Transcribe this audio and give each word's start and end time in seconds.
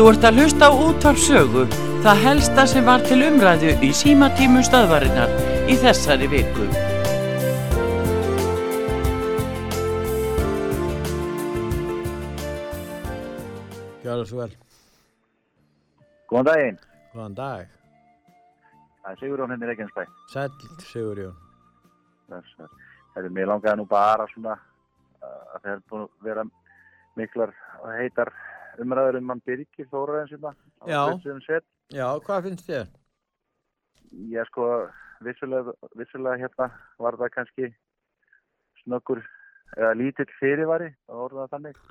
Þú 0.00 0.06
ert 0.08 0.22
að 0.24 0.38
hlusta 0.40 0.64
á 0.64 0.72
útvarpsögu, 0.80 1.62
það 2.00 2.20
helsta 2.24 2.62
sem 2.70 2.86
var 2.88 3.02
til 3.04 3.18
umræðu 3.20 3.74
í 3.84 3.90
símatímu 3.92 4.62
stöðvarinnar 4.64 5.34
í 5.68 5.74
þessari 5.76 6.24
viku. 6.32 6.68
Gjör 14.00 14.22
það 14.22 14.24
svo 14.32 14.40
vel. 14.40 14.56
Góðan 16.32 16.48
daginn, 16.48 16.82
Góðan 17.12 17.36
dag. 17.44 17.68
það 19.04 19.12
er 19.12 19.20
Sigurjón 19.20 19.52
henni 19.52 19.68
Reykjanesbæ. 19.68 20.04
Sæll, 20.32 20.50
Sigurjón. 20.88 21.36
Það 22.32 23.20
er 23.20 23.28
mér 23.28 23.52
langaði 23.52 23.82
nú 23.82 23.90
bara 23.92 24.24
svona 24.32 24.56
að 25.20 25.60
það 25.60 25.74
er 25.76 25.88
búin 25.92 26.08
að 26.08 26.30
vera 26.30 26.52
miklar 27.20 27.52
heitar 28.00 28.32
umræður 28.82 29.20
um 29.20 29.28
mann 29.30 29.42
Birgir 29.46 29.88
Þóraðin 29.90 30.30
sinna. 30.30 30.54
Já. 30.86 31.02
Set. 31.46 31.66
Já, 31.90 32.06
hvað 32.26 32.46
finnst 32.48 32.68
þér? 32.68 32.90
Ég 34.30 34.50
sko, 34.50 34.66
vissulega, 35.26 35.74
vissulega 35.98 36.40
hérna 36.44 36.70
var 36.98 37.18
það 37.20 37.34
kannski 37.36 37.70
snöggur 38.82 39.22
eða 39.76 39.96
lítill 39.98 40.30
fyrirvari, 40.38 40.92
það 41.06 41.24
voru 41.24 41.42
það 41.42 41.52
þannig. 41.56 41.82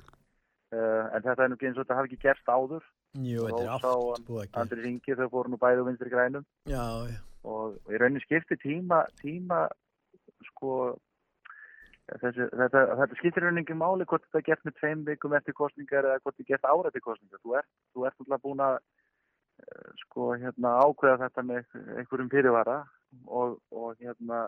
Uh, 0.70 1.06
en 1.16 1.24
þetta 1.24 1.42
er 1.42 1.50
nú 1.50 1.56
ekki 1.56 1.66
eins 1.66 1.78
og 1.78 1.84
þetta 1.84 1.98
hafi 1.98 2.10
ekki 2.10 2.24
gerst 2.28 2.50
áður. 2.50 2.84
Jú, 3.18 3.46
þetta 3.48 3.62
er 3.64 3.86
og 3.90 4.10
allt 4.14 4.26
búið 4.28 4.44
gera. 4.44 4.62
Andri 4.62 4.84
Ringi 4.84 5.16
þau 5.18 5.28
fóru 5.32 5.50
nú 5.50 5.58
bæði 5.58 5.82
og 5.82 5.88
vinstri 5.88 6.12
grænum. 6.12 6.44
Já, 6.70 6.84
já. 7.10 7.18
og 7.50 7.90
í 7.90 7.98
rauninni 7.98 8.22
skipti 8.22 8.58
tíma, 8.60 9.00
tíma 9.22 9.64
sko 10.50 10.76
þessi, 12.22 12.46
þetta, 12.60 12.82
þetta 13.00 13.18
skiptir 13.18 13.44
rauninni 13.44 13.64
ekki 13.64 13.76
máli 13.78 14.06
hvort 14.08 14.24
þetta 14.26 14.40
er 14.40 14.46
gert 14.48 14.64
með 14.66 14.76
tveim 14.80 15.04
vikum 15.06 15.36
eftir 15.38 15.56
kostningar 15.58 16.08
eða 16.08 16.22
hvort 16.22 16.36
þetta 16.36 16.46
er 16.46 16.50
gert 16.52 16.68
ára 16.70 16.90
eftir 16.90 17.04
kostningar 17.04 17.42
þú 17.44 17.56
ert, 17.60 17.70
þú 17.94 18.06
ert 18.08 18.24
alltaf 18.24 18.44
búin 18.44 18.64
að 18.66 18.78
eh, 18.78 19.90
sko 20.04 20.30
hérna 20.42 20.74
ákveða 20.84 21.20
þetta 21.24 21.46
með 21.50 21.78
einhverjum 21.96 22.32
fyrirvara 22.34 22.78
og, 23.26 23.58
og 23.70 24.00
hérna 24.02 24.44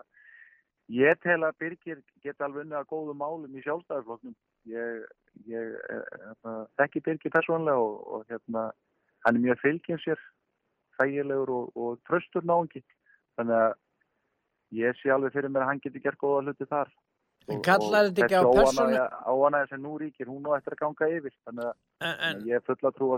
ég 0.91 1.19
tel 1.23 1.39
að 1.43 1.59
Birgir 1.63 2.01
geta 2.23 2.47
alveg 2.47 2.65
unnið 2.65 2.81
að 2.81 2.89
góðu 2.91 3.17
málum 3.17 3.55
í 3.57 3.63
sjálfstæðarfloknum 3.65 4.35
ég, 4.71 5.05
ég 5.47 5.75
eh, 5.89 6.07
hérna, 6.27 6.57
þekki 6.81 7.05
Birgir 7.07 7.35
persónlega 7.35 7.79
og, 7.79 7.99
og 8.17 8.25
hérna 8.31 8.71
hann 9.23 9.39
er 9.39 9.45
mjög 9.45 9.61
fylgjum 9.63 10.01
sér 10.03 10.19
þægilegur 10.99 11.49
og, 11.49 11.71
og 11.77 12.01
tröstur 12.07 12.45
náungi. 12.45 12.83
Þannig 13.37 13.59
að 13.59 13.73
ég 14.77 14.99
sé 14.99 15.11
alveg 15.13 15.33
fyrir 15.33 15.51
mér 15.53 15.65
að 15.65 15.71
hann 15.71 15.81
geti 15.83 16.01
gert 16.03 16.19
góða 16.21 16.43
hluti 16.47 16.67
þar 16.69 16.91
En 17.51 17.63
kallar 17.65 18.09
þetta 18.09 18.27
ekki 18.27 18.39
á 18.39 18.43
persónu? 18.47 18.99
Áanæði 19.27 19.69
sem 19.71 19.81
nú 19.83 19.95
ríkir, 19.99 20.29
hún 20.31 20.45
á 20.47 20.51
eftir 20.55 20.75
að 20.77 20.83
ganga 20.83 21.09
yfir 21.11 21.33
þannig 21.43 21.65
að 21.69 21.73
En, 22.03 22.13
en, 22.27 22.45
ég 22.47 22.59
er 22.59 22.63
full 22.67 22.79
að 22.79 22.95
trúa 22.97 23.17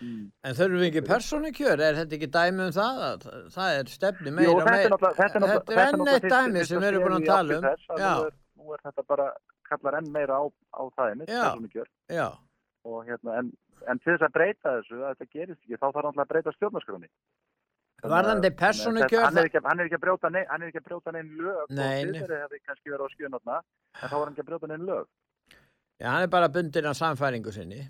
mm. 0.00 0.24
en 0.44 0.58
þurfum 0.58 0.82
við 0.82 0.88
ekki 0.88 1.04
persónukjör? 1.08 1.84
Er 1.86 2.00
þetta 2.00 2.18
ekki 2.18 2.30
dæmi 2.36 2.66
um 2.66 2.74
það? 2.76 3.00
Það, 3.24 3.38
það 3.54 3.78
er 3.78 3.94
stefni 3.94 4.34
meira 4.38 4.56
og 4.56 4.68
meira. 4.68 4.98
þetta 5.20 5.40
er 5.76 5.84
enn 5.86 6.12
eitt 6.14 6.28
dæmi 6.28 6.66
sem 6.68 6.82
við 6.82 6.90
erum 6.90 7.06
búin 7.06 7.16
að 7.20 7.30
tala 7.32 7.56
um. 7.58 7.66
þess 7.68 7.94
að. 7.96 8.26
Nú 8.58 8.76
er, 8.76 8.84
þetta 8.88 9.06
bara, 9.14 9.30
kallar 9.68 9.98
enn 10.00 10.12
meira 10.12 10.40
á, 10.40 10.44
á 10.48 10.82
það 10.96 11.12
einmitt, 11.12 11.32
Já. 11.32 11.42
persónukjör. 11.46 11.90
Já, 12.12 12.28
og 12.88 13.02
hérna, 13.08 13.36
en, 13.42 13.52
en 13.86 14.00
til 14.02 14.14
þess 14.14 14.26
að 14.28 14.34
breyta 14.36 14.74
þessu, 14.78 15.00
að 15.02 15.12
þetta 15.12 15.36
gerist 15.36 15.60
ekki, 15.62 15.76
þá 15.76 15.86
þarf 15.86 15.98
náttúrulega 15.98 16.24
að 16.24 16.32
breyta 16.32 16.54
stjórnarskroni. 16.56 17.10
Varðandi 18.02 18.50
er 18.98 19.04
ekki, 19.04 19.16
hann 19.64 19.78
hann 20.48 20.62
er 20.62 20.68
ekki 20.68 20.80
að 20.80 20.86
brjóta 20.88 21.12
neinn 21.14 21.30
lög, 21.38 21.62
Nei, 21.70 22.02
og 22.04 22.12
fyrir 22.14 22.42
hefði 22.44 22.60
kannski 22.66 22.92
verið 22.92 23.06
á 23.06 23.08
skjönotna, 23.14 23.56
en 24.02 24.08
þá 24.08 24.14
var 24.14 24.24
hann 24.26 24.34
ekki 24.36 24.44
að 24.44 24.50
brjóta 24.50 24.68
neinn 24.70 24.86
lög. 24.86 25.06
já, 25.98 26.06
hann 26.12 26.22
er 26.22 26.30
bara 26.30 26.48
bundin 26.48 26.86
af 26.86 26.96
samfæringu 26.96 27.52
sinni. 27.52 27.88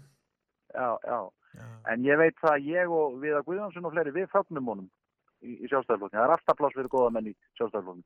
Já, 0.75 0.99
já, 1.05 1.19
Já. 1.59 1.67
en 1.93 2.05
ég 2.05 2.19
veit 2.19 2.37
það 2.41 2.55
að 2.55 2.67
ég 2.69 2.91
og 2.93 3.19
Viða 3.21 3.43
Guðjónsson 3.45 3.85
og 3.85 3.93
fleiri, 3.93 4.13
við 4.13 4.29
fagnum 4.33 4.67
honum 4.69 4.89
í, 5.43 5.65
í 5.65 5.69
sjálfstæðarflokkin. 5.69 6.19
Það 6.19 6.25
er 6.25 6.35
alltaf 6.37 6.57
pláss 6.57 6.77
fyrir 6.77 6.91
góða 6.93 7.13
menn 7.13 7.31
í 7.31 7.35
sjálfstæðarflokkin. 7.59 8.05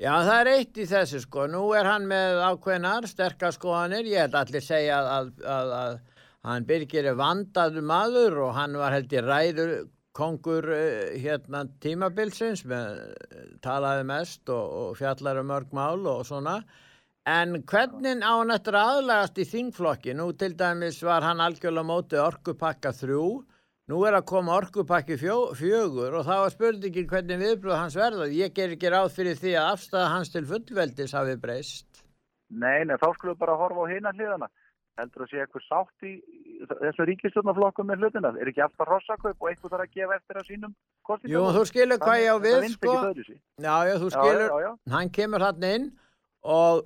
Já, 0.00 0.12
það 0.24 0.38
er 0.40 0.50
eitt 0.54 0.78
í 0.80 0.86
þessu 0.88 1.20
sko. 1.20 1.46
Nú 1.46 1.62
er 1.76 1.84
hann 1.84 2.06
með 2.08 2.40
ákveðnar, 2.50 3.06
sterkar 3.10 3.52
skoðanir. 3.52 4.08
Ég 4.08 4.24
held 4.24 4.34
allir 4.40 4.64
segja 4.64 5.00
að, 5.00 5.08
að, 5.12 5.32
að, 5.44 5.72
að 5.80 5.98
hann 6.48 6.68
Birgir 6.70 7.10
er 7.10 7.18
vandaður 7.20 7.84
maður 7.84 8.38
og 8.46 8.54
hann 8.56 8.78
var 8.80 8.96
held 8.96 9.12
ég 9.12 9.26
ræður 9.28 9.74
kongur 10.16 10.66
eh, 10.74 11.16
hérna 11.22 11.64
tímabilsins 11.82 12.64
talaði 13.62 14.06
mest 14.08 14.50
og, 14.50 14.78
og 14.82 14.96
fjallar 14.98 15.42
um 15.42 15.50
mörg 15.52 15.74
mál 15.76 16.06
og 16.10 16.24
svona. 16.28 16.60
En 17.28 17.60
hvernig 17.68 18.24
á 18.24 18.32
hann 18.32 18.50
eftir 18.54 18.74
að 18.78 18.90
aðlagast 18.96 19.38
í 19.38 19.46
þingflokki? 19.46 20.14
Nú 20.16 20.32
til 20.40 20.54
dæmis 20.58 21.02
var 21.04 21.22
hann 21.26 21.42
algjörlega 21.44 21.84
á 21.84 21.90
móti 21.90 22.18
orkupakka 22.18 22.94
þrjú. 22.96 23.24
Nú 23.90 23.98
er 24.06 24.14
að 24.16 24.26
koma 24.30 24.54
orkupakki 24.54 25.16
fjó, 25.18 25.50
fjögur 25.58 26.14
og 26.20 26.26
þá 26.28 26.34
er 26.38 26.52
spurningin 26.54 27.08
hvernig 27.10 27.40
viðbröð 27.42 27.76
hans 27.76 27.96
verða. 27.98 28.28
Ég 28.30 28.54
ger 28.54 28.74
ekki 28.76 28.92
ráð 28.92 29.12
fyrir 29.16 29.38
því 29.38 29.54
að 29.58 29.70
afstæða 29.74 30.10
hans 30.14 30.30
til 30.30 30.44
fullveldis 30.46 31.14
hafi 31.18 31.36
breyst. 31.42 32.04
Nei, 32.50 32.84
nei, 32.86 32.96
þá 32.98 33.08
skulum 33.14 33.34
við 33.34 33.40
bara 33.42 33.56
horfa 33.58 33.86
á 33.86 33.90
hina 33.90 34.12
hliðana. 34.14 34.50
Heldur 35.00 35.24
að 35.24 35.32
sé 35.32 35.40
eitthvað 35.42 35.64
sátt 35.66 36.06
í 36.06 36.12
þessu 36.70 37.06
ríkistjórnarflokkum 37.08 37.88
með 37.88 38.04
hlutina. 38.04 38.32
Er 38.36 38.50
ekki 38.52 38.62
alltaf 38.66 38.88
rossakaup 38.90 39.36
og 39.40 39.50
eitthvað 39.50 39.74
þarf 39.74 39.86
að 39.86 39.98
gefa 39.98 40.16
eftir 40.20 40.40
að 40.42 40.48
sínum 40.52 40.74
kostingum? 41.08 41.34
Jú, 41.34 41.44
þú 41.56 41.64
skilur 41.72 42.00
hvað 42.04 42.20
ég 42.20 42.30
á 42.30 42.36
við, 42.44 42.68
sko. 42.76 42.96
Já, 43.64 43.76
já, 43.88 43.94
þú 44.04 44.14
skilur, 44.14 44.46
Já, 44.46 44.48
já, 44.50 44.64
já. 44.68 44.72
hann 44.94 45.12
kemur 45.16 45.46
hann 45.48 45.68
inn 45.70 45.86
og 46.44 46.82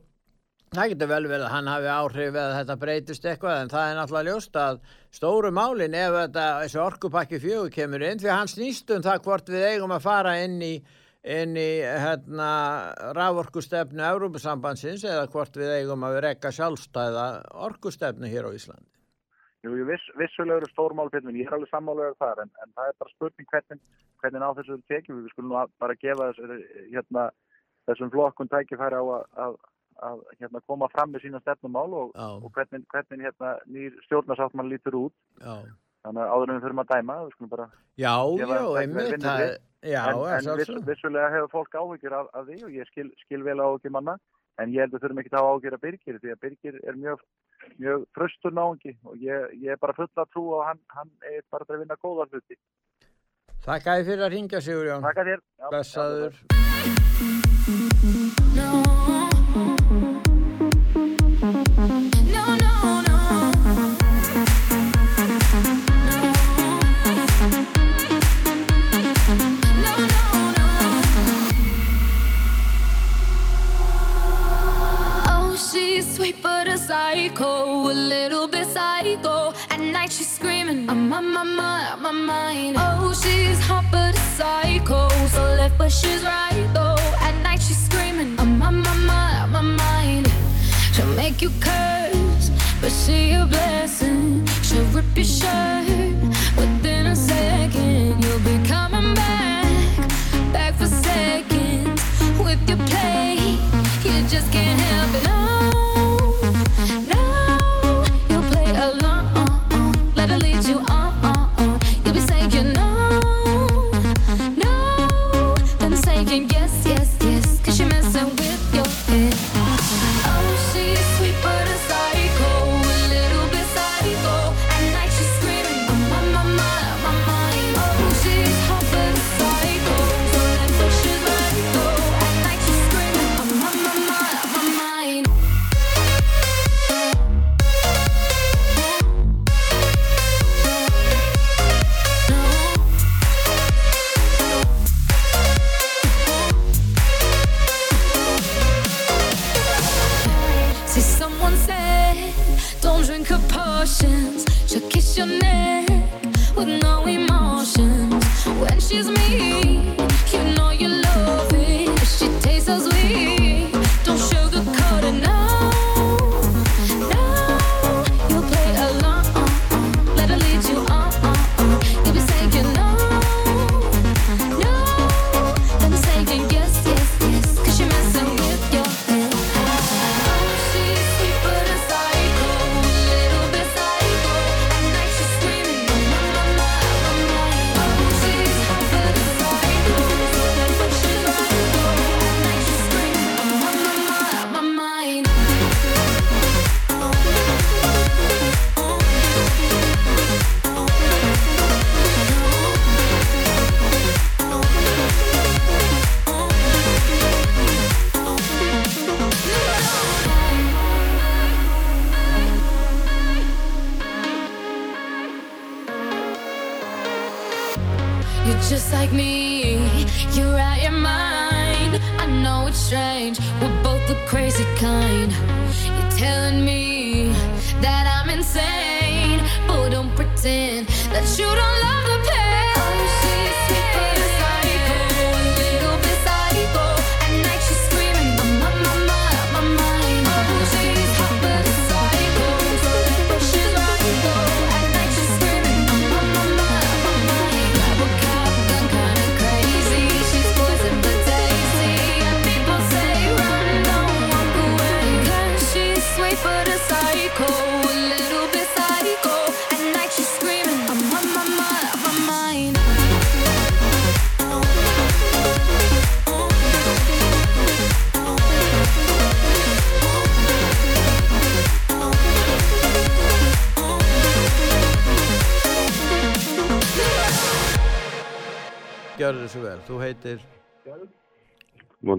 það 0.74 0.90
getur 0.94 1.10
vel 1.10 1.22
verið 1.30 1.44
að 1.46 1.52
hann 1.54 1.68
hafi 1.70 1.90
áhrif 1.94 2.34
eða 2.34 2.54
þetta 2.58 2.76
breytist 2.82 3.26
eitthvað 3.30 3.60
en 3.62 3.68
það 3.70 3.90
er 3.90 3.98
náttúrulega 4.00 4.30
ljóst 4.30 4.56
að 4.58 4.80
stóru 5.14 5.52
málin 5.54 5.94
ef 5.94 6.16
þetta, 6.18 6.46
þessi 6.64 6.80
orkupakki 6.82 7.38
fjögur 7.42 7.70
kemur 7.76 8.02
inn 8.08 8.18
því 8.22 8.30
að 8.32 8.38
hann 8.40 8.50
snýst 8.50 8.90
um 8.96 9.04
það 9.04 9.20
hvort 9.28 9.52
við 9.54 9.66
eigum 9.70 9.94
að 9.94 10.06
fara 10.08 10.32
inn 10.42 10.56
í 10.66 10.72
inn 11.24 11.56
í 11.56 11.68
hérna 11.80 12.48
raforkustefnu 13.16 14.04
Európusambansins 14.04 15.06
eða 15.08 15.28
hvort 15.32 15.56
við 15.56 15.72
eigum 15.78 16.04
að 16.04 16.20
rekka 16.26 16.52
sjálfstæða 16.52 17.28
orkustefnu 17.66 18.28
hér 18.28 18.48
á 18.48 18.56
Íslandi. 18.56 18.90
Jú, 19.64 19.72
jú, 19.80 19.86
viss, 19.88 20.04
vissulega 20.20 20.60
eru 20.60 20.68
stórmál 20.68 21.08
fyrir 21.12 21.38
ég 21.40 21.48
er 21.48 21.56
alveg 21.56 21.70
sammálega 21.70 22.16
þar, 22.20 22.42
en, 22.44 22.50
en 22.60 22.74
það 22.76 22.90
er 22.90 22.98
bara 23.00 23.12
spurning 23.14 23.48
hvernig, 23.48 23.78
hvernig 24.20 24.44
á 24.44 24.56
þessu 24.58 24.76
tekjum 24.92 25.22
við 25.22 25.30
skulum 25.32 25.54
bara 25.80 25.96
gefa 26.02 26.26
þessu, 26.34 26.58
hérna, 26.92 27.24
þessum 27.88 28.12
flokkun 28.12 28.52
tækifæri 28.52 29.00
á 29.00 29.04
að, 29.04 29.24
að, 29.46 29.56
að 30.10 30.20
hérna, 30.42 30.62
koma 30.68 30.90
fram 30.92 31.14
með 31.14 31.24
sína 31.24 31.40
stefnumál 31.40 31.96
og, 32.02 32.12
og 32.12 32.52
hvernig, 32.52 32.84
hvernig 32.92 33.24
hérna, 33.24 33.54
nýr 33.64 33.96
stjórnarsáttmann 34.04 34.68
lítur 34.68 34.98
út. 35.06 35.16
Já, 35.40 35.64
þannig 36.04 36.22
að 36.24 36.32
áður 36.34 36.50
en 36.50 36.56
við 36.56 36.64
þurfum 36.64 36.82
að 36.82 36.90
dæma 36.92 37.16
við 37.20 37.32
skulum 37.34 37.52
bara, 37.54 37.66
já, 37.96 38.14
já, 38.40 38.58
einmitt, 38.80 39.24
það, 39.24 39.42
já, 39.88 40.02
en, 40.04 40.20
en 40.36 40.60
viss, 40.60 40.72
vissulega 40.90 41.32
hefur 41.34 41.50
fólk 41.54 41.78
áhyggjur 41.80 42.16
af, 42.18 42.30
af 42.36 42.42
því 42.48 42.58
og 42.68 42.76
ég 42.76 42.90
skil, 42.90 43.08
skil 43.24 43.42
vel 43.46 43.58
áhyggjur 43.64 43.94
manna 43.96 44.14
en 44.62 44.74
ég 44.74 44.84
held 44.84 44.94
að 44.94 45.02
þurfum 45.06 45.22
ekki 45.22 45.32
að 45.32 45.38
hafa 45.40 45.54
áhyggjur 45.54 45.76
af 45.76 45.84
Birgir 45.86 46.20
því 46.20 46.34
að 46.34 46.42
Birgir 46.44 46.76
er 46.84 47.00
mjög, 47.00 47.24
mjög 47.80 48.06
fröstur 48.16 48.52
náungi 48.54 48.92
og 49.02 49.14
ég, 49.22 49.38
ég 49.64 49.70
er 49.74 49.80
bara 49.82 49.96
full 49.96 50.10
að 50.12 50.30
trú 50.34 50.44
og 50.58 50.66
hann, 50.68 50.80
hann 50.94 51.10
er 51.32 51.42
bara 51.50 51.66
að 51.68 51.80
vinna 51.82 51.98
góða 52.02 52.28
hluti. 52.30 52.60
Þakka 53.64 53.96
þið 53.96 54.12
fyrir 54.12 54.24
að 54.28 54.34
ringja 54.36 54.60
Sigurjón. 54.60 55.08
Takk 55.08 55.18
að 55.24 55.26
þér. 55.32 55.40
Já, 58.54 59.13
psycho, 77.34 77.90
a 77.90 77.92
little 77.92 78.46
bit 78.46 78.66
psycho. 78.66 79.52
At 79.70 79.80
night 79.80 80.12
she's 80.12 80.30
screaming, 80.30 80.88
I'm 80.88 81.12
on 81.12 81.32
my 81.32 81.42
mind, 81.42 82.00
my 82.00 82.12
mind. 82.12 82.76
Oh, 82.78 83.12
she's 83.12 83.58
hot 83.60 83.84
but 83.90 84.14
a 84.14 84.20
psycho, 84.36 85.08
so 85.28 85.42
left 85.58 85.76
but 85.76 85.90
she's 85.90 86.22
right 86.22 86.68
though. 86.72 86.96
At 87.20 87.34
night 87.42 87.60
she's 87.60 87.78
screaming, 87.86 88.38
I'm 88.38 88.62
on 88.62 88.82
my 88.82 88.94
mind, 88.94 89.52
my 89.52 89.60
mind. 89.60 90.32
She'll 90.92 91.14
make 91.16 91.42
you 91.42 91.50
curse, 91.60 92.50
but 92.80 92.92
she 92.92 93.32
a 93.32 93.46
blessing. 93.46 94.46
She'll 94.62 94.84
rip 94.94 95.16
your 95.16 95.24
shirt 95.24 95.86
within 96.56 97.06
a 97.06 97.16
second. 97.16 98.22
You'll 98.22 98.44
be 98.50 98.56
coming 98.68 99.14
back, 99.14 100.08
back 100.52 100.74
for 100.74 100.86
seconds 100.86 102.02
with 102.38 102.68
your 102.68 102.78
play. 102.86 103.58
You 104.04 104.28
just 104.28 104.52
can't 104.52 104.80
help 104.80 105.24
it. 105.24 105.33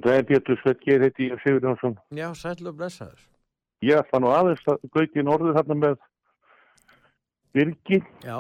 Góðan 0.05 0.21
daginn 0.21 0.27
Pétur 0.29 0.57
Svettgeir 0.61 1.01
heiti 1.01 1.29
ég 1.31 1.39
Sigur 1.41 1.61
Jónsson. 1.65 1.95
já, 2.13 2.29
sæll 2.37 2.67
og 2.69 2.75
blessaður. 2.77 3.19
Ég 3.81 3.97
ætla 3.97 4.19
nú 4.21 4.29
aðeins 4.29 4.61
að 4.69 4.83
gauti 4.93 5.19
í 5.19 5.23
norður 5.25 5.55
þarna 5.57 5.75
með 5.81 5.95
Birgi. 7.55 8.01
Já, 8.23 8.37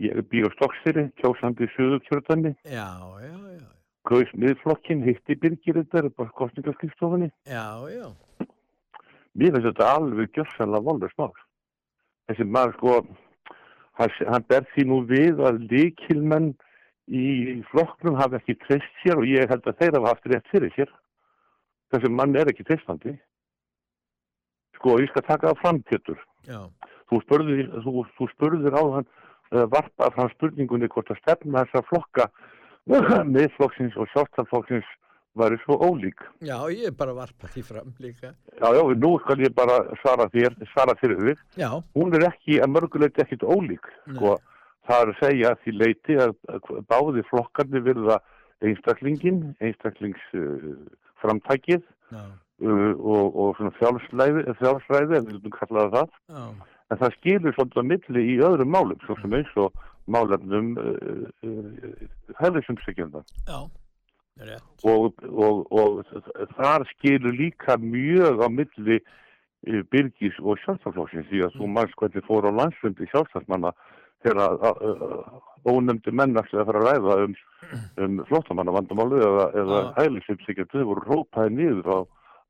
Ég 0.00 0.16
er 0.16 0.22
bíó 0.24 0.48
Stokkseri, 0.54 1.10
kjósandi 1.20 1.66
í 1.66 1.72
Suðurkjörðanni. 1.76 2.54
já, 2.64 2.88
já, 3.20 3.36
já, 3.60 3.66
Kaus 4.08 4.30
miðflokkin, 4.34 5.02
hitti 5.04 5.34
Birgir 5.36 5.74
þetta, 5.74 5.98
er 5.98 6.08
bara 6.08 6.30
kostningarskipstofunni. 6.30 7.30
já, 7.46 7.76
já, 7.92 8.08
Mér 9.36 9.52
finnst 9.52 9.66
þetta 9.68 9.90
alveg 9.96 10.32
gjörsanlega 10.32 10.84
volður 10.84 11.12
smál. 11.12 11.32
Þessi 12.28 12.44
maður 12.48 12.72
sko, 12.78 13.06
hann, 14.00 14.10
hann 14.32 14.44
ber 14.48 14.64
því 14.72 14.84
nú 14.88 15.04
við 15.06 15.40
að 15.44 15.60
líkilmenn 15.70 16.54
í 17.12 17.58
flokknum 17.70 18.16
hafi 18.18 18.38
ekki 18.40 18.54
treyst 18.64 18.94
sér 19.02 19.20
og 19.20 19.26
ég 19.28 19.50
held 19.50 19.66
að 19.68 19.78
þeir 19.82 19.96
hafa 19.98 20.12
haft 20.14 20.28
rétt 20.32 20.48
fyrir 20.52 20.72
sér. 20.76 20.92
Þessi 21.92 22.08
mann 22.12 22.36
er 22.40 22.48
ekki 22.48 22.64
treystandi. 22.64 23.12
Sko, 24.78 24.96
ég 25.02 25.10
skal 25.12 25.26
taka 25.26 25.50
það 25.52 25.60
fram, 25.62 25.82
Pétur. 25.90 26.22
þú 27.12 27.18
spurðir, 27.26 27.68
þú, 27.84 28.06
þú 28.16 28.26
spurðir 28.32 28.74
á 28.74 28.82
hann 28.96 29.06
uh, 29.52 29.66
varpa 29.70 30.08
fram 30.14 30.30
spurningunni 30.32 30.88
hvort 30.90 31.10
að 31.12 31.20
stefna 31.20 31.66
þessa 31.68 31.84
flokka 31.90 32.26
miðflokksins 33.34 33.94
og 34.00 34.08
sjálfstæðflokksins 34.14 34.88
væri 35.38 35.56
svo 35.62 35.76
ólík. 35.80 36.18
já, 36.44 36.56
ég 36.72 36.88
er 36.90 36.96
bara 36.96 37.12
að 37.14 37.20
varpa 37.22 37.48
því 37.52 37.62
fram 37.64 37.92
líka. 38.00 38.32
Já, 38.58 38.66
já, 38.76 38.82
nú 39.04 39.12
skal 39.22 39.40
ég 39.40 39.54
bara 39.56 39.78
svara 40.02 40.26
þér, 40.32 40.56
svara 40.72 40.96
þér. 41.00 41.36
Já, 41.56 41.70
Hún 41.96 42.12
er 42.18 42.26
ekki, 42.28 42.58
að 42.60 42.72
mörguleiti 42.74 43.22
ekkit 43.24 43.44
ólík. 43.44 43.86
Sko, 44.10 44.34
það 44.88 45.02
er 45.02 45.12
að 45.12 45.20
segja 45.20 45.54
því 45.62 45.74
leiti 45.78 46.18
að, 46.20 46.36
báði 46.90 47.24
flokkarnir 47.30 47.84
virða 47.86 48.18
einstaklingin, 48.62 49.42
einstaklings 49.62 50.22
uh, 50.38 50.74
uh, 52.14 52.92
og, 52.98 53.38
og 53.38 53.56
svona 53.58 53.74
þjálfsræði, 53.78 54.44
þjálfsræði, 54.60 55.16
ef 55.18 55.26
við 55.26 55.32
viljum 55.32 55.56
kalla 55.56 55.88
það 55.96 56.12
já, 56.12 56.44
En 56.92 56.98
það 57.00 57.14
skilur 57.16 57.54
svolítið 57.56 57.80
að 57.80 57.86
milli 57.88 58.22
í 58.28 58.32
öðrum 58.44 58.68
málum, 58.68 58.98
svo 59.06 59.14
sem 59.22 59.32
eins 59.38 59.52
og 59.56 59.78
málefnum 60.12 60.74
uh, 60.76 61.22
uh, 61.46 62.02
hefðisumsækjönda. 62.40 63.22
já, 63.48 63.60
rétt. 64.50 64.84
Og, 64.84 65.24
og, 65.30 65.64
og 65.72 66.02
þar 66.58 66.84
skilur 66.90 67.32
líka 67.38 67.78
mjög 67.80 68.44
á 68.44 68.48
milli 68.52 68.98
uh, 69.00 69.80
Birgis 69.94 70.36
og 70.42 70.60
sjálfstaflóksins 70.66 71.30
því 71.30 71.46
að 71.46 71.56
þú 71.56 71.70
manns 71.78 71.96
hvernig 71.96 72.28
fór 72.28 72.50
á 72.50 72.52
landsfundi 72.60 73.08
sjálfstafsmanna 73.14 73.72
þegar 74.22 74.56
ónefndi 75.68 76.14
mennast 76.14 76.54
að 76.54 76.66
fara 76.68 76.80
að 76.82 76.88
ræða 76.88 77.16
um, 77.26 77.34
um 78.04 78.20
flóttamanna 78.28 78.74
vandamálu 78.74 79.20
eða, 79.22 79.44
eða 79.62 79.80
Já. 79.82 79.90
hælisumsækjöndu, 80.00 80.78
þau 80.78 80.88
voru 80.90 81.04
rópaði 81.08 81.52
niður 81.58 81.90
á, 81.90 81.98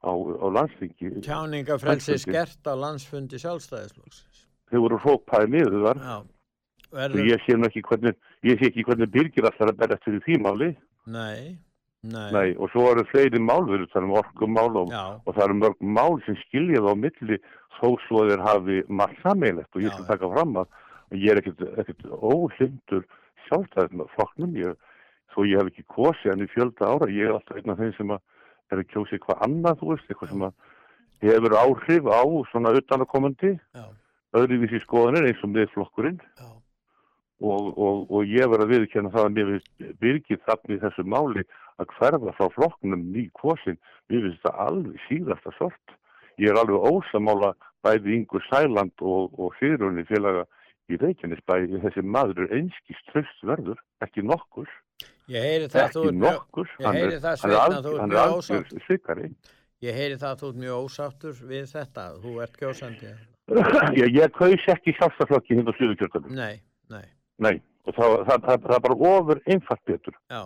á, 0.09 0.13
á 0.13 0.47
landsfingi. 0.59 1.11
Tjáningafrelsi 1.27 2.19
skert 2.23 2.71
á 2.71 2.75
landsfundi 2.79 3.41
sjálfstæðisflokksins. 3.43 4.47
Þau 4.73 4.79
voru 4.87 5.01
rópaði 5.03 5.53
niður 5.57 5.83
þar. 5.89 6.07
Verður, 6.93 7.25
ég 7.25 7.45
sé 7.47 7.57
ekki 7.57 7.83
hvernig, 7.89 8.17
ég 8.45 8.59
sé 8.61 8.69
ekki 8.69 8.85
hvernig 8.85 9.13
Birgir 9.13 9.47
allar 9.49 9.73
að 9.73 9.79
berjast 9.81 10.09
fyrir 10.09 10.25
því 10.27 10.41
máli. 10.45 10.73
nei, 11.09 11.57
nei, 12.05 12.29
Nei, 12.35 12.49
og 12.61 12.69
svo 12.73 12.91
eru 12.91 13.05
fleiri 13.09 13.41
mál, 13.41 13.63
við 13.65 13.79
erum 13.79 13.91
það 13.95 14.07
um 14.09 14.15
orkumál 14.21 14.77
og, 14.83 14.93
og 15.25 15.31
það 15.33 15.45
eru 15.47 15.57
mörg 15.63 15.81
mál 15.81 16.19
sem 16.27 16.37
skilja 16.45 16.83
það 16.83 16.93
á 16.93 17.03
milli 17.05 17.39
þó 17.79 17.89
svo 18.05 18.25
þeir 18.29 18.45
hafi 18.45 18.81
margt 18.89 19.23
sammeilegt 19.25 19.73
og 19.73 19.87
ég 19.87 19.95
skal 19.95 20.09
taka 20.11 20.29
fram 20.35 20.59
að 20.61 20.69
ég 21.19 21.33
er 21.33 21.41
ekkert, 21.43 21.65
ekkert 21.83 22.07
óhlindur 22.11 23.07
sjálfstæðið 23.47 23.97
með 24.01 24.13
flokknum, 24.17 24.55
ég, 24.61 24.77
þó 25.35 25.41
ég 25.49 25.59
hef 25.61 25.73
ekki 25.73 25.87
kosið 25.97 26.33
hann 26.33 26.45
í 26.45 26.51
fjölda 26.53 26.93
ára, 26.93 27.11
ég 27.13 27.29
er 27.29 27.37
alltaf 27.39 27.59
einn 27.59 27.75
af 27.75 27.83
þeim 27.83 27.97
sem 27.99 28.15
að 28.17 28.23
er 28.73 28.81
að 28.81 28.89
kjósa 28.93 29.17
eitthvað 29.17 29.43
annað, 29.47 29.81
þú 29.81 29.91
veist, 29.91 30.09
eitthvað 30.09 30.33
sem 30.33 30.47
að 30.47 30.55
hefur 31.23 31.59
áhrif 31.61 32.09
á 32.09 32.23
svona 32.51 32.73
utanakomandi, 32.79 33.53
öðruvísi 34.33 34.81
skoðanir 34.83 35.29
eins 35.29 35.43
og 35.45 35.53
miðflokkurinn. 35.53 36.21
Já, 36.41 36.49
og, 37.43 37.79
og, 37.79 38.07
og 38.11 38.31
ég 38.31 38.49
verð 38.51 38.67
að 38.67 38.73
viðkjanna 38.77 39.11
það 39.13 39.27
að 39.27 39.37
mér 39.37 39.51
virkið 40.03 40.41
þarna 40.47 40.77
í 40.77 40.81
þessu 40.85 41.05
máli 41.11 41.45
að 41.83 41.95
hverfa 41.97 42.35
frá 42.39 42.49
flokknum 42.55 43.05
ný 43.15 43.27
kosin, 43.39 43.79
mér 44.09 44.27
finnst 44.27 44.45
það 44.47 44.61
alveg 44.67 45.05
síðasta 45.09 45.55
sort. 45.59 45.97
Ég 46.41 46.53
er 46.53 46.61
alveg 46.61 46.87
ósamála 46.87 47.53
bæði 47.85 48.17
Ingur 48.17 48.45
Sæland 48.47 48.95
og, 49.03 49.35
og 49.39 49.57
Sigrunni 49.59 50.07
félaga 50.09 50.47
í 50.91 50.99
Reykjanesbæði, 51.01 51.81
þessi 51.85 52.03
maður 52.05 52.45
er 52.47 52.55
einskist 52.59 53.11
tröstverður, 53.13 53.81
ekki 54.05 54.25
nokkur, 54.27 54.69
ég 55.33 55.47
heyri 55.47 55.69
það, 55.73 55.91
þú 55.95 56.05
ekki 56.07 56.15
mjög, 56.19 56.39
nokkur, 56.39 56.71
ég 56.79 56.87
hann 56.87 56.97
er, 56.97 57.03
heyri 57.07 57.21
það, 57.23 57.43
að 57.43 57.85
þú 57.87 57.93
ert 57.93 58.03
er 58.03 58.13
mjög 58.13 58.23
algjör 58.23 58.65
ósátt. 58.67 58.87
svikari. 58.87 59.29
ég 59.87 59.99
heyri 60.01 60.17
það 60.23 60.31
að 60.33 60.41
þú 60.43 60.51
ert 60.53 60.61
mjög 60.65 60.87
ósáttur 60.87 61.45
við 61.53 61.69
þetta, 61.73 62.07
þú 62.23 62.35
ert 62.47 62.59
kjósandi. 62.61 63.13
ég, 64.01 64.09
ég 64.17 64.35
kaus 64.39 64.67
ekki 64.75 64.97
sjálfstaflokki 64.99 65.59
hinn 65.59 65.71
á 65.71 65.75
Suðurkjörðunum, 65.79 66.35
Nei, 66.39 66.61
nei, 66.93 67.07
nei, 67.43 67.57
og 67.87 67.97
það, 67.97 68.19
það, 68.29 68.45
það, 68.49 68.61
það 68.67 68.77
er 68.77 68.85
bara 68.89 69.01
ofur 69.15 69.43
einfalt 69.47 69.85
betur. 69.91 70.19
já, 70.31 70.43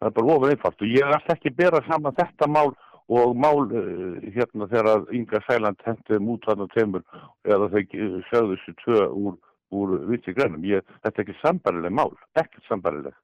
það 0.00 0.08
er 0.08 0.16
bara 0.16 0.36
ofur 0.36 0.54
einfalt 0.54 0.82
og 0.82 0.88
ég 0.96 1.04
er 1.04 1.16
alltaf 1.18 1.36
ekki 1.36 1.52
að 1.52 1.60
bera 1.60 1.82
saman 1.88 2.16
þetta 2.16 2.48
mál 2.48 2.72
og 3.12 3.34
mál 3.36 3.66
uh, 3.66 4.22
hérna 4.32 4.68
þegar 4.70 5.02
Inga 5.12 5.40
Sæland 5.46 5.80
hendið 5.84 6.22
mút 6.24 6.46
hann 6.48 6.62
og 6.64 6.70
temur 6.72 7.02
eða 7.44 7.68
þeir 7.74 8.22
sögðu 8.30 8.56
þessu 8.56 8.74
tvö 8.84 9.00
úr, 9.10 9.34
úr 9.72 9.96
vitsi 10.10 10.34
grænum. 10.36 10.64
Ég, 10.68 10.84
þetta 11.02 11.20
er 11.20 11.24
ekki 11.26 11.38
sambarileg 11.40 11.94
mál, 11.94 12.12
ekkert 12.38 12.66
sambarileg. 12.68 13.16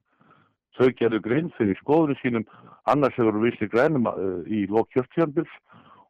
Þau 0.79 0.89
gerðu 0.99 1.19
grein 1.25 1.49
fyrir 1.57 1.77
skoðunum 1.81 2.19
sínum 2.21 2.45
annars 2.87 3.17
hefur 3.19 3.41
vitsi 3.43 3.67
grænum 3.71 4.07
uh, 4.09 4.41
í 4.47 4.65
lókjörtjörnbils 4.71 5.51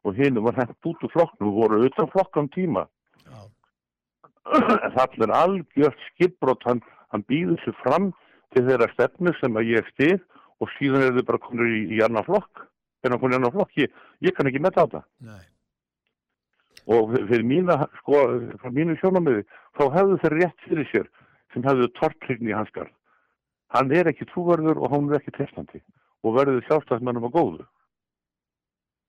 og 0.06 0.16
hinn 0.16 0.40
var 0.44 0.56
hendt 0.56 0.88
út 0.88 1.04
úr 1.04 1.12
flokknum 1.12 1.50
og 1.50 1.58
voru 1.58 1.82
utan 1.88 2.10
flokkan 2.12 2.48
tíma. 2.54 2.86
Já. 3.26 3.40
Það 4.96 5.22
er 5.26 5.36
algjört 5.36 6.04
skipbrott, 6.08 6.64
hann, 6.66 6.80
hann 7.12 7.26
býður 7.28 7.60
sér 7.64 7.76
fram 7.82 8.10
til 8.54 8.64
þeirra 8.66 8.88
stefnu 8.94 9.34
sem 9.38 9.58
að 9.58 9.74
ég 9.76 9.90
stið 9.94 10.18
og 10.60 10.70
síðan 10.76 11.06
er 11.06 11.16
þau 11.18 11.26
bara 11.28 11.42
konur 11.44 11.70
í, 11.70 11.82
í 11.96 12.02
annar 12.04 12.26
flokk 12.26 12.64
en 13.04 13.14
hann 13.14 13.20
konur 13.22 13.36
í 13.36 13.40
annar 13.40 13.54
flokk, 13.54 13.76
ég, 13.80 13.92
ég 14.24 14.36
kann 14.36 14.50
ekki 14.50 14.62
metta 14.62 14.84
á 14.84 14.92
það 14.96 15.04
Nei. 15.28 15.42
Og 16.90 17.12
fyrir 17.14 17.44
mína, 17.46 17.84
sko, 18.00 18.22
frá 18.62 18.70
mínu 18.74 18.96
sjónamöði 18.98 19.44
þá 19.78 19.84
hefðu 19.96 20.22
þeir 20.24 20.38
rétt 20.40 20.64
fyrir 20.66 20.88
sér 20.90 21.10
sem 21.54 21.66
hefðu 21.66 21.90
tortrygni 21.98 22.50
í 22.50 22.56
hanskar 22.56 22.90
hann 23.74 23.92
er 23.94 24.10
ekki 24.10 24.26
trúverður 24.30 24.80
og 24.82 24.94
hann 24.94 25.10
er 25.10 25.20
ekki 25.20 25.34
testandi 25.36 25.80
og 26.26 26.36
verður 26.36 26.64
sjálfstæðsmennum 26.66 27.28
að 27.28 27.36
góðu. 27.36 27.66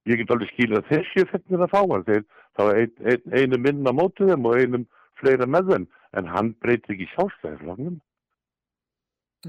Ég 0.09 0.21
get 0.21 0.31
alveg 0.33 0.49
skilja 0.53 0.81
að 0.81 0.87
þessi 0.89 1.25
fennir 1.29 1.65
að 1.65 1.73
fá 1.73 1.81
hann. 1.81 2.05
Þeir 2.07 2.23
þá 2.57 2.61
er 2.63 2.79
ein, 2.81 2.93
ein, 3.11 3.25
einu 3.37 3.59
minna 3.61 3.93
mótið 3.93 4.31
þeim 4.31 4.47
og 4.49 4.61
einum 4.61 4.85
fleira 5.19 5.47
með 5.49 5.73
þeim 5.73 5.87
en 6.17 6.31
hann 6.31 6.53
breytir 6.63 6.95
ekki 6.95 7.09
sjálfstæðislognum 7.15 7.99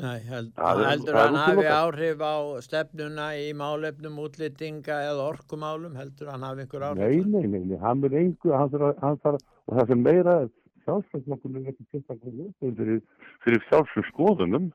Nei, 0.01 0.21
held, 0.25 0.55
Það 0.57 0.79
heldur 0.89 1.17
hann 1.21 1.35
hafi 1.37 1.65
áhrif 1.69 2.23
á 2.25 2.35
stefnuna 2.65 3.27
í 3.37 3.51
málefnum 3.53 4.15
útlýtinga 4.25 4.97
eða 5.11 5.27
orkumálum, 5.35 5.97
heldur 6.01 6.31
hann 6.33 6.47
hafi 6.47 6.65
einhver 6.65 6.87
áhrif? 6.87 7.03
Nei, 7.03 7.19
nei, 7.29 7.49
nei, 7.53 7.65
nei, 7.69 7.79
hann 7.83 8.05
er 8.09 8.15
engu, 8.23 8.55
hann 8.57 8.71
þarf, 8.73 8.87
að- 8.89 9.03
hann 9.05 9.19
þarf, 9.27 9.43
og 9.69 9.77
það 9.77 9.91
sem 9.93 10.03
meira 10.07 10.37
er, 10.47 10.49
sjálfsvæðslokkurinn 10.87 11.67
er 11.67 11.75
ekki 11.75 12.01
ljósið 12.01 12.79
fyrir, 12.81 13.03
fyrir 13.45 13.67
sjálfsum 13.69 14.07
skoðunum. 14.09 14.71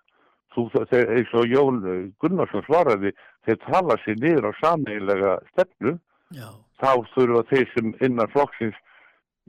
Þú, 0.53 0.67
það, 0.73 0.85
þeir, 0.91 1.09
eins 1.17 1.33
og 1.37 1.49
Jón 1.51 1.79
eh, 1.85 2.03
Gunnarsson 2.21 2.63
svaraði, 2.65 3.11
þeir 3.45 3.57
tala 3.65 3.97
sér 4.05 4.15
niður 4.21 4.47
á 4.49 4.51
sameiginlega 4.61 5.33
stefnu, 5.51 5.97
Já, 6.33 6.47
þá 6.81 6.91
þurfa 7.15 7.43
þeir 7.49 7.67
sem 7.73 7.91
innan 8.05 8.31
flokksins 8.33 8.77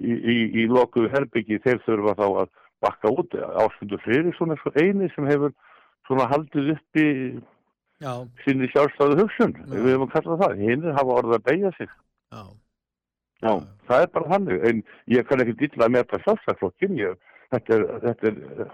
í, 0.01 0.13
í, 0.17 0.37
í 0.63 0.67
lokuðu 0.69 1.09
herbyggi, 1.15 1.61
þeir 1.65 1.81
þurfa 1.87 2.17
þá 2.19 2.27
að 2.43 2.49
bakka 2.85 3.11
út 3.11 3.35
ástundu 3.65 3.99
fyrir 4.05 4.35
svona 4.37 4.57
svo 4.63 4.73
eini 4.79 5.09
sem 5.15 5.27
hefur 5.29 5.55
svona 6.07 6.29
haldið 6.31 6.75
uppi 6.77 7.07
já, 8.03 8.13
sinni 8.45 8.69
sjálfstæðu 8.73 9.19
hugsun, 9.23 9.55
Já. 9.59 9.71
við 9.75 9.91
hefum 9.93 10.07
að 10.07 10.13
kalla 10.15 10.39
það, 10.43 10.61
hinn 10.63 10.89
hafa 10.97 11.17
orðið 11.21 11.39
að 11.39 11.47
beigja 11.51 11.73
sig. 11.79 11.95
já, 12.33 12.43
Já, 13.39 13.53
það 13.87 14.03
er 14.03 14.13
bara 14.15 14.31
þannig, 14.35 14.63
en 14.69 14.85
ég 15.15 15.27
kann 15.29 15.43
ekki 15.45 15.57
dilla 15.61 15.89
með 15.89 16.07
þetta 16.07 16.23
sjálfstæðflokkin, 16.25 16.97
þetta 17.55 17.77
er, 17.77 17.85
þetta 18.07 18.31
er, 18.31 18.73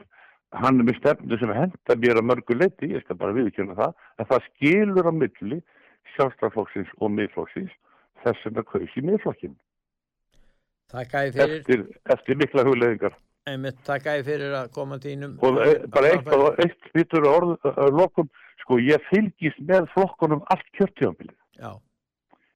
hann 0.63 0.81
er 0.81 0.89
með 0.89 1.01
stefnu 1.01 1.39
sem 1.41 1.53
henda 1.53 1.97
mér 2.01 2.21
að 2.21 2.29
mörgu 2.31 2.57
leiti, 2.57 2.93
ég 2.95 3.05
skal 3.05 3.19
bara 3.21 3.37
viðkjöna 3.37 3.77
það, 3.81 3.93
en 4.19 4.31
það 4.31 4.47
skilur 4.49 5.11
á 5.11 5.13
milli 5.13 5.61
sjálfstæðflokksins 6.15 6.95
og 7.01 7.13
miðflokksins, 7.13 7.77
þess 8.25 8.41
sem 8.45 8.57
það 8.57 8.69
kaus 8.73 8.97
í 8.97 9.05
miðflokkin, 9.05 9.59
þakka 10.95 11.27
ég 11.27 11.37
fyrir, 11.37 11.61
eftir, 11.61 11.87
eftir 12.17 12.41
mikla 12.41 12.65
hugleðingar. 12.69 13.21
Einmitt 13.49 13.81
þakka 13.85 14.15
ég 14.19 14.27
fyrir 14.27 14.55
að 14.57 14.71
koma 14.75 14.99
þínum. 15.03 15.35
Og 15.45 15.59
e, 15.61 15.73
bara 15.93 16.13
eitt, 16.15 16.29
og 16.33 16.61
eitt 16.65 16.87
vitur 16.97 17.27
orð, 17.29 17.57
lokum, 17.93 18.29
sko, 18.63 18.79
ég 18.81 19.03
fylgist 19.11 19.61
með 19.69 19.89
flokkunum 19.95 20.45
allt 20.55 20.69
kjörtjónbilið, 20.79 21.37
Já, 21.61 21.71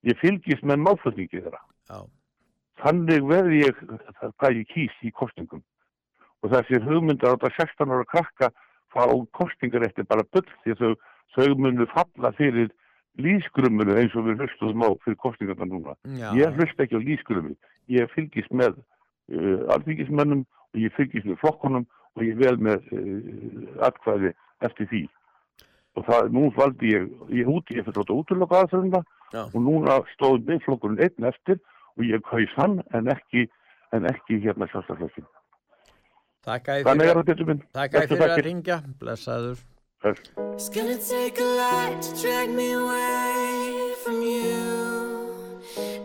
ég 0.09 0.19
fylgist 0.23 0.65
með 0.67 0.81
málflutningi 0.87 1.43
þeirra. 1.45 1.61
já, 1.91 1.99
þannig 2.83 3.27
verði 3.29 3.61
ég 3.67 3.83
hvað 4.39 4.57
ég 4.63 4.67
kýs 4.73 4.97
í 5.07 5.13
kostningum 5.13 5.63
og 6.43 6.53
þessi 6.53 6.79
hugmyndar 6.85 7.35
á 7.35 7.37
þetta 7.37 7.51
16 7.59 7.95
ára 7.95 8.05
krakka 8.07 8.49
fá 8.95 9.03
kostningar 9.35 9.83
eftir 9.89 10.07
bara 10.07 10.23
bull 10.33 10.47
því 10.65 10.77
þau, 10.79 10.93
þau 11.35 11.49
munu 11.59 11.87
falla 11.93 12.31
fyrir 12.39 12.69
lísgrumunu 13.19 13.97
eins 13.99 14.15
og 14.15 14.29
við 14.29 14.45
hlustuðum 14.45 14.85
á 14.87 14.91
fyrir 15.05 15.19
kostningarna 15.19 15.67
núna. 15.67 15.97
já, 16.07 16.31
Ég 16.39 16.55
hlust 16.55 16.79
ekki 16.81 16.95
á 16.97 17.03
lísgrumi, 17.03 17.57
ég 17.91 18.07
fylgist 18.15 18.51
með 18.55 18.79
uh, 18.79 19.67
alþingismennum 19.75 20.45
ég 20.77 20.93
fylgist 20.97 21.29
með 21.29 21.41
flokkunum 21.43 21.87
og 22.19 22.27
ég 22.27 22.37
vel 22.41 22.57
með 22.61 22.91
uh, 22.93 23.87
atkvæði 23.89 24.35
eftir 24.67 24.91
því. 24.91 25.05
Og 25.99 26.07
það, 26.07 26.29
nú 26.35 26.49
valdi 26.57 26.93
ég, 26.93 27.09
ég 27.35 27.49
úti, 27.51 27.79
ég 27.79 27.87
fyrir 27.87 28.01
þetta 28.03 28.19
útlöka 28.19 28.61
aðferðina 28.63 29.03
Já. 29.33 29.43
og 29.47 29.59
núna 29.63 29.99
stóð 30.15 30.45
miðflokkurinn 30.49 31.03
einn 31.05 31.31
eftir 31.31 31.59
og 31.99 32.05
ég 32.07 32.23
kaus 32.29 32.53
hann 32.59 32.79
en 32.95 33.11
ekki, 33.13 33.49
en 33.97 34.07
ekki 34.09 34.39
hérna 34.45 34.69
ég 36.79 36.87
Þannig 36.87 37.11
er 37.11 37.19
fyrir, 37.27 38.15
fyrir 38.15 38.37
að 38.37 38.45
ringja, 38.47 38.79
blessaður. 39.01 39.67
It's 40.05 40.69
gonna 40.69 40.97
take 40.97 41.41
a 41.41 41.45
lot 41.45 42.01
to 42.03 42.23
drag 42.23 42.51
me 42.51 42.73
away 42.73 43.95
from 44.05 44.23
you. 44.23 45.29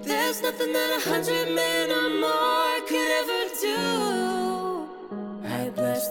There's 0.02 0.42
nothing 0.42 0.74
that 0.74 0.98
a 0.98 1.10
hundred 1.10 1.54
men 1.54 1.92
or 1.92 2.10
more 2.20 2.88
could 2.88 3.12
ever 3.22 3.44
do. 3.62 4.23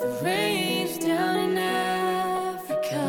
The 0.00 0.08
range 0.24 1.00
down 1.00 1.38
in 1.38 1.58
Africa. 1.58 3.04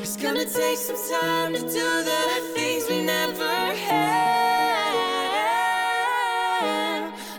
It's 0.00 0.16
gonna 0.16 0.44
take 0.44 0.76
some 0.76 0.96
time 1.10 1.54
to 1.54 1.60
do 1.60 1.66
the 1.66 2.40
things 2.54 2.84
we 2.88 3.02
never 3.02 3.74
had. 3.74 4.20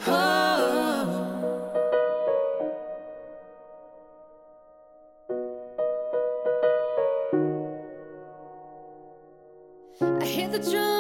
Oh. 0.08 1.08
I 10.02 10.26
hear 10.26 10.50
the 10.50 10.60
drums 10.60 10.91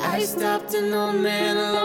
I 0.00 0.20
stopped 0.20 0.74
an 0.74 0.92
old 0.92 1.16
man 1.16 1.56
along 1.56 1.83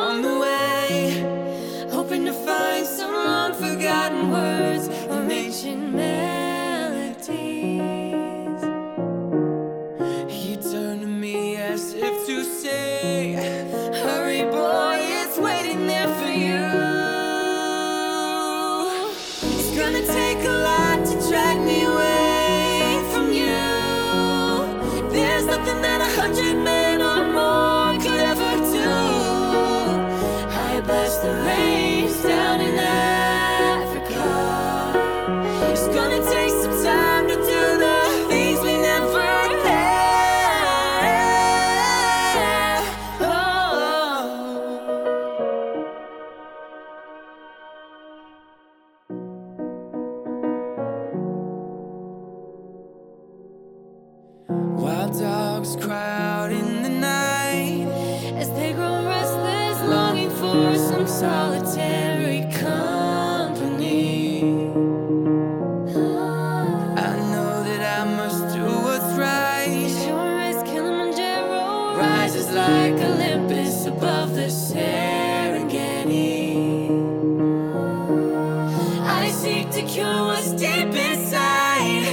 to 79.66 79.82
cure 79.84 80.26
what's 80.26 80.52
deep 80.52 80.94
inside. 80.94 82.06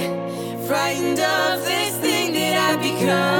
Frightened 0.67 1.19
of 1.19 1.63
this 1.65 1.95
thing 1.97 2.33
that 2.33 2.75
I've 2.75 2.81
become. 2.81 3.36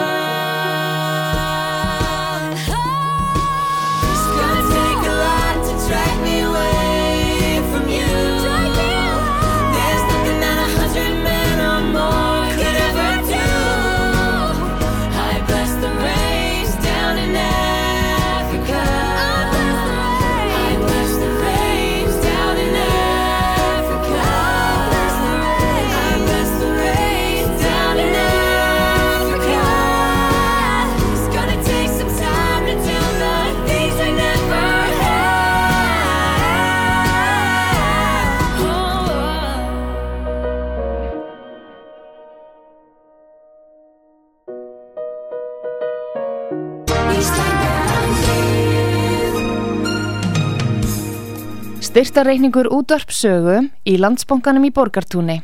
Styrtareikningur 51.97 52.67
útvarpsögu 52.69 53.55
í 53.89 53.95
landsbónganum 53.97 54.67
í 54.67 54.69
Borgartúni. 54.69 55.39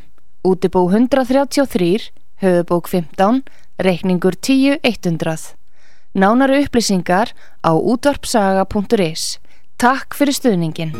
Útibó 0.45 0.83
133, 0.85 2.11
höfubók 2.43 2.89
15, 2.91 3.39
reikningur 3.81 4.37
10.100. 4.37 5.55
Nánari 6.13 6.59
upplýsingar 6.61 7.33
á 7.65 7.73
útvarpsaga.is. 7.73 9.23
Takk 9.81 10.13
fyrir 10.13 10.37
stuðningin. 10.37 10.93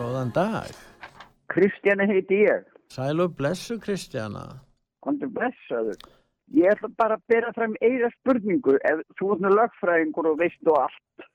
Góðan 0.00 0.34
dag. 0.34 0.66
Kristjana 1.46 2.10
heiti 2.10 2.42
ég. 2.48 2.66
Sælu 2.90 3.28
blessu 3.30 3.78
Kristjana. 3.78 4.58
Kondur 5.06 5.30
blessaður. 5.38 6.02
Ég 6.50 6.74
ætla 6.74 6.90
bara 6.98 7.14
að 7.14 7.30
bera 7.30 7.54
fram 7.54 7.78
eira 7.78 8.10
spurningu 8.18 8.74
ef 8.82 9.06
þú 9.14 9.36
ert 9.36 9.46
með 9.46 9.58
lögfræðingur 9.60 10.32
og 10.34 10.42
veist 10.42 10.62
þú 10.66 10.80
allt. 10.82 11.30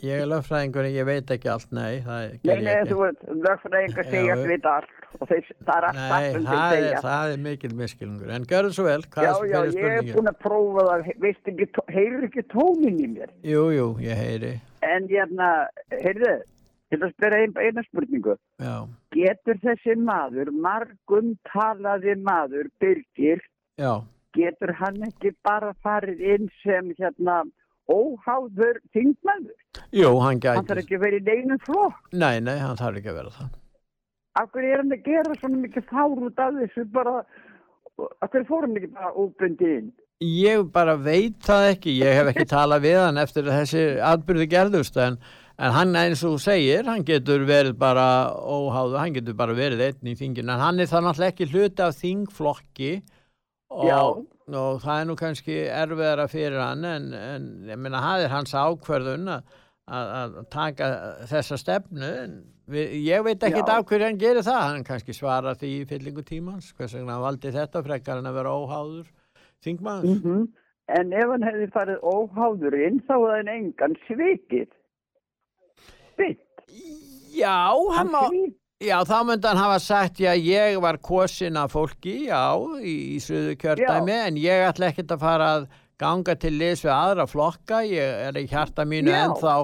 Ég 0.00 0.20
er 0.22 0.28
lögfræðingur 0.30 0.86
ég 0.88 1.04
veit 1.08 1.30
ekki 1.34 1.48
allt, 1.52 1.70
nei, 1.76 2.00
það 2.04 2.34
Nei, 2.48 2.56
nei, 2.64 2.74
þú 2.88 2.98
ekki. 3.06 3.08
ert 3.08 3.40
lögfræðingur 3.46 4.06
segja 4.10 4.28
Já, 4.30 4.34
að 4.36 4.44
vita 4.50 4.72
allt 4.78 5.16
og 5.20 5.28
þeir, 5.30 5.48
það 5.66 5.72
er 5.76 5.86
allt 5.88 5.98
Nei, 6.00 6.28
þeir 6.30 6.46
það 6.46 6.76
er, 6.78 6.98
það 7.06 7.32
er 7.34 7.42
mikil 7.46 7.70
miskilningur. 7.80 8.30
En 8.36 8.46
görðu 8.52 8.72
svo 8.76 8.86
vel, 8.86 9.02
hvað 9.14 9.26
Já, 9.26 9.32
er 9.32 9.50
já, 9.50 9.58
fyrir 9.60 9.60
ég 9.60 9.66
er 9.66 9.74
spurningin? 9.74 10.14
búin 10.18 10.30
að 10.32 10.38
prófa 10.44 10.86
það, 10.90 11.10
veist 11.24 11.50
ekki, 11.52 11.68
heyrir 11.96 12.26
ekki 12.30 12.44
tónin 12.54 13.00
í 13.04 13.10
mér. 13.16 13.34
Jú, 13.52 13.64
jú, 13.76 13.88
ég 14.06 14.20
heyri. 14.24 14.52
En 14.86 15.08
hérna, 15.10 15.50
heyrðu, 15.92 16.34
til 16.94 17.00
að 17.04 17.12
spyrja 17.16 17.42
ein, 17.44 17.56
eina 17.60 17.84
spurningu. 17.90 18.36
Já, 18.62 18.74
Getur 19.16 19.58
þessi 19.64 19.96
maður, 20.00 20.52
margum 20.64 21.34
talaði 21.50 22.14
maður, 22.24 22.70
Birgir, 22.80 23.42
já. 23.80 23.92
getur 24.36 24.72
hann 24.78 25.02
ekki 25.08 25.34
bara 25.44 25.72
farið 25.84 26.20
inn 26.36 26.48
sem 26.62 26.92
hérna 27.00 27.42
óháður 27.94 28.78
þingmaður? 28.94 29.56
Jú, 29.94 30.10
hann 30.22 30.40
Hann 30.44 30.66
þarf 30.68 30.84
gæti. 30.84 30.98
ekki 31.00 31.18
í 31.18 31.22
neinum 31.26 31.60
flokk. 31.66 31.98
Nei, 32.12 32.40
nei, 32.40 32.56
hann 32.62 32.78
þarf 32.78 33.00
ekki 33.00 33.12
að 33.12 33.18
vera 33.20 33.34
það. 33.38 33.50
Af 34.40 34.50
hverju 34.54 34.72
er 34.72 34.82
hann 34.84 34.94
að 34.94 35.04
gera 35.08 35.34
svona 35.40 35.62
mikið 35.64 35.88
fár 35.90 36.22
út 36.28 36.38
af 36.38 36.54
þessu 36.60 36.84
bara, 36.94 37.16
af 38.22 38.30
hverju 38.30 38.46
fór 38.48 38.66
hann 38.66 38.76
ekki 38.78 38.92
bara 38.94 39.12
óbundi 39.18 39.70
inn? 39.80 39.90
Ég 40.20 40.66
bara 40.72 40.94
veit 41.00 41.38
það 41.46 41.66
ekki, 41.74 41.94
ég 42.02 42.18
hef 42.18 42.28
ekki 42.34 42.44
talað 42.50 42.82
við 42.84 42.98
hann 43.00 43.18
eftir 43.22 43.46
þessi 43.48 43.84
atbyrði 44.04 44.46
gerðust 44.52 44.98
en, 45.00 45.16
en 45.58 45.72
hann 45.72 45.94
eins 45.96 46.20
og 46.28 46.36
segir, 46.44 46.84
hann 46.84 47.06
getur 47.08 47.46
verið 47.48 47.78
bara 47.80 48.04
óháðu, 48.36 48.98
hann 49.00 49.14
getur 49.16 49.34
bara 49.38 49.56
verið 49.56 49.80
einn 49.86 50.12
í 50.12 50.16
þinginu 50.20 50.52
en 50.52 50.60
hann 50.66 50.80
er 50.84 50.90
það 50.92 51.06
náttúrulega 51.08 51.32
ekki 51.34 51.48
hluti 51.54 51.86
af 51.86 51.96
þingflokki. 52.02 52.92
Og, 53.70 54.22
og 54.50 54.80
það 54.82 55.00
er 55.00 55.08
nú 55.08 55.16
kannski 55.18 55.56
erfiðara 55.70 56.26
fyrir 56.30 56.58
hann 56.58 56.86
en, 56.88 57.10
en 57.14 57.50
ég 57.70 57.84
það 57.94 58.24
er 58.24 58.32
hans 58.34 58.54
ákverðun 58.54 59.34
að, 59.36 59.44
að, 59.90 60.38
taka 60.52 60.88
þessa 61.30 61.58
stefnu 61.60 62.10
en 62.24 62.34
við, 62.70 62.96
ég 63.06 63.26
veit 63.26 63.46
ekki 63.46 63.62
Já. 63.62 63.68
af 63.76 63.86
hverju 63.86 64.08
hann 64.08 64.20
gerir 64.20 64.46
það, 64.46 64.62
hann 64.66 64.86
kannski 64.86 65.14
svarar 65.16 65.58
því 65.60 65.72
í 65.76 65.86
fyllingu 65.90 66.26
tímans, 66.26 66.72
hvers 66.74 66.96
vegna 66.98 67.16
hann 67.16 67.26
valdi 67.28 67.54
þetta 67.54 67.84
frekar 67.86 68.22
en 68.22 68.30
að 68.30 68.40
vera 68.40 68.56
óháður 68.58 69.06
þingmaður. 69.64 70.18
Mm 70.18 70.48
En 70.90 71.12
ef 71.14 71.28
hann 71.30 71.44
hefði 71.46 71.66
farið 71.70 72.00
óháður 72.02 72.74
inn 72.74 72.96
þá 73.06 73.12
hefði 73.14 73.34
hann 73.36 73.50
engan 73.52 73.92
svikið. 74.08 74.70
Bitt, 76.18 76.64
Já, 77.30 77.70
hann 77.94 78.10
hann 78.10 78.10
má. 78.10 78.22
Já, 78.80 78.96
þá 79.04 79.18
myndi 79.28 79.50
hann 79.50 79.60
hafa 79.60 79.78
sagt, 79.82 80.22
já, 80.24 80.32
ég 80.36 80.80
var 80.82 80.98
kosin 81.04 81.58
af 81.60 81.74
fólki, 81.76 82.26
já, 82.30 82.56
í, 82.80 82.96
í 83.16 83.20
suðu 83.22 83.54
kjördæmi, 83.60 84.16
en 84.30 84.40
ég 84.40 84.66
ætla 84.70 84.90
ekkert 84.90 85.14
að 85.16 85.24
fara 85.24 85.52
að 85.58 85.70
ganga 86.00 86.36
til 86.40 86.54
liðs 86.56 86.84
við 86.86 86.94
aðra 86.96 87.26
flokka, 87.28 87.82
ég 87.84 88.26
er 88.30 88.40
í 88.40 88.46
hjarta 88.48 88.86
mínu 88.88 89.12
Já. 89.12 89.24
ennþá 89.26 89.56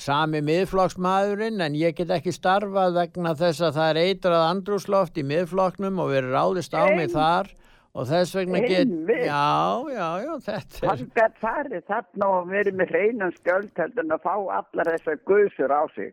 sami 0.00 0.40
miðflokksmaðurinn, 0.44 1.60
en 1.64 1.76
ég 1.76 1.96
get 1.96 2.12
ekki 2.14 2.32
starfað 2.32 2.98
vegna 3.00 3.32
þess 3.36 3.64
að 3.64 3.78
það 3.78 3.90
er 3.90 4.02
eitrað 4.04 4.44
andrúsloft 4.48 5.18
í 5.20 5.24
miðflokknum 5.28 6.00
og 6.00 6.12
verið 6.12 6.36
ráðist 6.36 6.76
á 6.76 6.84
mig 6.92 7.10
þar 7.12 7.50
og 7.90 8.06
þess 8.06 8.36
vegna 8.38 8.60
get, 8.64 8.92
já, 9.08 9.46
já, 9.90 10.08
já, 10.24 10.34
þetta 10.46 10.82
er, 10.82 10.90
Hann 10.92 11.14
gætt 11.16 11.40
farið 11.42 11.88
þarna 11.88 12.28
og 12.36 12.52
verið 12.52 12.78
með 12.80 12.94
hreinan 12.94 13.34
skjöld 13.40 13.72
heldur 13.82 14.06
en 14.06 14.14
að 14.16 14.28
fá 14.28 14.34
allar 14.60 14.92
þessar 14.94 15.24
guðsur 15.28 15.74
á 15.74 15.82
sig. 15.96 16.12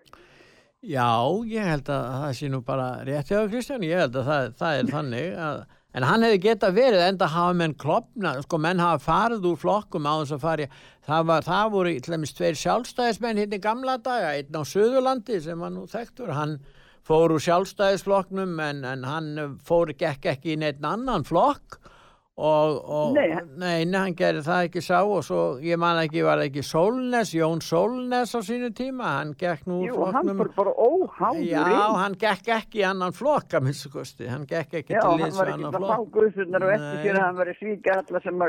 Já, 0.88 1.20
ég 1.52 1.66
held 1.68 1.90
að 1.92 2.04
það 2.14 2.30
sé 2.38 2.48
nú 2.48 2.62
bara 2.64 2.86
rétt 3.04 3.28
hjá 3.28 3.42
Kristján, 3.52 3.84
ég 3.84 4.00
held 4.00 4.14
að 4.22 4.30
það, 4.30 4.46
það 4.62 4.78
er 4.78 4.92
þannig 4.94 5.34
að, 5.44 5.58
en 6.00 6.06
hann 6.08 6.24
hefði 6.24 6.38
geta 6.46 6.70
verið 6.72 7.04
enda 7.04 7.28
hafa 7.34 7.58
menn 7.60 7.74
klopna, 7.82 8.32
sko 8.46 8.60
menn 8.64 8.80
hafa 8.80 9.02
farið 9.04 9.50
úr 9.50 9.60
flokkum 9.60 10.08
á 10.08 10.16
þess 10.22 10.38
að 10.38 10.46
fari 10.46 10.70
það, 10.70 11.26
var, 11.28 11.48
það 11.50 11.74
voru 11.74 11.92
í 11.92 12.00
tlemmis 12.06 12.32
tveir 12.38 12.60
sjálfstæðismenn 12.62 13.42
hérna 13.44 13.60
í 13.60 13.66
gamla 13.66 13.98
daga, 14.06 14.32
einn 14.38 14.56
á 14.56 14.64
Suðurlandi 14.72 15.42
sem 15.44 15.60
var 15.66 15.76
nú 15.76 15.84
þekktur, 15.92 16.32
hann 16.38 16.56
fór 17.04 17.36
úr 17.36 17.44
sjálfstæðisflokknum 17.44 18.56
en, 18.70 18.82
en 18.88 19.04
hann 19.12 19.60
fór 19.68 19.92
gekk 19.92 20.32
ekki 20.38 20.56
í 20.56 20.60
neitt 20.64 20.80
annan 20.88 21.28
flokk 21.28 21.82
og, 22.38 22.76
og 22.86 23.16
Nei, 23.18 23.32
nei, 23.58 23.86
hann 23.98 24.14
gerði 24.18 24.44
það 24.46 24.66
ekki 24.68 24.82
sá 24.86 24.98
og 25.02 25.24
svo, 25.26 25.40
ég 25.66 25.80
man 25.82 25.98
ekki, 26.04 26.22
var 26.26 26.42
ekki 26.44 26.62
Sólnes, 26.66 27.32
Jón 27.34 27.64
Sólnes 27.66 28.36
á 28.38 28.40
sínu 28.46 28.70
tíma, 28.78 29.08
hann 29.20 29.32
gekk 29.40 29.64
nú 29.66 29.80
Jú, 29.88 29.96
hann 30.14 30.30
fór 30.38 30.52
bara 30.58 30.74
óháður 30.78 31.42
Já, 31.50 31.64
hann 31.98 32.18
gekk 32.22 32.52
ekki 32.60 32.84
í 32.84 32.86
annan 32.86 33.16
flokk 33.18 33.58
að 33.58 33.66
minnstu 33.70 33.90
kosti, 33.94 34.28
hann 34.30 34.46
gekk 34.50 34.78
ekki 34.84 34.94
Já, 34.94 35.02
til 35.02 35.10
hann 35.10 35.24
liðs 35.24 35.40
var 35.42 35.50
við 35.50 35.56
ekki 35.56 35.66
annan 35.66 35.80
að 35.82 35.88
fá 35.88 35.96
flokk. 35.96 36.12
guðsurnar 36.20 36.68
og 36.68 36.74
eftir 36.78 37.18
að 37.18 37.24
hann 37.26 37.42
var 37.42 37.52
að 37.54 37.60
svíka 37.64 37.98
alla 38.04 38.24
sem 38.28 38.46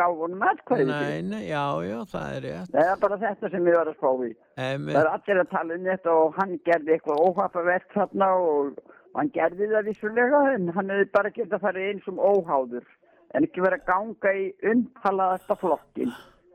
gáfu 0.00 0.24
honum 0.24 0.48
atkvæði 0.48 0.88
Nei, 0.94 1.22
nei, 1.28 1.44
já, 1.50 1.64
já, 1.84 1.98
það 2.14 2.34
er 2.38 2.42
rétt. 2.48 2.72
Það 2.74 2.90
er 2.94 2.98
bara 3.04 3.20
þetta 3.26 3.50
sem 3.52 3.68
ég 3.68 3.78
var 3.78 3.90
að 3.92 3.96
spá 4.00 4.10
í. 4.24 4.32
Það 4.56 4.90
er 5.04 5.08
allir 5.12 5.40
að 5.44 5.48
tala 5.52 5.76
um 5.78 5.86
þetta 5.90 6.16
og 6.24 6.36
hann 6.40 6.52
gerði 6.68 6.94
eitthvað 6.96 7.22
óhafavert 7.28 7.88
þarna 7.94 8.28
og 8.48 8.93
hann 9.14 9.30
gerði 9.34 9.70
það 9.72 9.88
vissulega 9.90 10.42
en 10.54 10.68
hann 10.76 10.90
hefði 10.94 11.08
bara 11.14 11.30
getað 11.30 11.58
að 11.58 11.66
fara 11.68 11.88
inn 11.90 12.00
sem 12.04 12.18
óháður 12.18 12.86
en 13.34 13.44
ekki 13.48 13.62
verið 13.64 13.80
að 13.82 13.90
ganga 13.90 14.32
í 14.38 14.46
umtalaðasta 14.72 15.56
flokkin 15.58 16.12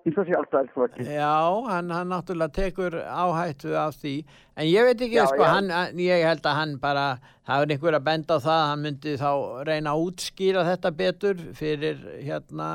eins 0.08 0.16
og 0.18 0.30
sjálfstæðisflokkin. 0.30 1.10
já, 1.12 1.32
hann, 1.70 1.90
hann 1.92 2.08
náttúrulega 2.10 2.54
tekur 2.56 2.96
áhættu 3.04 3.74
af 3.78 3.98
því, 4.00 4.14
en 4.56 4.66
ég 4.70 4.86
veit 4.88 5.02
ekki, 5.04 5.18
Já, 5.20 5.26
sko, 5.28 5.44
já. 5.44 5.50
Hann- 5.54 6.00
ég 6.00 6.24
held 6.24 6.46
að 6.48 6.56
hann 6.56 6.78
bara, 6.80 7.04
það 7.46 7.62
er 7.66 7.74
einhver 7.76 7.98
að 8.00 8.06
benda 8.08 8.38
á 8.40 8.46
það, 8.46 8.62
hann 8.70 8.82
myndi 8.86 9.18
þá 9.20 9.32
reyna 9.68 9.92
að 9.92 10.06
útskýra 10.08 10.64
þetta 10.70 10.92
betur 11.04 11.36
fyrir 11.60 12.00
hérna 12.24 12.70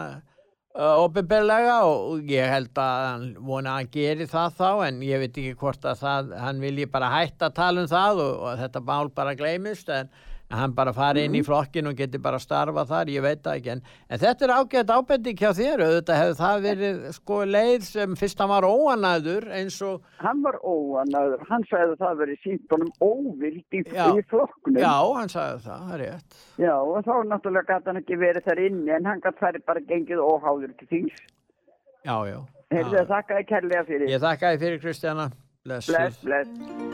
ofinbeglega 0.75 1.75
og, 1.87 2.01
og 2.11 2.31
ég 2.35 2.49
held 2.51 2.79
að 2.83 3.03
hann 3.07 3.27
vona 3.47 3.75
að 3.75 3.77
hann 3.79 3.91
geri 3.95 4.27
það 4.27 4.57
þá 4.59 4.71
en 4.89 5.03
ég 5.07 5.21
veit 5.23 5.37
ekki 5.39 5.59
hvort 5.61 5.85
að 5.87 6.01
það, 6.01 6.33
hann 6.43 6.63
vilji 6.63 6.89
bara 6.91 7.11
hætta 7.13 7.51
að 7.51 7.59
tala 7.61 7.85
um 7.85 7.91
það 7.93 8.23
og, 8.25 8.33
og 8.43 8.63
þetta 8.65 8.83
mál 8.89 9.11
bara 9.15 9.37
gleymist 9.39 9.93
en 9.95 10.11
að 10.55 10.61
hann 10.63 10.75
bara 10.77 10.93
fari 10.95 11.25
inn 11.27 11.35
í 11.35 11.43
flokkin 11.45 11.89
og 11.91 11.97
geti 11.99 12.21
bara 12.23 12.39
starfa 12.43 12.85
þar, 12.87 13.11
ég 13.11 13.25
veit 13.25 13.43
það 13.43 13.59
ekki 13.59 13.73
en, 13.75 13.83
en 14.09 14.21
þetta 14.23 14.47
er 14.47 14.53
ágætt 14.55 14.93
ábending 14.95 15.41
hjá 15.43 15.51
þér 15.59 15.83
auðvitað 15.89 16.21
hefur 16.23 16.39
það 16.41 16.63
verið 16.69 17.01
sko 17.19 17.39
leið 17.51 17.87
sem 17.89 18.15
fyrst 18.23 18.43
hann 18.45 18.53
var 18.55 18.67
óanæður 18.69 19.49
eins 19.59 19.81
og 19.89 20.07
Hann 20.23 20.41
var 20.47 20.61
óanaður, 20.63 21.43
hann 21.51 21.67
sagði 21.71 21.97
að 21.97 22.03
það 22.05 22.23
verið 22.23 22.41
sínt 22.47 22.75
honum 22.77 22.93
óvild 23.03 23.79
í, 23.79 23.83
í 23.83 24.25
flokknum. 24.31 24.79
já, 24.81 24.95
hann 25.19 25.33
sagði 25.35 25.63
það, 25.67 25.85
það 25.91 25.95
er 25.99 26.05
rétt 26.07 26.41
Já, 26.65 26.75
og 26.79 26.99
þá 27.05 27.15
náttúrulega 27.35 27.71
gæti 27.75 27.91
hann 27.93 28.03
ekki 28.05 28.21
verið 28.23 28.47
þar 28.49 28.65
inni 28.69 28.95
en 29.01 29.11
hann 29.11 29.25
gæti 29.27 29.43
færi 29.43 29.65
bara 29.67 29.83
gengið 29.91 30.23
óháður 30.25 30.77
til 30.79 30.91
þings. 30.95 31.25
já, 32.07 32.17
já, 32.31 32.39
Heyrðu, 32.75 32.97
já. 33.01 33.07
þakka 33.11 33.41
þið 33.41 33.49
kærlega 33.53 33.87
fyrir. 33.91 34.13
ég 34.15 34.23
þakka 34.29 34.53
þið 34.55 34.65
fyrir 34.69 34.85
Kristjana 34.87 35.31
blessuð 35.65 35.97
Bless, 35.97 36.21
bless. 36.25 36.94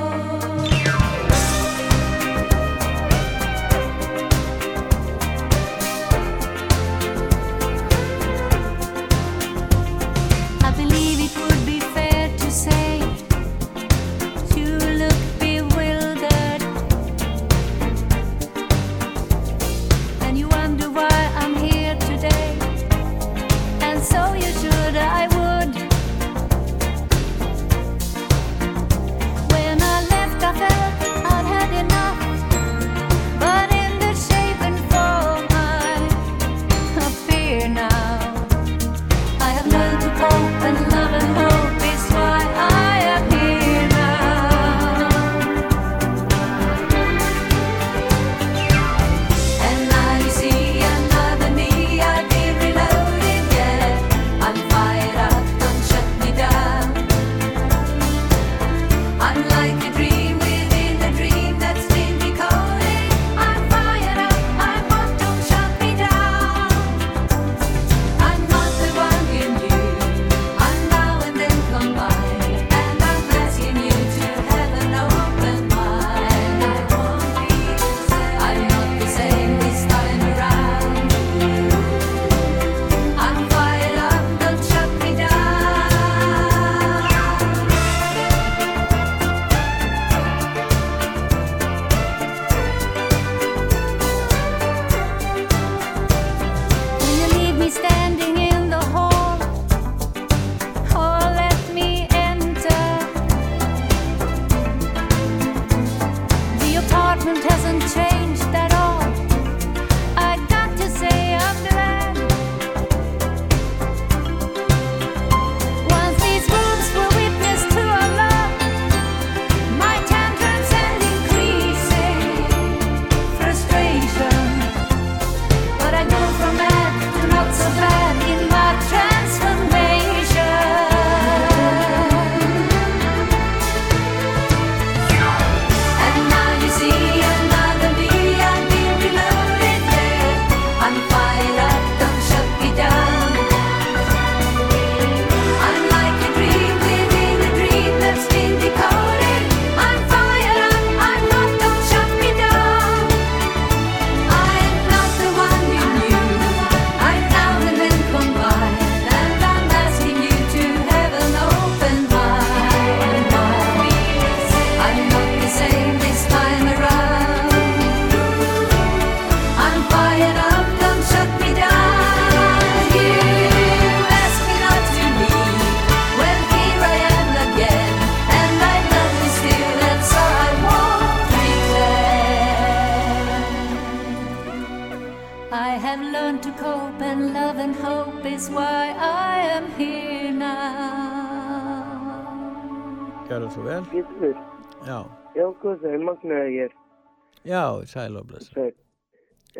Sæl 197.91 198.17
og 198.19 198.27
bless. 198.31 198.49
Sæl. 198.55 198.73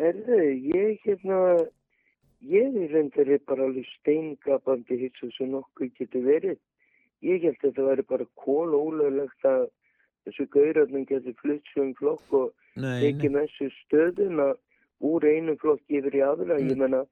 Erðu, 0.08 0.40
ég 0.72 1.00
hérna, 1.04 1.38
ég 2.40 2.76
er 2.82 2.94
reyndar 2.94 3.28
er 3.28 3.42
bara 3.48 3.66
alveg 3.68 3.86
steingapandi 3.98 4.96
hitsu 5.02 5.28
sem 5.36 5.52
nokkuð 5.52 5.92
getur 5.98 6.24
verið. 6.26 6.60
Ég 7.22 7.44
held 7.44 7.58
að 7.60 7.66
þetta 7.68 7.88
væri 7.90 8.04
bara 8.08 8.26
kól 8.40 8.72
ólöglegt 8.72 9.44
að 9.46 9.66
þessu 10.24 10.46
gaurarnum 10.54 11.04
getur 11.10 11.36
flutt 11.42 11.72
sem 11.74 11.92
flokk 11.98 12.38
og 12.38 12.54
tekið 12.78 13.34
með 13.36 13.50
þessu 13.50 13.68
stöðuna 13.82 14.48
úr 15.02 15.26
einu 15.26 15.58
flokki 15.60 16.00
yfir 16.00 16.16
í 16.16 16.24
aðra. 16.24 16.56
Mm. 16.56 16.72
Ég 16.72 16.80
menna, 16.80 17.02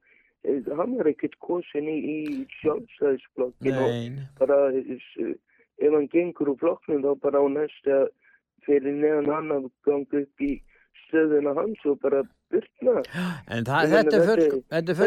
eh, 0.43 0.73
hann 0.79 0.97
var 0.97 1.11
ekkert 1.11 1.37
kosin 1.43 1.87
í, 1.91 1.97
í 2.01 2.17
sjálfstæðisflokkin 2.61 3.79
og 3.85 4.19
bara 4.41 4.59
eh, 4.73 5.37
ef 5.81 5.93
hann 5.93 6.09
gengur 6.13 6.53
úr 6.55 6.59
flokknum 6.63 7.05
þá 7.05 7.13
bara 7.21 7.43
á 7.43 7.47
næsta 7.51 8.01
fyrir 8.65 8.97
neðan 8.97 9.31
hann 9.35 9.55
að 9.59 9.69
ganga 9.85 10.25
upp 10.25 10.45
í 10.45 10.53
stöðuna 11.11 11.53
hans 11.59 11.85
og 11.91 11.99
bara 12.01 12.23
byrna. 12.51 13.03
En 13.51 13.63
það, 13.67 13.83
Ég 13.85 13.93
þetta 13.93 14.17
er 14.17 14.25
full, 14.31 14.61
þetta 14.71 14.91
er 14.95 14.99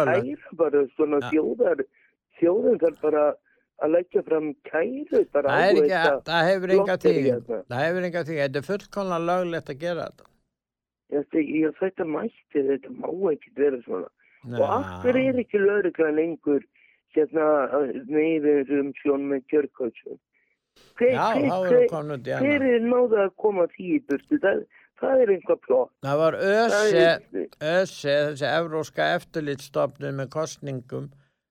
að 0.00 0.56
bara 0.62 0.82
svona 0.96 1.20
Ja. 1.20 1.30
þjóðar, 1.34 1.84
þjóðin 2.40 2.80
þarf 2.84 3.00
bara 3.02 3.24
að 3.80 3.92
leggja 3.96 4.22
fram 4.26 4.48
kæru 4.70 5.20
bara 5.32 5.48
Það 5.50 5.68
ekki, 5.70 5.84
þetta 5.90 6.24
það 6.30 6.48
hefur 6.50 6.74
enga 6.78 6.96
tíð. 7.04 7.20
hérna. 7.30 7.60
Það 7.70 7.84
hefur 7.86 8.08
enga 8.10 8.24
tíð. 8.30 8.40
Þetta 8.44 8.60
er 8.62 8.66
fullkomlega 8.70 9.26
löglegt 9.30 9.70
að 9.74 9.78
gera 9.84 10.08
þetta. 10.10 10.26
Þetta, 11.10 11.38
ég, 11.58 11.76
þetta 11.80 12.04
mætti, 12.06 12.60
þetta 12.70 12.90
má 13.00 13.08
ekki 13.34 13.50
vera 13.56 13.78
svona. 13.84 14.08
Nei. 14.44 14.60
Og 14.60 14.66
af 14.70 15.04
hverju 15.04 15.28
er 15.28 15.38
ekki 15.42 15.58
lögreglan 15.60 16.14
lengur 16.16 16.62
hérna 17.16 17.46
með 18.08 18.70
um 18.78 18.92
sjón 19.02 19.24
með 19.28 19.42
kjörkvöldsum? 19.50 20.18
Hver, 20.96 21.10
Já, 21.12 21.34
hver, 21.34 21.88
hver, 21.90 22.38
hver 22.40 22.62
er 22.62 22.80
náða 22.86 23.24
að 23.26 23.32
koma 23.42 23.66
því 23.74 23.88
í 23.96 23.98
burtu? 24.06 24.38
Það, 24.40 24.62
það 25.00 25.22
er 25.24 25.32
einhvað 25.36 25.60
plott. 25.66 25.90
Það 26.04 26.18
var 26.20 26.36
ÖSE, 26.50 27.08
ÖSE, 27.60 28.14
þessi 28.30 28.46
evróska 28.50 29.08
eftirlitstofnun 29.16 30.18
með 30.20 30.30
kostningum 30.36 31.10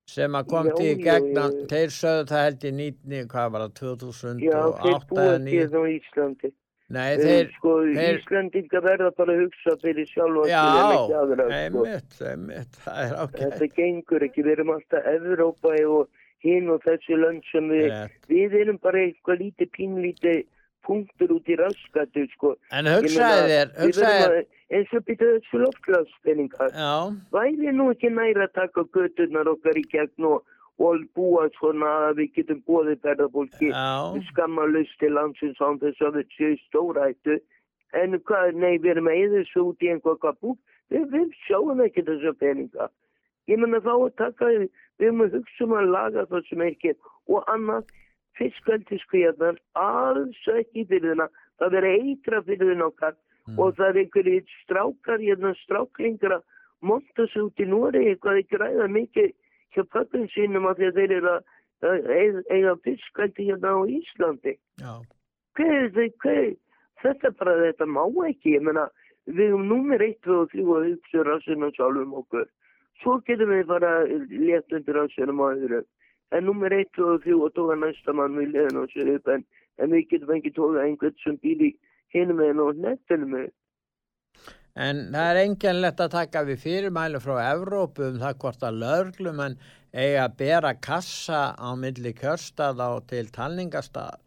sem 0.10 0.34
að 0.40 0.48
kom 0.50 0.70
Já, 0.72 0.74
til 0.80 0.88
í 0.90 0.96
já, 0.96 1.04
gegna, 1.10 1.44
já. 1.54 1.66
þeir 1.70 1.92
sögðu 1.94 2.30
það 2.32 2.46
held 2.48 2.64
í 2.66 2.72
19, 2.80 3.28
hvað 3.34 3.52
var 3.54 3.66
það, 3.68 3.70
Já, 3.70 3.82
2008 3.84 4.40
þeir 4.40 4.96
eða 4.96 5.06
búa 5.12 5.38
9? 5.46 5.68
til 5.70 5.70
á 5.70 5.84
Íslandi. 5.98 6.52
Nei, 6.90 7.18
Þeir, 7.20 7.28
þeir, 7.30 7.50
sko, 7.54 7.72
þeir- 7.86 8.16
Íslandinga 8.18 8.80
verða 8.82 9.10
bara 9.20 9.34
að 9.36 9.42
hugsa 9.44 9.76
fyrir 9.84 10.08
en 10.10 10.38
já, 10.50 10.64
aðra. 11.20 11.44
Sko. 11.46 11.58
einmitt, 11.60 12.16
einmitt, 12.32 12.80
það 12.86 13.04
er 13.04 13.14
ágætt. 13.22 13.44
Þetta 13.44 13.68
gengur 13.76 14.26
ekki, 14.26 14.42
við 14.48 14.52
erum 14.56 14.72
alltaf 14.74 15.06
Evrópa 15.12 15.76
og 15.86 16.08
hinn 16.42 16.70
og 16.74 16.82
þessi 16.82 17.14
lönd 17.20 17.44
sem 17.52 17.70
við, 17.70 17.92
Rétt. 17.94 18.26
við 18.32 18.56
erum 18.64 18.80
bara 18.82 18.98
eitthvað 19.06 19.38
lítið 19.44 19.70
pínlítið 19.78 20.42
punktur 20.90 21.36
út 21.38 21.50
í 21.50 21.58
raskatu, 21.60 22.26
sko. 22.36 22.56
En 22.74 22.90
hugsaði 22.90 23.52
þér, 23.54 23.76
hugsaði 23.84 24.24
þér, 24.26 24.48
Eins 24.70 24.92
og 24.94 25.02
byrja 25.08 25.28
þessu 25.34 25.60
loftglaspenningar. 25.64 26.72
já, 26.78 26.94
Væri 27.34 27.72
nú 27.74 27.90
ekki 27.94 28.10
næra 28.14 28.46
að 28.46 28.56
taka 28.58 28.84
göturnar 28.94 29.48
okkar 29.50 29.78
í 29.82 29.86
gegn 29.90 30.28
og, 30.30 30.44
og 30.78 31.06
búa 31.18 31.48
svona 31.58 31.90
að 32.10 32.20
við 32.22 32.36
getum 32.36 32.60
bóðið 32.68 33.02
ferðarfólki 33.06 33.72
já, 33.72 33.88
skammalust 34.30 34.94
til 35.02 35.10
landsins 35.16 35.58
án 35.58 35.80
þess 35.82 36.06
að 36.06 36.20
við 36.20 36.36
séu 36.38 36.60
stórættu. 36.68 37.40
En 37.98 38.14
hvað, 38.22 38.54
nei, 38.62 38.78
við 38.78 38.92
erum 38.94 39.10
að 39.10 39.22
eða 39.24 39.40
þessu 39.40 39.64
út 39.72 39.82
í 39.82 39.90
einhvað 39.90 40.20
kapú. 40.28 40.54
Við, 40.94 41.08
við 41.16 41.34
sjáum 41.48 41.82
ekki 41.82 42.06
þessu 42.06 42.36
peninga. 42.38 42.90
Ég 43.50 43.58
menna 43.58 43.82
þá 43.82 43.94
að 43.96 44.14
taka, 44.22 44.52
við 45.02 45.08
erum 45.10 45.26
að 45.26 45.40
hugsa 45.40 45.66
um 45.66 45.74
að 45.80 45.90
laga 45.96 46.28
það 46.30 46.46
sem 46.52 46.62
ekki 46.68 46.94
og 47.34 47.50
annað, 47.50 47.90
fiskveldiskujarnar, 48.40 49.58
alls 49.76 50.40
ekki 50.56 50.86
fyrir 50.90 51.12
þennan. 51.14 51.34
Það 51.60 51.74
verður 51.76 51.98
eitra 52.00 52.42
fyrir 52.48 52.70
þennan 52.72 52.88
okkar 52.88 53.16
og 53.58 53.76
það 53.78 53.90
er 53.90 54.00
einhverjir 54.04 54.44
strákar, 54.64 55.20
hérna 55.20 55.54
stráklingar 55.64 56.36
að 56.38 56.44
monta 56.86 57.26
sig 57.28 57.42
út 57.44 57.60
í 57.60 57.66
Nóri 57.68 58.04
eitthvað 58.14 58.42
ekki 58.44 58.60
ræða 58.62 58.88
mikið 58.94 59.32
hjá 59.76 59.84
pappin 59.92 60.28
sínum 60.36 60.68
að 60.70 60.84
þeir 60.94 61.12
eru 61.18 61.34
að 61.34 61.44
eiga- 62.54 62.78
fiskveldi 62.84 63.50
hérna 63.50 63.74
á 63.74 63.80
Íslandi. 63.90 64.54
já, 64.80 64.94
Hvað 65.56 65.72
er 65.74 66.56
þetta, 67.04 67.32
bara 67.40 67.56
þetta 67.64 67.86
má 67.88 68.06
ekki, 68.30 68.56
ég 68.56 68.62
meina 68.62 68.90
við 69.28 69.50
erum 69.50 69.68
númer 69.68 70.00
1, 70.02 70.16
2 70.24 70.40
og 70.42 70.50
3 70.52 70.64
að 70.64 70.88
hugsa 70.90 71.24
rassinu 71.26 71.72
sjálfum 71.76 72.14
okkur. 72.14 72.46
Svo 73.02 73.20
getum 73.26 73.50
við 73.50 73.66
bara 73.68 74.06
létt 74.06 74.72
undir 74.76 74.96
rassinum 74.96 75.40
á 75.40 75.48
öðru. 75.56 75.84
En 76.32 76.46
númer 76.46 76.74
1, 76.78 76.92
2 76.98 77.08
og 77.16 77.24
3 77.24 77.38
og 77.42 77.54
tóka 77.58 77.78
næsta 77.82 78.14
mann 78.14 78.36
við 78.38 78.52
liðan 78.54 78.82
á 78.82 78.84
sér 78.94 79.16
upp 79.16 79.32
en, 79.34 79.46
en 79.82 79.96
við 79.96 80.06
getum 80.12 80.36
ekki 80.36 80.52
tóka 80.54 80.84
einhvern 80.86 81.16
sem 81.24 81.40
í 81.42 81.72
hinum 82.14 82.38
meginn 82.42 82.62
og 82.62 82.78
nettinu 82.84 83.26
með. 83.32 83.50
En 84.80 85.02
það 85.12 85.30
er 85.34 85.40
enginlegt 85.42 86.00
að 86.06 86.12
taka 86.14 86.44
við 86.48 86.62
fyrirmælu 86.64 87.20
frá 87.24 87.36
Evrópu 87.50 88.06
um 88.12 88.20
það 88.22 88.38
hvort 88.44 88.64
að 88.70 88.78
löglumenn 88.84 89.58
eiga 89.92 90.28
að 90.28 90.36
bera 90.38 90.74
kassa 90.78 91.42
á 91.58 91.70
milli 91.76 92.14
kjörstað 92.14 92.78
á 92.78 92.90
til 93.10 93.26
talningastaðar. 93.34 94.20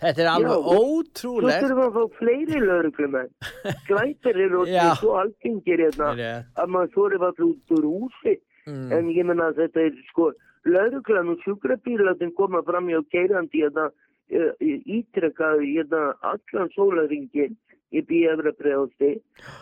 Þetta 0.00 0.22
er 0.22 0.28
alveg 0.32 0.52
Já, 0.54 0.56
og- 0.56 0.68
Svo 0.70 0.84
ótrúlegt. 1.02 1.64
þurfum 1.66 1.80
við 1.80 1.88
að 1.88 1.96
fá 1.98 2.18
fleiri 2.20 2.60
lauruglumenn. 2.64 3.32
Glæpir 3.90 4.38
eru 4.46 4.62
orðið 4.62 4.94
svo 5.02 5.16
algengir 5.20 5.82
hérna 5.84 6.14
að 6.54 6.70
maður 6.72 6.94
þorir 6.94 7.26
alltaf 7.26 7.44
út 7.50 7.74
úr 7.76 7.88
húsi. 7.90 8.36
Mm. 8.68 8.92
En 8.92 9.10
ég 9.14 9.26
menna 9.26 9.50
að 9.50 9.64
þetta 9.64 9.86
er 9.88 9.98
sko, 10.10 10.30
lauruglan 10.68 11.32
og 11.34 11.42
sjúkrabílatin 11.44 12.34
koma 12.36 12.62
fram 12.66 12.90
hjá 12.92 13.00
keirandi 13.14 13.64
hérna 13.64 13.90
ítrekkað 14.30 15.64
hérna 15.64 16.14
allan 16.22 16.70
sólaringin 16.76 17.56
í 17.90 18.02
bíefra 18.06 18.52
bregðaldi 18.58 19.16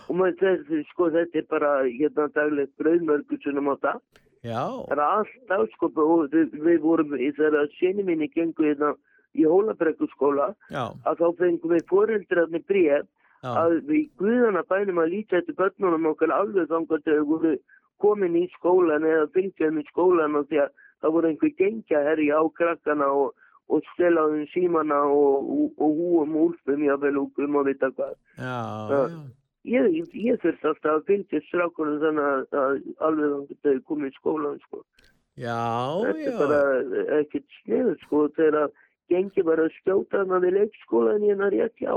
og 0.08 0.16
maður 0.20 0.40
þessi 0.42 0.82
sko 0.90 1.08
þetta 1.14 1.40
er 1.40 1.46
bara 1.48 1.70
hérna 1.86 2.28
daglegt 2.34 2.74
brauðmörgusunum 2.80 3.70
á 3.72 3.76
það. 3.84 4.00
Já, 4.46 4.64
Það 4.86 4.92
er 4.94 5.00
alltaf 5.02 5.70
sko 5.74 5.88
og 6.04 6.28
við, 6.32 6.52
við 6.62 6.82
vorum 6.84 7.14
í 7.18 7.30
þeirra 7.34 7.64
sinni 7.78 8.04
minni 8.06 8.28
gengu 8.30 8.68
hérna 8.68 8.92
í 9.34 9.46
Hólabrekkuskóla 9.48 10.52
já, 10.70 10.84
að 11.04 11.22
þá 11.22 11.26
fengum 11.40 11.74
við 11.74 11.88
foreldrarnir 11.90 12.64
bréf 12.68 13.08
já, 13.42 13.50
að 13.50 13.74
við 13.88 14.04
guðana 14.20 14.62
bænum 14.70 15.02
að 15.02 15.12
líta 15.14 15.40
eftir 15.40 15.58
börnunum 15.58 16.06
okkar 16.12 16.34
alveg 16.34 16.70
þangar 16.70 17.02
þegar 17.04 17.18
þau 17.18 17.28
voru 17.32 17.54
komin 18.02 18.36
í 18.40 18.46
skólan 18.56 19.04
eða 19.08 19.26
fylgjaðum 19.34 19.80
í 19.82 19.86
skólan 19.90 20.38
og 20.40 20.48
því 20.50 20.62
að 20.64 20.70
það 21.02 21.14
voru 21.16 21.28
einhver 21.32 21.52
gengja 21.58 22.00
herri 22.08 22.28
á 22.34 22.42
krakkana 22.58 23.08
og, 23.14 23.34
og 23.68 23.82
stelaðum 23.94 24.46
símana 24.54 25.02
og, 25.06 25.50
og, 25.56 25.82
og 25.82 25.98
húum 26.00 26.36
úlfum 26.46 26.86
jáfnvel 26.86 27.20
og 27.22 27.42
um 27.44 27.60
að 27.62 27.68
vita 27.72 27.90
hvað. 27.98 28.14
já, 28.38 28.56
Já. 28.88 29.02
já. 29.12 29.20
Ég, 29.68 29.86
ég, 29.92 30.12
ég 30.24 30.38
þurfti 30.40 30.68
alltaf 30.70 30.94
að 30.94 31.06
fylgja 31.10 31.40
strákunum 31.44 31.98
þannig 32.00 32.24
að, 32.24 32.44
að 32.56 32.76
alveg 33.04 33.56
þau 33.66 33.80
komið 33.90 34.08
í 34.08 34.14
skólan 34.16 34.60
sko. 34.64 34.78
Já, 35.38 35.56
Þetta 36.06 36.22
er 36.22 36.30
já, 36.30 36.36
bara 36.38 36.60
ekkert 37.18 37.56
sniður 37.58 37.98
sko 38.06 38.22
þegar 38.38 38.56
að 38.62 38.78
gengi 39.12 39.44
bara 39.44 39.66
að 39.68 39.74
skjóta 39.76 40.22
hana 40.22 40.40
við 40.46 40.56
leikskólan 40.56 41.26
í 41.26 41.30
hennar 41.34 41.52
rétt 41.52 41.82
já. 41.84 41.92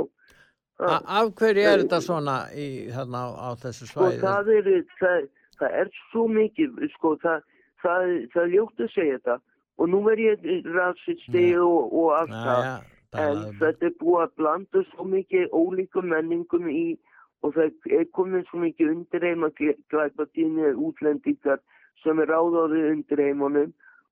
Af 0.81 1.31
hverju 1.37 1.63
er 1.69 1.83
þetta 1.85 1.99
svona 2.01 2.35
í, 2.57 2.67
þarna 2.91 3.19
á, 3.23 3.29
á 3.37 3.49
þessu 3.61 3.87
Sko 3.87 4.03
svæði? 4.09 4.19
það 4.25 4.51
er, 4.57 4.69
það, 4.99 5.25
það 5.61 5.77
er 5.83 5.91
svo 6.11 6.27
mikið, 6.27 6.81
sko 6.97 7.15
það, 7.23 7.43
það, 7.83 8.07
það 8.33 8.43
er 8.43 8.53
ljótt 8.55 8.83
að 8.85 8.93
segja 8.95 9.19
þetta 9.19 9.37
og 9.81 9.89
nú 9.89 10.01
er 10.11 10.21
ég 10.21 10.49
rasisti 10.75 11.45
Já. 11.51 11.61
og, 11.65 11.93
og 12.01 12.09
allt 12.19 12.35
Já, 12.35 12.41
það 12.47 12.65
já, 12.65 12.75
en 13.21 13.37
um- 13.37 13.55
þetta 13.61 13.89
er 13.89 13.95
búið 14.01 14.23
að 14.25 14.35
blanda 14.41 14.83
svo 14.91 15.07
mikið 15.13 15.55
ólíkum 15.61 16.11
menningum 16.13 16.69
í 16.71 16.85
og 17.41 17.55
það 17.55 17.93
er 17.97 18.05
komin 18.13 18.45
svo 18.49 18.59
mikið 18.61 18.91
undirheim 18.93 19.45
að 19.47 19.61
glæpa 19.89 20.27
tíni 20.35 20.73
útlendingar 20.77 21.59
sem 22.03 22.19
er 22.21 22.29
ráðáðið 22.29 22.89
undirheimunum 22.91 23.71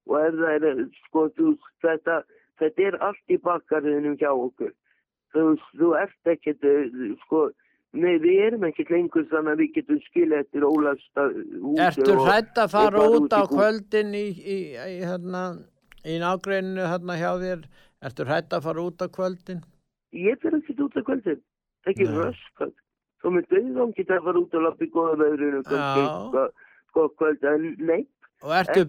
og 0.09 0.17
er, 0.17 0.85
sko, 1.05 1.27
þú, 1.37 1.53
þetta, 1.85 2.23
þetta 2.57 2.87
er 2.87 2.97
allt 3.05 3.29
í 3.29 3.37
bakkariðinum 3.45 4.17
hjá 4.17 4.31
okkur. 4.33 4.71
Þú, 5.33 5.43
þú 5.77 5.89
ert 5.99 6.31
ekkert, 6.33 6.65
eh, 6.65 7.13
sko, 7.25 7.49
nei, 7.93 8.17
við 8.21 8.39
erum 8.47 8.63
ekkert 8.67 8.91
lengur 8.93 9.25
þannig 9.31 9.55
að 9.55 9.61
við 9.63 9.71
getum 9.79 9.99
skilja 10.05 10.39
eftir 10.43 10.65
ólasta 10.67 11.25
húsi 11.33 11.81
Ertu 11.87 12.11
og- 12.15 12.25
hrætt 12.27 12.53
að 12.61 12.67
og 12.67 12.73
fara 12.75 12.91
fara 12.99 13.19
út 13.19 13.33
á 13.33 13.41
kvöldin 13.49 14.13
í, 14.13 14.25
í, 14.37 14.57
í, 14.77 14.99
hérna, 15.09 15.43
í 16.05 16.19
nágreininu 16.21 16.85
hérna 16.91 17.17
hjá 17.17 17.31
þér? 17.41 17.63
Ertu 18.05 18.25
hrætt 18.29 18.53
að 18.55 18.63
fara 18.67 18.85
út 18.85 19.01
á 19.01 19.07
kvöldin? 19.09 19.63
Ég 20.13 20.39
fer 20.41 20.53
ekki 20.59 20.77
út 20.85 20.95
á 20.95 21.01
kvöldin, 21.03 21.41
ekki 21.89 22.05
röskat. 22.13 22.73
Svo 23.19 23.33
með 23.35 23.49
döðum 23.51 23.91
geta 23.97 24.15
að 24.15 24.23
fara 24.29 24.39
út 24.39 24.53
og 24.55 24.61
lappa 24.63 24.85
í 24.85 24.91
góða 24.93 25.17
veðrinu, 25.19 25.63
Já. 25.67 26.29
sko, 26.29 26.45
sko, 26.93 27.09
kvöld, 27.19 27.43
en 27.43 27.75
nei, 27.79 28.05
Og 28.41 28.53
ertu 28.55 28.85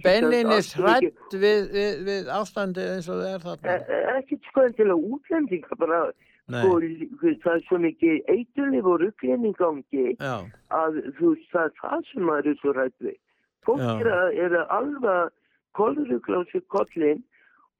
allt 0.46 0.74
hrætt 0.78 1.32
við, 1.34 1.64
við, 1.74 1.94
við 2.06 2.28
ástandið 2.30 2.92
eins 2.94 3.08
og 3.10 3.16
það 3.18 3.30
er 3.34 3.40
e 3.40 3.44
þarna? 3.48 3.72
e- 3.96 4.18
ekki 4.20 4.36
sko 4.46 4.62
en 4.62 4.72
til 4.78 4.86
að 4.86 5.08
útlendinga 5.10 5.78
bara. 5.80 6.12
Sko, 6.48 7.33
það 7.42 7.55
er 7.55 7.64
svo 7.66 7.79
mikið 7.79 8.31
eiturlif 8.35 8.85
og 8.85 9.00
rugglinni 9.05 9.53
gangi 9.59 10.07
Já, 10.16 10.37
að 10.74 11.00
þú 11.18 11.35
veist, 11.35 11.50
það 11.53 11.66
er 11.68 11.74
það 11.83 12.07
sem 12.12 12.24
maður 12.29 12.50
er 12.53 12.61
svo 12.61 12.72
rætt 12.76 13.07
við. 13.07 13.18
Fólk 13.66 13.85
er, 13.85 14.11
er 14.46 14.57
að 14.62 14.72
alveg 14.79 16.48
sér 16.50 16.64
kollin 16.68 17.22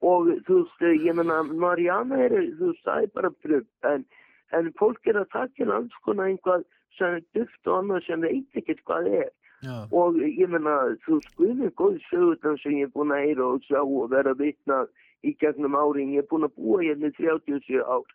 og 0.01 0.31
þú 0.47 0.61
veist, 0.61 0.85
ég 1.05 1.17
menna, 1.17 1.43
Mariana 1.43 2.21
er, 2.25 2.37
þú 2.59 2.71
veist, 2.71 2.85
það 2.85 3.03
er 3.03 3.11
bara 3.17 3.33
pröf, 3.43 3.67
en, 3.85 4.05
en 4.57 4.71
fólk 4.79 5.07
er 5.07 5.21
að 5.21 5.29
taka 5.33 5.63
inn 5.63 5.73
alls 5.75 5.99
konar 6.05 6.31
einhvað 6.31 6.65
sem 6.97 7.19
er 7.19 7.27
duft 7.37 7.67
og 7.67 7.77
annað 7.81 8.07
sem 8.07 8.25
veit 8.25 8.61
ekkert 8.61 8.81
hvað 8.87 9.11
er. 9.19 9.29
já, 9.61 9.75
Og 9.91 10.17
ég 10.25 10.49
menna, 10.49 10.95
þú 11.05 11.19
veist, 11.19 11.35
guðmið 11.37 11.75
góð 11.77 11.99
sögurnar 12.07 12.57
sem 12.63 12.79
ég 12.79 12.89
er 12.89 12.95
búin 12.95 13.13
að 13.13 13.25
heyra 13.27 13.51
og 13.51 13.67
sjá 13.67 13.81
og 13.81 14.09
vera 14.09 14.33
vitnað 14.33 14.89
í 15.21 15.35
gegnum 15.37 15.77
árin. 15.77 16.15
Ég 16.15 16.25
er 16.25 16.29
búin 16.31 16.47
að 16.47 16.57
búa 16.57 16.81
hérna 16.81 17.11
í 17.11 17.17
37 17.19 17.83
ár. 17.85 18.07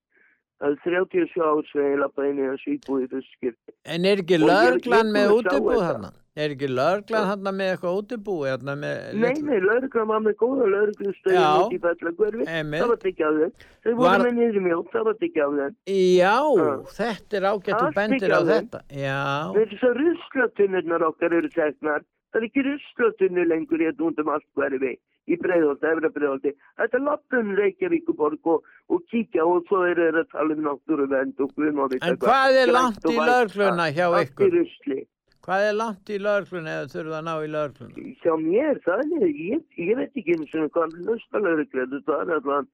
Það 0.56 0.70
er 0.72 0.76
37 0.88 1.42
ár 1.44 1.66
sem 1.68 1.82
ég 1.84 1.98
lappa 2.00 2.24
inn 2.30 2.38
í 2.40 2.44
þessu 2.48 3.34
skipti. 3.34 3.72
En 3.84 4.06
er 4.08 4.22
ekki 4.22 4.38
ég 4.40 5.10
með 5.12 5.26
að 5.26 5.34
þetta. 5.76 5.90
þarna? 5.90 6.10
Er 6.36 6.52
ekki 6.52 6.68
lögreglan 6.68 7.26
þarna 7.30 7.50
með 7.56 7.68
eitthvað 7.72 7.98
með 8.80 8.96
Nei, 9.20 9.34
nei, 9.48 9.60
lauruglan 9.64 10.08
var 10.10 10.20
með 10.24 10.34
góða 10.42 10.66
út 11.64 11.76
í. 12.40 12.48
Einmitt. 12.56 12.80
Það 12.82 12.90
var 12.92 13.00
tekið 13.04 13.26
af 13.28 13.38
þeim. 13.40 13.52
Þau 13.86 13.92
voru 13.92 14.08
Var- 14.08 14.24
með 14.26 14.34
niður 14.40 14.64
mjótt, 14.66 14.90
það 14.96 15.04
var 15.10 15.16
tekið 15.22 15.44
af 15.46 15.54
þeim. 15.60 15.76
Já, 15.96 16.36
Já. 16.56 16.74
þetta 16.98 17.40
er 17.40 17.48
ágætt 17.52 17.80
og 17.86 17.94
bendir 18.00 18.20
ekki 18.20 18.36
á 18.36 18.40
þeim. 18.40 18.68
þetta. 18.68 18.80
Já, 19.04 19.22
Þess 19.56 19.86
að 19.88 19.96
ruslatunnurnar 20.02 21.06
okkar 21.08 21.32
eru 21.40 21.48
teknar. 21.56 22.00
Það 22.36 22.42
er 22.42 22.50
ekki 22.50 22.62
ruslatunnur 22.66 23.46
lengur 23.48 23.80
hérna 23.80 24.04
út 24.10 24.18
um 24.20 24.26
allt 24.28 24.44
hverfi 24.58 24.90
í 24.92 25.36
breiðholti, 25.40 25.86
efra 25.88 26.10
breiðholti. 26.12 26.50
Þetta 26.76 26.98
er 26.98 27.02
lappun 27.06 27.54
Reykjavíkuborg 27.56 28.50
og, 28.52 28.66
og 28.92 29.06
kíkja 29.08 29.46
og 29.48 29.62
svo 29.70 29.80
eru 29.88 30.04
þeir 30.04 30.18
að 30.20 30.34
tala 30.34 30.52
um 30.52 30.60
náttúruvend 30.66 31.40
og 31.40 31.54
guðmáðið. 31.56 32.04
En 32.04 32.20
hvað 32.26 32.58
er 32.60 32.74
langt 32.76 33.08
í 33.08 33.16
lögregluna 33.16 33.88
hjá 33.96 34.04
ykkur? 34.20 34.58
hvað 35.46 35.64
er 35.70 35.76
langt 35.80 36.12
í 36.12 36.20
lögregluna 36.20 36.76
eða 36.76 36.92
þurfa 36.92 37.18
að 37.22 37.26
ná 37.30 37.34
í 37.40 37.50
lögregluna? 37.56 38.14
Hjá 38.20 38.32
mér, 38.44 38.84
það 38.84 39.04
er, 39.06 39.26
ég, 39.32 39.66
ég 39.88 40.00
veit 40.02 40.20
ekki 40.20 40.36
eins 40.36 40.56
og 40.60 40.72
hvað 40.76 40.96
löstalögruglega, 41.08 42.04
það 42.04 42.24
er 42.26 42.36
allan 42.36 42.72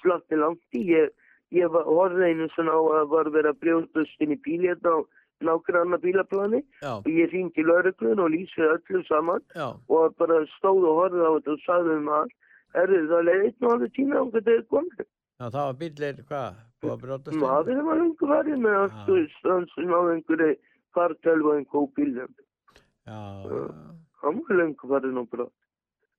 slatti 0.00 0.42
langt 0.42 0.80
í. 0.80 0.88
Ég, 0.90 1.14
ég 1.54 1.70
var 1.70 1.86
horfði 1.86 2.32
einu 2.32 2.50
svona 2.56 2.74
á 2.74 2.82
að 2.98 3.12
var 3.14 3.30
brjóðast 3.62 4.26
inn 4.26 4.34
í 4.34 4.42
bíl 4.42 4.64
hérna 4.66 5.04
nákvæmna 5.42 5.98
bílaplani 5.98 6.60
Já, 6.82 6.92
og 7.00 7.08
ég 7.10 7.32
ringi 7.32 7.62
lögreglun 7.64 8.20
og 8.20 8.30
lýsið 8.30 8.70
öllu 8.76 9.02
saman 9.08 9.42
já, 9.54 9.66
og 9.88 10.14
bara 10.18 10.44
stóð 10.58 10.86
og 10.90 10.94
horfði 11.00 11.24
á 11.26 11.30
þetta 11.34 11.52
og 11.56 11.64
sagði 11.66 11.96
um 11.98 12.08
að 12.08 12.28
erðu 12.82 13.00
það 13.10 13.26
leið 13.28 13.42
einn 13.48 13.66
og 13.66 13.72
alveg 13.74 13.92
tíma 13.96 14.14
hvað 14.20 14.44
þau 14.46 14.54
er 14.54 14.64
komið. 14.74 15.04
já, 15.40 15.46
það 15.50 15.64
var 15.64 15.76
bílir, 15.82 16.22
hvað, 16.28 16.54
búið 16.80 16.92
að 16.94 17.02
brjótast 17.02 17.34
inn? 17.34 17.42
Maður 17.44 17.82
var 17.88 18.00
lengur 18.02 18.28
varðið 18.34 18.58
með 18.64 18.78
allt 18.82 19.30
stansin 19.38 19.94
á 19.94 20.00
einhverju 20.14 20.54
fartölvu 20.94 21.48
og 21.50 21.56
einhverju 21.58 21.90
bílum. 21.98 22.32
Já, 23.04 23.20
já. 23.50 23.62
Hann 24.22 24.40
var 24.48 24.56
lengur 24.62 24.88
varðið 24.94 25.12
nú 25.18 25.26
bara. 25.30 25.46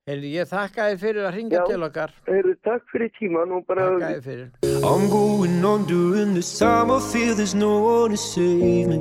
Heyrðu, 0.05 0.27
ég 0.37 0.45
þakka 0.45 0.83
þið 0.85 0.99
fyrir 1.01 1.23
að 1.25 1.31
ringa 1.33 1.55
Já. 1.57 1.61
til 1.65 1.83
okkar. 1.87 2.11
Heyrðu, 2.27 2.51
takk 2.61 2.91
fyrir 2.93 3.07
tíman 3.15 3.53
og 3.57 3.63
bara... 3.65 3.85
Þakka 3.89 4.09
þið 4.11 4.27
fyrir. 4.27 4.49
I'm 4.85 5.05
going 5.09 5.65
on 5.65 5.87
during 5.89 6.35
this 6.35 6.51
time. 6.59 6.91
I 6.93 6.99
feel 7.01 7.33
there's 7.33 7.55
no 7.55 7.79
one 7.81 8.11
to 8.11 8.17
save 8.21 8.85
me. 8.91 8.99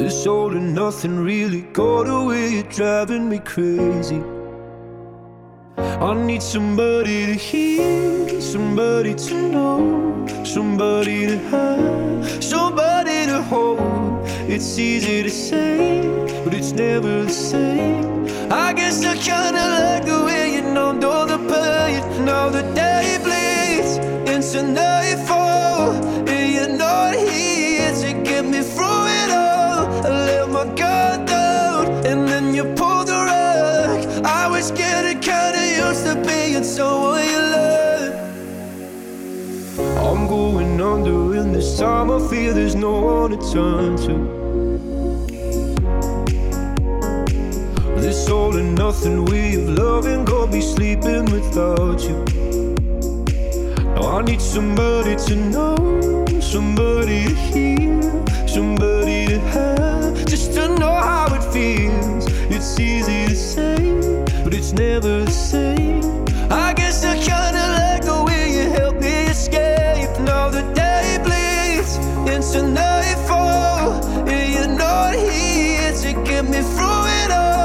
This 0.00 0.26
all 0.26 0.50
and 0.50 0.74
nothing 0.74 1.22
really 1.22 1.60
got 1.78 2.10
away, 2.10 2.56
you're 2.56 2.72
driving 2.74 3.28
me 3.28 3.38
crazy. 3.38 4.18
I 5.78 6.14
need 6.26 6.42
somebody 6.42 7.26
to 7.26 7.34
hear, 7.34 8.40
somebody 8.40 9.14
to 9.14 9.34
know, 9.52 10.26
somebody 10.42 11.28
to 11.28 11.38
have, 11.54 12.42
somebody. 12.42 13.01
It's 14.54 14.78
easy 14.78 15.22
to 15.22 15.30
say, 15.30 16.02
but 16.44 16.52
it's 16.52 16.72
never 16.72 17.24
the 17.24 17.32
same. 17.32 18.26
I 18.52 18.74
guess 18.74 19.02
I 19.02 19.16
kinda 19.16 19.64
like 19.80 20.04
the 20.04 20.22
way 20.26 20.56
you 20.56 20.60
numbed 20.60 21.04
all 21.04 21.24
the 21.24 21.38
pain. 21.38 22.02
Now 22.26 22.50
the 22.50 22.60
day 22.74 23.16
bleeds 23.24 23.96
into 24.28 24.62
nightfall, 24.62 25.92
and 26.28 26.52
you're 26.54 26.76
not 26.76 27.14
here 27.14 27.94
to 28.02 28.12
get 28.28 28.44
me 28.44 28.60
through 28.60 29.04
it 29.22 29.30
all. 29.30 29.88
I 30.04 30.10
let 30.28 30.50
my 30.50 30.66
guard 30.80 31.24
down, 31.24 31.86
and 32.04 32.28
then 32.28 32.52
you 32.54 32.64
pulled 32.76 33.06
the 33.06 33.20
rug. 33.30 34.00
I 34.22 34.48
was 34.48 34.70
getting 34.70 35.20
kinda 35.20 35.62
used 35.80 36.04
to 36.04 36.14
being 36.28 36.62
someone 36.62 37.24
you 37.34 37.42
love. 37.56 38.12
I'm 40.06 40.26
going 40.28 40.78
under, 40.78 41.40
and 41.40 41.54
this 41.54 41.78
time 41.78 42.10
I 42.10 42.18
feel 42.28 42.52
there's 42.52 42.76
no 42.76 42.92
one 43.00 43.30
to 43.30 43.38
turn 43.50 43.96
to. 44.04 44.41
Nothing 48.82 49.18
of 49.18 49.78
loving, 49.78 50.24
go 50.24 50.44
be 50.44 50.60
sleeping 50.60 51.24
without 51.26 52.00
you. 52.02 52.18
Now 53.94 54.18
I 54.18 54.22
need 54.22 54.40
somebody 54.40 55.14
to 55.26 55.34
know, 55.36 55.76
somebody 56.40 57.18
to 57.28 57.34
hear, 57.52 58.02
somebody 58.48 59.26
to 59.26 59.38
have, 59.54 60.26
just 60.26 60.54
to 60.54 60.66
know 60.80 60.96
how 61.10 61.26
it 61.32 61.44
feels. 61.54 62.26
It's 62.54 62.80
easy 62.80 63.26
to 63.30 63.36
say, 63.36 63.76
but 64.42 64.52
it's 64.52 64.72
never 64.72 65.24
the 65.26 65.30
same. 65.30 66.02
I 66.50 66.74
guess 66.74 67.04
I 67.04 67.14
kinda 67.30 67.64
like 67.78 68.02
the 68.10 68.18
way 68.26 68.44
you 68.56 68.64
help 68.78 68.96
me 69.00 69.14
escape. 69.34 70.10
Now 70.30 70.50
the 70.56 70.64
day 70.82 71.06
bleeds 71.26 71.92
into 72.34 72.60
nightfall, 72.80 74.04
and 74.32 74.44
you're 74.54 74.74
not 74.86 75.14
here 75.14 75.92
to 76.02 76.10
get 76.28 76.44
me 76.52 76.60
through 76.74 77.04
it 77.20 77.30
all. 77.30 77.61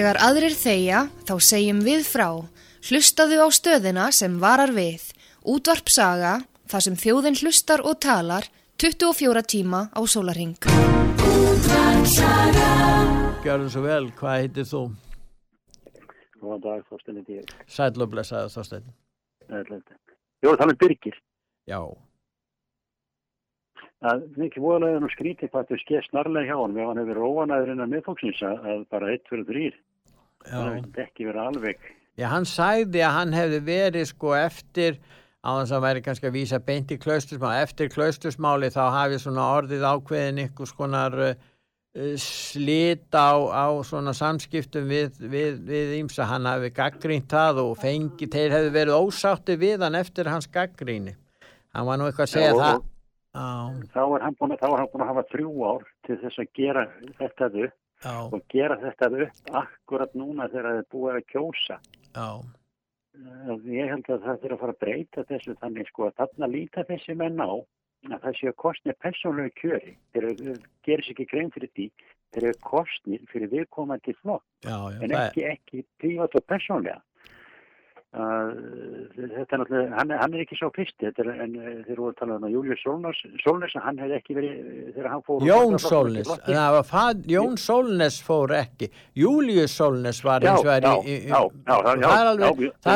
Þegar 0.00 0.16
aðrir 0.24 0.54
þegja, 0.56 1.00
þá 1.28 1.32
segjum 1.44 1.80
við 1.84 2.06
frá. 2.08 2.28
Hlustaðu 2.88 3.36
á 3.44 3.48
stöðina 3.52 4.06
sem 4.16 4.38
varar 4.40 4.70
við. 4.72 5.02
Útvarp 5.44 5.90
saga, 5.92 6.38
þar 6.72 6.84
sem 6.86 6.96
þjóðin 7.02 7.36
hlustar 7.42 7.82
og 7.84 7.98
talar, 8.00 8.48
24 8.80 9.42
tíma 9.44 9.82
á 9.92 10.00
sólarhing. 10.08 10.56
Gjörðu 13.44 13.68
svo 13.74 13.82
vel, 13.84 14.08
hvað 14.16 14.38
heitir 14.38 14.70
þú? 14.70 14.80
Góðan 16.40 16.64
dag, 16.64 16.88
Þorstein 16.88 17.20
heiti 17.20 17.36
ég. 17.42 17.52
Sæll 17.68 18.00
og 18.00 18.14
blessaði 18.14 18.54
Þorstein. 18.56 18.88
Ætlaði. 19.50 19.98
Ég 20.40 20.48
var 20.48 20.56
að 20.56 20.62
tala 20.64 20.78
um 20.78 20.80
Birgir. 20.80 21.20
Já. 21.68 21.80
Það 24.00 24.24
er 24.24 24.48
ekki 24.48 24.64
voðalega 24.64 25.04
nú 25.04 25.12
skrítið 25.12 25.52
hvað 25.52 25.68
þau 25.68 25.78
skeið 25.84 26.04
snarlega 26.08 26.48
hjá 26.48 26.56
hann. 26.56 26.80
Við 26.80 26.86
hann 26.88 27.04
hefur 27.04 27.22
óanæður 27.28 27.76
innan 27.76 27.92
miðfóksins 27.92 28.40
að, 28.48 28.64
að 28.64 28.84
bara 28.96 29.12
1, 29.12 29.26
2, 29.28 29.44
3. 29.52 29.70
Það 30.46 30.68
hefur 30.74 31.04
ekki 31.04 31.26
verið 31.28 31.42
alveg. 31.46 31.88
Já, 32.18 32.26
hann 32.32 32.46
sagði 32.48 33.02
að 33.06 33.14
hann 33.16 33.32
hefði 33.36 33.60
verið 33.66 34.06
sko 34.10 34.34
eftir, 34.36 34.98
á 35.40 35.50
þess 35.60 35.72
að 35.76 35.84
væri 35.86 36.02
kannski 36.04 36.28
að 36.28 36.36
vísa 36.36 36.58
beint 36.64 36.90
í 36.92 36.98
klaustusmáli, 37.00 37.62
eftir 37.64 37.88
klaustusmáli 37.92 38.68
þá 38.74 38.82
hafi 38.92 39.20
svona 39.22 39.46
orðið 39.56 39.86
ákveðin 39.88 40.42
ykkur 40.46 40.68
skonar 40.68 41.16
uh, 41.16 41.30
uh, 41.96 42.12
slit 42.20 43.08
á, 43.16 43.32
á 43.40 43.66
svona 43.86 44.12
samskiptum 44.16 44.88
við, 44.90 45.16
við, 45.32 45.60
við 45.70 45.94
ímsa 46.02 46.28
hann 46.28 46.48
hafi 46.50 46.72
gaggrínt 46.76 47.30
það 47.32 47.62
og 47.64 47.72
fengi, 47.80 48.28
þeir 48.28 48.56
hefðu 48.58 48.74
verið 48.76 49.00
ósátti 49.00 49.56
við 49.60 49.86
hann 49.86 49.96
eftir 50.00 50.28
hans 50.28 50.48
gaggríni 50.52 51.16
hann 51.72 51.86
var 51.88 52.00
nú 52.00 52.08
eitthvað 52.10 52.26
að 52.28 52.34
segja 52.34 52.50
Já, 52.52 52.58
það. 52.60 52.80
Og- 52.80 52.88
Já, 53.30 53.46
þá 53.94 54.00
er 54.16 54.22
hann 54.26 54.34
búin 54.40 54.52
að, 54.52 54.58
þá 54.58 54.66
er 54.72 54.80
hann 54.82 54.88
búin 54.92 55.02
að 55.04 55.10
hafa 55.12 55.22
þrjú 55.30 55.50
ár 55.70 55.82
til 56.08 56.16
þess 56.18 56.40
að 56.42 56.48
gera 56.58 56.82
þetta 57.20 57.50
upp 57.64 57.76
já, 58.04 58.14
og 58.32 58.40
gera 58.48 58.76
þetta 58.80 59.10
upp 59.26 59.54
akkurat 59.64 60.14
núna 60.14 60.48
þegar 60.48 60.70
það 60.70 60.80
er 60.82 60.88
búið 60.94 61.18
að 61.20 61.28
kjósa. 61.34 61.78
já, 62.14 62.30
Eh, 63.20 63.56
Ég 63.66 63.90
held 63.90 64.06
að 64.06 64.22
það 64.24 64.38
þurfa 64.42 64.54
að 64.54 64.60
fara 64.62 64.72
að 64.74 64.80
breyta 64.84 65.24
þessu 65.28 65.54
þannig 65.60 65.88
sko 65.90 66.06
að 66.06 66.14
þarna 66.20 66.48
líta 66.52 66.84
þessi 66.88 67.16
menn 67.18 67.40
á 67.42 67.50
að 68.06 68.20
það 68.22 68.36
séu 68.38 68.52
kostnir 68.56 68.96
persónlegu 69.02 69.50
kjöri. 69.60 69.96
Þeir 70.14 70.28
gerir 70.86 71.04
sér 71.04 71.14
ekki 71.16 71.26
grein 71.32 71.50
fyrir 71.50 71.70
því. 71.74 71.86
Þeir 72.30 72.44
eru 72.48 72.58
kostnir 72.62 73.24
fyrir 73.32 73.50
viðkomandi 73.50 74.14
flokk 74.22 74.44
en 75.02 75.10
ekki, 75.10 75.42
ekki 75.50 75.84
prívat 76.00 76.36
og 76.38 76.46
persónlega. 76.46 77.00
Uh, 78.10 79.06
þetta 79.14 79.54
er 79.54 79.60
náttúrulega, 79.60 79.90
hann, 79.94 80.08
hann 80.18 80.32
er 80.34 80.40
ekki 80.42 80.56
svo 80.58 80.66
er, 81.22 81.28
en 81.30 81.52
uh, 81.54 81.66
þeir 81.86 81.92
eru 81.94 82.08
að 82.08 82.16
tala 82.18 82.38
um 82.40 82.46
að 82.48 82.56
Július 82.56 82.80
Solnars, 82.82 83.76
hann 83.84 84.00
hefði 84.02 84.16
ekki 84.16 84.34
verið, 84.34 84.56
þegar 84.96 85.06
hann 85.12 85.22
fór... 85.28 85.44
Jón 85.46 85.76
fað, 86.88 87.20
Jón 87.30 87.54
Sólnes 87.62 88.16
fór 88.26 88.56
ekki, 88.58 88.88
Július 89.14 89.76
Sólnes 89.78 90.18
var 90.26 90.42
eins 90.42 90.58
og 90.58 90.66
það 90.66 90.88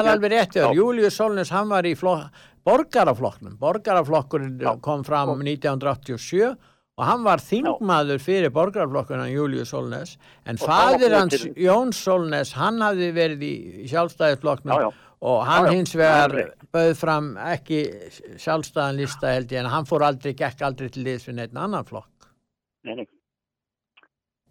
er 0.00 0.10
alveg, 0.16 0.28
rétt 0.34 0.58
Július 0.80 1.20
Sólnes 1.22 1.54
hann 1.54 1.70
var 1.70 1.86
í 1.86 1.94
flokk, 1.94 2.42
borgaraflokknum, 2.66 3.54
borgaraflokkurinn 3.62 4.58
kom 4.82 5.06
fram 5.06 5.36
1987 5.38 6.42
og 6.94 7.06
hann 7.06 7.22
var 7.26 7.38
þingmaður 7.42 8.18
fyrir 8.22 8.50
borgaraflokkurinn 8.54 9.30
Július 9.30 9.70
Sólnes, 9.70 10.18
en 10.42 10.58
fadir 10.58 11.14
hans 11.14 11.46
Jón 11.54 11.94
Sólnes, 11.94 12.56
hann 12.58 12.82
hafði 12.82 13.14
verið 13.14 13.46
í, 13.46 13.54
sjálfstæðisflokknum 13.94 14.74
Já, 14.74 14.88
já. 14.88 15.03
Og 15.24 15.42
hann 15.48 15.64
Já, 15.64 15.70
já, 15.70 15.74
hins 15.78 15.92
það 15.94 16.02
vegar 16.02 16.54
bauð 16.76 16.96
fram 17.00 17.28
ekki 17.48 17.82
sjálfstæðan 18.44 18.98
lista 18.98 19.32
held 19.32 19.54
ég 19.54 19.62
en 19.62 19.70
hann 19.72 19.88
fór 19.88 20.04
aldrei, 20.04 20.34
gekk 20.36 20.64
aldrei 20.66 20.90
til 20.92 21.04
liðs 21.06 21.28
við 21.28 21.38
neitt 21.38 21.54
annan 21.56 21.86
flokk. 21.88 22.28
Nei, 22.84 22.98
nei. 23.00 23.06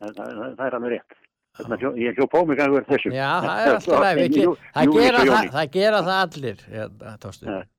Það, 0.02 0.16
það, 0.18 0.32
það, 0.40 0.56
það 0.58 0.66
er 0.66 0.78
alveg 0.80 0.96
rétt. 0.96 1.20
Þarna, 1.54 1.78
ég 2.02 2.18
hljópa 2.18 2.40
á 2.42 2.44
mig 2.50 2.62
að 2.64 2.72
vera 2.74 2.88
þessu. 2.90 3.10
Já, 3.14 3.30
það 3.44 3.60
er 3.62 3.76
alltaf 3.76 4.22
Jú- 4.34 4.56
það 4.74 4.94
það, 5.30 5.50
það 5.54 5.68
gera 5.76 6.00
það 6.08 6.22
allir. 6.24 6.64
Ja. 6.74 6.86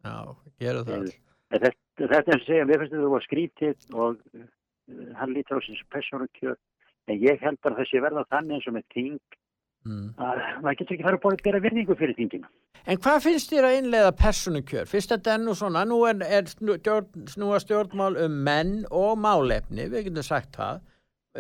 Já, 0.07 0.19
gera 0.63 0.85
það 0.85 0.99
allir. 1.01 1.17
Þetta, 1.55 1.73
þetta 1.99 2.21
er 2.21 2.37
að 2.37 2.45
segja, 2.47 2.69
mér 2.69 2.83
finnst 2.85 2.95
þetta 2.95 3.11
var 3.15 3.25
skrítið 3.27 3.89
og 4.05 4.21
uh, 4.39 4.45
hann 5.19 5.35
lítur 5.35 5.59
á 5.59 5.63
þessu 5.67 5.89
persónu 5.91 6.31
kjör. 6.39 6.55
En 7.11 7.19
ég 7.19 7.43
held 7.43 7.59
bara 7.67 7.75
að 7.75 7.83
þessi 7.83 8.05
verða 8.07 8.25
þannig 8.31 8.61
eins 8.61 8.71
og 8.71 8.77
með 8.79 8.87
ting 8.95 9.19
Mm. 9.85 10.15
að 10.17 10.39
maður 10.65 10.79
getur 10.79 10.95
ekki 10.97 11.05
farið 11.05 11.27
að 11.29 11.43
bera 11.45 11.59
virðingu 11.61 11.97
fyrir 11.99 12.17
tingina. 12.17 12.49
En 12.89 13.01
hvað 13.01 13.19
finnst 13.25 13.51
þér 13.53 13.67
að 13.69 13.77
innleiða 13.79 14.13
persónukjör? 14.17 14.89
Fyrst 14.89 15.13
þetta 15.13 15.35
er 15.35 15.43
nú 15.43 15.55
svona, 15.57 15.85
nú 15.89 15.99
er, 16.09 16.23
er 16.25 16.49
snúa 16.49 17.61
stjórnmál 17.61 18.17
um 18.25 18.39
menn 18.47 18.75
og 18.93 19.19
málefni, 19.21 19.89
við 19.93 20.09
getum 20.09 20.25
sagt 20.25 20.57
það, 20.57 20.81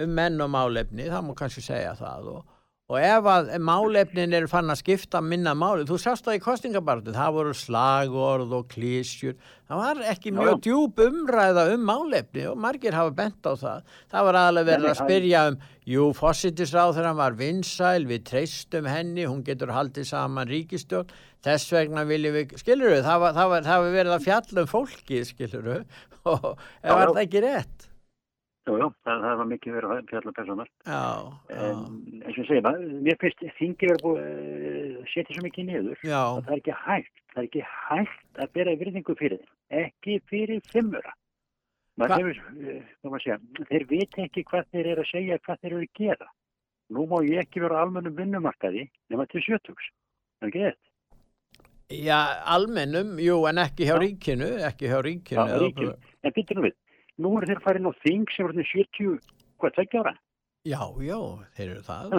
um 0.04 0.14
menn 0.18 0.40
og 0.44 0.52
málefni, 0.52 1.08
það 1.08 1.24
má 1.24 1.32
kannski 1.38 1.64
segja 1.64 1.94
það 1.98 2.30
og, 2.34 2.53
og 2.94 3.00
ef 3.02 3.26
að 3.34 3.48
málefnin 3.66 4.34
eru 4.38 4.46
fann 4.50 4.70
að 4.70 4.78
skipta 4.84 5.20
minna 5.24 5.52
máli, 5.58 5.82
þú 5.88 5.96
sást 5.98 6.24
það 6.28 6.38
í 6.38 6.42
kostingabartu, 6.44 7.14
það 7.16 7.34
voru 7.36 7.54
slagorð 7.58 8.54
og 8.60 8.68
klísjur, 8.70 9.34
það 9.68 9.80
var 9.82 10.02
ekki 10.14 10.30
Já, 10.32 10.36
mjög 10.38 10.52
já. 10.52 10.60
djúb 10.68 11.02
umræða 11.08 11.64
um 11.74 11.84
málefni 11.90 12.46
og 12.50 12.58
margir 12.64 12.96
hafa 12.96 13.14
bent 13.18 13.48
á 13.50 13.52
það, 13.58 13.94
það 14.14 14.26
var 14.28 14.38
aðalega 14.44 14.68
verið 14.70 14.88
að 14.88 14.94
það- 14.94 15.08
spyrja 15.08 15.42
um, 15.50 15.58
jú, 15.94 16.08
fósittisráður 16.20 17.10
var 17.18 17.38
vinsæl, 17.42 18.06
við 18.08 18.24
treystum 18.30 18.86
henni, 18.88 19.26
hún 19.28 19.42
getur 19.44 19.72
haldið 19.74 20.06
saman 20.12 20.48
ríkistjórn, 20.48 21.10
þess 21.44 21.72
vegna 21.74 22.06
viljum 22.08 22.38
við, 22.38 22.54
skilur 22.62 22.94
við, 22.94 23.02
það 23.04 23.20
var, 23.26 23.34
það 23.40 23.50
var, 23.56 23.66
það 23.68 23.82
var 23.84 23.96
verið 23.98 24.14
að 24.18 24.28
fjalla 24.28 24.62
um 24.64 24.70
fólkið, 24.76 25.26
skilur 25.34 25.66
við, 25.72 25.84
og 26.34 26.46
Já, 26.54 26.94
var 26.94 27.10
það 27.10 27.22
ekki 27.26 27.42
rétt? 27.44 27.88
Jú, 28.64 28.78
jú, 28.80 28.86
það, 29.04 29.18
það 29.26 29.34
var 29.40 29.48
mikið 29.50 29.74
verið 29.76 29.90
að 29.92 30.06
fjalla 30.08 30.32
persónar. 30.38 30.68
Já, 30.88 31.00
En 31.52 32.22
eins 32.24 32.38
og 32.40 32.46
segja, 32.48 32.62
maður- 32.64 33.02
mér 33.04 33.18
finnst 33.20 33.42
þingi 33.58 33.88
verið 33.90 34.04
búið 34.06 34.22
að 34.24 35.10
setja 35.12 35.34
svo 35.36 35.42
mikið 35.44 35.66
niður 35.68 35.98
já, 36.08 36.20
að 36.22 36.46
það 36.46 36.54
er 36.54 36.62
ekki 36.62 36.76
hægt, 36.84 37.18
það 37.34 37.42
er 37.42 37.48
ekki 37.50 37.64
hægt 37.74 38.40
að 38.40 38.52
bera 38.56 38.76
virðingu 38.80 39.16
fyrir 39.20 39.42
þeim, 39.42 39.52
ekki 39.84 40.16
fyrir 40.30 40.62
fimmura. 40.72 41.12
Maður 42.00 42.16
hefur, 42.24 42.38
eh, 42.72 42.80
hvað 43.02 43.12
maður 43.12 43.24
segja, 43.26 43.38
þeir 43.68 43.84
veit 43.92 44.16
ekki 44.24 44.44
hvað 44.48 44.64
þeir 44.72 44.86
eru 44.94 45.02
að 45.04 45.10
segja, 45.12 45.38
hvað 45.44 45.60
þeir 45.60 45.72
eru 45.72 45.84
að 45.84 45.92
gera. 46.00 46.28
Nú 46.90 47.06
má 47.06 47.18
ég 47.28 47.38
ekki 47.44 47.60
vera 47.60 47.76
á 47.76 47.82
almennum 47.84 48.16
vinnumarkaði 48.16 48.88
nema 49.10 49.28
til 49.28 49.40
sjötugs. 49.44 49.86
Það 50.40 50.48
er 50.48 50.48
ekki 50.48 50.64
þetta. 50.64 50.88
já, 51.90 52.18
almennum, 52.48 53.18
jú, 53.20 53.36
en 53.48 53.56
ekki 53.60 53.84
hjá 53.86 53.96
ríkinu, 54.00 54.48
ekki 54.64 54.88
hjá 54.88 54.98
ríkinu. 55.04 55.46
Já, 55.46 55.58
ríkinu. 55.60 55.94
En 56.24 56.32
býttu 56.32 56.54
nú 56.56 56.62
við, 56.64 56.72
nú 57.18 57.36
eru 57.38 57.46
þeir 57.50 57.62
farin 57.64 57.86
á 57.88 57.92
þing 58.04 58.26
sem 58.34 58.46
eru 58.48 58.64
70, 58.64 59.18
hvað, 59.60 59.74
tveggja 59.78 60.00
ára? 60.04 60.14
Já, 60.64 60.80
já, 61.04 61.18
þeir 61.56 61.70
eru 61.74 61.82
það. 61.84 62.12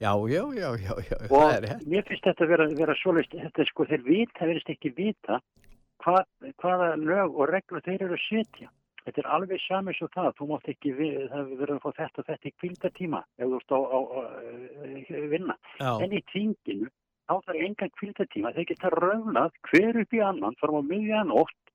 Já, 0.00 0.12
já, 0.32 0.42
já, 0.56 0.68
já, 0.80 0.92
já, 1.10 1.16
það 1.28 1.32
Og 1.36 1.50
er 1.52 1.62
rétt. 1.66 1.82
mér 1.92 2.06
finnst 2.08 2.24
þetta 2.24 2.46
vera, 2.48 2.66
vera 2.78 2.94
svoleist, 3.02 3.34
þetta 3.36 3.66
sko, 3.68 3.84
þeir 3.90 4.02
vita, 4.06 4.46
verðist 4.48 4.70
ekki 4.72 4.92
vita 4.96 5.40
hvað, 6.02 6.24
hvaða 6.62 6.88
lög 6.96 7.36
og 7.36 7.50
reglur 7.52 7.84
þeir 7.84 8.06
eru 8.08 8.16
að 8.16 8.24
setja. 8.30 8.70
Þetta 9.02 9.18
er 9.24 9.28
alveg 9.34 9.60
sami 9.66 9.92
svo 9.98 10.06
það, 10.14 10.32
þú 10.38 10.46
mátt 10.48 10.68
ekki, 10.72 10.92
vi- 10.94 11.28
það 11.28 11.52
verður 11.58 11.74
að 11.76 11.82
fá 11.82 11.90
þetta 12.00 12.18
og 12.22 12.26
þetta 12.30 12.48
í 12.48 12.54
kvildatíma 12.62 13.20
ef 13.38 13.46
þú 13.50 13.56
ert 13.60 13.72
á, 13.74 13.78
á 13.82 13.98
á- 13.98 15.28
vinna. 15.34 15.56
Já, 15.80 15.90
En 16.02 16.12
í 16.12 16.20
þinginu, 16.32 16.88
þá 17.28 17.34
þarf 17.44 17.60
engan 17.66 17.90
kvildatíma, 17.98 18.54
þeir 18.54 18.66
geta 18.72 18.90
raunað 18.94 19.50
hver 19.68 20.00
upp 20.00 20.12
í 20.16 20.20
annan, 20.22 20.54
fara 20.60 20.72
á 20.78 20.82
miðjan 20.86 21.30
ótt 21.34 21.74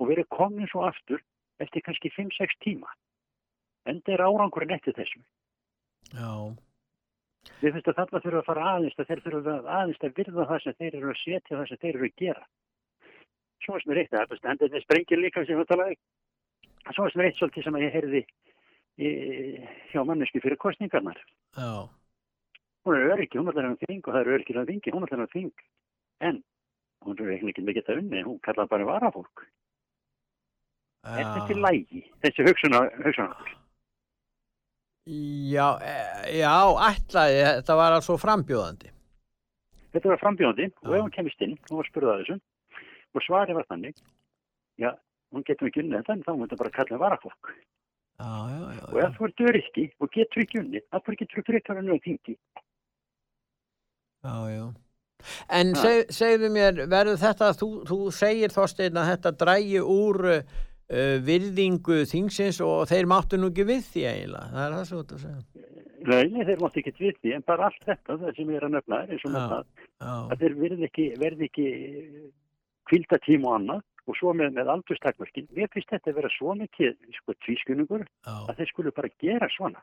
og 0.00 0.08
verið 0.10 0.26
komin 0.28 0.66
svo 0.68 0.82
aftur 0.90 1.22
eftir 1.62 1.84
kannski 1.86 2.10
5-6 2.14 2.56
tíma. 2.64 2.90
Enda 3.86 4.14
er 4.14 4.24
árangurinn 4.24 4.74
eftir 4.74 4.96
þessu. 4.96 5.20
já, 6.12 6.30
Við 7.60 7.74
finnst 7.74 7.88
að 7.88 7.98
þarna 7.98 8.20
þurfa 8.24 8.40
að 8.40 8.46
fara 8.48 8.68
aðeins 8.72 8.98
að 8.98 9.08
þeir 9.10 9.22
þurfa 9.24 9.54
að 9.54 9.66
aðeins 9.78 10.04
að 10.06 10.14
virða 10.18 10.46
það 10.48 10.62
sem 10.64 10.76
þeir 10.78 10.94
eru 10.98 11.10
að 11.12 11.18
setja 11.20 11.56
það 11.58 11.66
sem 11.68 11.80
þeir 11.82 11.94
eru 11.98 12.08
að 12.08 12.14
gera. 12.22 12.46
Svo 13.64 13.80
sem 13.80 13.92
er 13.92 14.00
eitt 14.00 14.14
að 14.14 14.32
það 14.32 14.62
þetta 14.62 14.80
sprengir 14.84 15.20
líka 15.20 15.44
sem 15.44 15.60
við 15.60 15.68
talaði. 15.68 15.98
Svo 16.94 17.08
sem 17.10 17.20
er 17.20 17.28
eitt 17.28 17.38
svolítið 17.40 17.66
sem 17.66 17.78
ég 17.80 17.94
heyrði 17.98 18.22
í, 18.96 19.10
hjá 19.92 20.00
mannesku 20.04 20.40
fyrir 20.40 20.60
kostningarnar. 20.60 21.20
já, 21.56 21.88
Hún 22.84 22.96
er 22.96 23.12
öryggi, 23.14 23.38
hún 23.38 23.48
er 23.48 23.56
allir 23.56 23.70
að 23.72 23.86
þing 23.88 24.02
og 24.04 24.12
það 24.12 24.20
er 24.20 24.32
öryggir 24.34 24.58
að 24.60 24.70
þingi, 24.70 24.92
hún 24.92 25.04
er 25.06 25.12
allir 25.14 25.24
að 25.24 25.36
þing. 25.36 25.62
En 26.20 26.42
hún 27.04 27.20
er 27.24 27.30
ekki 27.36 27.64
með 27.64 27.78
geta 27.78 27.96
unni, 27.96 28.24
hún 28.26 28.40
kallar 28.44 28.68
bara 28.68 28.88
varafólk. 28.88 29.46
Er 31.04 31.26
þetta 31.34 31.52
í 31.52 31.60
lægi, 31.60 32.02
þessi 32.24 32.46
hugsunar, 32.48 32.90
hugsunar? 33.04 33.50
Já, 35.04 35.66
e- 35.84 36.38
já, 36.38 36.54
ætlaði, 36.88 37.40
þetta 37.44 37.74
var 37.76 37.92
alveg 37.92 38.06
svo 38.06 38.16
frambjóðandi. 38.22 38.88
Þetta 39.92 40.08
var 40.14 40.20
frambjóðandi 40.22 40.68
og 40.80 40.88
Já. 40.90 40.96
ef 40.96 41.02
hún 41.04 41.12
kemist 41.14 41.42
inn, 41.44 41.58
hún 41.68 41.76
var 41.82 41.88
spurðað 41.90 42.22
þessu 42.22 42.38
og 43.14 43.22
svarið 43.22 43.58
var 43.60 43.66
þannig, 43.68 44.00
já, 44.80 44.90
hún 45.30 45.44
getur 45.46 45.68
ekki 45.68 45.84
unnið 45.84 46.00
þetta 46.00 46.12
en 46.16 46.24
þá 46.24 46.32
mun 46.32 46.48
þetta 46.48 46.60
bara 46.62 46.72
kalla 46.78 46.98
varafólk. 47.04 47.52
Já, 48.14 48.30
já, 48.48 48.62
já, 48.78 48.82
Og 48.88 48.98
ef 49.04 49.18
þú 49.18 49.28
ert 49.28 49.44
öryggi 49.50 49.84
og 50.00 50.10
getur 50.16 50.42
ekki 50.42 50.60
unnið, 50.62 50.82
þá 50.88 50.98
fyrir 51.04 51.20
getur 51.20 51.36
þú 51.42 51.46
frekar 51.52 51.82
unnið 51.82 51.94
á 51.94 52.04
þingi. 52.08 52.36
já, 54.24 54.34
já. 54.56 54.64
En 55.48 55.74
seg, 55.78 56.08
segðu 56.12 56.50
mér, 56.52 56.80
verður 56.90 57.20
þetta, 57.20 57.52
þú, 57.60 57.68
þú 57.88 57.98
segir 58.12 58.52
Þorsteinn 58.52 58.98
að 59.00 59.10
þetta 59.12 59.30
drægi 59.40 59.80
úr 59.80 60.18
virðingu 60.88 62.02
þingsins 62.08 62.60
og 62.64 62.84
þeir 62.90 63.08
máttu 63.08 63.38
nú 63.40 63.48
ekki 63.52 63.64
við 63.68 63.86
því 63.88 64.02
eiginlega, 64.10 64.50
það 64.52 64.64
er 64.66 64.74
það 64.76 64.86
svo 64.90 65.00
að 65.00 65.22
segja. 65.22 65.42
Nei, 66.04 66.44
þeir 66.44 66.60
mátt 66.60 66.76
ekki 66.76 66.92
við 66.98 67.18
því, 67.22 67.32
en 67.32 67.44
bara 67.48 67.70
allt 67.70 67.86
þetta, 67.88 68.18
það 68.20 68.36
sem 68.36 68.50
er 68.52 68.66
að 68.66 68.74
nefna, 68.74 69.00
er 69.00 69.14
eins 69.14 69.24
og 69.24 69.32
með 69.32 69.46
það, 69.54 69.70
að 70.04 70.42
þeir 70.42 70.56
verði 70.60 70.88
ekki, 70.90 71.06
ekki 71.48 71.68
kvildatíma 72.90 73.48
og 73.48 73.56
annað 73.58 73.82
og 74.04 74.18
svo 74.18 74.34
með, 74.36 74.50
með 74.58 74.72
aldurstakmörkin. 74.74 75.48
Mér 75.56 75.70
finnst 75.72 75.94
þetta 75.94 76.12
að 76.12 76.18
vera 76.18 76.30
svo 76.34 76.52
mikið 76.60 76.98
sko, 77.16 77.36
tvískunningur 77.46 78.04
já, 78.04 78.34
að 78.34 78.58
þeir 78.58 78.70
skulle 78.74 78.92
bara 78.98 79.12
gera 79.22 79.48
svona. 79.54 79.80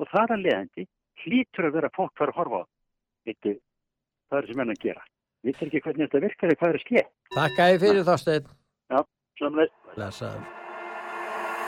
Og 0.00 0.10
það 0.10 0.34
er 0.34 0.42
leðandi, 0.42 0.86
hlýtur 1.22 1.68
að 1.68 1.78
vera 1.78 1.92
fólk 1.94 2.16
fara 2.18 2.34
að 2.34 2.40
horfa 2.40 2.62
á. 2.64 2.70
Veitu, 3.28 3.54
það 4.26 4.40
er 4.40 4.50
sem 4.50 4.64
enn 4.64 4.74
að 4.74 4.82
gera. 4.88 5.06
Vittir 5.46 5.70
ekki 5.70 5.84
hvernig 5.86 6.08
þetta 6.08 6.24
virkar 6.26 6.50
eða 6.50 6.60
hvað 6.60 6.74
er 6.74 6.80
að 6.80 6.84
ske. 6.88 7.06
þakka 7.36 7.70
ég 7.70 7.82
fyrir 7.84 8.02
Þorsteinn, 9.40 9.68
Samlega. 9.68 9.70
blessaður. 9.96 10.46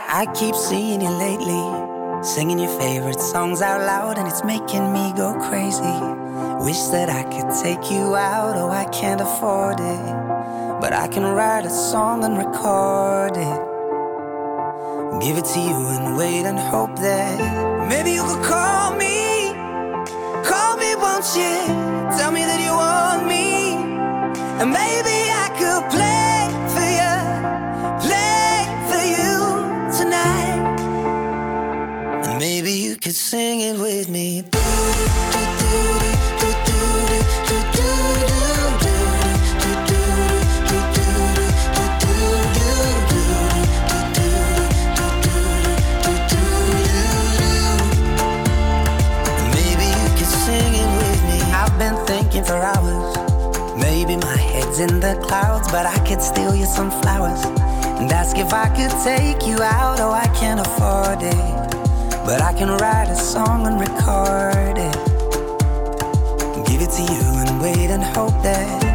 I 0.09 0.27
keep 0.35 0.55
seeing 0.55 1.01
you 1.01 1.09
lately, 1.09 2.23
singing 2.23 2.59
your 2.59 2.81
favorite 2.81 3.21
songs 3.21 3.63
out 3.63 3.81
loud, 3.81 4.19
and 4.19 4.29
it's 4.29 4.45
making 4.45 4.93
me 4.93 5.13
go 5.17 5.33
crazy. 5.49 5.97
Wish 6.65 6.83
that 6.93 7.09
I 7.09 7.23
could 7.25 7.51
take 7.63 7.91
you 7.91 8.15
out, 8.15 8.57
oh, 8.57 8.69
I 8.71 8.85
can't 8.87 9.21
afford 9.21 9.81
it. 9.81 10.81
But 10.81 10.93
I 10.93 11.09
can 11.09 11.25
write 11.25 11.65
a 11.65 11.71
song 11.71 12.25
and 12.25 12.37
record 12.37 13.37
it. 13.37 13.61
Give 15.25 15.39
it 15.39 15.45
to 15.45 15.61
you 15.61 15.77
and 15.89 16.17
wait 16.17 16.45
and 16.47 16.59
hope 16.59 16.97
that 16.99 17.89
Maybe 17.89 18.13
you 18.13 18.23
could 18.25 18.45
call 18.45 18.95
me, 18.97 19.53
call 20.45 20.77
me, 20.77 20.95
won't 20.97 21.27
you? 21.37 21.57
Tell 22.19 22.33
me 22.33 22.43
that 22.45 22.61
you 22.61 22.73
want 22.73 23.27
me, 23.29 23.52
sing 33.33 33.61
it 33.63 33.79
with 33.81 34.11
me. 34.11 34.43
Maybe 49.49 49.87
you 49.87 50.09
could 50.13 50.27
sing 50.27 50.75
it 50.75 50.91
with 50.99 51.23
me. 51.25 51.41
I've 51.55 51.79
been 51.79 51.97
thinking 52.05 52.45
for 52.45 52.57
hours. 52.57 53.17
Maybe 53.81 54.17
my 54.19 54.37
head's 54.37 54.79
in 54.79 55.01
the 55.01 55.19
clouds, 55.27 55.73
but 55.73 55.87
I 55.87 55.97
could 56.07 56.21
steal 56.21 56.55
you 56.55 56.67
some 56.67 56.91
flowers 57.01 57.43
and 57.99 58.13
ask 58.13 58.37
if 58.37 58.53
I 58.53 58.69
could 58.77 58.93
take 59.03 59.47
you 59.47 59.57
out. 59.63 60.01
Oh, 60.01 60.11
I 60.11 60.27
can't 60.39 60.61
afford 60.61 61.23
it, 61.23 61.62
but 62.25 62.41
I 62.41 62.53
can 62.53 62.69
write 62.69 63.09
a 63.09 63.17
song 63.17 63.67
and 63.67 63.81
record 63.81 64.79
it. 64.79 64.97
Give 66.69 66.81
it 66.81 66.91
to 66.91 67.03
you 67.03 67.23
and 67.43 67.61
wait 67.61 67.91
and 67.91 68.03
hope 68.03 68.43
that 68.43 68.92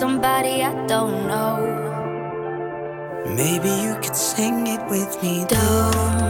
somebody 0.00 0.62
I 0.62 0.72
don't 0.86 1.28
know. 1.28 1.58
Maybe 3.36 3.68
you 3.84 3.94
could 4.02 4.16
sing 4.16 4.66
it 4.66 4.82
with 4.88 5.22
me. 5.22 5.44
Don't 5.46 6.29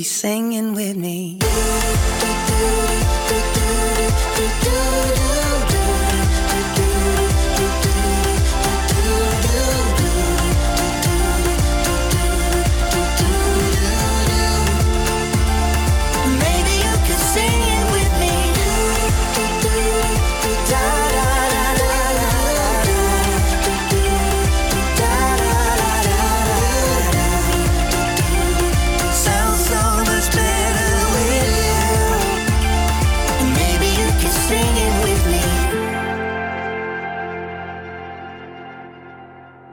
be 0.00 0.04
singing 0.04 0.72
with 0.72 0.96
me. 0.96 1.39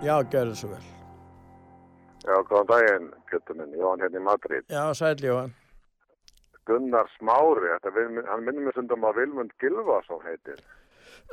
Já, 0.07 0.15
gjörðu 0.31 0.55
svo 0.61 0.69
vel. 0.73 0.83
Já, 2.27 2.35
góðan 2.49 2.67
daginn, 2.71 3.07
Kjötur 3.29 3.55
minn, 3.59 3.73
Jón 3.79 4.01
hérna 4.03 4.19
í 4.19 4.23
Madrid. 4.23 4.65
Já, 4.71 4.83
sæl 4.95 5.15
Jóhann. 5.23 5.53
Gunnar 6.67 7.07
Smári, 7.17 7.69
þetta, 7.75 7.91
vil- 7.95 8.25
hann 8.27 8.43
minnum 8.43 8.65
mér 8.67 8.75
stundum 8.75 9.05
að 9.07 9.21
Vilmund 9.21 9.53
Gilvason 9.61 10.23
heitir. 10.27 10.59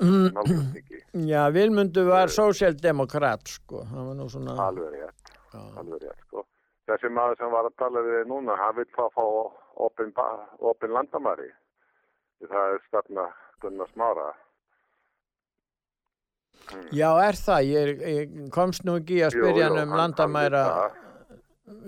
Nálgustiki. 0.01 1.01
Já, 1.27 1.43
Vilmundur 1.55 2.07
var 2.11 2.31
sósjaldemokrat, 2.31 3.47
sko. 3.57 3.83
Svona... 4.31 4.55
Alveg 4.69 4.93
rétt, 4.95 5.33
alveg 5.55 6.03
rétt, 6.03 6.23
sko. 6.29 6.45
Þessi 6.87 7.11
maður 7.17 7.39
sem 7.41 7.51
var 7.55 7.67
að 7.69 7.77
tala 7.81 8.03
við 8.05 8.17
þig 8.21 8.31
núna, 8.31 8.57
hann 8.61 8.75
vil 8.77 8.87
fá 8.95 9.05
fá 9.15 9.25
opin, 9.87 10.11
ba- 10.17 10.49
opin 10.71 10.93
landamæri. 10.95 11.51
Það 12.45 12.75
er 12.75 12.83
stefna 12.89 13.27
Gunnar 13.63 13.91
Smára. 13.95 14.29
Já, 16.95 17.09
er 17.29 17.39
það? 17.39 17.67
Ég, 17.71 18.05
ég 18.15 18.37
komst 18.55 18.85
nú 18.87 18.97
ekki 19.01 19.21
að 19.27 19.35
spyrja 19.37 19.69
hann 19.71 19.83
um 19.85 19.97
landamæra 19.99 20.63
hann 20.69 21.03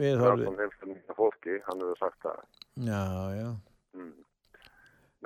við 0.01 0.21
Það 0.21 0.45
er 0.67 1.15
fólki, 1.17 1.57
hann 1.67 1.81
hefur 1.85 1.99
sagt 2.01 2.21
það. 2.27 2.43
Já, 2.87 3.03
já. 3.37 3.49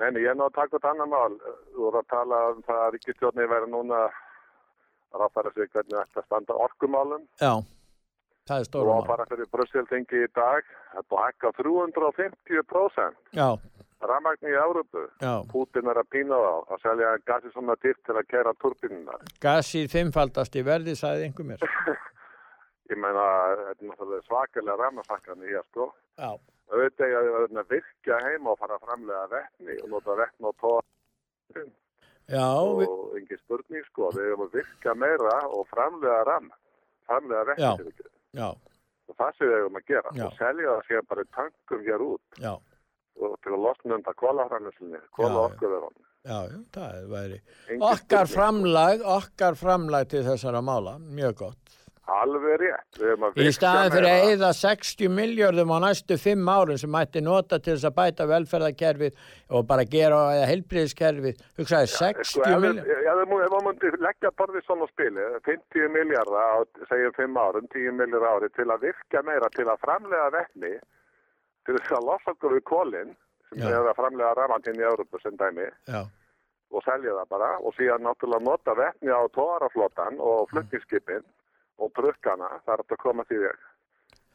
Nei, 0.01 0.07
nei, 0.15 0.21
ég 0.23 0.31
er 0.31 0.37
nú 0.39 0.47
að 0.47 0.55
taka 0.55 0.79
út 0.79 0.85
annar 0.89 1.09
mál. 1.11 1.35
Þú 1.75 1.83
voru 1.85 1.99
að 2.01 2.07
tala 2.09 2.37
um 2.55 2.61
það 2.65 2.79
að 2.85 2.93
ríkistjórni 2.95 3.45
verið 3.51 3.69
núna 3.73 3.99
að 4.07 5.19
ráðfæra 5.21 5.51
sig 5.53 5.69
hvernig 5.75 5.97
þetta 5.99 6.23
standa 6.25 6.57
orkumálum. 6.65 7.25
Já, 7.43 7.51
það 8.49 8.63
er 8.63 8.69
Þú 8.71 8.85
var 8.87 9.01
mál. 9.03 9.09
bara 9.11 9.27
fyrir 9.29 9.49
Brusseltingi 9.53 10.23
í 10.25 10.31
dag. 10.33 10.71
Það 10.95 11.17
að 11.17 11.25
hækka 11.27 11.51
350%. 11.59 13.19
Já, 13.37 13.49
Ramagn 14.09 14.47
í 14.49 14.53
já. 14.53 15.33
Putin 15.51 15.89
er 15.91 15.99
að 16.01 16.09
pína 16.13 16.37
þá 16.41 16.73
að 16.75 16.85
selja 16.85 17.11
gasi 17.25 17.51
svona 17.53 17.75
dýrt 17.83 18.01
til 18.05 18.15
að 18.17 18.29
kera 18.29 18.53
turbinuna. 18.61 19.19
Gasið 19.43 19.91
fimmfaldast 19.91 20.55
í 20.55 20.63
verði, 20.65 20.95
sagði 20.97 21.27
einhver 21.29 21.51
mér. 21.51 21.67
Ég 22.91 22.97
meina, 22.99 23.27
þetta 23.71 23.85
er 23.85 23.91
náttúrulega 23.91 24.25
svakalega 24.27 24.79
ramagsakkan 24.81 25.45
í 25.45 25.53
hér, 25.53 25.63
sko. 25.71 25.91
Já. 26.19 26.31
Auðvitað 26.71 27.11
ég 27.11 27.57
að 27.59 27.71
virkja 27.71 28.17
heima 28.23 28.53
og 28.53 28.59
fara 28.59 28.77
að 28.77 28.85
framlega 28.87 29.27
vettni 29.31 29.77
og 29.83 29.89
nota 29.91 30.15
vettni 30.15 30.47
og 30.47 30.55
tóa 30.61 30.79
Já, 32.31 32.47
og 32.47 33.15
engin 33.19 33.39
spurning 33.41 33.83
sko, 33.89 34.11
við 34.15 34.29
erum 34.29 34.45
að 34.45 34.53
virka 34.55 34.93
meira 34.95 35.33
og 35.51 35.65
framlega 35.71 36.21
ram, 36.29 36.47
framlega 37.09 37.43
vettni 37.49 37.91
Já. 37.91 38.05
já, 38.39 38.49
Og 39.11 39.17
það 39.19 39.33
sem 39.35 39.49
við 39.51 39.57
erum 39.57 39.79
að 39.81 39.87
gera 39.91 40.13
Já. 40.15 40.23
og 40.27 40.37
selja 40.39 40.69
það 40.75 40.85
sér 40.87 41.07
bara 41.11 41.25
tankum 41.35 41.83
hér 41.89 42.05
út 42.07 42.39
já, 42.39 42.53
og 43.21 43.37
til 43.43 43.53
að 43.55 43.63
losna 43.67 44.13
kólaframlislinni, 44.21 45.01
kóla 45.15 45.29
Já, 45.29 45.35
já. 45.35 45.43
orkuverðan. 45.47 45.97
já, 46.25 46.39
já, 46.51 46.59
það 46.77 47.09
væri. 47.15 47.41
Okkar 47.79 48.25
spurning. 48.27 48.35
framlag, 48.35 49.01
okkar 49.17 49.55
framlag 49.55 50.07
til 50.09 50.23
þessara 50.27 50.61
mála, 50.61 50.97
mjög 50.99 51.35
gott. 51.45 51.57
Alveg 52.11 52.57
rétt, 52.59 52.97
Í 53.39 53.51
staðin 53.55 53.91
fyrir 53.93 54.07
að 54.09 54.23
eyða 54.33 54.47
60 54.57 55.07
miljardum 55.15 55.69
á 55.71 55.77
næstu 55.79 56.17
fimm 56.19 56.49
árum 56.49 56.77
sem 56.81 56.89
mætti 56.91 57.21
nota 57.23 57.59
til 57.61 57.75
þess 57.77 57.85
að 57.87 57.93
bæta 57.99 58.25
velferðarkerfið 58.27 59.13
og 59.55 59.67
bara 59.69 59.85
gera 59.87 60.17
eða 60.35 60.47
heilbriðiskerfið, 60.49 61.39
hugsaði 61.61 61.87
60 61.93 62.27
Sko, 62.33 62.41
ef 62.41 62.59
miljardum. 62.65 62.81
ef 62.81 63.21
við 63.21 63.45
ef 63.45 63.53
við 63.53 63.63
myndi 63.69 63.91
leggja 64.07 64.31
borðið 64.41 64.65
svona 64.65 64.87
spili, 64.91 65.27
50 65.45 65.93
miljardar 65.93 66.41
á, 66.41 66.57
segjum 66.89 67.15
5 67.21 67.39
árum, 67.45 67.69
10 67.77 67.95
miljardar 68.01 68.27
ári 68.41 68.49
til 68.57 68.67
að 68.75 68.83
virka 68.89 69.23
meira, 69.29 69.49
til 69.55 69.67
að 69.71 69.79
framlega 69.85 70.27
vettni, 70.35 70.73
til 71.65 71.77
þess 71.77 71.97
að 71.97 72.07
losa 72.09 72.33
okkur 72.35 72.57
við 72.57 72.65
kólinn, 72.69 73.13
sem 73.51 73.67
er 73.67 73.77
að 73.81 73.97
framlega 73.99 74.33
ramantinn 74.39 74.79
í 74.79 74.87
Európu 74.87 75.19
sem 75.21 75.37
dæmi, 75.39 75.67
Já, 75.91 76.01
og 76.71 76.85
selja 76.85 77.17
það 77.19 77.29
bara, 77.33 77.51
og 77.59 77.75
síðan 77.75 78.05
náttúrulega 78.07 78.47
nota 78.47 78.75
vettni 78.77 79.11
á 79.11 79.21
tóaraflottan 79.35 80.19
og 80.23 80.47
flutningsskipin 80.51 81.25
og 81.81 81.91
brukkana, 81.97 82.49
það 82.65 82.83
hægt 82.83 82.95
að 82.95 83.01
koma 83.03 83.25
því 83.27 83.39
veg. 83.45 83.67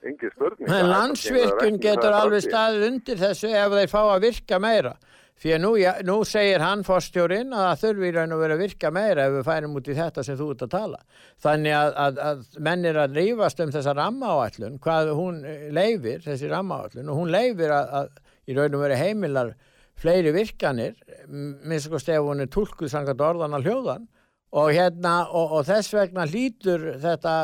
Engi 0.07 0.31
spurning. 0.35 0.69
En 0.69 0.91
landsvirkjun 0.91 1.79
getur 1.83 2.15
alveg 2.15 2.45
staðið 2.45 2.89
undir 2.91 3.21
þessu 3.23 3.53
ef 3.57 3.77
þeir 3.79 3.93
fá 3.93 4.01
að 4.03 4.27
virka 4.27 4.59
meira. 4.63 4.93
Að 5.37 5.61
nú, 5.61 5.71
ja, 5.77 5.93
nú 6.03 6.17
segir 6.25 6.63
hann 6.65 6.81
fórstjórin 6.87 7.53
að 7.53 7.67
það 7.67 7.81
þurfi 7.83 8.07
í 8.09 8.13
raun 8.17 8.33
og 8.33 8.41
vera 8.41 8.57
að 8.57 8.63
virka 8.65 8.91
meira 8.91 9.27
ef 9.29 9.35
við 9.35 9.45
færum 9.47 9.77
út 9.77 9.91
í 9.93 9.97
þetta 9.99 10.25
sem 10.25 10.39
þú 10.39 10.47
ert 10.55 10.65
að 10.65 10.73
tala. 10.73 11.01
Þannig 11.45 11.77
að, 11.77 11.91
að, 12.03 12.21
að 12.31 12.59
menn 12.69 12.89
er 12.89 12.99
að 13.03 13.19
rífast 13.21 13.61
um 13.61 13.75
þessa 13.75 13.95
rammaáallun, 13.99 14.79
hvað 14.83 15.13
hún 15.19 15.43
eh, 15.45 15.69
leifir, 15.77 16.25
þessi 16.25 16.51
rammaáallun, 16.51 17.13
og 17.13 17.21
hún 17.21 17.33
leifir 17.35 17.75
að, 17.77 17.93
að 18.01 18.49
í 18.49 18.57
raun 18.57 18.79
og 18.79 18.85
vera 18.87 18.99
heimilar 19.01 19.53
fleiri 20.01 20.33
virkanir, 20.35 20.97
minnst 21.29 21.91
sko 21.91 22.01
stef 22.01 22.25
hún 22.25 22.45
er 22.45 22.51
tólkuð 22.53 22.91
sangat 22.93 23.23
orðan 23.25 23.57
að 23.57 23.69
hljóðan 23.69 24.09
og 24.57 24.73
hérna, 24.73 25.15
og, 25.29 25.59
og 25.59 25.69
þess 25.69 25.95
vegna 25.97 26.27
hlýtur 26.29 26.95
þetta 27.03 27.37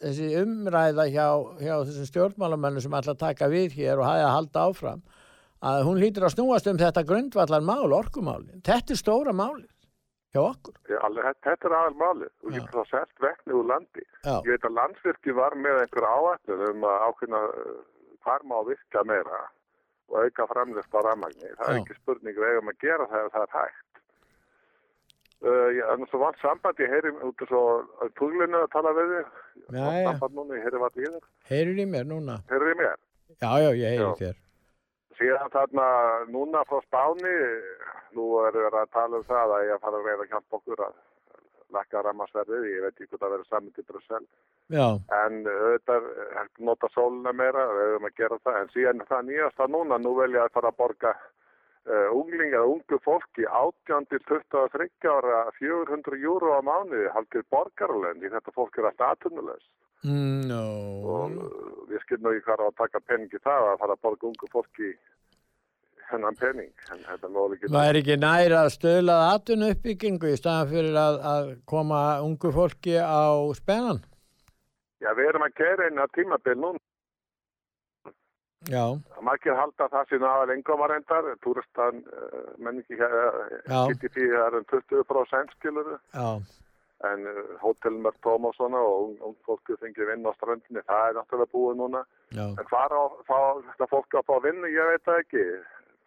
þessi 0.00 0.30
umræða 0.40 1.06
hjá, 1.12 1.26
hjá 1.60 1.74
þessum 1.84 2.08
stjórnmálamönnum 2.08 2.84
sem 2.84 2.94
að 2.96 3.14
taka 3.20 3.50
við 3.52 3.76
hér 3.78 4.00
og 4.00 4.08
hafa 4.08 4.26
að 4.26 4.36
halda 4.36 4.66
áfram 4.70 5.02
að 5.62 5.82
hún 5.86 6.00
hlýtur 6.00 6.24
að 6.26 6.34
snúast 6.36 6.66
um 6.70 6.78
þetta 6.80 7.04
grundvallar 7.08 7.60
mál, 7.64 7.92
orkumálin. 7.92 8.62
Þetta 8.64 8.94
er 8.94 9.00
stóra 9.00 9.32
málið 9.36 9.68
hjá 10.32 10.40
okkur. 10.46 10.74
Já, 10.88 10.98
alveg, 11.04 11.30
þetta- 11.44 11.68
er 11.68 11.76
aðal 11.80 11.96
málið. 12.00 12.30
Þú 12.40 12.52
getur 12.54 12.80
þá 12.80 12.90
selt 12.94 13.24
vekni 13.24 13.52
úr 13.58 13.66
landi. 13.66 14.04
Já. 14.24 14.36
Ég 14.46 14.50
veit 14.54 14.66
að 14.68 14.76
landsvirkji 14.78 15.34
var 15.36 15.56
með 15.58 15.80
einhver 15.84 16.06
áætlun 16.10 16.66
um 16.70 16.84
að 16.90 17.06
ákveðna 17.10 17.40
uh, 17.50 17.80
hvar 18.24 18.42
má 18.46 18.56
virka 18.68 19.04
meira 19.04 19.40
og 20.10 20.16
auka 20.24 20.46
framlist 20.50 20.94
á 20.96 21.00
rammagni. 21.06 21.50
Það 21.58 21.68
er 21.68 21.76
Já. 21.76 21.80
ekki 21.84 21.96
spurning 22.00 22.36
við 22.36 22.48
eigum 22.54 22.72
að 22.72 22.80
gera 22.86 23.06
það 23.10 23.26
ef 23.26 23.32
það 23.36 23.46
er 23.46 23.54
hægt. 23.58 23.86
Uh, 25.40 25.68
ég 25.72 25.80
er 25.88 25.96
nú 25.96 26.06
svo 26.10 26.18
vant 26.20 26.36
samband, 26.42 26.80
ég 26.84 26.90
heyri 26.92 27.10
út 27.24 27.42
og 27.46 27.48
svo 27.48 27.60
tuglinu 28.18 28.58
að 28.60 28.72
tala 28.74 28.90
við 28.92 29.12
þig. 29.14 29.28
Já, 29.72 29.84
já. 29.88 30.04
Samband 30.10 30.34
núna, 30.36 30.56
ég 30.58 30.66
heyri 30.66 30.80
hvað 30.82 30.98
í 31.00 31.06
þér. 31.06 31.28
Heyrur 31.48 31.80
í 31.80 31.86
mér 31.88 32.04
núna? 32.10 32.34
Heyrir 32.50 32.74
í 32.74 32.78
mér? 32.80 32.98
Já, 33.40 33.50
já, 33.64 33.70
ég 33.72 33.86
heyri 33.94 34.04
Já. 34.04 34.10
þér. 34.20 34.36
Síðan 35.20 35.52
þarna 35.52 35.86
núna 36.32 36.64
frá 36.64 36.80
Spáni, 36.86 37.36
nú 38.16 38.26
er 38.40 38.54
verið 38.56 38.78
að 38.80 38.92
tala 38.96 39.18
um 39.20 39.26
það 39.28 39.54
að 39.56 39.64
ég 39.66 39.74
að 39.74 39.82
fara 39.84 39.98
að 39.98 40.06
reyða 40.08 40.24
að 40.24 40.30
hjálpa 40.34 40.60
okkur 40.60 40.84
að 40.86 40.94
lakka 41.76 42.02
rammarsverðið, 42.06 42.64
ég 42.70 42.84
veit 42.86 42.94
ekki 42.94 43.08
hvað 43.10 43.20
það 43.24 43.34
verið 43.34 43.50
saman 43.50 43.74
til 43.76 43.84
Brussel. 43.90 44.24
Já, 44.70 44.86
En 45.20 45.36
auðvitað 45.44 46.08
er 46.40 46.48
nota 46.70 46.90
sóluna 46.94 47.34
meira, 47.36 47.66
við 47.74 47.92
höfum 47.92 48.08
að 48.08 48.16
gera 48.22 48.40
það, 48.46 48.58
en 48.62 48.72
síðan 48.74 49.04
það 49.10 49.28
nýjasta 49.28 49.68
núna, 49.68 50.00
nú 50.00 50.14
vil 50.18 50.30
ég 50.38 50.46
að 50.46 50.56
fara 50.56 50.72
að 50.72 50.80
borga 50.80 51.12
unglinga, 52.14 52.62
ungu 52.66 52.98
fólki 53.04 53.46
18 53.46 54.08
til 54.10 54.20
23 54.28 55.10
ára 55.10 55.44
400 55.58 56.18
júru 56.22 56.52
á 56.54 56.60
mánuði, 56.62 57.08
haldið 57.14 57.46
borgarlönd, 57.50 58.22
því 58.22 58.34
þetta 58.36 58.54
fólk 58.56 58.78
er 58.78 58.90
alltaf 58.90 59.14
aðtunnulegs. 59.14 59.70
Mm, 60.04 60.48
no. 60.48 60.64
Og 61.04 61.32
uh, 61.36 61.72
við 61.90 62.04
skilum 62.04 62.30
ekki 62.32 62.46
hvað 62.46 62.62
á 62.64 62.66
að 62.68 62.76
taka 62.78 63.02
peningi 63.04 63.40
það 63.44 63.66
að 63.70 63.80
fara 63.82 63.96
að 63.96 64.04
borga 64.06 64.28
ungu 64.30 64.50
fólki 64.52 64.92
hennan 66.10 66.38
pening. 66.40 66.70
Það 66.88 67.86
er 67.86 67.98
ekki 68.00 68.16
næri 68.18 68.56
að 68.58 68.70
stöðla 68.74 69.18
atvinnu 69.30 69.72
uppbyggingu 69.74 70.32
í 70.32 70.38
staðan 70.40 70.70
fyrir 70.72 70.96
að, 70.98 71.18
að 71.32 71.50
koma 71.70 72.00
ungu 72.24 72.52
fólki 72.54 72.96
á 72.98 73.30
spennan. 73.58 74.00
Já, 75.00 75.12
við 75.16 75.30
erum 75.30 75.46
að 75.46 75.58
gera 75.60 75.88
eina 75.88 76.08
tímabil 76.16 76.56
núna. 76.58 76.82
Já, 78.68 78.84
Margir 79.24 79.54
halda 79.56 79.86
það 79.88 80.10
síðan 80.10 80.28
aðal 80.28 80.50
engomarendar, 80.52 81.28
túristan, 81.40 82.02
uh, 82.12 82.50
menningi 82.60 82.98
hér, 82.98 83.14
Já. 83.64 83.86
getið 83.88 84.12
því 84.16 84.26
það 84.34 84.42
er 84.44 84.56
um 84.58 84.66
20% 84.72 85.54
skilur 85.56 85.88
já, 85.96 86.26
en 87.08 87.24
uh, 87.30 87.38
hótelum 87.62 88.10
er 88.10 88.18
tóm 88.20 88.44
og 88.44 88.52
svona 88.58 88.82
og 88.84 89.24
ung, 89.24 89.36
fólki 89.48 89.78
fengið 89.80 90.12
vinn 90.12 90.28
á 90.28 90.32
strandinni, 90.36 90.84
það 90.84 91.06
er 91.08 91.16
náttúrulega 91.16 91.54
búið 91.56 91.80
núna. 91.80 92.04
já. 92.36 92.44
En 92.52 92.68
hvað 92.68 92.96
á 93.00 93.04
þetta 93.70 93.88
fólk 93.94 94.18
að 94.20 94.28
fá 94.28 94.34
vinnu, 94.44 94.72
ég 94.76 94.92
veit 94.92 95.08
það 95.08 95.22
ekki. 95.24 95.46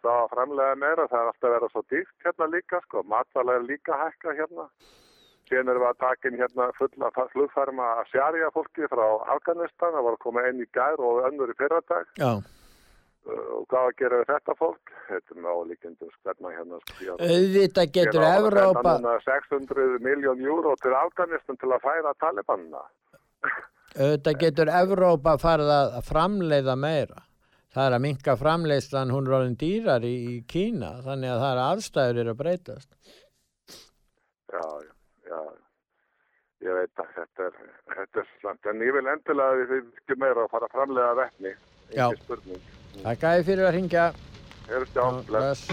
Það 0.04 0.20
að 0.20 0.32
framlega 0.36 0.78
meira, 0.78 1.08
það 1.10 1.20
er 1.20 1.32
alltaf 1.32 1.48
að 1.48 1.54
vera 1.56 1.72
svo 1.72 1.82
dýrt 1.90 2.26
hérna 2.28 2.50
líka, 2.54 2.80
sko, 2.86 3.02
matvælega 3.10 3.58
er 3.58 3.66
líka 3.66 3.96
að 3.96 4.04
hækka 4.04 4.38
hérna. 4.38 4.68
Síðan 5.44 5.70
erum 5.70 5.84
við 5.84 5.90
að 5.90 6.02
taka 6.02 6.30
inn 6.30 6.40
hérna 6.40 6.66
fulla 6.78 7.10
flugfærma 7.32 7.88
að 8.00 8.12
sjarja 8.14 8.50
fólki 8.54 8.88
frá 8.88 9.06
Afganistan, 9.36 9.92
það 9.92 10.06
var 10.08 10.16
að 10.16 10.22
koma 10.24 10.44
einn 10.48 10.62
í 10.64 10.68
gær 10.72 11.02
og 11.04 11.24
önnur 11.28 11.52
í 11.52 11.56
fyrradag. 11.58 12.12
Já, 12.16 12.30
Uh, 13.24 13.44
og 13.56 13.62
hvað 13.72 13.86
að 13.88 13.94
gera 14.02 14.16
við 14.20 14.26
þetta 14.28 14.54
fólk? 14.58 14.90
Þetta 15.08 15.34
er 15.34 15.46
ólíkjendum 15.48 16.08
skverna 16.12 16.50
hérna. 16.52 16.80
Sko, 16.84 17.14
auðvitað 17.24 17.92
getur 17.94 18.24
Evrópa, 18.28 18.72
senda 18.74 18.92
núna 18.98 19.14
600 19.24 19.94
miljón 20.04 20.42
júró 20.44 20.74
til 20.82 20.92
Afganistan 20.98 21.56
til 21.62 21.70
að 21.72 21.86
færa 21.86 22.12
Talibanna. 22.20 22.82
auðvitað 23.94 24.36
getur 24.42 24.72
Evrópa 24.82 25.38
farið 25.40 25.72
að 25.72 25.96
framleiða 26.10 26.76
meira. 26.76 27.24
Það 27.72 27.88
er 27.88 27.96
að 27.96 28.04
minka 28.04 28.36
framleiðslan, 28.38 29.14
hún 29.16 29.30
er 29.30 29.36
orðin 29.38 29.56
dýrar 29.64 30.04
í, 30.04 30.14
í 30.34 30.34
Kína, 30.50 30.92
þannig 31.08 31.32
að 31.32 31.40
það 31.46 31.54
er 31.54 31.62
aðstæður 31.64 32.20
eru 32.22 32.34
að 32.34 32.40
breytast. 32.42 32.90
Já, 34.52 34.66
já, 34.84 35.00
já. 35.32 35.40
Ég 36.64 36.72
veit 36.72 37.00
að 37.02 37.08
þetta 37.12 37.46
er, 37.50 37.56
þetta 37.92 38.22
er 38.22 38.28
slant. 38.40 38.68
En 38.72 38.84
ég 38.84 38.94
vil 38.96 39.04
endilega 39.12 39.52
að 39.52 39.64
við 39.74 39.74
ekki 39.82 40.16
meira 40.22 40.46
að 40.46 40.52
fara 40.54 40.68
að 40.70 40.76
framlega 40.78 41.16
vetni. 41.18 41.52
Já. 41.92 42.06
Takk 43.02 43.26
að 43.28 43.36
þið 43.36 43.48
fyrir 43.50 43.68
að 43.68 43.74
ringja. 43.76 44.06
Heyrðu 44.70 44.88
stján, 44.94 45.20
bless. 45.28 45.68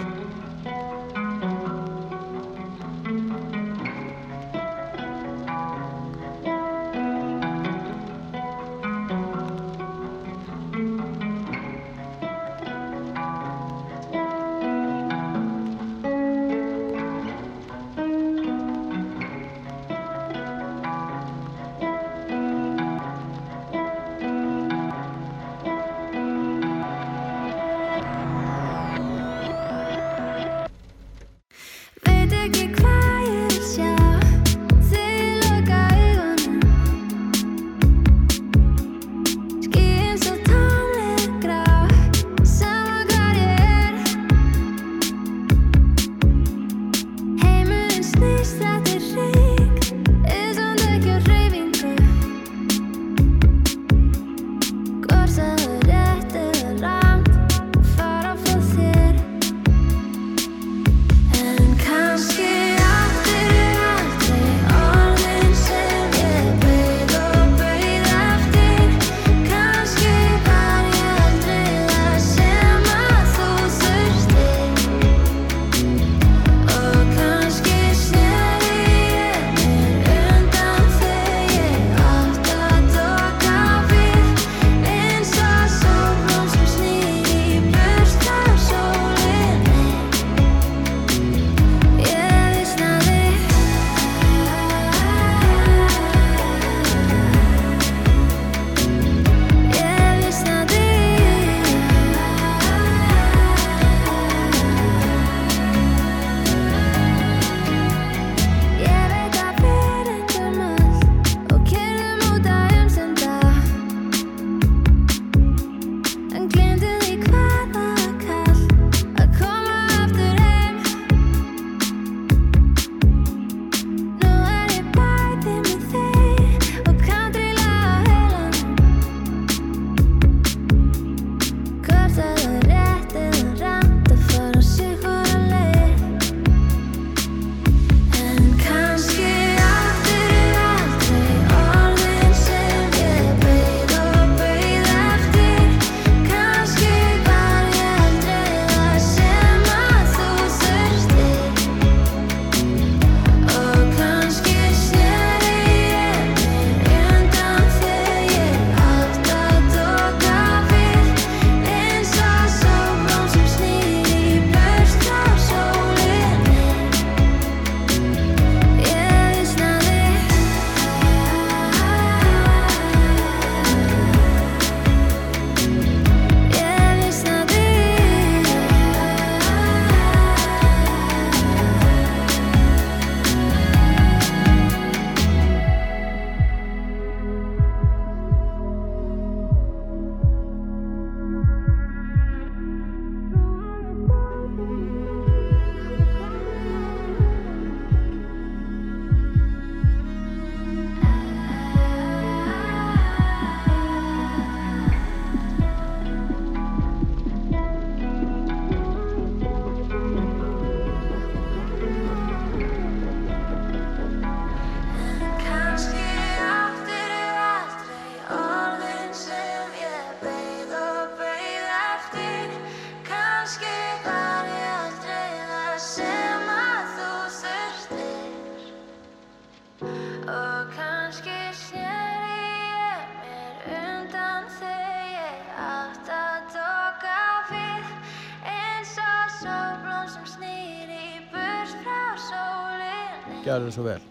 Gjörðu 243.51 243.71
svo 243.75 243.83
vel. 243.83 244.01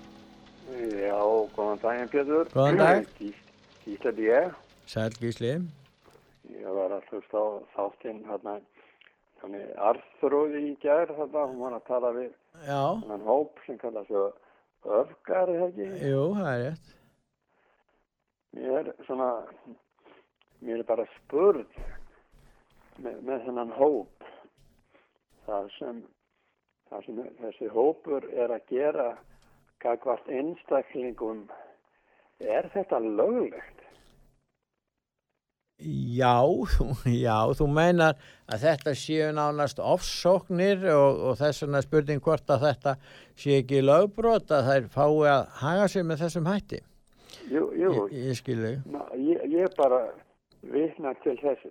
Já, 1.00 1.16
góðan 1.56 1.78
daginn 1.80 2.08
Pétur. 2.12 2.48
Góðan 2.52 2.76
dag. 2.76 3.06
Gís- 3.16 3.46
Gísla 3.86 4.10
ég. 4.20 4.50
Sæl 4.86 5.10
Gísli. 5.20 5.52
Ég 6.50 6.66
var 6.76 6.92
að 6.92 7.06
hlusta 7.08 7.40
á 7.40 7.48
þáttinn 7.76 8.18
hérna, 8.28 8.58
þannig 9.40 9.64
Arþróði 9.80 10.60
í 10.68 10.74
gær 10.82 11.08
þarna, 11.16 11.46
hún 11.48 11.58
var 11.64 11.72
að 11.78 11.86
tala 11.88 12.10
við 12.12 12.30
Já. 12.66 12.82
þannig 13.00 13.24
hóp 13.30 13.62
sem 13.66 13.78
kalla 13.78 14.02
svo 14.04 14.26
öfgar, 14.84 15.48
eða 15.48 15.68
ekki? 15.70 15.88
Jú, 16.10 16.24
það 16.36 16.50
er 16.52 16.60
rétt. 16.66 16.92
Mér 18.52 18.78
er 18.90 18.92
svona, 19.06 19.30
mér 20.60 20.78
er 20.82 20.88
bara 20.90 21.06
spurð 21.16 21.64
með, 23.00 23.20
með 23.24 23.44
þennan 23.46 23.72
hóp. 23.78 24.28
Það 25.46 25.70
sem, 25.78 26.02
það 26.90 27.04
sem 27.06 27.22
þessi 27.40 27.70
hópur 27.72 28.26
er 28.34 28.52
að 28.58 28.66
gera 28.68 29.08
gagvart 29.82 30.28
einstaklingum, 30.28 31.44
er 32.40 32.68
þetta 32.74 33.00
löglegt? 33.02 33.76
Já, 35.80 36.44
já, 37.08 37.36
þú 37.56 37.66
meinar 37.72 38.18
að 38.52 38.64
þetta 38.66 38.92
séu 39.00 39.30
nánast 39.32 39.78
ofsóknir 39.80 40.82
og, 40.92 41.22
og 41.30 41.38
þess 41.40 41.64
vegna 41.64 41.80
spurning 41.84 42.20
hvort 42.20 42.52
að 42.52 42.66
þetta 42.66 42.94
sé 43.40 43.56
ekki 43.62 43.80
lögbrot 43.86 44.52
að 44.52 44.68
þær 44.68 44.88
fái 44.92 45.30
að 45.32 45.46
haga 45.62 45.86
sér 45.88 46.04
með 46.10 46.24
þessum 46.26 46.50
hætti. 46.50 46.82
Jú, 47.48 47.70
jú. 47.80 47.94
Ég, 48.10 48.18
ég 48.28 48.36
skilu. 48.42 48.74
Ná, 48.92 49.00
ég, 49.16 49.40
ég 49.54 49.72
bara 49.78 50.02
vitna 50.60 51.14
til 51.24 51.38
þess 51.40 51.64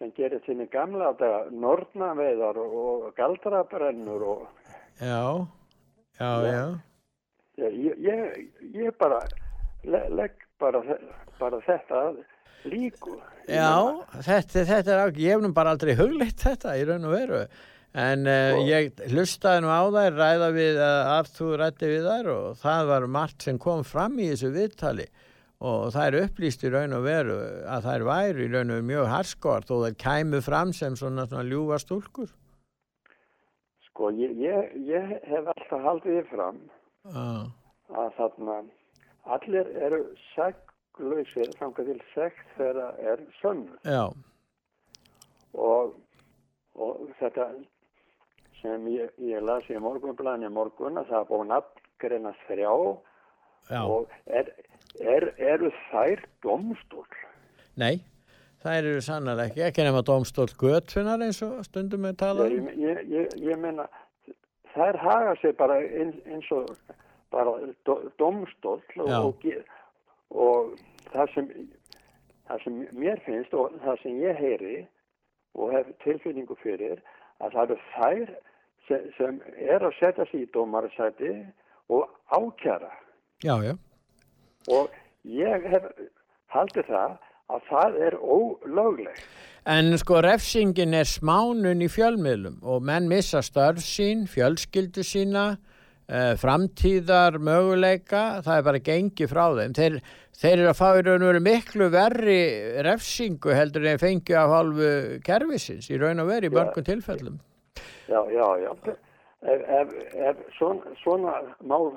sem 0.00 0.10
gerir 0.16 0.42
sinni 0.42 0.66
gamla 0.72 1.12
daga 1.20 1.44
nornaveiðar 1.54 2.58
og, 2.58 2.78
og 3.06 3.12
galdrabrennur 3.14 4.24
og 4.34 4.48
Já, 4.98 5.46
já, 6.18 6.30
já. 6.42 6.50
ég, 6.50 6.80
ég, 7.60 7.98
ég, 8.00 8.52
ég 8.72 8.94
bara 9.00 9.20
le, 9.84 10.06
legg 10.08 10.46
bara, 10.60 10.82
bara 11.40 11.60
þetta 11.66 12.04
líku. 12.70 13.18
Já, 13.50 13.74
þetta, 14.22 14.64
þetta 14.68 14.96
er 14.96 15.20
ég 15.20 15.36
hef 15.36 15.42
nú 15.42 15.52
bara 15.54 15.74
aldrei 15.74 15.96
hugleitt 15.98 16.44
þetta 16.44 16.76
í 16.78 16.86
raun 16.88 17.08
og 17.08 17.16
veru. 17.16 17.42
En 17.92 18.24
uh, 18.24 18.62
ég 18.64 18.94
hlustaði 19.12 19.64
nú 19.64 19.68
á 19.68 19.82
þær, 19.92 20.14
ræða 20.16 20.48
við 20.54 20.78
að 20.80 21.00
aftu 21.18 21.50
rætti 21.60 21.90
við 21.90 22.06
þær 22.08 22.30
og 22.32 22.46
það 22.62 22.86
var 22.88 23.08
margt 23.18 23.44
sem 23.44 23.58
kom 23.60 23.82
fram 23.84 24.16
í 24.16 24.30
þessu 24.30 24.52
viðtali 24.54 25.10
og 25.62 25.90
það 25.94 26.06
er 26.06 26.16
upplýst 26.22 26.64
í 26.64 26.70
raun 26.72 26.96
og 26.96 27.04
veru 27.04 27.36
að 27.70 27.84
þær 27.90 28.06
væri 28.08 28.46
í 28.46 28.52
raun 28.54 28.72
og 28.72 28.78
veru 28.78 28.86
mjög 28.88 29.10
harskort 29.12 29.74
og 29.74 29.84
þær 29.84 29.98
kæmu 30.00 30.40
fram 30.42 30.72
sem 30.74 30.96
svona, 30.96 31.26
svona 31.28 31.44
ljúfa 31.50 31.78
stúlkur. 31.82 32.32
Sko, 33.90 34.08
ég, 34.16 34.32
ég, 34.40 34.72
ég 34.88 35.12
hef 35.28 35.52
alltaf 35.52 35.84
haldið 35.84 36.16
því 36.16 36.24
fram 36.32 36.62
Já, 37.02 37.50
að 37.98 38.12
þarna 38.18 38.58
allir 39.34 39.70
eru 39.86 40.02
seglausir 40.32 41.50
framkvæð 41.58 41.90
til 41.92 42.02
segt 42.14 42.54
þegar 42.56 43.00
er 43.12 43.24
sönnu. 43.40 43.74
og, 45.54 45.96
og 46.74 47.10
þetta 47.18 47.48
sem 48.62 48.86
ég, 48.92 49.10
ég 49.18 49.42
las 49.42 49.66
í 49.70 49.80
morgunblæðinu 49.82 50.50
í 50.50 50.54
morgun 50.54 51.00
að 51.00 51.10
það 51.10 51.18
er 51.20 51.28
búin 51.32 51.56
að 51.56 51.66
greina 52.02 52.32
þrjá 52.46 52.72
já. 53.70 53.82
og 53.82 54.14
er, 54.26 54.52
er, 55.00 55.28
eru 55.38 55.72
þær 55.90 56.24
domstól? 56.44 57.06
Nei, 57.78 58.04
það 58.62 58.78
eru 58.78 59.02
sannlega 59.04 59.48
ekki, 59.50 59.64
ekki 59.66 59.86
nema 59.88 60.04
domstól 60.06 60.48
götfinnar 60.62 61.26
eins 61.26 61.42
og 61.46 61.62
stundum 61.66 62.06
við 62.06 62.18
talað 62.22 62.54
Ég, 62.54 62.62
um. 62.62 62.72
ég, 62.86 63.04
ég, 63.10 63.36
ég 63.50 63.60
meina 63.62 63.88
þær 64.74 64.98
haga 65.02 65.34
sig 65.40 65.56
bara 65.56 65.78
eins, 65.82 66.50
og 66.50 66.70
bara 67.32 67.54
do, 67.86 67.98
domstól 68.18 68.80
og, 68.96 69.46
og, 70.30 70.74
það 71.12 71.34
sem 71.34 71.50
það 72.48 72.64
sem 72.64 72.78
mér 72.98 73.20
finnst 73.26 73.54
og 73.54 73.76
það 73.84 74.00
sem 74.02 74.22
ég 74.22 74.40
heyri 74.40 74.76
og 75.54 75.72
hef 75.76 75.92
tilfinningu 76.04 76.56
fyrir 76.62 77.00
að 77.40 77.54
það 77.56 77.62
eru 77.62 77.78
þær 77.94 78.34
sem, 78.88 79.06
sem 79.18 79.40
er 79.56 79.84
að 79.84 79.96
setja 79.98 80.26
sig 80.30 80.46
í 80.46 80.50
dómarsæti 80.54 81.32
og 81.92 82.08
ákjara 82.32 82.92
Já, 83.42 83.56
já. 83.64 83.74
og 84.70 84.90
ég 85.26 85.68
hef 85.72 85.88
haldið 86.54 86.90
það 86.90 87.16
að 87.52 87.68
það 87.70 87.98
er 88.08 88.18
ólöglegt. 88.18 89.24
En 89.62 89.94
sko 89.94 90.18
refsingin 90.24 90.96
er 90.98 91.06
smánun 91.06 91.84
í 91.84 91.88
fjölmiðlum 91.92 92.56
og 92.66 92.82
menn 92.82 93.06
missa 93.10 93.38
störf 93.46 93.84
sín, 93.86 94.24
fjölskyldu 94.26 95.04
sína, 95.06 95.44
uh, 96.10 96.32
framtíðar 96.40 97.38
möguleika, 97.38 98.42
það 98.42 98.56
er 98.56 98.66
bara 98.66 98.82
gengi 98.88 99.28
frá 99.30 99.44
þeim. 99.60 99.76
Þeir, 99.78 100.00
þeir 100.40 100.56
eru 100.56 100.72
að 100.72 100.80
fá 100.80 100.88
í 100.98 101.04
raun 101.06 101.22
og 101.22 101.30
veru 101.30 101.44
miklu 101.46 101.88
verri 101.94 102.40
refsingu 102.88 103.54
heldur 103.54 103.86
en 103.92 104.02
fengju 104.02 104.38
af 104.40 104.56
hálfu 104.56 104.92
kervisins 105.28 105.90
í 105.92 106.02
raun 106.02 106.24
og 106.24 106.32
veru 106.32 106.50
í 106.50 106.54
mörgum 106.58 106.88
tilfellum. 106.88 107.38
Já, 108.10 108.18
já, 108.34 108.46
já. 108.64 108.72
Ef, 109.42 109.62
ef, 109.78 109.94
ef 110.14 110.42
svona, 110.58 110.90
svona 111.02 111.38
mál 111.66 111.92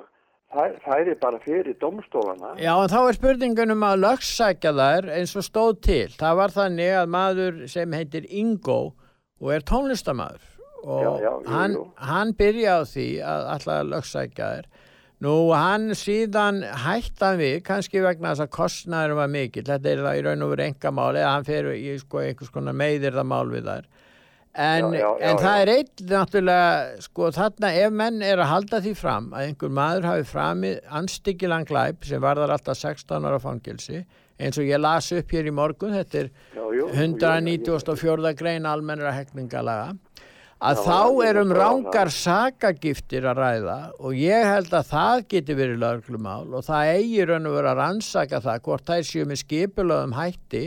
fæ- 0.52 0.78
færi 0.84 1.14
bara 1.20 1.38
fyrir 1.42 1.74
domstólana, 1.80 2.54
Já, 2.60 2.72
en 2.82 2.88
þá 2.92 2.98
er 3.08 3.16
spurningunum 3.18 3.82
að 3.86 4.00
lögssækja 4.04 4.72
þær 4.78 5.10
eins 5.18 5.36
og 5.36 5.42
stóð 5.46 5.80
til. 5.82 6.08
Það 6.18 6.36
var 6.36 6.54
þannig 6.54 6.92
að 7.02 7.08
maður 7.16 7.68
sem 7.68 7.92
heitir 7.92 8.26
Ingo 8.30 8.92
og 9.40 9.52
er 9.52 9.60
tónlistamæður 9.60 10.40
og 10.86 11.02
Já, 11.02 11.12
já, 11.26 11.30
jú, 11.42 11.48
hann, 11.50 11.72
jú. 11.74 11.84
hann 11.96 12.32
byrja 12.38 12.78
á 12.78 12.82
því 12.86 13.06
að 13.26 13.46
alltaf 13.56 13.86
lögssækja 13.90 14.50
þær. 14.54 14.66
Nú, 15.24 15.32
hann 15.56 15.90
síðan 15.96 16.58
hættan 16.84 17.38
við, 17.40 17.62
kannski 17.64 18.02
vegna 18.04 18.34
þess 18.34 18.44
að 18.44 18.50
kostnæður 18.52 19.14
var 19.16 19.28
mikill, 19.32 19.64
þetta 19.64 19.88
er 19.94 20.02
það 20.04 20.18
í 20.18 20.24
raun 20.26 20.42
og 20.44 20.50
veru 20.52 20.64
engamáli, 20.66 21.22
eða 21.22 21.30
hann 21.32 21.46
fer 21.48 21.68
í 21.72 21.94
sko, 22.02 22.20
einhvers 22.20 22.50
konar 22.52 22.76
meiðir 22.76 23.16
það 23.16 23.24
mál 23.30 23.48
við 23.48 23.64
þær. 23.64 23.86
En, 24.56 24.86
Já, 24.94 24.98
já, 24.98 25.08
já, 25.20 25.28
en 25.28 25.36
það 25.42 25.58
er 25.62 25.70
eitt 25.74 26.02
náttúrulega, 26.08 27.00
sko 27.04 27.26
þarna 27.36 27.70
ef 27.76 27.90
menn 27.92 28.22
er 28.24 28.40
að 28.40 28.48
halda 28.54 28.78
því 28.80 28.92
fram 28.96 29.26
að 29.36 29.50
einhver 29.50 29.74
maður 29.76 30.06
hafi 30.08 30.24
framið 30.30 30.78
anstíkilan 31.00 31.66
glæp 31.68 32.06
sem 32.08 32.22
varðar 32.24 32.54
alltaf 32.54 32.78
16 32.80 33.28
ára 33.28 33.40
fangilsi, 33.42 34.00
eins 34.40 34.56
og 34.56 34.64
ég 34.64 34.80
las 34.80 35.10
upp 35.12 35.34
hér 35.36 35.50
í 35.50 35.52
morgun, 35.52 35.92
þetta 35.98 36.22
er 36.22 36.30
Já, 36.56 36.62
jú, 36.62 36.72
jú, 36.78 36.88
194. 36.88 38.32
grein 38.40 38.64
almennra 38.72 39.12
hekningalaga, 39.18 39.92
að 40.64 40.82
þá 40.86 41.00
er 41.28 41.42
um 41.42 41.52
rángar 41.52 42.08
sakagiftir 42.16 43.28
að 43.28 43.42
ræða 43.42 43.78
og 44.00 44.16
ég 44.16 44.46
held 44.48 44.72
að 44.72 44.86
það 44.88 45.24
geti 45.34 45.56
verið 45.58 45.82
löglumál 45.84 46.46
og 46.56 46.64
það 46.64 46.94
eigi 46.96 47.26
raun 47.28 47.50
og 47.50 47.58
vera 47.58 47.74
að 47.74 47.80
rannsaka 47.82 48.40
það 48.40 48.62
hvort 48.64 48.88
þær 48.88 49.04
séu 49.04 49.28
með 49.28 49.42
skipulöðum 49.44 50.16
hætti 50.16 50.62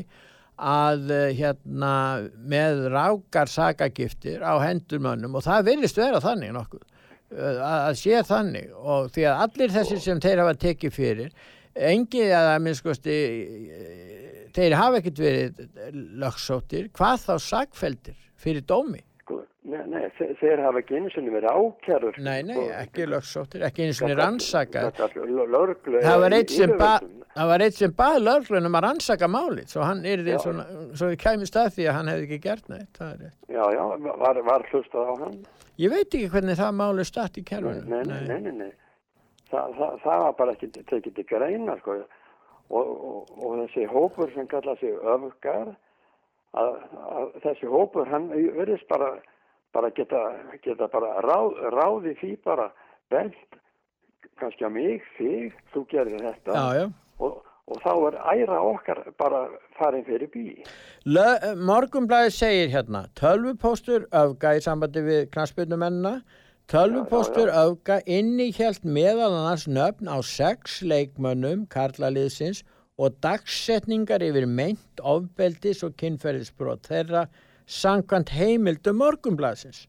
að 0.60 1.12
eh, 1.16 1.28
hérna 1.38 1.94
með 2.36 2.88
rákar 2.94 3.52
sakagiftir 3.52 4.44
á 4.44 4.60
hendur 4.64 5.02
mönnum 5.04 5.38
og 5.40 5.46
það 5.46 5.70
virðist 5.72 6.00
vera 6.00 6.22
þannig 6.24 6.56
nokkuð 6.56 6.84
eh, 6.84 7.62
að 7.70 7.94
sé 8.02 8.24
þannig 8.28 8.74
og 8.76 9.10
því 9.16 9.28
að 9.32 9.46
allir 9.46 9.76
þessir 9.78 10.04
sem 10.04 10.24
þeir 10.24 10.44
hafa 10.44 10.58
tekið 10.66 10.96
fyrir 10.96 11.34
engi 11.90 12.26
að 12.34 12.54
að 12.54 12.64
minnskosti 12.66 13.20
þeir 14.56 14.76
hafa 14.80 15.00
ekkert 15.00 15.22
verið 15.22 15.62
lögsóttir, 16.20 16.90
hvað 16.96 17.26
þá 17.28 17.34
sagfeldir 17.46 18.18
fyrir 18.40 18.66
dómi? 18.68 19.04
Nei, 19.70 19.82
nei, 19.92 20.04
þe- 20.18 20.32
þeir 20.40 20.62
hafa 20.66 20.82
ekki 20.82 20.96
einu 20.98 21.10
sinni 21.14 21.32
verið 21.34 21.52
ákjærur. 21.54 22.18
Nei, 22.26 22.42
nei, 22.48 22.58
ekki 22.80 23.06
lögsóttir, 23.12 23.64
ekki 23.68 23.84
einu 23.86 23.96
sinni 23.98 24.16
rannsakað. 24.18 25.00
Lörglu. 25.54 26.02
Það 26.02 26.20
var 26.24 26.36
eitt 26.40 26.54
sem, 26.56 26.74
ba, 26.80 26.92
það 27.36 27.52
var 27.52 27.64
eitt 27.66 27.78
sem 27.78 27.94
bað 28.00 28.18
löglunum 28.26 28.78
að 28.80 28.86
rannsaka 28.88 29.30
málið, 29.30 29.68
svo 29.74 29.86
hann 29.86 30.04
er 30.10 30.24
því 30.26 30.38
svona, 30.44 30.66
svo 30.98 31.10
þið 31.12 31.20
kæmist 31.26 31.60
að 31.62 31.72
því 31.78 31.88
að 31.92 31.98
hann 32.00 32.12
hefði 32.14 32.28
ekki 32.30 32.40
gert 32.48 32.70
neitt, 32.74 32.92
það. 32.98 33.26
Já, 33.50 33.64
já, 33.76 33.84
var, 34.24 34.42
var 34.50 34.66
hlustað 34.72 35.12
á 35.12 35.14
hann? 35.24 35.38
Ég 35.80 35.94
veit 35.94 36.08
ekki 36.10 36.30
hvernig 36.34 36.58
það 36.60 36.78
málið 36.82 37.08
statt 37.12 37.38
í 37.40 37.44
kerfinu. 37.48 37.84
Nei, 37.88 38.02
nei, 38.04 38.22
nei, 38.28 38.40
nei, 38.50 38.56
nei. 38.64 38.72
Þa, 39.50 39.62
það, 39.78 39.94
það 40.04 40.24
var 40.26 40.34
bara 40.38 40.56
ekki 40.58 40.68
tekið 40.80 41.14
til 41.20 41.28
greina, 41.30 41.78
sko. 41.82 42.00
Og, 42.70 42.90
og, 43.10 43.30
og 43.42 43.54
þessi 43.64 43.86
hópur 43.90 44.30
sem 44.36 44.46
kalla 44.52 44.76
sig 44.78 44.92
öfgar, 45.14 45.72
að, 46.60 46.76
að 47.16 47.32
þessi 47.46 47.70
hópur, 47.72 48.06
hann 48.12 48.28
verðist 48.58 48.86
bara, 48.92 49.08
bara 49.74 49.92
geta, 49.96 50.24
geta 50.64 50.88
bara 50.92 51.20
ráð, 51.26 51.60
ráði 51.76 52.16
því 52.22 52.32
bara 52.46 52.70
bent, 53.12 53.38
kannski 54.40 54.66
á 54.66 54.72
mig, 54.72 55.06
þig, 55.18 55.54
þú 55.74 55.86
gerir 55.92 56.26
þetta. 56.26 56.56
Já, 56.56 56.82
já. 56.82 56.90
Og, 57.20 57.40
og 57.70 57.82
þá 57.84 57.94
er 58.10 58.20
æra 58.34 58.60
okkar 58.66 59.02
bara 59.20 59.46
farin 59.78 60.06
fyrir 60.08 60.32
bí. 60.34 60.46
Morgunblæði 61.06 62.36
segir 62.36 62.72
hérna, 62.74 63.06
tölvupóstur 63.20 64.08
öfga 64.16 64.56
í 64.58 64.64
sambandi 64.66 65.04
við 65.06 65.26
knastbyrnumennina, 65.34 66.20
Tölvupóstur 66.70 67.50
öfga 67.50 67.96
innihjalt 68.06 68.84
meðal 68.86 69.32
annars 69.34 69.64
nöfn 69.66 70.06
á 70.06 70.22
sex 70.22 70.84
leikmönnum 70.86 71.64
karlaliðsins 71.74 72.60
og 73.02 73.16
dagsetningar 73.26 74.22
yfir 74.22 74.46
meint 74.46 75.02
ofbeldis 75.02 75.82
og 75.88 75.96
kynferðisbrot 75.98 76.86
þeirra 76.92 77.24
samkvæmt 77.70 78.34
heimildu 78.34 78.94
morgumblasins. 78.98 79.86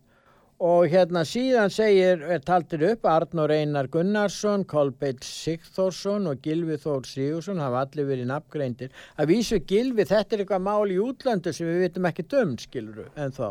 Og 0.61 0.91
hérna 0.93 1.22
síðan 1.24 1.72
segir, 1.72 2.20
er 2.20 2.43
taltir 2.45 2.83
upp 2.91 3.07
Arnur 3.09 3.49
Einar 3.55 3.87
Gunnarsson, 3.89 4.66
Kolbeitt 4.68 5.24
Sigþórsson 5.24 6.28
og 6.28 6.43
Gilvi 6.45 6.76
Þór 6.83 7.07
Sigursson 7.09 7.62
hafa 7.64 7.87
allir 7.87 8.11
verið 8.11 8.28
nafngreindir. 8.28 8.91
Að 9.16 9.33
vísu 9.33 9.62
Gilvi, 9.64 10.05
þetta 10.05 10.37
er 10.37 10.43
eitthvað 10.45 10.66
mál 10.66 10.93
í 10.93 10.99
útlöndu 11.01 11.55
sem 11.57 11.64
við 11.64 11.87
vitum 11.87 12.09
ekki 12.11 12.26
döm, 12.28 12.53
skiluru, 12.61 13.07
en 13.16 13.33
þá. 13.33 13.47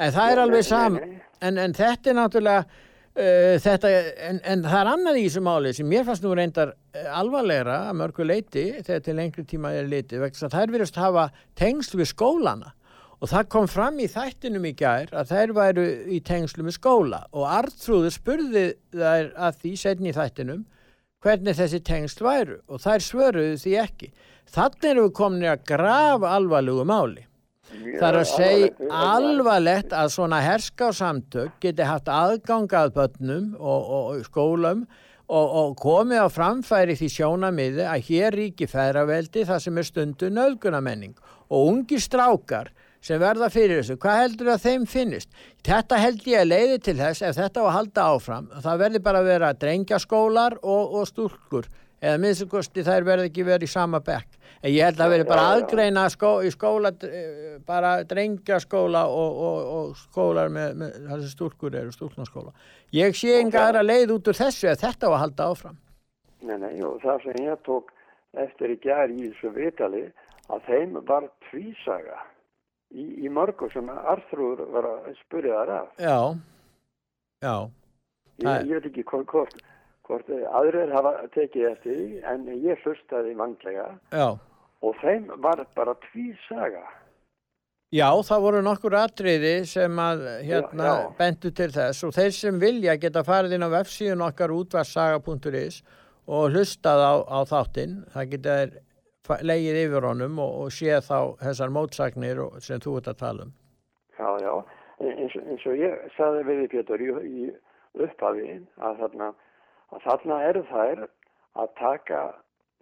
En 0.00 0.16
það 0.16 0.32
er 0.32 0.42
alveg 0.42 0.64
nei, 0.64 0.70
sam, 0.72 0.98
nei, 0.98 1.12
nei. 1.12 1.28
en, 1.38 1.62
en 1.68 1.78
þetta 1.78 2.10
er 2.10 2.18
náttúrulega, 2.18 2.82
uh, 3.22 3.54
þetta, 3.68 3.94
en, 4.32 4.42
en 4.56 4.66
það 4.66 4.76
er 4.80 4.92
annað 4.96 5.20
í 5.22 5.24
þessu 5.28 5.44
máli 5.52 5.74
sem 5.78 5.90
mér 5.94 6.10
fannst 6.10 6.26
nú 6.26 6.34
reyndar 6.34 6.74
eh, 6.96 7.06
alvarlegra 7.14 7.78
að 7.92 7.98
mörgu 8.02 8.26
leiti 8.26 8.66
þegar 8.80 9.06
til 9.06 9.16
lengri 9.22 9.46
tíma 9.54 9.70
er 9.78 9.86
litið, 9.86 10.24
vegna 10.24 10.34
þess 10.34 10.50
að 10.50 10.58
þær 10.58 10.74
virðast 10.74 11.02
hafa 11.04 11.30
tengsl 11.62 12.02
við 12.02 12.10
skólana. 12.16 12.74
Og 13.20 13.28
það 13.28 13.48
kom 13.52 13.66
fram 13.68 13.98
í 14.00 14.08
þættinum 14.08 14.64
í 14.64 14.72
gær 14.78 15.10
að 15.12 15.32
þær 15.34 15.50
væru 15.58 15.86
í 16.08 16.20
tengslu 16.24 16.64
með 16.64 16.78
skóla 16.78 17.24
og 17.36 17.48
Artrúður 17.52 18.14
spurði 18.14 18.66
þær 18.96 19.32
að 19.36 19.58
því 19.60 19.72
setni 19.82 20.12
í 20.12 20.16
þættinum 20.16 20.62
hvernig 21.20 21.58
þessi 21.58 21.82
tengsl 21.84 22.24
væru 22.24 22.56
og 22.64 22.80
þær 22.80 23.04
svöruðu 23.04 23.58
því 23.60 23.74
ekki. 23.82 24.08
Þannig 24.50 24.88
erum 24.90 25.10
við 25.10 25.18
komin 25.20 25.50
að 25.50 25.66
grafa 25.68 26.32
alvarlegu 26.38 26.86
máli. 26.88 27.26
Það 27.70 28.06
er 28.08 28.18
að 28.18 28.30
segja 28.32 28.88
alvarlegt 28.90 29.92
að 29.94 30.10
svona 30.16 30.40
herskásamtök 30.42 31.60
geti 31.62 31.86
haft 31.86 32.08
aðgang 32.10 32.72
að 32.74 32.96
börnum 32.96 33.52
og, 33.60 33.84
og, 33.84 34.08
og 34.16 34.24
skólum 34.26 34.86
og, 35.30 35.46
og 35.60 35.76
komið 35.78 36.24
á 36.24 36.28
framfæri 36.32 36.96
því 36.98 37.10
sjónamiði 37.14 37.86
að 37.86 38.08
hér 38.08 38.38
ríki 38.40 38.66
færaveldi 38.70 39.44
það 39.46 39.62
sem 39.66 39.78
er 39.78 39.86
stundu 39.86 40.32
nöðgunamenning 40.34 41.14
og 41.46 41.68
ungi 41.68 42.00
strákar 42.02 42.72
sem 43.04 43.20
verða 43.20 43.48
fyrir 43.52 43.80
þessu, 43.80 43.98
hvað 44.00 44.22
heldur 44.22 44.52
að 44.54 44.64
þeim 44.66 44.86
finnist? 44.88 45.30
Þetta 45.66 46.00
held 46.00 46.26
ég 46.28 46.42
að 46.42 46.50
leiði 46.50 46.80
til 46.86 46.96
þess 47.00 47.24
ef 47.28 47.38
þetta 47.38 47.62
á 47.62 47.64
að 47.64 47.76
halda 47.76 48.08
áfram, 48.14 48.50
það 48.64 48.82
verði 48.84 49.04
bara 49.04 49.22
að 49.22 49.30
vera 49.30 49.52
drengjaskólar 49.64 50.58
og, 50.60 50.98
og 51.00 51.08
stúlkur 51.08 51.70
eða 52.00 52.20
minnstakosti 52.20 52.84
þær 52.84 53.06
verði 53.08 53.30
ekki 53.30 53.44
verið 53.44 53.68
í 53.68 53.72
sama 53.72 54.00
bekk. 54.04 54.38
En 54.60 54.72
ég 54.72 54.84
held 54.84 55.00
að 55.00 55.12
verði 55.14 55.26
bara 55.28 55.44
aðgreina 55.54 56.02
skó, 56.12 56.30
í 56.44 56.50
skóla, 56.52 56.92
eh, 57.06 57.60
bara 57.64 57.92
drengjaskóla 58.08 59.06
og, 59.08 59.38
og, 59.48 59.70
og 59.76 59.94
skólar 60.00 60.52
með, 60.52 60.74
með 60.80 60.98
þessi 61.12 61.30
stúlkur 61.34 61.76
eru 61.80 61.94
stúlknaskóla. 61.94 62.52
Ég 62.96 63.16
sé 63.16 63.38
enga 63.38 63.66
aðra 63.68 63.84
leið 63.84 64.16
út 64.16 64.32
úr 64.32 64.36
þessu 64.36 64.68
ef 64.72 64.82
þetta 64.82 65.08
á 65.08 65.10
að 65.12 65.22
halda 65.24 65.48
áfram. 65.52 65.78
Nei, 66.40 66.56
nei, 66.60 66.74
og 66.84 67.00
það 67.04 67.24
sem 67.24 67.40
ég 67.44 67.64
tók 67.68 67.92
eftir 68.40 68.74
í 68.74 68.76
gær 68.84 69.12
í 69.12 69.30
þessu 69.30 69.54
vitali 69.56 70.04
að 70.50 70.68
þeim 70.68 71.00
var 71.08 71.28
tvísaga 71.48 72.20
í, 72.90 73.04
í 73.26 73.28
mörgu 73.32 73.70
sem 73.72 73.88
Arþrúður 73.90 74.70
var 74.74 74.88
að 74.90 75.10
spyrja 75.24 75.58
þar 75.62 75.74
af. 75.78 75.90
Já, 75.98 76.18
já. 77.44 77.56
Það 78.40 78.54
Ég, 78.62 78.70
ég 78.70 78.78
veit 78.78 78.86
ekki 78.88 79.04
hvort, 79.10 79.26
hvort, 79.28 79.58
hvort 80.08 80.30
aðrir 80.60 80.94
hafa 80.94 81.10
tekið 81.34 81.66
eftir 81.74 81.98
en 82.30 82.46
ég 82.54 82.80
hlustaði 82.86 83.34
vanglega 83.36 83.90
Já. 84.14 84.30
og 84.80 84.96
þeim 85.02 85.28
var 85.44 85.60
bara 85.76 85.92
tvísaga. 86.08 86.86
Já, 87.90 88.06
það 88.22 88.44
voru 88.46 88.62
nokkur 88.62 88.94
atriði 88.94 89.54
sem 89.66 89.96
að 89.98 90.20
hérna 90.46 90.84
Já, 90.86 90.92
já. 91.02 91.08
bentu 91.18 91.50
til 91.50 91.68
þess 91.74 92.04
og 92.06 92.14
þeir 92.14 92.34
sem 92.36 92.60
vilja 92.62 92.94
geta 93.02 93.24
farið 93.26 93.56
inn 93.56 93.66
á 93.66 93.74
vefsíðun 93.74 94.22
okkar 94.28 94.54
útvarsaga.is 94.54 95.80
og 96.30 96.54
hlustað 96.54 97.02
á, 97.02 97.14
á 97.26 97.38
þáttinn. 97.50 97.96
Það 98.14 98.30
geta 98.36 98.56
legið 99.44 99.80
yfir 99.84 100.06
honum 100.08 100.38
og, 100.42 100.56
og 100.64 100.74
séð 100.74 101.06
þá 101.06 101.18
þessar 101.44 101.74
mótsagnir 101.74 102.42
sem 102.64 102.82
þú 102.82 102.96
ert 103.00 103.10
að 103.12 103.20
tala 103.22 103.46
um. 103.46 103.52
Já, 104.18 104.30
já, 104.44 104.54
eins, 105.06 105.36
eins 105.40 105.66
og 105.66 105.80
ég 105.80 106.04
saði 106.16 106.44
við 106.48 106.66
Pétur 106.74 107.04
í, 107.04 107.10
í 107.10 107.50
upphafi 108.04 108.58
að 108.78 109.00
þarna, 109.04 109.32
að 109.94 110.04
þarna 110.06 110.42
eru 110.50 110.66
þær 110.70 111.06
að 111.60 111.72
taka 111.80 112.20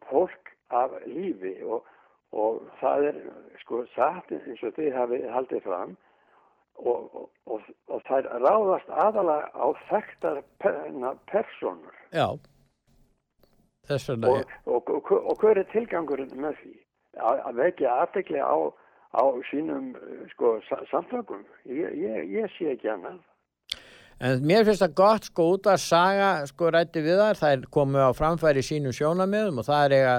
fólk 0.09 0.53
af 0.75 0.93
lífi 1.07 1.55
og, 1.65 1.87
og 2.37 2.61
það 2.81 3.09
er 3.13 3.23
sko 3.63 3.85
satt 3.95 4.33
eins 4.35 4.63
og 4.63 4.77
þið 4.77 4.93
hafi 4.97 5.23
haldið 5.33 5.65
fram 5.65 5.97
og, 6.79 7.29
og, 7.49 7.65
þær 8.09 8.29
ráðast 8.45 8.93
aðalega 8.93 9.49
á 9.57 9.67
þekktar 9.89 10.43
per, 10.63 10.79
na, 10.93 11.15
personur 11.33 11.97
Já, 12.13 12.37
og, 14.29 14.53
og, 14.67 14.91
og, 14.99 15.13
og 15.33 15.41
hver 15.43 15.59
er 15.63 15.69
tilgangurinn 15.73 16.35
með 16.41 16.59
því? 16.63 16.75
Að, 17.19 17.41
að 17.51 17.61
vekja 17.63 17.95
aðtekli 18.05 18.43
á, 18.45 18.57
á 19.19 19.23
sínum 19.51 19.91
sko, 20.35 20.59
sa- 20.69 20.85
samtökum? 20.93 21.43
Ég, 21.67 21.95
ég, 21.99 22.29
ég 22.39 22.53
sé 22.59 22.73
ekki 22.75 22.91
annað. 22.93 23.19
En 24.19 24.43
mér 24.43 24.65
finnst 24.67 24.83
það 24.83 24.95
gott 24.99 25.29
sko 25.31 25.45
út 25.55 25.67
að 25.71 25.81
saga 25.83 26.29
sko 26.51 26.73
rætti 26.75 27.03
við 27.05 27.21
þar, 27.23 27.39
það 27.39 27.53
er 27.55 27.67
komið 27.75 28.07
á 28.07 28.13
framfæri 28.19 28.65
sínum 28.67 28.95
sjónamiðum 28.95 29.61
og 29.63 29.67
það 29.69 29.85
er 29.87 29.95
eiga, 29.95 30.15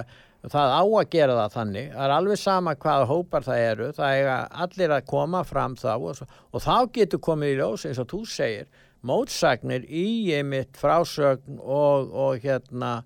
það 0.56 0.76
á 0.80 0.84
að 0.88 1.10
gera 1.16 1.36
það 1.36 1.56
þannig, 1.58 1.90
það 1.96 2.06
er 2.06 2.14
alveg 2.16 2.40
sama 2.40 2.76
hvaða 2.80 3.10
hópar 3.10 3.48
það 3.48 3.64
eru, 3.66 3.90
það 3.98 4.14
eiga 4.22 4.38
allir 4.66 4.94
að 4.96 5.10
koma 5.12 5.42
fram 5.44 5.76
þá 5.76 5.90
og, 5.98 6.22
og 6.56 6.64
þá 6.64 6.76
getur 6.96 7.24
komið 7.28 7.52
í 7.52 7.58
ljós 7.60 7.86
eins 7.90 8.00
og 8.00 8.08
þú 8.14 8.22
segir, 8.38 8.70
mótsagnir 9.04 9.84
í 9.92 10.08
einmitt 10.38 10.80
frásögn 10.80 11.60
og, 11.60 12.12
og 12.16 12.40
hérna 12.44 13.02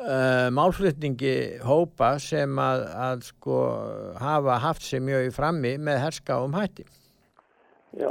uh, 0.00 0.48
málflutningi 0.54 1.34
hópa 1.64 2.14
sem 2.22 2.58
að, 2.60 2.84
að 3.08 3.24
sko 3.30 3.58
hafa 4.20 4.58
haft 4.64 4.82
sér 4.86 5.02
mjög 5.06 5.28
í 5.30 5.34
frammi 5.36 5.74
með 5.78 6.00
herskáum 6.04 6.54
hætti. 6.56 6.84
Já, 7.96 8.10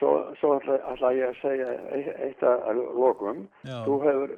svo, 0.00 0.12
svo 0.40 0.54
ætla, 0.58 0.78
ætla 0.94 1.12
ég 1.16 1.28
að 1.32 1.40
segja 1.42 1.70
eitt, 1.98 2.42
að 2.42 2.82
lokum. 2.96 3.44
Já. 3.68 3.78
Þú 3.86 3.98
hefur 4.06 4.36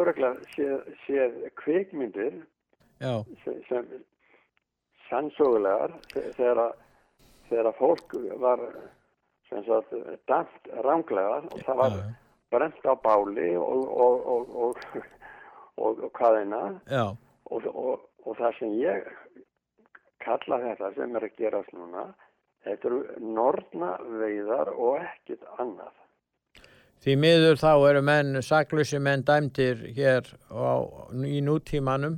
öruglega 0.00 0.50
séð, 0.54 0.76
séð 1.04 1.34
kvikmyndir 1.60 2.36
Já, 3.02 3.18
sem, 3.44 3.58
sem 3.68 3.88
sannsögulegar 5.10 5.92
þe- 6.14 6.30
þegar, 6.38 6.60
að- 6.68 6.76
fólk 7.76 8.14
var 8.40 8.62
sem 9.50 9.64
sagt 9.66 9.92
dæmt 10.30 10.70
ránglega 10.86 11.42
og 11.50 11.58
það 11.66 11.76
var 11.82 11.98
brent 12.54 12.86
á 12.88 12.94
báli 13.04 13.50
og, 13.60 13.82
og, 13.90 14.26
og, 14.32 14.54
og, 14.64 14.78
og, 15.78 16.02
og 16.04 16.10
hvaðina 16.18 16.62
og, 16.94 17.66
og, 17.70 18.06
og 18.24 18.38
það 18.38 18.58
sem 18.58 18.76
ég 18.80 19.08
kalla 20.24 20.60
þetta 20.62 20.92
sem 20.96 21.16
er 21.18 21.26
að 21.28 21.36
gerast 21.40 21.74
núna 21.76 22.08
þetta 22.64 22.88
eru 22.90 23.00
nortna 23.34 23.94
veiðar 24.20 24.72
og 24.74 25.02
ekkit 25.02 25.44
annað. 25.58 25.92
Því 27.04 27.16
miður 27.20 27.58
þá 27.60 27.72
eru 27.90 28.00
menn, 28.04 28.38
saklusi 28.40 29.00
menn 29.02 29.24
dæmdir 29.28 29.82
hér 29.92 30.30
á, 30.48 30.80
í 31.28 31.42
nútímanum 31.44 32.16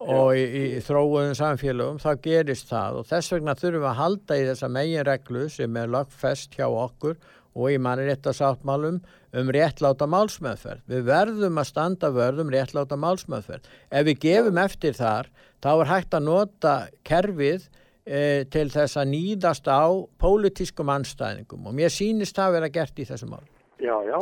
og 0.00 0.30
í, 0.36 0.44
í 0.76 0.80
þróuðum 0.84 1.34
samfélögum, 1.36 2.00
þá 2.00 2.22
gerist 2.24 2.70
það. 2.70 3.00
Og 3.00 3.10
þess 3.10 3.34
vegna 3.34 3.56
þurfum 3.56 3.82
við 3.82 3.90
að 3.90 4.00
halda 4.00 4.38
í 4.38 4.46
þessa 4.48 4.70
megin 4.72 5.06
reglu 5.08 5.44
sem 5.52 5.76
er 5.76 5.92
lögfest 5.92 6.56
hjá 6.56 6.66
okkur 6.68 7.20
og 7.56 7.72
í 7.72 7.78
mannréttasáttmálum 7.80 9.00
um 9.36 9.50
réttláta 9.56 10.06
málsmeðferð. 10.10 10.84
Við 10.92 11.08
verðum 11.08 11.60
að 11.60 11.68
standa 11.70 12.12
vörð 12.12 12.44
um 12.44 12.52
réttláta 12.52 12.98
málsmeðferð. 13.00 13.66
Ef 13.90 14.06
við 14.08 14.20
gefum 14.26 14.60
eftir 14.60 14.96
þar, 14.96 15.30
þá 15.64 15.70
er 15.72 15.90
hægt 15.90 16.16
að 16.16 16.26
nota 16.28 16.74
kerfið 17.08 17.68
e, 18.04 18.44
til 18.52 18.68
þess 18.72 19.00
að 19.00 19.12
nýðast 19.12 19.68
á 19.68 19.88
pólitískum 20.20 20.92
anstæðingum 20.92 21.68
og 21.68 21.76
mér 21.76 21.92
sýnist 21.92 22.36
það 22.38 22.58
vera 22.58 22.72
gert 22.78 23.00
í 23.00 23.08
þessu 23.08 23.28
mál. 23.30 23.44
Já, 23.82 23.96
já, 24.08 24.18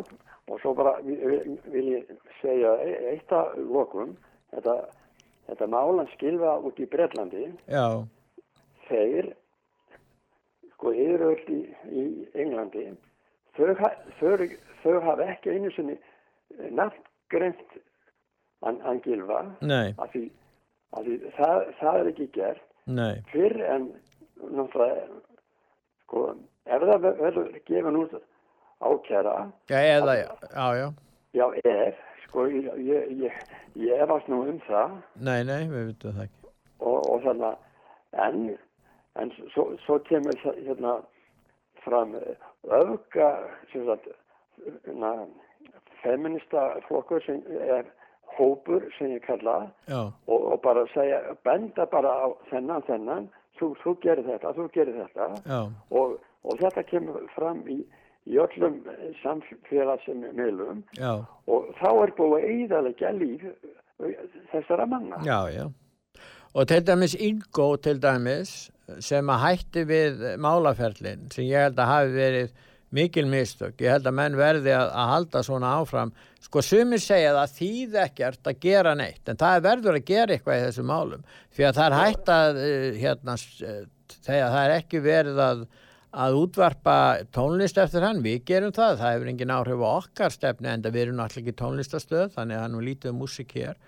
og 0.50 0.60
svo 0.62 0.74
bara 0.78 0.96
vil, 1.04 1.86
ég 1.92 2.10
segja 2.40 2.74
e- 2.82 3.00
eitt 3.12 3.32
að 3.34 3.58
lokum, 3.70 4.16
þetta, 4.54 4.76
þetta 5.50 5.70
málan 5.70 6.10
skilfa 6.14 6.58
út 6.66 6.80
í 6.80 6.88
Bretlandi, 6.90 7.48
Já, 7.70 8.02
þeir, 8.88 9.32
sko 10.74 10.92
yfiröld 10.92 11.50
í, 11.54 11.60
í 11.94 12.04
Englandi, 12.34 12.88
þau, 13.56 13.74
þau, 14.20 14.48
þau 14.82 15.00
hafa 15.08 15.28
ekki 15.34 15.54
einu 15.54 15.72
sinni 15.74 15.96
nafngreint 16.74 17.78
hann, 18.64 18.80
hann 18.84 19.00
gilfa, 19.04 19.42
nei, 19.60 19.94
af 19.98 20.12
því, 20.14 20.24
af 20.96 21.06
því 21.06 21.18
það, 21.38 21.60
það 21.80 22.00
er 22.00 22.10
ekki 22.12 22.28
gert, 22.36 22.66
nei, 22.86 23.14
fyrr 23.32 23.56
en 23.68 23.88
náttúrulega, 24.44 25.20
sko, 26.04 26.24
ef 26.66 26.86
það 26.90 27.08
verður 27.20 27.50
gefin 27.68 28.00
út 28.02 28.16
ákæra, 28.84 29.36
já, 29.72 29.78
eða, 29.80 30.16
já, 30.20 30.28
já, 30.80 30.86
já, 31.38 31.46
ef, 31.74 32.04
sko, 32.26 32.46
ég, 32.52 32.70
ég, 32.88 33.16
ég, 33.24 33.42
ég 33.80 34.04
efast 34.04 34.28
nú 34.28 34.42
um 34.48 34.60
það. 34.68 34.98
Nei, 35.22 35.40
nei, 35.46 35.62
við 35.70 35.90
veitum 35.92 36.16
það 36.18 36.28
ekki. 36.28 36.52
og, 36.84 37.00
og 37.10 37.24
þannig 37.24 37.50
að, 37.50 37.58
en, 38.24 38.40
en 39.22 39.34
svo, 39.54 39.70
svo 39.86 39.98
kemur 40.08 40.40
það 40.42 40.62
hérna 40.68 40.94
fram 41.84 42.14
eh, 42.18 42.36
öfga, 42.80 43.30
sem 43.72 43.86
sagt, 43.86 44.08
na, 44.86 45.12
feminista 46.02 46.80
flokkur 46.88 47.22
sem 47.26 47.42
er 47.60 47.86
hópur 48.36 48.82
sem 48.98 49.12
ég 49.14 49.22
kalla 49.26 49.70
og, 50.26 50.38
og 50.52 50.60
bara 50.62 50.86
segja, 50.94 51.20
benda 51.46 51.86
bara 51.90 52.12
á 52.24 52.26
þennan, 52.50 52.82
þennan, 52.88 53.28
þú, 53.60 53.74
þú 53.82 53.94
gerir 54.02 54.26
þetta, 54.28 54.54
þú 54.56 54.68
gerir 54.74 54.98
þetta 55.02 55.60
og, 55.90 56.16
og 56.44 56.58
þetta 56.62 56.84
kemur 56.90 57.28
fram 57.36 57.62
í, 57.70 57.78
í 58.26 58.40
öllum 58.42 58.80
samfélagsmiðlum 59.22 60.82
Já. 60.98 61.14
og 61.46 61.72
þá 61.80 61.88
er 61.92 62.14
búið 62.18 62.36
að 62.38 62.50
eiðalega 62.50 63.14
líf 63.20 63.48
þessara 64.52 64.86
manna. 64.90 65.22
Já, 65.24 65.46
já. 65.54 65.68
Og 66.54 66.68
til 66.70 66.86
dæmis 66.86 67.14
Ingo 67.18 67.76
til 67.76 68.02
dæmis 68.02 68.70
sem 69.02 69.32
að 69.32 69.42
hætti 69.44 69.84
við 69.88 70.22
málaferlin 70.42 71.28
sem 71.32 71.48
ég 71.48 71.68
held 71.68 71.80
að 71.80 71.92
hafi 71.92 72.14
verið 72.18 72.54
mikil 72.94 73.24
mistök. 73.26 73.74
Ég 73.82 73.96
held 73.96 74.06
að 74.06 74.16
menn 74.20 74.36
verði 74.38 74.74
að, 74.76 74.90
að 74.94 75.10
halda 75.10 75.42
svona 75.46 75.72
áfram. 75.80 76.12
Sko 76.44 76.62
sumir 76.62 77.02
segja 77.02 77.32
það 77.34 77.54
þýð 77.58 77.96
ekkert 78.04 78.50
að 78.50 78.60
gera 78.62 78.92
neitt 78.98 79.30
en 79.30 79.40
það 79.40 79.56
er 79.56 79.64
verður 79.64 79.98
að 79.98 80.10
gera 80.10 80.36
eitthvað 80.36 80.60
í 80.60 80.66
þessu 80.68 80.84
málum 80.86 81.24
fyrir 81.54 81.70
að 81.70 81.80
það 81.80 81.88
er 81.88 81.96
hægt 81.98 82.30
að 82.34 82.60
uh, 82.60 83.00
hérna, 83.00 83.38
þegar 84.14 84.54
það 84.54 84.60
er 84.60 84.76
ekki 84.76 85.02
verið 85.08 85.42
að 85.48 85.64
að 86.14 86.36
útvarpa 86.38 86.96
tónlist 87.34 87.78
eftir 87.80 88.04
hann, 88.06 88.20
við 88.22 88.44
gerum 88.46 88.74
það, 88.74 89.00
það 89.00 89.14
hefur 89.16 89.30
engin 89.32 89.52
áhrif 89.54 89.80
á 89.82 89.88
okkar 89.90 90.34
stefni 90.34 90.70
en 90.70 90.84
það 90.84 90.98
erum 91.00 91.16
náttúrulega 91.18 91.42
ekki 91.42 91.58
tónlistastöð, 91.58 92.28
þannig 92.36 92.58
að 92.58 92.62
hann 92.62 92.76
er 92.78 92.86
lítið 92.88 93.10
um 93.10 93.18
músik 93.18 93.54
hér. 93.58 93.80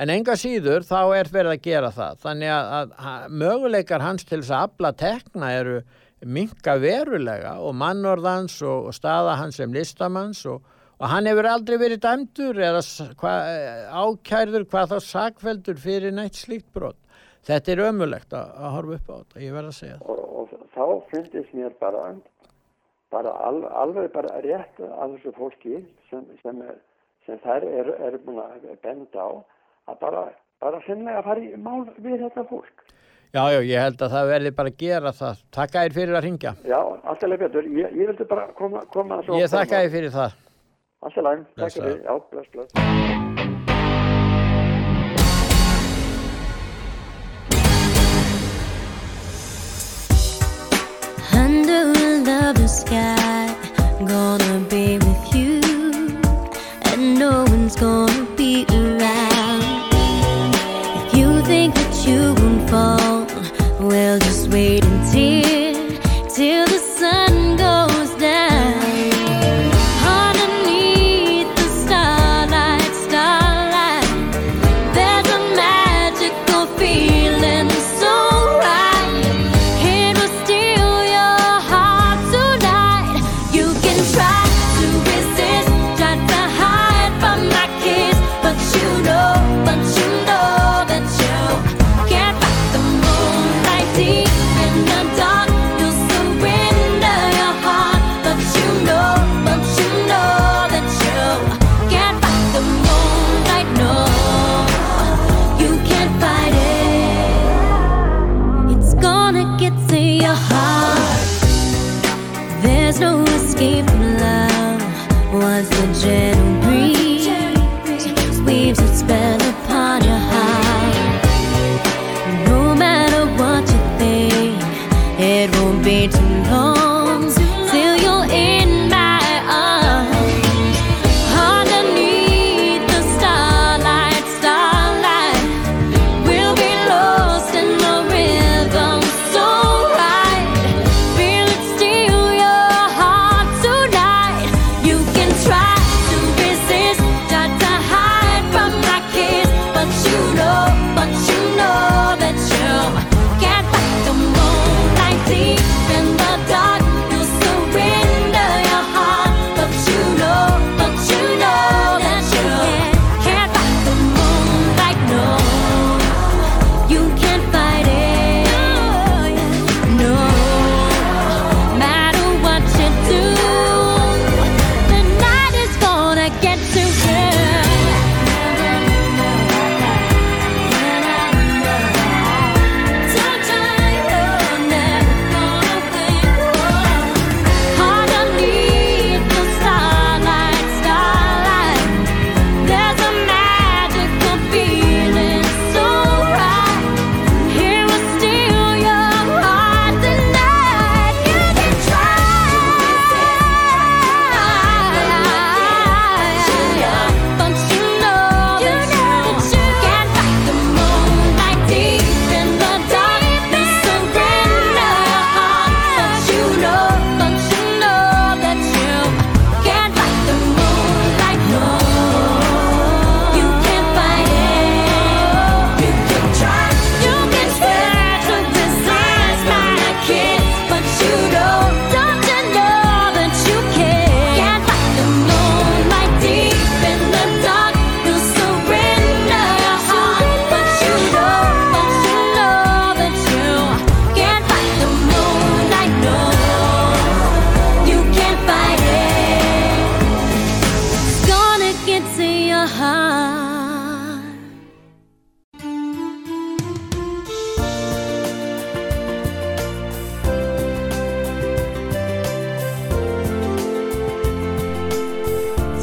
En 0.00 0.12
enga 0.12 0.36
síður 0.40 0.86
þá 0.88 1.00
er 1.18 1.28
verið 1.32 1.52
að 1.52 1.64
gera 1.66 1.90
það, 1.92 2.20
þannig 2.22 2.52
að, 2.54 2.94
að, 2.96 3.26
möguleikar 3.42 4.04
hans 4.04 4.24
til 4.24 4.40
þess 4.40 4.54
að 4.56 4.64
afla 4.68 4.92
tekna 5.02 5.50
eru 5.58 5.82
minka 6.22 6.78
verulega 6.80 7.58
og 7.60 7.74
mannorðans 7.76 8.56
og, 8.64 8.88
og 8.88 8.96
staða 8.96 9.36
hans 9.40 9.58
sem 9.60 9.74
listamanns 9.74 10.44
og, 10.48 10.62
og 10.96 11.06
hann 11.12 11.28
hefur 11.28 11.50
aldrei 11.50 11.76
verið 11.82 12.02
dæmdur 12.06 12.62
eða 12.62 12.82
hva, 13.20 13.36
ákærður 13.90 14.68
hvað 14.70 14.94
þá 14.94 14.98
sakveldur 15.10 15.80
fyrir 15.82 16.14
neitt 16.14 16.40
slíkt 16.40 16.70
brot. 16.72 16.98
Þetta 17.42 17.72
er 17.74 17.86
ömulegt 17.88 18.36
að, 18.38 18.52
að 18.54 18.76
horfa 18.78 18.98
upp 18.98 19.08
á 19.10 19.14
þetta, 19.18 19.40
ég 19.42 19.56
verð 19.56 19.72
að 19.72 19.80
segja 19.80 19.96
það. 19.98 20.12
og, 20.14 20.52
og 20.52 20.68
þá 20.76 20.84
finnst 21.10 21.56
mér 21.58 21.74
bara 21.82 22.04
bara 23.12 23.32
al, 23.46 23.64
alveg 23.82 24.12
bara 24.14 24.40
rétt 24.44 24.78
að 24.80 25.16
þessu 25.16 25.32
fólki 25.36 25.80
sem, 26.08 26.24
sem, 26.40 26.62
sem 27.26 27.40
þær 27.44 27.66
eru 27.68 27.96
er 28.06 28.16
búin 28.24 28.40
að 28.40 28.70
benda 28.84 29.26
á 29.26 29.30
að 29.90 30.00
bara, 30.00 30.24
bara 30.62 30.80
sinnlega 30.86 31.22
fara 31.26 31.44
í 31.44 31.52
mál 31.56 31.86
við 31.98 32.26
þetta 32.26 32.46
fólk. 32.50 32.84
Já, 33.32 33.46
já, 33.48 33.60
ég 33.64 33.80
held 33.80 34.02
að 34.04 34.12
það 34.12 34.30
verði 34.34 34.54
bara 34.58 34.72
að 34.72 34.82
gera 34.82 35.12
það. 35.16 35.42
Takka 35.56 35.84
þér 35.86 35.96
fyrir 35.96 36.18
að 36.18 36.24
ringja. 36.26 36.54
Já, 36.68 36.80
alltaf 36.82 37.36
betur. 37.40 37.70
Ég, 37.80 37.96
ég 37.96 38.12
vildi 38.12 38.28
bara 38.28 38.46
koma, 38.58 38.84
koma 38.92 39.22
svo. 39.24 39.40
Ég 39.40 39.52
þakka 39.52 39.82
þér 39.86 39.92
fyrir 39.96 40.14
það. 40.18 40.38
Alltaf 41.02 41.28
læg, 41.30 41.44
takk 41.56 41.76
fyrir. 41.80 42.00
Já, 42.04 42.16
bless, 42.30 42.52
bless. 42.52 43.21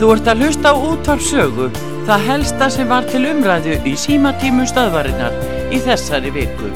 Þú 0.10 0.16
ert 0.18 0.30
að 0.32 0.40
hlusta 0.42 0.70
á 0.74 0.82
útvarp 0.90 1.22
sögu, 1.22 1.66
það 2.08 2.24
helsta 2.26 2.68
sem 2.74 2.88
var 2.90 3.06
til 3.06 3.20
umræðu 3.30 3.76
í 3.86 3.92
símatímum 3.94 4.66
stöðvarinnar 4.66 5.36
í 5.70 5.78
þessari 5.86 6.32
viku. 6.34 6.72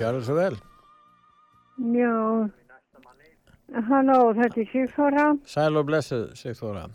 Gjör 0.00 0.18
það 0.18 0.20
svo 0.26 0.38
vel. 0.40 0.58
Já, 1.94 2.18
halló, 3.92 4.20
þetta 4.42 4.64
er 4.64 4.70
Sigþóra. 4.74 5.30
Sæl 5.46 5.78
og 5.78 5.86
blessuð, 5.92 6.28
Sigþóra. 6.42 6.88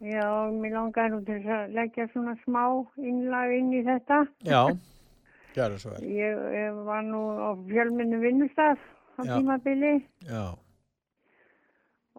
Já, 0.00 0.24
mér 0.56 0.78
langar 0.78 1.12
nú 1.12 1.20
til 1.28 1.42
að 1.44 1.76
leggja 1.76 2.08
svona 2.14 2.32
smá 2.46 2.64
innlag 2.96 3.58
inn 3.60 3.74
í 3.76 3.84
þetta. 3.92 4.24
Já, 4.48 4.62
Ég, 6.06 6.42
ég 6.54 6.80
var 6.86 7.02
nú 7.06 7.20
á 7.38 7.48
fjölminni 7.68 8.20
vinnustaf 8.22 8.78
á 9.18 9.22
Já. 9.24 9.36
tímabili. 9.36 9.94
Já, 10.28 10.54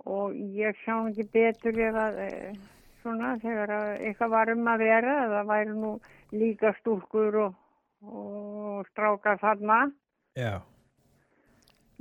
og 0.05 0.33
ég 0.35 0.75
nú 0.85 1.11
ekki 1.11 1.27
betur 1.33 1.77
ef 1.77 1.97
að 2.01 2.19
eh, 2.25 2.55
svona 3.01 3.35
þegar 3.41 3.73
að 3.75 3.89
eitthvað 4.07 4.33
var 4.33 4.51
um 4.53 4.67
að 4.71 4.83
vera, 4.85 5.15
að 5.25 5.35
það 5.35 5.51
væri 5.51 5.77
nú 5.77 5.93
líka 6.31 6.73
stúlkur 6.79 7.39
og, 7.45 7.55
og 8.01 8.85
strákar 8.91 9.39
þarna. 9.41 9.79
já, 10.37 10.59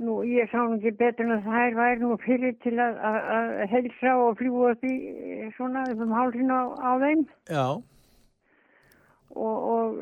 Nú, 0.01 0.23
ég 0.25 0.49
nú 0.65 0.79
ekki 0.79 0.95
betur 0.97 1.27
en 1.27 1.35
að 1.35 1.43
þær 1.45 1.75
væri 1.77 1.99
nú 2.01 2.15
fyrir 2.23 2.55
til 2.63 2.73
að, 2.81 2.95
að, 3.05 3.17
að 3.35 3.51
helsa 3.69 4.13
og 4.17 4.39
fljúa 4.39 4.71
upp 4.73 4.85
í 4.89 4.93
eh, 5.13 5.51
svona 5.53 5.83
um 5.93 6.15
hálsinn 6.17 6.49
á, 6.49 6.61
á 6.73 6.91
þeim. 7.03 7.21
Já, 7.53 7.65
og, 9.35 9.97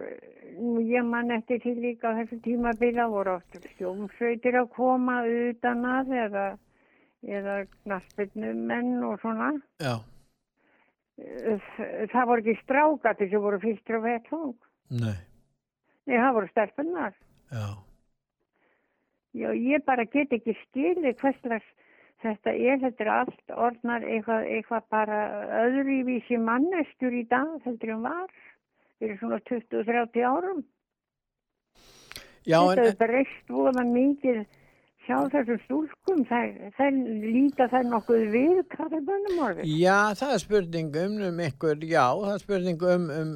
og 0.59 0.81
ég 0.83 1.05
man 1.05 1.31
eftir 1.31 1.59
því 1.63 1.73
líka 1.83 2.11
á 2.11 2.17
þessu 2.19 2.39
tímabila 2.45 3.07
voru 3.11 3.37
oft 3.37 3.57
sjómsveitir 3.77 4.57
að 4.59 4.69
koma 4.75 5.21
utan 5.27 5.85
að 5.85 6.13
eða, 6.25 6.45
eða 7.27 7.57
knaspinu 7.83 8.53
menn 8.55 9.03
og 9.03 9.19
svona. 9.21 9.51
já, 9.81 9.97
Eh, 11.19 11.59
Það 12.13 12.25
voru 12.29 12.39
ekki 12.45 12.61
strákati 12.63 13.25
sem 13.29 13.41
voru 13.43 13.57
fyrstur 13.59 13.97
á 13.99 14.01
vettvang. 14.05 14.53
nei, 14.89 15.17
Nei, 16.07 16.15
það 16.17 16.33
voru 16.33 16.47
stelpunar. 16.47 17.13
já. 17.51 17.65
Já, 19.35 19.49
ég 19.53 19.83
bara 19.85 20.05
get 20.05 20.31
ekki 20.31 20.55
skilið 20.63 21.19
hverslags 21.19 21.65
þetta 22.23 22.53
er, 22.55 22.79
þetta 22.79 23.03
er 23.03 23.09
allt 23.09 23.51
orðnar 23.51 24.01
eitthvað, 24.07 24.47
eitthvað 24.47 24.83
bara 24.89 25.19
öðruvísi 25.67 26.39
mannestur 26.39 27.11
í 27.13 27.27
dag, 27.27 27.59
heldur 27.65 27.89
en 27.97 28.01
var, 28.01 28.27
fyrir 28.99 29.19
svona 29.21 29.39
20-30 29.49 30.25
árum. 30.27 30.63
Já, 32.47 32.59
þetta 32.59 32.87
er 32.87 32.97
breyst 32.99 33.51
voða 33.51 33.83
mikið 33.85 34.45
sjá 35.09 35.17
þessum 35.33 35.59
stúlkum, 35.63 36.19
þær, 36.29 36.97
líta 37.23 37.65
þær 37.71 37.87
nokkuð 37.89 38.25
við 38.33 38.59
kaffibönnum 38.69 39.39
orðið. 39.41 39.71
já, 39.81 40.13
það 40.19 40.33
er 40.35 40.43
spurning 40.43 40.99
um, 41.01 41.15
um 41.29 41.39
ykkur, 41.47 41.85
já, 41.89 42.03
það 42.19 42.33
er 42.35 42.43
spurning 42.43 42.83
um, 42.85 43.07
um, 43.15 43.31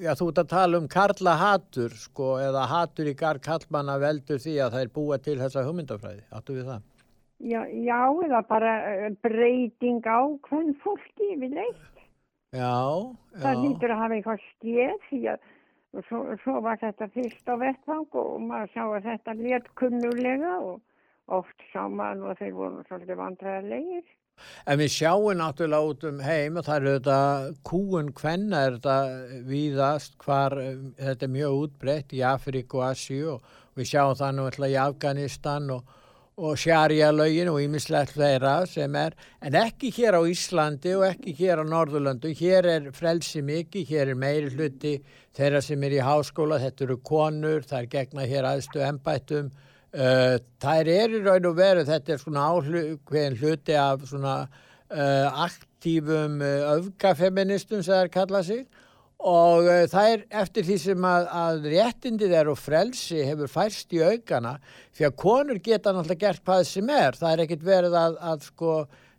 já, 0.00 0.12
þú 0.16 0.30
ert 0.32 0.42
að 0.42 0.52
tala 0.54 0.80
um 0.80 0.88
karla 0.94 1.34
hatur, 1.42 1.96
sko, 2.00 2.30
eða 2.40 2.64
hatur 2.72 3.10
í 3.12 3.16
garð 3.18 3.44
kallmanna 3.44 3.98
veldur 4.00 4.40
því 4.40 4.56
að 4.64 4.76
það 4.76 4.86
er 4.86 4.94
búa 4.96 5.20
til 5.26 5.36
þessa 5.42 5.66
hugmyndafræði, 5.68 6.24
áttu 6.32 6.56
við 6.56 6.72
það? 6.72 6.86
Já, 7.38 7.60
já, 7.70 8.00
eða 8.24 8.42
bara 8.48 8.72
eh, 8.88 9.12
breyting 9.22 10.02
á 10.08 10.20
hvern 10.48 10.72
fólki 10.82 11.36
við 11.38 11.60
leitt. 11.60 11.97
Já, 12.56 12.74
Það 13.38 13.54
já, 13.54 13.60
lítur 13.62 13.92
að 13.92 14.02
hafa 14.02 14.16
eitthvað 14.16 14.44
skeð 14.48 15.00
því 15.10 15.22
að 15.34 15.46
og 15.96 16.04
svo, 16.08 16.20
svo 16.42 16.60
var 16.64 16.78
þetta 16.82 17.08
fyrst 17.14 17.48
á 17.48 17.54
vettvang 17.60 18.06
og 18.20 18.32
maður 18.44 18.72
sá 18.74 18.82
að 18.84 19.08
þetta 19.08 19.34
létt 19.38 19.68
kunnulega 19.78 20.54
og 20.60 20.80
oft 21.38 21.66
sá 21.72 21.86
maður 21.88 22.32
að 22.32 22.42
þeir 22.42 22.56
voru 22.56 22.84
svolítið 22.88 23.20
vandræðarlegir. 23.22 24.08
En 24.70 24.78
við 24.78 24.92
sjáum 24.94 25.40
náttúrulega 25.40 25.92
út 25.92 26.04
um 26.06 26.20
heim 26.22 26.58
og 26.60 26.66
það 26.68 26.76
eru 26.78 26.92
þetta 26.98 27.20
kúun 27.66 28.12
hvenna 28.20 28.60
er 28.66 28.76
þetta 28.76 28.98
víðast 29.48 30.18
hvar 30.22 30.54
um, 30.62 30.84
þetta 31.00 31.26
er 31.26 31.32
mjög 31.34 31.62
útbreytt 31.64 32.14
í 32.14 32.22
Afríku 32.26 32.78
og 32.78 32.86
Asíu 32.92 33.32
og 33.34 33.56
við 33.78 33.90
sjáum 33.92 34.18
það 34.20 34.36
nú 34.36 34.46
alltaf 34.46 34.70
í 34.70 34.78
Afganistan 34.84 35.72
og, 35.74 35.96
og 36.38 36.58
Sharia 36.58 37.10
lögin 37.10 37.50
og 37.50 37.58
ímislegt 37.64 38.14
þeirra 38.14 38.62
sem 38.70 38.94
er, 38.96 39.16
en 39.42 39.56
ekki 39.58 39.90
hér 39.96 40.16
á 40.18 40.22
Íslandi 40.22 40.94
og 40.94 41.08
ekki 41.08 41.34
hér 41.40 41.60
á 41.60 41.64
Norðurlöndu, 41.66 42.30
hér 42.38 42.68
er 42.76 42.90
frelsi 42.94 43.42
mikið, 43.42 43.88
hér 43.90 44.12
er 44.12 44.18
meiri 44.18 44.52
hluti 44.54 44.98
þeirra 45.34 45.62
sem 45.64 45.82
er 45.82 45.98
í 45.98 46.04
háskóla, 46.04 46.60
þetta 46.62 46.86
eru 46.86 47.00
konur, 47.02 47.66
það 47.66 47.80
er 47.80 47.90
gegna 47.96 48.28
hér 48.30 48.52
aðstu 48.52 48.84
embættum, 48.86 49.50
Uh, 49.88 50.36
þær 50.60 50.88
eru 50.92 51.16
í 51.16 51.22
raun 51.24 51.46
og 51.48 51.54
veru, 51.56 51.80
þetta 51.88 52.12
er 52.12 52.18
svona 52.20 52.42
áhugveðin 52.52 53.38
hluti 53.40 53.72
af 53.72 54.02
svona 54.04 54.34
uh, 54.44 55.44
aktífum 55.46 56.42
uh, 56.44 56.74
öfgafeministum 56.74 57.80
sem 57.80 57.94
þær 57.96 58.10
kalla 58.12 58.42
sig 58.44 58.66
og 59.18 59.66
uh, 59.66 59.84
það 59.90 60.12
er 60.12 60.22
eftir 60.42 60.66
því 60.68 60.76
sem 60.82 61.08
að, 61.08 61.26
að 61.40 61.66
réttindi 61.72 62.28
þeir 62.30 62.52
og 62.52 62.60
frelsi 62.60 63.24
hefur 63.26 63.50
færst 63.50 63.92
í 63.96 64.02
aukana 64.04 64.58
því 64.94 65.08
að 65.08 65.18
konur 65.18 65.58
geta 65.58 65.92
náttúrulega 65.92 66.22
gert 66.22 66.44
hvað 66.46 66.64
sem 66.70 66.94
er, 66.94 67.18
það 67.18 67.32
er 67.32 67.44
ekkit 67.44 67.66
verið 67.66 67.98
að, 67.98 68.18
að 68.22 68.46
sko 68.46 68.78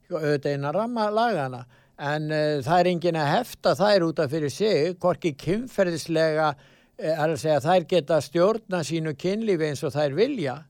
auðvitað 0.09 0.55
eina 0.55 0.73
ramma 0.73 1.09
lagana 1.11 1.65
en 1.99 2.31
uh, 2.31 2.59
það 2.63 2.79
er 2.79 2.91
engin 2.93 3.19
að 3.19 3.31
hefta 3.33 3.75
þær 3.75 4.07
út 4.07 4.23
af 4.23 4.31
fyrir 4.31 4.53
sig, 4.53 4.95
hvorki 5.03 5.33
kynferðislega 5.35 6.53
eh, 6.95 7.11
er 7.11 7.25
að 7.27 7.39
segja 7.41 7.63
þær 7.65 7.87
geta 7.91 8.21
stjórna 8.23 8.83
sínu 8.87 9.17
kynlífi 9.19 9.67
eins 9.67 9.83
og 9.83 9.95
þær 9.97 10.15
vilja. 10.15 10.61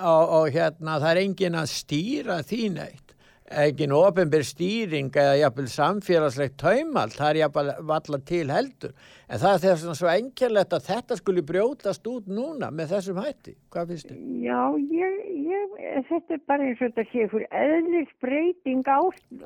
Og, 0.00 0.34
og 0.36 0.52
hérna 0.52 0.98
það 1.00 1.10
er 1.10 1.22
engin 1.22 1.56
að 1.60 1.72
stýra 1.72 2.38
því 2.44 2.68
neitt 2.76 3.09
engin 3.50 3.94
ofinbyr 3.94 4.44
stýring 4.46 5.10
eða 5.16 5.36
jafnvel 5.40 5.70
samfélagslegt 5.72 6.56
taumalt, 6.60 7.16
það 7.18 7.30
er 7.30 7.40
jafnvel 7.42 7.72
valla 7.90 8.20
til 8.30 8.44
heldur 8.50 8.94
en 9.26 9.42
það 9.42 9.52
er 9.52 9.62
þess 9.64 9.88
að 9.90 9.98
svo 9.98 10.10
engjörlegt 10.12 10.76
að 10.76 10.88
þetta 10.90 11.18
skuli 11.18 11.44
brjótast 11.50 12.10
út 12.10 12.30
núna 12.30 12.70
með 12.70 12.94
þessum 12.94 13.20
hætti 13.24 13.56
hvað 13.74 13.92
finnst 13.92 14.10
þið? 14.12 14.22
Já, 14.46 14.62
ég, 15.00 15.20
ég, 15.50 15.76
þetta 16.08 16.36
er 16.36 16.42
bara 16.46 16.68
eins 16.68 16.80
og 16.80 16.90
þetta 16.90 17.06
sé 17.10 17.28
fyrir 17.34 17.60
eðlisbreyting 17.64 18.86
á, 18.86 19.00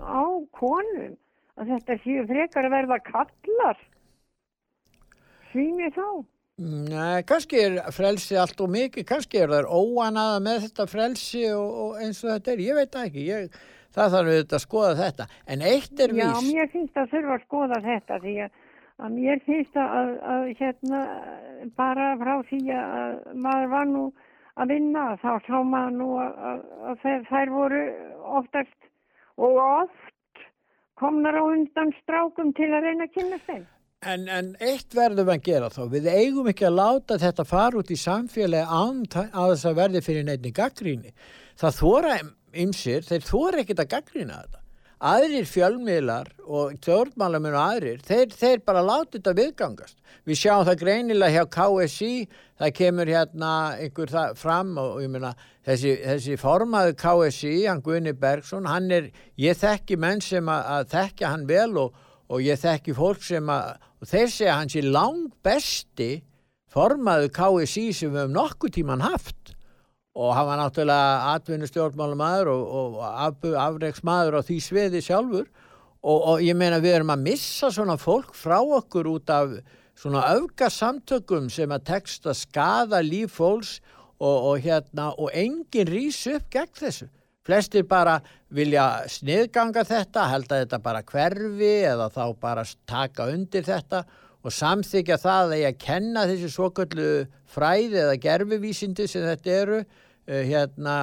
á 0.05 0.25
konum 0.61 1.17
að 1.61 1.75
þetta 1.75 1.99
sé 2.03 2.23
frekar 2.29 2.69
að 2.69 2.77
verða 2.79 3.01
kallar. 3.07 3.83
Svími 5.53 5.91
þá. 5.95 6.07
Nei, 6.63 7.23
kannski 7.27 7.59
er 7.59 7.79
frelsi 7.95 8.37
allt 8.39 8.61
og 8.63 8.71
mikið, 8.71 9.07
kannski 9.09 9.41
er 9.43 9.51
það 9.51 9.71
óanaða 9.75 10.43
með 10.43 10.61
þetta 10.69 10.85
frelsi 10.87 11.43
og, 11.51 11.71
og 11.85 11.97
eins 12.03 12.21
og 12.23 12.31
þetta 12.31 12.53
er, 12.53 12.63
ég 12.63 12.79
veit 12.79 12.99
ekki, 13.01 13.25
ég, 13.27 13.57
það 13.95 14.15
þarf 14.15 14.31
auðvitað 14.33 14.59
að 14.59 14.65
skoða 14.65 14.95
þetta, 15.01 15.27
en 15.47 15.65
eitt 15.71 16.05
er 16.05 16.15
Já, 16.15 16.27
víst, 16.29 16.53
mér 16.55 16.71
finnst 16.73 17.01
að 17.01 17.11
þurfa 17.15 17.35
að 17.37 17.45
skoða 17.49 17.81
þetta 17.85 18.21
því 18.25 18.37
að, 18.45 18.63
að 18.99 19.19
mér 19.19 19.43
finnst 19.49 19.81
að, 19.81 20.15
að, 20.35 20.47
hérna 20.61 21.03
bara 21.79 22.09
frá 22.23 22.35
því 22.51 22.63
að 22.79 23.21
maður 23.47 23.71
var 23.75 23.93
nú 23.93 24.07
að 24.55 24.75
vinna 24.75 25.05
þá 25.23 25.31
sá 25.47 25.55
maður 25.67 25.95
nú 26.01 26.09
að, 26.23 26.65
að, 26.91 27.07
þær, 27.31 27.55
voru 27.55 27.85
oftast 28.41 28.91
og 29.35 29.63
oft 29.63 30.43
komnar 30.99 31.39
á 31.39 31.43
undan 31.43 31.95
strákum 32.03 32.53
til 32.55 32.71
að 32.71 32.87
reyna 32.87 33.09
að 33.09 33.17
kynna 33.17 33.41
þeim. 33.47 33.65
en, 34.05 34.29
en 34.29 34.53
eitt 34.61 34.95
verðum 34.95 35.33
að 35.33 35.47
gera 35.47 35.71
þá, 35.73 35.83
við 35.91 36.07
eigum 36.13 36.49
ekki 36.51 36.67
að 36.69 36.79
láta 36.79 37.17
þetta 37.19 37.47
fara 37.49 37.81
út 37.81 37.91
í 37.91 37.99
samfélagi 37.99 38.67
án 38.69 39.01
að 39.25 39.55
þess 39.55 39.69
að 39.71 39.79
verði 39.81 40.03
fyrir 40.05 40.27
neittni 40.29 40.53
gaggríni. 40.55 41.15
Það 41.59 41.79
þóra 41.79 42.17
ymsir, 42.63 43.05
þeir 43.07 43.27
þóra 43.27 43.63
ekkit 43.63 43.83
að 43.83 43.91
gaggrína 43.95 44.43
þetta. 44.43 44.61
Aðrir 45.05 45.45
fjölmiðlar 45.51 46.31
og 46.47 46.77
stjórnmálamenn 46.79 47.57
og 47.59 47.61
aðrir, 47.61 47.99
þeir, 48.07 48.31
þeir 48.33 48.63
bara 48.65 48.85
láta 48.85 49.19
þetta 49.19 49.35
viðgangast. 49.37 49.97
Við 50.25 50.39
sjáum 50.41 50.65
það 50.65 50.79
greinilega 50.81 51.35
hjá 51.35 51.51
KSI, 51.57 52.13
það 52.63 52.73
kemur 52.79 53.11
hérna 53.13 53.51
einhver 53.83 54.13
það 54.15 54.39
fram 54.41 54.71
og, 54.81 54.95
ég 55.05 55.13
meina 55.13 55.35
þessi, 55.67 55.93
þessi 56.07 56.39
formaður 56.41 56.97
KSI, 57.03 57.55
hann 57.67 57.83
Gunni 57.85 58.15
Bergson, 58.17 58.71
hann 58.71 58.89
er, 58.95 59.11
ég 59.37 59.59
þekki 59.61 59.99
menn 60.01 60.25
sem 60.25 60.49
að, 60.49 60.71
að 60.79 60.89
þekkja 60.95 61.33
hann 61.35 61.49
vel 61.51 61.73
og, 61.83 61.99
og 62.33 62.47
ég 62.47 62.63
þekki 62.63 62.97
fólk 62.97 63.27
sem 63.27 63.53
að, 63.53 63.75
og 64.01 64.09
þeir 64.09 64.33
segja 64.33 64.57
hann 64.63 64.73
sé 64.73 64.85
lang 64.87 65.27
besti 65.45 66.13
formaður 66.73 67.35
KSI 67.35 67.91
sem 67.93 68.15
við 68.15 68.23
höfum 68.23 68.39
nokkuð 68.39 68.79
tíman 68.79 69.05
haft 69.05 69.44
og 70.15 70.35
hann 70.37 70.47
var 70.47 70.61
náttúrulega 70.61 71.31
atvinnustjórnmálumæður 71.35 72.51
og, 72.53 72.75
og 72.79 72.99
af, 73.03 73.47
afreiksmaður 73.67 74.39
á 74.39 74.41
því 74.47 74.59
sviði 74.63 75.03
sjálfur 75.03 75.49
og, 76.05 76.19
og 76.19 76.45
ég 76.45 76.55
meina 76.59 76.79
við 76.83 77.01
erum 77.01 77.15
að 77.15 77.25
missa 77.27 77.71
svona 77.75 77.99
fólk 77.99 78.37
frá 78.39 78.61
okkur 78.63 79.11
út 79.11 79.33
af 79.35 79.57
svona 79.99 80.23
öfgasamtökum 80.37 81.51
sem 81.51 81.75
að 81.75 81.87
tekst 81.91 82.27
að 82.31 82.39
skada 82.45 83.03
líf 83.03 83.35
fólks 83.41 83.81
og, 84.23 84.55
og 84.55 84.63
hérna 84.63 85.11
og 85.19 85.35
enginn 85.35 85.91
rís 85.91 86.23
upp 86.31 86.47
gegn 86.53 86.75
þessu. 86.79 87.11
Flestir 87.45 87.85
bara 87.85 88.21
vilja 88.55 89.05
sniðganga 89.11 89.83
þetta, 89.85 90.29
held 90.31 90.47
að 90.49 90.63
þetta 90.63 90.79
bara 90.81 91.03
hverfi 91.05 91.73
eða 91.91 92.07
þá 92.15 92.23
bara 92.41 92.65
taka 92.89 93.27
undir 93.35 93.67
þetta 93.67 94.05
og 94.07 94.24
samþykja 94.53 95.17
það 95.23 95.55
að 95.55 95.61
ég 95.63 95.73
að 95.73 95.81
kenna 95.85 96.27
þessi 96.29 96.51
svoköllu 96.53 97.09
fræði 97.55 98.01
eða 98.03 98.21
gerfivísindi 98.21 99.09
sem 99.09 99.25
þetta 99.25 99.57
eru 99.63 99.81
uh, 99.81 100.43
hérna 100.51 100.97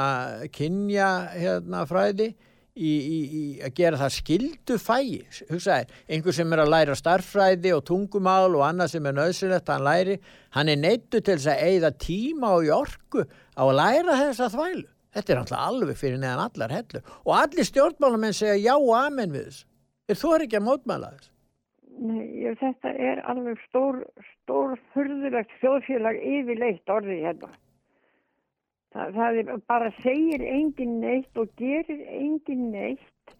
kynja 0.53 1.09
hérna 1.33 1.85
fræði 1.89 2.29
í, 2.75 2.91
í, 2.91 3.17
í 3.25 3.43
að 3.65 3.73
gera 3.79 3.99
það 3.99 4.13
skildu 4.15 4.77
fæi 4.79 5.23
hugsaði, 5.49 5.89
einhver 6.07 6.35
sem 6.35 6.53
er 6.53 6.63
að 6.63 6.71
læra 6.75 6.95
starffræði 6.97 7.73
og 7.75 7.83
tungumál 7.87 8.53
og 8.53 8.65
annað 8.67 8.93
sem 8.93 9.09
er 9.09 9.17
nöðsynlegt 9.17 9.73
hann 9.73 9.85
læri, 9.87 10.19
hann 10.55 10.71
er 10.71 10.79
neittu 10.79 11.19
til 11.19 11.35
þess 11.35 11.51
að 11.51 11.65
eigða 11.67 11.91
tíma 12.05 12.53
og 12.57 12.69
í 12.69 12.71
orku 12.75 13.25
á 13.25 13.63
að 13.65 13.77
læra 13.79 14.19
þess 14.25 14.45
að 14.45 14.55
þvælu. 14.55 14.87
Þetta 15.11 15.33
er 15.33 15.41
alltaf 15.41 15.65
alveg 15.65 15.97
fyrir 15.99 16.21
neðan 16.21 16.45
allar 16.45 16.71
hellu 16.71 17.01
og 17.25 17.33
allir 17.35 17.67
stjórnmálamenn 17.67 18.35
segja 18.37 18.55
já 18.69 18.75
og 18.77 18.93
amen 18.95 19.33
við 19.35 19.49
þess 19.49 19.65
er 20.11 20.19
þú 20.19 20.33
ekki 20.37 20.59
að 20.59 20.67
mótmæla 20.67 21.11
þess? 21.15 21.31
Nei, 22.01 22.53
þetta 22.57 22.91
er 22.97 23.19
alveg 23.29 23.59
stór, 23.67 23.99
stór 24.41 24.71
fyrðulegt 24.95 25.51
þjóðfélag 25.61 26.17
yfirleitt 26.25 26.89
orðið 26.89 27.19
hérna. 27.27 27.51
Það, 28.91 29.11
það 29.19 29.37
er 29.43 29.51
bara 29.69 29.91
segir 30.01 30.41
engin 30.49 30.95
neitt 31.03 31.37
og 31.39 31.51
gerir 31.61 32.01
engin 32.11 32.65
neitt 32.73 33.35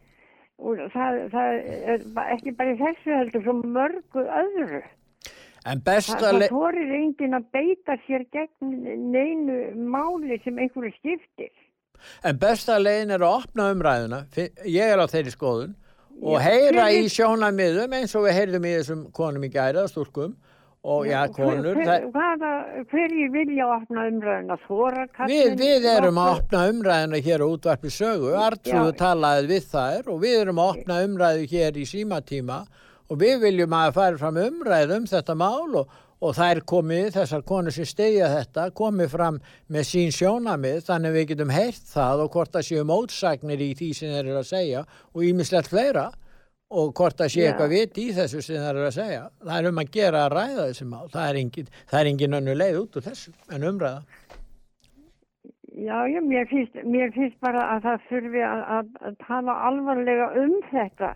og 0.62 0.78
það, 0.94 1.18
það 1.34 1.58
er 1.96 2.06
ekki 2.38 2.54
bara 2.60 2.78
þessu 2.80 3.18
heldur 3.18 3.44
svo 3.48 3.56
mörgu 3.66 4.24
öðru. 4.44 4.84
En 5.66 5.82
Það, 5.82 5.84
besta 5.90 6.20
það 6.22 6.38
le- 6.40 6.48
þorir 6.54 6.94
engin 7.00 7.38
að 7.38 7.50
beita 7.58 7.98
sér 8.06 8.24
gegn 8.34 8.72
neinu 9.12 9.58
máli 9.92 10.38
sem 10.46 10.58
einhverju 10.62 10.94
skiptir. 11.00 11.52
En 12.26 12.38
besta 12.42 12.78
leiðin 12.82 13.12
er 13.18 13.22
að 13.26 13.36
opna 13.42 13.68
umræðuna, 13.74 14.24
ég 14.66 14.94
er 14.94 15.02
á 15.02 15.06
þeirri 15.10 15.34
skoðun, 15.36 15.76
og 16.22 16.40
heyra 16.44 16.88
í 16.94 17.04
sjónamiðum 17.12 17.98
eins 17.98 18.16
og 18.18 18.28
við 18.28 18.38
heyrðum 18.38 18.66
í 18.68 18.74
þessum 18.78 19.04
konum 19.16 19.46
í 19.48 19.50
gæra, 19.54 19.88
stúrkum, 19.90 20.36
og 20.82 21.06
já, 21.06 21.20
konur. 21.34 21.78
Hver, 21.78 22.08
hvaða, 22.14 22.52
hverjir 22.90 23.32
vilja 23.34 23.68
opna 23.70 24.06
umræðuna? 24.10 24.58
Þóra, 24.68 25.08
Við, 25.30 25.56
við 25.60 25.88
erum 25.92 26.22
að 26.22 26.32
opna 26.38 26.62
umræðina 26.72 27.22
hér 27.26 27.46
á 27.46 27.48
útvarpi 27.48 27.94
sögu, 27.94 28.32
Artrúðu 28.38 28.96
talaði 28.98 29.52
við 29.52 29.68
þær 29.74 30.14
og 30.14 30.22
við 30.24 30.38
erum 30.44 30.62
að 30.62 30.72
opna 30.76 31.02
umræðu 31.06 31.50
hér 31.52 31.78
í 31.78 31.86
símatíma. 31.90 32.64
Og 33.12 33.20
við 33.20 33.42
viljum 33.44 33.74
að 33.76 33.94
fara 33.98 34.18
fram 34.22 34.40
umræðu 34.40 35.02
um 35.02 35.08
þetta 35.10 35.36
mál 35.36 35.82
og, 35.84 36.00
og 36.22 36.36
þær 36.38 36.62
komið, 36.70 37.08
þessar 37.16 37.44
konur 37.50 37.74
sem 37.74 37.88
stegja 37.90 38.30
þetta, 38.30 38.70
komið 38.78 39.14
fram 39.16 39.40
með 39.74 39.88
sín 39.90 40.12
sjónamið 40.14 40.84
þannig 40.88 41.16
við 41.18 41.28
getum 41.34 41.54
heyrt 41.54 41.86
það 41.90 42.26
og 42.26 42.34
hvort 42.36 42.54
það 42.56 42.68
séu 42.68 42.88
mótsagnir 42.88 43.64
í 43.66 43.72
því 43.80 43.94
sem 43.98 44.14
þeir 44.14 44.28
eru 44.28 44.42
að 44.42 44.52
segja 44.52 44.84
og 45.12 45.24
ímislegt 45.26 45.72
fleira 45.72 46.10
og 46.72 46.94
hvort 46.96 47.18
það 47.20 47.32
sé 47.34 47.42
Já. 47.42 47.50
eitthvað 47.50 47.74
vit 47.76 47.98
í 48.00 48.08
þessu 48.16 48.42
sem 48.46 48.62
þeir 48.62 48.76
eru 48.78 48.88
að 48.88 48.98
segja. 48.98 49.24
Það 49.44 49.56
er 49.58 49.70
um 49.72 49.82
að 49.82 49.94
gera 49.98 50.26
að 50.26 50.36
ræða 50.38 50.68
þessi 50.70 50.88
mál, 50.88 51.08
það 51.12 51.26
er 51.26 51.40
engin, 51.42 51.72
það 51.92 52.00
er 52.02 52.12
engin 52.12 52.38
önnu 52.40 52.58
leið 52.62 52.78
út 52.82 53.00
úr 53.00 53.08
þessu 53.10 53.34
en 53.52 53.66
umræða. 53.72 54.20
Já, 55.82 55.98
já, 56.12 56.20
mér 56.22 56.48
finnst, 56.52 56.80
mér 56.84 57.12
finnst 57.16 57.38
bara 57.44 57.64
að 57.74 57.86
það 57.88 58.08
þurfi 58.10 58.42
að, 58.44 58.64
að, 58.78 58.96
að 59.08 59.20
tala 59.26 59.54
alvarlega 59.70 60.26
um 60.44 60.56
þetta. 60.70 61.12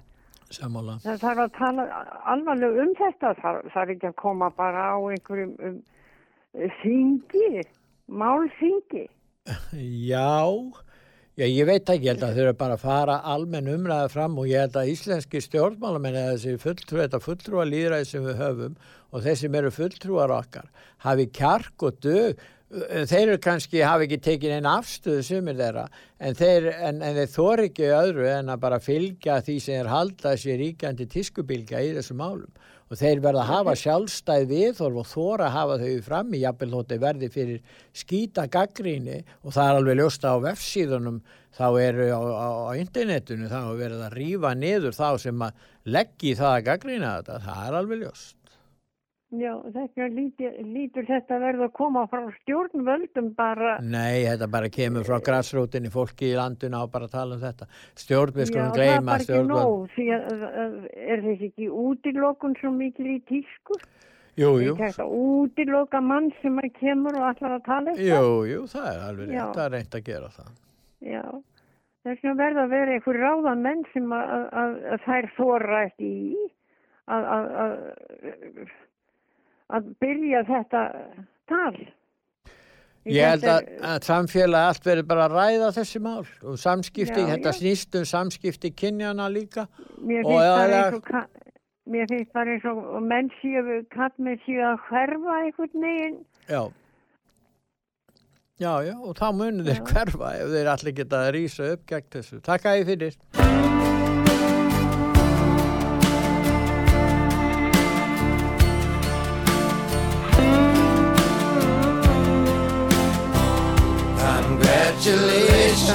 Sammála. 0.56 0.98
Það 1.04 1.22
þarf 1.26 1.44
að 1.44 1.52
tala 1.58 1.86
alvarlega 2.34 2.86
um 2.86 2.96
þetta. 3.00 3.34
Það 3.42 3.60
þarf 3.74 3.94
ekki 3.96 4.10
að 4.10 4.18
koma 4.22 4.50
bara 4.56 4.88
á 4.96 4.98
einhverjum 4.98 5.54
um, 5.70 5.78
þingi, 6.82 7.66
málþingi. 8.08 9.06
Já, 10.10 10.42
já, 11.38 11.46
ég 11.46 11.68
veit 11.70 11.90
ekki, 11.92 12.08
ég 12.08 12.16
held 12.16 12.24
að 12.26 12.38
þau 12.38 12.44
eru 12.46 12.58
bara 12.58 12.78
að 12.78 12.86
fara 12.86 13.18
almenn 13.36 13.70
umræða 13.76 14.08
fram 14.14 14.40
og 14.42 14.50
ég 14.50 14.64
held 14.66 14.80
að 14.80 14.92
íslenski 14.96 15.42
stjórnmálamenn 15.44 16.18
eða 16.18 16.36
þessi 16.38 16.62
fulltrú, 16.64 17.02
þetta 17.04 17.22
fulltrúa 17.22 17.68
líðræði 17.70 18.10
sem 18.10 18.26
við 18.26 18.42
höfum 18.42 18.80
og 19.12 19.26
þeir 19.26 19.40
sem 19.44 19.60
eru 19.62 19.72
fulltrúar 19.76 20.34
okkar 20.34 20.72
hafi 21.06 21.28
kjark 21.36 21.86
og 21.86 22.00
dög, 22.02 22.42
þeir 23.10 23.22
eru 23.22 23.40
kannski, 23.42 23.82
hafi 23.86 24.08
ekki 24.08 24.20
tekin 24.24 24.56
einn 24.58 24.68
afstöðu 24.70 25.24
sumir 25.26 25.58
þeirra, 25.60 25.86
en 26.20 26.38
þeir, 26.38 26.70
en, 26.74 27.02
en 27.06 27.18
þeir 27.20 27.32
þor 27.32 27.64
ekki 27.66 27.90
öðru 27.96 28.30
en 28.32 28.52
að 28.54 28.62
bara 28.66 28.80
fylgja 28.84 29.42
því 29.46 29.58
sem 29.64 29.80
þeir 29.80 29.92
halda 29.92 30.36
sér 30.40 30.62
ríkjandi 30.62 31.08
tískubilgja 31.12 31.84
í 31.86 31.94
þessum 31.98 32.22
málum. 32.24 32.64
Og 32.86 33.00
þeir 33.00 33.22
verða 33.24 33.42
að 33.42 33.50
hafa 33.50 33.74
sjálfstæð 33.82 34.44
viðhorf 34.52 35.00
og 35.02 35.08
þóra 35.10 35.48
að 35.48 35.56
hafa 35.56 35.78
þau 35.82 36.02
fram 36.06 36.36
í 36.38 36.42
jafnvel 36.44 36.70
þótt 36.76 36.92
þeir 36.92 37.02
verði 37.02 37.30
fyrir 37.34 37.80
skýta 37.98 38.46
gaggríni 38.54 39.18
og 39.42 39.56
það 39.56 39.72
er 39.72 39.80
alveg 39.80 40.00
ljósta 40.00 40.36
á 40.36 40.38
vefsíðunum 40.44 41.18
þá 41.56 41.66
eru 41.82 42.08
á, 42.14 42.22
á, 42.22 42.50
á 42.70 42.72
internetinu 42.78 43.50
þá 43.50 43.60
er 43.64 43.80
verið 43.80 44.06
að 44.06 44.18
rífa 44.20 44.54
niður 44.60 44.98
þá 45.00 45.08
sem 45.24 45.46
að 45.48 45.66
leggji 45.98 46.36
það 46.38 46.54
að 46.54 46.66
gaggrína 46.70 47.16
þetta, 47.18 47.40
það 47.48 47.66
er 47.66 47.80
alveg 47.82 48.04
ljóst. 48.04 48.36
Já, 49.36 49.52
þetta 49.74 50.08
lítur, 50.14 50.54
lítur 50.70 51.08
þetta 51.08 51.38
verða 51.42 51.68
að 51.68 51.74
koma 51.76 52.04
frá 52.12 52.24
stjórnvöldum 52.42 53.32
bara. 53.38 53.76
Nei, 53.82 54.24
þetta 54.28 54.48
bara 54.54 54.70
kemur 54.72 55.06
frá 55.08 55.18
grassrótinni, 55.26 55.92
fólki 55.94 56.30
í 56.32 56.38
landinu 56.38 56.80
á 56.80 56.86
bara 56.92 57.10
að 57.10 57.16
tala 57.18 57.38
um 57.38 57.42
þetta. 57.42 57.68
Stjórn, 57.98 58.36
við 58.36 58.46
Já, 58.46 58.50
skulum 58.52 58.70
það 58.70 58.76
er 58.76 58.80
gleyma 58.80 59.12
bara 59.12 59.26
ekki 59.26 59.42
nóg, 59.50 59.88
því 59.96 60.08
að, 60.16 60.26
að, 60.30 60.46
að 60.64 60.78
er 61.16 61.24
þessi 61.26 61.50
ekki 61.52 61.70
útilokun 61.86 62.58
svo 62.62 62.72
mikil 62.76 63.10
í 63.16 63.18
tísku? 63.32 63.80
Jú, 64.36 64.52
jú, 64.60 64.76
Þetta 64.76 65.06
útiloka 65.08 66.02
mann 66.04 66.32
sem 66.42 66.58
að 66.60 66.72
kemur 66.80 67.16
og 67.16 67.28
allar 67.30 67.58
að 67.58 67.66
tala 67.68 67.94
eitthvað? 67.94 68.10
jú, 68.10 68.32
jú, 68.52 68.64
það 68.72 68.90
er 68.92 69.04
alveg 69.10 69.30
Já. 69.30 69.36
rétt, 69.40 69.56
það 69.56 69.66
er 69.66 69.76
reynd 69.78 69.96
að 70.00 70.08
gera 70.10 70.32
það. 70.36 70.50
Já, 71.06 71.24
þess 72.04 72.26
vegna 72.26 72.36
verða 72.42 72.66
að 72.66 72.74
vera 72.76 72.98
einhver 72.98 73.22
ráðan 73.24 73.64
menn 73.64 73.86
sem 73.94 74.18
að, 74.18 74.34
að, 74.64 74.76
að 74.92 75.06
þær 75.06 75.30
þóra 75.38 75.80
ekki 75.88 76.12
í 76.12 76.50
að, 77.06 77.30
að, 79.74 79.92
byrja 80.02 80.44
þetta 80.50 80.82
tal. 81.50 81.76
Ég 83.06 83.22
held 83.22 83.44
Þetta 83.46 83.56
að, 83.56 83.68
að 83.86 84.06
samfélagi 84.08 84.68
allt 84.72 84.86
verður 84.90 85.08
bara 85.12 85.26
að 85.28 85.36
ræða 85.38 85.68
þessi 85.76 86.00
mál 86.02 86.24
og 86.26 86.56
samskipti, 86.58 87.22
Já, 87.22 87.28
þetta 87.36 87.52
snýst 87.54 87.98
um 88.00 88.06
samskipti 88.10 88.72
kynjana 88.74 89.28
líka 89.30 89.68
Mér 90.02 90.26
finnst 90.26 91.06
ka- 91.06 91.28
mér 91.86 92.10
finnst 92.10 92.34
bara 92.34 92.56
eins 92.56 92.66
og 92.66 92.82
og 92.98 93.06
menn 93.06 93.30
séu, 93.44 93.78
kallmenn 93.94 94.42
séu 94.48 94.58
að 94.66 94.82
hverfa 94.90 95.38
einhvern 95.44 95.86
veginn. 95.86 96.18
Já. 96.50 96.64
Já, 98.58 98.72
já, 98.88 98.96
og 98.96 99.14
þá 99.20 99.26
munir 99.36 99.68
þeir 99.70 99.82
hverfa 99.92 100.34
ef 100.40 100.54
þeir 100.56 100.74
allir 100.74 100.96
geta 100.98 101.26
að 101.28 101.34
rýsa 101.36 101.74
upp 101.76 101.86
gegn 101.92 102.10
þessu. 102.18 102.42
Takk 102.42 102.66
að 102.72 102.80
ég 102.82 102.90
fyrir. 102.94 103.20
Congratulations 115.06 115.86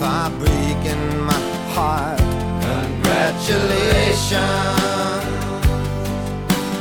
for 0.00 0.30
breaking 0.38 1.06
my 1.20 1.38
heart. 1.74 2.18
Congratulations 2.72 4.32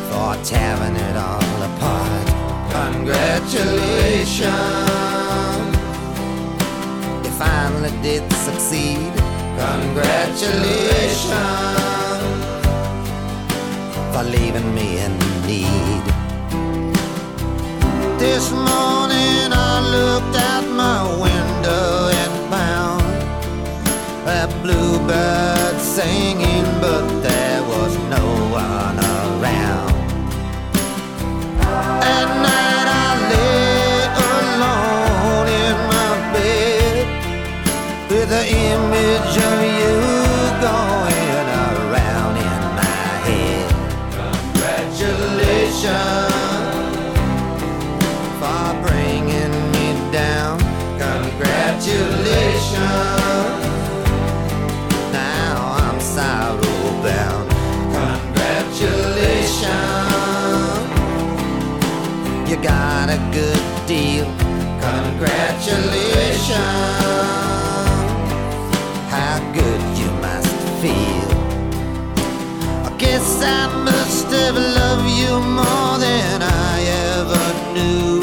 for 0.09 0.31
tearing 0.45 0.95
it 0.95 1.17
all 1.17 1.63
apart. 1.67 2.27
Congratulations, 2.71 4.47
you 7.25 7.31
finally 7.31 7.91
did 8.01 8.23
succeed. 8.31 9.11
Congratulations 9.59 11.33
for 14.13 14.23
leaving 14.23 14.73
me 14.73 14.99
in 14.99 15.19
need. 15.45 16.24
This 18.25 18.51
morning 18.51 19.53
I 19.53 19.73
looked 19.95 20.35
out 20.51 20.65
my 20.83 21.03
window 21.25 22.09
and 22.21 22.33
found 22.51 23.05
a 24.27 24.47
bluebird 24.63 25.79
singing, 25.79 26.44
isolation. 65.75 66.55
How 69.09 69.39
good 69.53 69.81
you 69.99 70.09
must 70.25 70.55
feel. 70.81 71.29
I 72.87 72.95
guess 72.97 73.41
I 73.41 73.67
must 73.83 74.27
have 74.27 74.55
loved 74.55 75.09
you 75.09 75.33
more 75.59 75.97
than 75.99 76.41
I 76.41 76.75
ever 77.15 77.45
knew. 77.73 78.19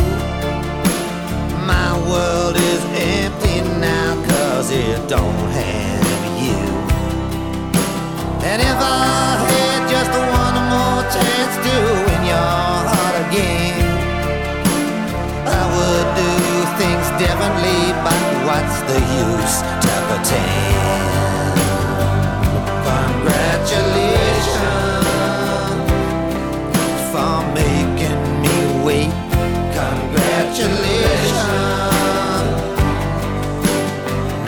My 1.66 1.92
world 2.08 2.56
is 2.56 2.82
empty 3.16 3.60
now, 3.80 4.10
cause 4.28 4.70
it 4.70 5.08
don't 5.08 5.50
have 5.60 6.24
you. 6.44 6.60
And 8.48 8.60
if 8.62 8.78
I 8.80 9.36
had 9.52 9.80
just 9.94 10.10
one 10.40 10.58
more 10.72 11.02
chance 11.16 11.54
to 11.66 11.74
win 12.06 12.22
your 12.32 12.56
heart 12.90 13.28
again. 13.28 13.61
Differently, 17.22 17.80
but 18.06 18.20
what's 18.48 18.76
the 18.90 18.98
use 19.22 19.56
to 19.84 19.92
pretend? 20.08 21.54
Congratulations 22.90 24.66
for 27.12 27.34
making 27.60 28.22
me 28.42 28.56
wait. 28.86 29.14
Congratulations. 29.82 31.46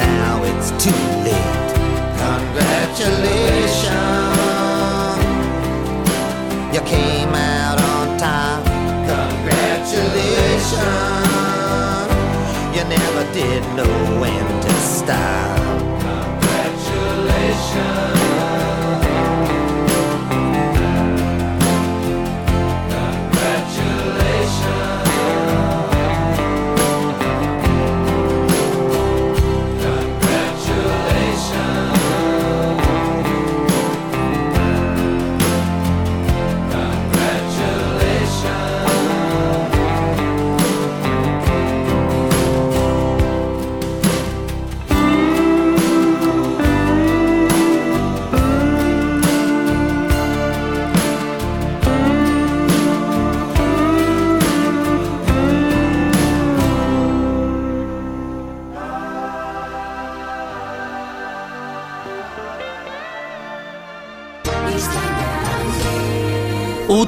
Now 0.03 0.35
it's 0.51 0.69
too 0.85 1.03
late. 1.27 1.71
Congratulations. 2.27 3.95
You 6.75 6.83
came 6.95 7.24
did 13.35 13.65
know 13.75 14.21
when 14.21 14.61
to 14.63 14.73
stop. 14.75 15.59
Congratulations. 16.41 18.14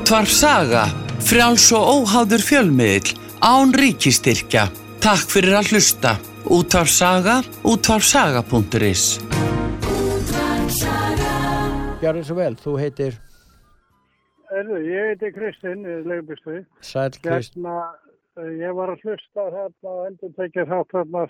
Útvarf 0.07 0.31
Saga, 0.31 0.85
frjáls 1.19 1.65
og 1.75 1.83
óháður 1.83 2.43
fjölmiðil, 2.47 3.17
án 3.43 3.73
ríkistyrkja. 3.75 4.69
Takk 5.03 5.33
fyrir 5.35 5.57
að 5.59 5.73
hlusta. 5.73 6.13
Útvarf 6.47 6.93
Saga, 6.95 7.41
útvarfsaga.is 7.67 9.03
Gjörðu 11.99 12.23
svo 12.23 12.39
vel, 12.39 12.55
þú 12.55 12.77
heitir 12.85 13.19
Erðu, 14.55 14.79
ég 14.87 15.11
heiti 15.11 15.35
Kristinn, 15.35 15.83
leigubistuði. 16.07 16.63
Sæll 16.87 17.19
Krist. 17.19 17.59
Hérna, 17.59 17.91
eh, 18.39 18.55
ég 18.63 18.79
var 18.79 18.95
að 18.95 19.03
hlusta 19.03 19.51
þarna 19.59 19.91
og 19.91 20.03
endur 20.07 20.37
tekið 20.39 20.71
þátt 20.71 21.01
þarna 21.01 21.29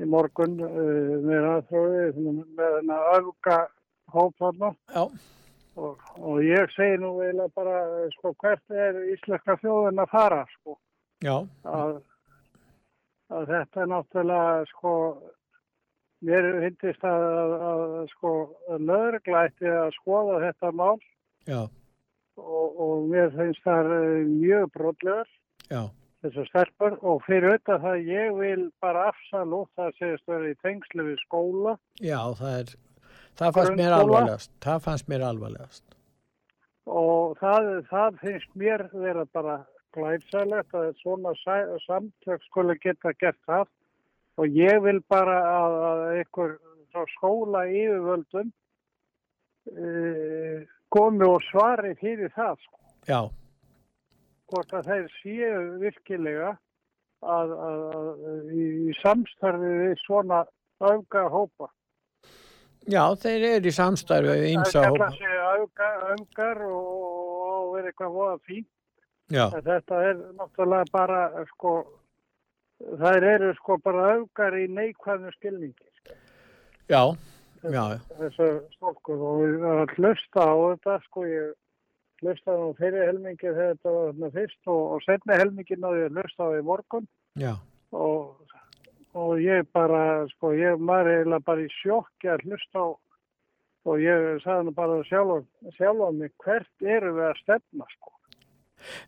í 0.00 0.08
morgun 0.16 0.56
uh, 0.64 1.16
með 1.28 1.52
aðþróði 1.52 2.28
með 2.56 2.78
þennan 2.78 3.10
öfga 3.18 3.64
hóp 4.16 4.40
þarna. 4.40 4.78
Já. 4.96 5.04
Og, 5.78 6.04
og 6.18 6.42
ég 6.42 6.70
segi 6.74 6.98
nú 6.98 7.12
eiginlega 7.22 7.54
bara, 7.54 7.80
sko, 8.16 8.34
hvert 8.42 8.76
er 8.84 8.96
íslenska 9.14 9.54
þjóðin 9.62 10.02
að 10.02 10.12
fara, 10.12 10.40
sko. 10.56 10.74
Já. 11.22 11.34
Að, 11.70 11.98
að 13.30 13.50
þetta 13.52 13.82
er 13.84 13.90
náttúrulega, 13.92 14.64
sko, 14.72 14.94
mér 16.26 16.48
finnst 16.64 17.06
að, 17.06 17.26
að, 17.42 17.84
að 18.00 18.14
sko, 18.16 18.32
lögregla 18.90 19.44
ætti 19.50 19.70
að 19.70 19.92
skoða 20.00 20.40
þetta 20.48 20.72
mál. 20.82 20.96
Já, 21.48 21.62
og, 22.38 22.80
og 22.82 23.08
mér 23.12 23.32
finnst 23.36 23.64
það 23.66 23.92
eh, 23.94 24.26
mjög 24.26 24.68
brotlegar. 24.74 25.30
Já, 25.68 25.82
þessar 26.24 26.50
stelpur. 26.50 26.98
Og 27.02 27.22
fyrir 27.26 27.52
auðvitað 27.52 27.86
það 27.86 28.10
ég 28.12 28.36
vil 28.38 28.66
bara 28.82 29.08
afsal 29.12 29.46
út 29.60 29.70
það 29.78 29.96
segist 30.00 30.30
verið 30.30 30.54
í 30.54 30.60
tengslu 30.66 31.08
við 31.10 31.24
skóla. 31.24 31.76
Já, 32.02 32.20
það 32.38 32.54
er, 32.60 32.74
það 33.38 33.54
fannst 33.56 33.76
mér 33.78 33.96
alvarlegast. 33.98 34.52
Það 34.64 34.84
fannst 34.86 35.08
mér 35.10 35.26
alvarlegast. 35.28 35.84
og 36.88 37.36
það, 37.40 37.66
það 37.90 38.22
finnst 38.22 38.54
mér 38.56 38.86
vera 38.92 39.24
bara 39.36 39.58
glæpsælegt 39.96 40.74
að 40.76 40.94
svona 41.02 41.34
samtök 41.84 42.44
skuli 42.48 42.78
geta 42.82 43.12
gert 43.20 43.38
það 43.48 43.66
og 44.38 44.56
ég 44.56 44.80
vil 44.84 45.00
bara 45.10 45.36
að, 45.50 45.76
að 45.90 46.04
einhver 46.16 46.56
skóla 47.16 47.64
yfirvöldum 47.68 48.48
uh, 49.72 50.64
komi 50.94 51.26
og 51.28 51.42
svari 51.50 51.92
fyrir 52.00 52.32
það 52.34 52.56
sko. 52.64 52.78
Já, 53.08 53.20
hvort 54.48 54.72
að 54.76 54.88
þeir 54.90 55.08
séu 55.18 55.64
virkilega 55.82 56.52
að, 57.20 57.52
að, 57.52 57.82
að 57.98 58.52
í, 58.54 58.68
í 58.88 58.94
samstarfi 59.02 59.74
við 59.82 59.96
svona 60.04 60.44
auka 60.80 61.26
hópa. 61.32 61.70
Já, 62.88 63.04
þeir 63.22 63.46
eru 63.52 63.68
í 63.70 63.74
samstarfi 63.76 64.34
Það 64.56 64.74
hópa. 64.74 64.82
kalla 64.88 65.10
sig 65.18 65.38
auka, 65.52 65.88
augar 66.14 66.62
og, 66.72 67.62
verið 67.76 67.90
eitthvað 67.92 68.12
voða 68.16 68.38
fínt. 68.48 68.68
Þetta 69.68 70.02
er 70.08 70.20
náttúrulega 70.38 70.90
bara, 70.94 71.22
sko, 71.52 71.72
þær 73.02 73.26
eru 73.34 73.52
sko 73.58 73.76
bara 73.84 74.06
augar 74.16 74.56
í 74.56 74.66
neikvæðum 74.72 75.32
skilningi. 75.36 75.88
já, 76.88 77.02
já, 77.62 77.84
Þessu 78.18 78.48
stólkur 78.78 79.20
og 79.20 79.40
við 79.42 79.48
erum 79.58 79.82
að 79.82 79.96
hlusta 79.98 80.40
á 80.48 80.54
þetta, 80.72 80.94
sko, 81.08 81.24
ég 81.28 81.52
hlustaði 82.22 82.58
nú 82.62 82.70
fyrir 82.78 83.04
helmingi 83.06 83.46
þegar 83.52 83.74
þetta 83.76 83.90
var 83.94 84.06
þarna 84.12 84.30
fyrst 84.38 84.70
og, 84.72 84.80
og 84.96 85.02
setni 85.04 85.36
helmingi 85.38 85.76
náði 85.78 86.00
ég 86.00 86.08
að 86.08 86.16
hlusta 86.22 86.48
á 86.48 86.50
í 86.56 86.62
morgun. 86.66 87.08
já, 87.38 87.52
og, 87.92 88.40
og 89.18 89.42
ég 89.42 89.66
bara, 89.74 90.02
sko, 90.34 90.52
ég 90.56 90.78
maður 90.78 91.12
eiginlega 91.14 91.46
bara 91.48 91.64
í 91.64 91.72
sjokki 91.80 92.30
að 92.32 92.44
hlusta 92.46 92.84
á 92.84 92.88
og 93.88 94.02
ég 94.02 94.28
sagði 94.44 94.68
nú 94.68 94.76
bara 94.76 95.00
sjálf, 95.08 95.48
sjálf 95.78 96.04
á 96.04 96.10
mig 96.12 96.32
hvert 96.44 96.88
eru 96.96 97.14
við 97.16 97.28
að 97.30 97.42
stefna, 97.42 97.88
sko. 97.96 98.14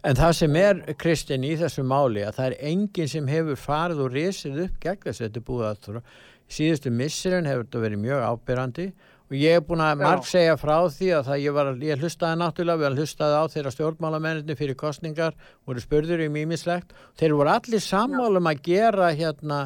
En 0.03 0.17
það 0.19 0.33
sem 0.39 0.57
er, 0.59 0.81
Kristinn, 0.99 1.47
í 1.47 1.55
þessu 1.61 1.85
máli 1.87 2.25
að 2.27 2.41
það 2.41 2.49
er 2.49 2.59
enginn 2.73 3.11
sem 3.13 3.31
hefur 3.31 3.61
farið 3.61 4.03
og 4.07 4.17
risið 4.17 4.61
upp 4.65 4.81
gegn 4.83 5.05
þess 5.05 5.21
að 5.21 5.27
þetta 5.27 5.41
er 5.41 5.47
búið 5.47 5.67
að 5.69 5.81
þurra. 5.85 6.03
Síðustu 6.51 6.91
missirinn 6.91 7.47
hefur 7.47 7.67
þetta 7.67 7.83
verið 7.85 8.03
mjög 8.03 8.25
ábyrrandi 8.27 8.87
og 9.31 9.37
ég 9.39 9.55
hef 9.55 9.67
búin 9.69 9.85
að 9.85 10.01
marg 10.01 10.25
segja 10.27 10.57
frá 10.59 10.75
því 10.91 11.13
að 11.21 11.31
ég 11.39 11.55
var, 11.55 11.71
ég 11.87 12.01
hlustaði 12.03 12.41
náttúrulega, 12.41 12.81
við 12.83 12.99
hlustaði 12.99 13.37
á 13.39 13.45
þeirra 13.53 13.75
stjórnmálamenninni 13.77 14.57
fyrir 14.59 14.79
kostningar, 14.81 15.37
voru 15.69 15.85
spurður 15.85 16.25
um 16.27 16.41
ímislegt. 16.41 16.91
Þeir 17.21 17.37
voru 17.39 17.55
allir 17.55 17.85
sammálum 17.85 18.51
að 18.51 18.65
gera 18.67 19.13
hérna, 19.15 19.61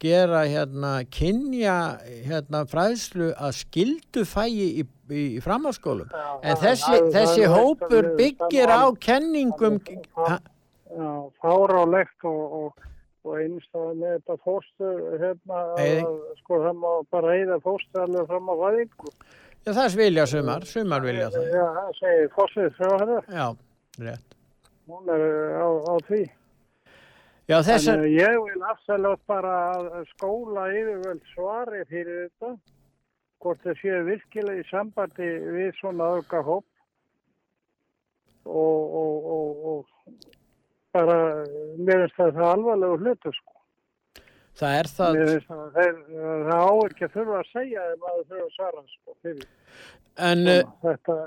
gera 0.00 0.44
hérna, 0.48 0.92
kynja 1.12 1.74
hérna 2.26 2.62
fræðslu 2.70 3.30
að 3.36 3.52
skildu 3.58 4.22
fægi 4.28 4.68
í, 4.80 4.84
í, 5.12 5.24
framhalskólum. 5.44 6.08
En 6.42 6.56
þessi, 6.56 6.94
það- 6.94 7.10
þessi 7.16 7.42
það 7.42 7.44
er 7.44 7.56
hópur 7.56 8.08
byggir 8.20 8.72
á 8.72 8.82
kenningum, 8.96 9.80
fárálegt 11.42 12.24
og, 12.24 12.40
og, 12.60 12.88
og 13.28 13.36
einstæða 13.42 13.92
með 14.00 14.16
þetta 14.16 14.36
fórstur, 14.46 14.96
hérna, 15.20 15.60
að, 15.76 16.08
sko, 16.40 16.60
það 16.64 16.80
má 16.80 16.90
bara 17.12 17.36
eyða 17.36 17.60
fórstur 17.64 18.04
alveg 18.06 18.26
fram 18.32 18.48
á 18.50 18.54
væðingu. 18.64 19.12
Já, 19.60 19.72
það 19.76 19.96
vilja 20.00 20.26
sumar, 20.26 20.64
sumar 20.64 21.04
vilja 21.04 21.28
það. 21.34 21.48
Já, 21.52 21.64
það 21.76 21.90
segir 22.00 22.30
fórstur 22.36 22.70
frá 22.78 22.92
þetta. 23.04 23.20
Já, 23.36 23.46
rétt. 24.08 24.36
Hún 24.90 25.12
er 25.14 25.24
á, 25.60 25.68
á 25.68 25.94
því. 26.08 26.22
Já, 27.50 27.56
þessar, 27.66 27.98
En 27.98 28.04
uh, 28.06 28.10
ég 28.14 28.36
vil 28.46 28.66
afsæljótt 28.70 29.22
bara 29.30 29.54
að 29.74 30.04
skóla 30.12 30.68
yfirvöld 30.70 31.22
svari 31.32 31.80
fyrir 31.90 32.20
þetta, 32.28 32.50
hvort 33.42 33.64
það 33.66 33.80
séu 33.80 34.02
virkilega 34.06 34.62
í 34.62 34.68
sambandi 34.70 35.30
við 35.56 35.70
svona 35.80 36.10
auka 36.16 36.42
hóp 36.46 36.66
og, 38.46 38.94
og, 39.00 39.30
og, 39.34 39.64
og 39.70 40.28
bara, 40.94 41.16
mér 41.78 42.04
finnst 42.04 42.18
það 42.18 42.34
það 42.38 42.50
alvarlegu 42.54 42.98
hlutu 43.04 43.32
sko. 43.36 43.56
það 44.60 44.76
er 44.80 44.88
það, 44.96 45.18
það, 45.48 45.62
þeir, 45.76 46.00
það 46.48 46.64
á 46.66 46.72
ekki 46.86 47.06
að 47.06 47.14
þurfa 47.16 47.38
að 47.40 47.50
segja 47.52 47.86
þeim 47.90 48.06
að 48.10 48.16
það 48.16 48.26
þurfa 48.30 48.46
að 48.46 48.56
svara 48.56 48.84
sko 48.94 49.16
fyrir. 49.22 49.48
en 50.30 50.44
uh, 50.54 50.60
Þetta, 50.86 51.18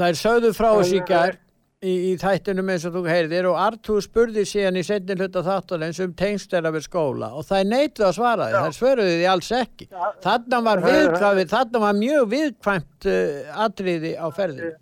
það 0.00 0.08
er 0.12 0.20
sögðu 0.24 0.52
frá 0.56 0.70
Það 0.70 0.94
er- 1.00 1.08
gær, 1.12 1.40
í, 1.80 1.92
í 2.10 2.12
þættinum 2.20 2.70
eins 2.72 2.84
og 2.88 2.96
þú 2.98 3.02
heyrðir 3.08 3.48
og 3.50 3.58
Artúr 3.60 4.02
spurði 4.04 4.44
síðan 4.48 4.80
í 4.80 4.84
setni 4.86 5.16
hluta 5.16 5.42
þáttunins 5.46 6.00
um 6.04 6.12
tengstela 6.16 6.72
við 6.74 6.86
skóla 6.88 7.32
og 7.36 7.46
það 7.48 7.62
er 7.62 7.70
neittu 7.70 8.06
að 8.06 8.14
svara 8.18 8.50
því, 8.50 8.60
það 8.64 8.76
svöruði 8.78 9.16
því 9.16 9.26
alls 9.32 9.50
ekki. 9.60 9.88
Þarna 10.26 10.62
var, 10.66 10.84
viðkvæmið, 10.84 11.50
þarna 11.54 11.82
var 11.86 11.98
mjög 12.00 12.30
viðkvæmt 12.34 13.10
uh, 13.10 13.58
atriði 13.66 14.14
á 14.20 14.26
ferðinu. 14.36 14.72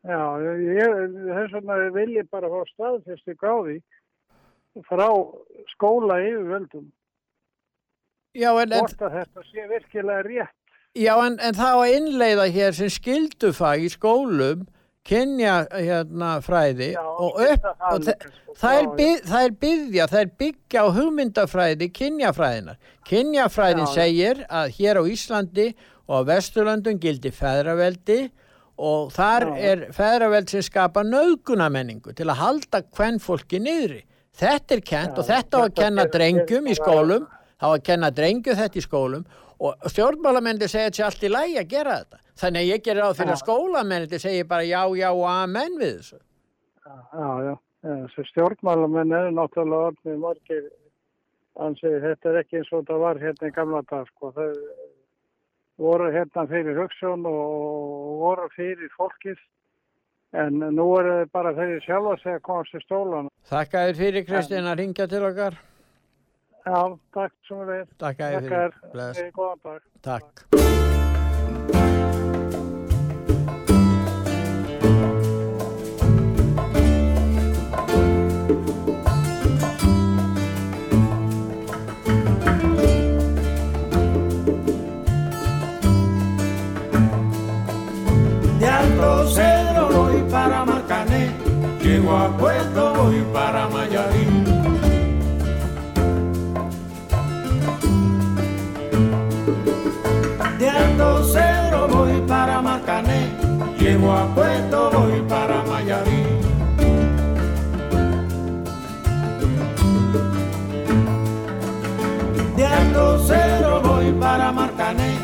Já, 0.00 0.20
ég, 0.80 0.94
þess 1.28 1.56
vegna 1.58 1.76
vil 1.92 2.08
ég 2.16 2.28
bara 2.32 2.48
fá 2.48 2.60
staðfesti 2.72 3.36
gáði 3.36 3.80
frá 4.88 5.08
skóla 5.74 6.16
yfirvöldum 6.24 6.88
Já, 8.38 8.52
en, 8.62 8.70
hvort 8.70 9.02
að 9.02 9.16
þetta 9.18 9.44
sé 9.48 9.64
virkilega 9.66 10.22
rétt. 10.24 10.56
já, 10.94 11.12
en, 11.26 11.36
en 11.42 11.56
það 11.58 11.74
á 11.74 11.78
að 11.82 11.94
innleiða 11.98 12.46
hér 12.54 12.76
sem 12.78 12.92
skildufag 12.94 13.82
í 13.82 13.90
skólum 13.90 14.62
kynja 15.06 15.54
hérna 15.72 16.32
fræði 16.44 16.90
og, 17.00 17.38
upp, 17.40 17.64
og 17.90 18.04
það, 18.04 18.90
Já, 19.00 19.14
það 19.30 19.44
er 19.44 19.54
byggja, 19.62 20.08
það 20.10 20.20
er 20.20 20.32
byggja 20.42 20.84
á 20.84 20.88
hugmyndafræði 20.96 21.88
kynjafræðinar. 21.96 22.78
Kynjafræðin 23.08 23.86
Já. 23.86 23.94
segir 23.94 24.44
að 24.46 24.76
hér 24.76 25.00
á 25.00 25.02
Íslandi 25.14 25.66
og 26.10 26.14
á 26.20 26.28
Vesturlöndum 26.30 27.00
gildi 27.00 27.32
feðraveldi 27.34 28.20
og 28.80 29.10
þar 29.16 29.48
Já. 29.50 29.58
er 29.72 29.84
feðraveld 29.96 30.52
sem 30.52 30.64
skapa 30.64 31.04
nöðgunamenningu 31.06 32.14
til 32.16 32.28
að 32.28 32.40
halda 32.44 32.84
hvern 32.92 33.20
fólki 33.22 33.60
niðri. 33.62 34.04
Þetta 34.40 34.76
er 34.76 34.82
kent 34.86 35.18
og 35.20 35.26
þetta 35.28 35.58
á 35.58 35.60
að 35.66 35.76
kenna 35.80 36.06
drengjum 36.08 36.68
í 36.70 36.76
skólum, 36.78 37.26
þá 37.60 37.68
að 37.74 37.82
kenna 37.88 38.10
drengju 38.14 38.56
þetta 38.56 38.78
í 38.78 38.84
skólum 38.84 39.24
og 39.60 39.90
stjórnmálamenni 39.92 40.68
segja 40.68 40.88
þetta 40.88 41.00
sé 41.00 41.06
allt 41.08 41.24
í 41.26 41.32
lægi 41.32 41.58
að 41.60 41.72
gera 41.74 41.96
þetta. 42.00 42.20
Þannig 42.40 42.62
að 42.62 42.70
ég 42.70 42.84
gerir 42.84 43.04
á 43.04 43.10
fyrir 43.12 43.34
að 43.34 43.38
Já. 43.38 43.42
skólamenni 43.44 44.20
segja 44.20 44.46
bara 44.48 44.64
já, 44.64 44.82
já 44.96 45.08
og 45.10 45.26
amen 45.28 45.76
við 45.80 45.96
þessu. 45.98 46.20
Já, 46.86 47.30
já. 47.46 47.54
Þessi 47.80 48.24
stjórnmálamenn 48.30 49.14
eru 49.16 49.32
náttúrulega 49.36 49.90
orðnið 49.90 50.18
margir 50.20 50.64
ansið, 51.60 51.96
þetta 52.04 52.30
er 52.30 52.38
ekki 52.42 52.60
eins 52.60 52.72
og 52.76 52.84
það 52.88 53.02
var 53.04 53.20
hérna 53.20 53.48
í 53.48 53.54
gamla 53.56 53.80
dag, 53.88 54.10
sko. 54.12 54.32
Þau 54.36 54.50
voru 55.80 56.10
hérna 56.12 56.44
fyrir 56.50 56.76
hugsun 56.80 57.24
og 57.28 58.20
voru 58.20 58.48
fyrir 58.56 58.92
fólkið, 58.96 59.40
en 60.44 60.60
nú 60.76 60.86
eru 61.00 61.16
þau 61.22 61.32
bara 61.32 61.54
sjálfa 61.56 62.16
sig 62.22 62.36
að 62.36 62.44
komast 62.48 62.76
í 62.76 62.84
stólan. 62.84 63.32
Þakka 63.50 63.86
þér 63.88 64.00
fyrir 64.04 64.28
Kristín 64.28 64.68
að 64.70 64.80
ringja 64.84 65.08
til 65.10 65.24
okkar. 65.24 65.60
Já, 66.60 66.80
takk 67.16 67.36
sem 67.48 67.64
við. 67.72 67.84
Takk 68.00 68.24
að 68.24 68.36
þér 68.36 68.48
fyrir. 68.50 68.80
Bless. 68.92 69.20
Eh, 69.24 69.30
Góðan 69.36 69.62
dag. 69.64 69.86
Takk. 70.04 70.99
Llego 92.10 92.16
a 92.16 92.36
Puerto 92.36 92.94
voy 92.94 93.24
para 93.32 93.68
Mayarín. 93.68 94.44
De 100.58 100.68
Alto 100.68 101.88
voy 101.88 102.20
para 102.26 102.60
Marcané, 102.60 103.30
llego 103.78 104.12
a 104.12 104.26
Puerto 104.34 104.90
voy 104.92 105.20
para 105.28 105.62
Mayarín. 105.62 106.40
De 112.56 112.66
Alto 112.66 113.18
Cedro 113.20 113.80
voy 113.82 114.12
para 114.12 114.52
Marcané, 114.52 115.16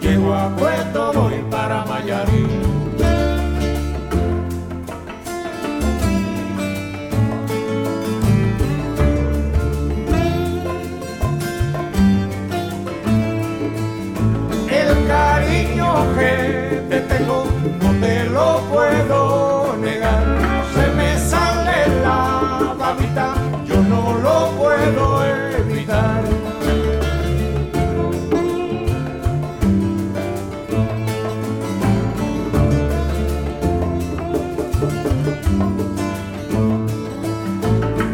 llego 0.00 0.34
a 0.34 0.48
Puerto 0.56 1.12
voy 1.12 1.44
para 1.50 1.84
Mayarín. 1.84 2.71
No 17.82 17.90
te 18.00 18.24
lo 18.24 18.60
puedo 18.70 19.76
negar. 19.78 20.22
Se 20.74 20.86
me 20.94 21.18
sale 21.18 22.00
la 22.02 22.74
babita, 22.78 23.34
yo 23.66 23.76
no 23.82 24.14
lo 24.18 24.50
puedo 24.52 25.24
evitar. 25.24 26.22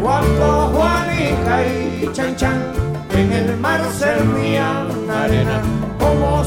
Cuando 0.00 0.72
Juanica 0.74 1.66
y 1.66 2.10
Chan 2.12 2.36
Chan 2.36 2.62
en 3.12 3.32
el 3.32 3.56
mar 3.58 3.80
servían 3.98 5.10
arena, 5.10 5.60
como 5.98 6.44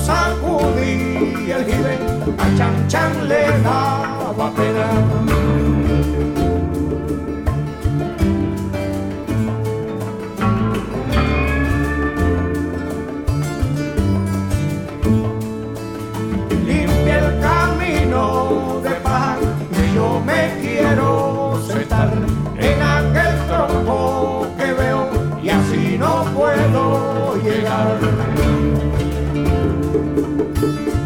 sacudí 1.52 1.54
el 1.54 1.66
jibe, 1.66 2.00
a 2.38 2.58
Chan 2.58 2.88
Chan 2.88 3.28
le 3.28 3.46
daba 3.64 4.52
pena. 4.56 5.41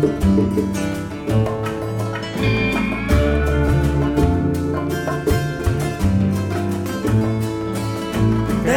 De 0.06 0.12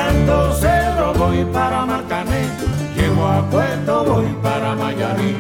Alto 0.00 0.52
Cerro 0.54 1.12
voy 1.12 1.44
para 1.52 1.84
Marcané, 1.84 2.48
llego 2.96 3.26
a 3.26 3.42
Puerto 3.50 4.04
voy 4.04 4.26
para 4.42 4.74
Mayarín. 4.74 5.36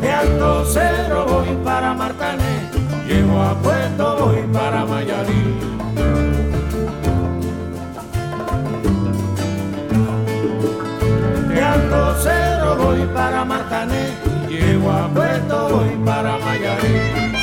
De 0.00 0.10
Alto 0.10 0.64
Cerro 0.64 1.26
voy 1.26 1.58
para 1.62 1.92
Marcané, 1.92 2.70
llego 3.06 3.38
a 3.38 3.54
Puerto 3.56 4.16
voy 4.18 4.42
para 4.50 4.86
Mayarín. 4.86 5.73
Voy 12.76 13.02
para 13.14 13.44
Marcané, 13.44 14.14
llego 14.48 14.90
a 14.90 15.08
Puerto 15.08 15.68
voy 15.68 15.96
para 16.04 16.38
Mayarín. 16.38 17.33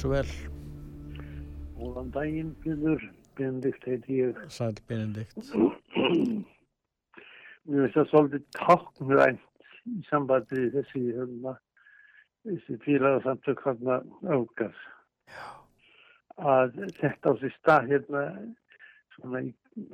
Svo 0.00 0.14
vel. 0.14 0.28
Góðan 1.76 2.12
daginn, 2.14 2.54
Björður. 2.64 3.02
Benedikt 3.36 3.84
heiti 3.88 4.20
ég. 4.20 4.38
Sæl 4.52 4.74
Benedikt. 4.88 5.36
Mér 7.68 7.84
finnst 7.84 7.96
það 7.98 8.08
svolítið 8.08 8.46
táknrænt 8.56 9.68
í 9.90 10.00
sambandi 10.08 10.70
þessi, 10.74 11.02
hérna, 11.16 11.54
þessi 12.48 12.78
félagsamtök 12.86 13.62
hérna 13.66 14.00
auðgar. 14.24 14.74
Að 16.40 16.80
þetta 16.96 17.32
á 17.32 17.32
sér 17.42 17.54
stað 17.58 17.92
hérna 17.92 18.24
svona 19.16 19.44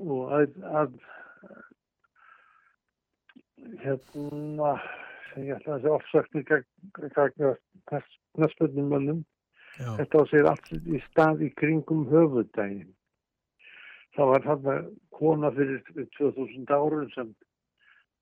og 0.07 0.35
að, 0.39 0.59
að 0.83 0.99
hérna, 3.83 4.75
ég 5.35 5.57
ætla 5.59 5.77
að 5.77 5.87
segja 5.87 5.97
ofsöknir 5.99 6.45
gagna 7.19 7.57
knastböndum 7.91 8.95
mönnum. 8.95 9.27
Þetta 9.77 10.21
á 10.21 10.25
sér 10.31 10.49
allt 10.51 10.71
í 10.73 11.01
stað 11.11 11.43
í 11.45 11.51
kringum 11.61 12.07
höfudaginn. 12.09 12.93
Það 14.17 14.31
var 14.33 14.45
þarna 14.47 14.77
kona 15.13 15.51
fyrir 15.53 16.07
2000 16.17 16.71
árum 16.73 17.11
sem 17.13 17.33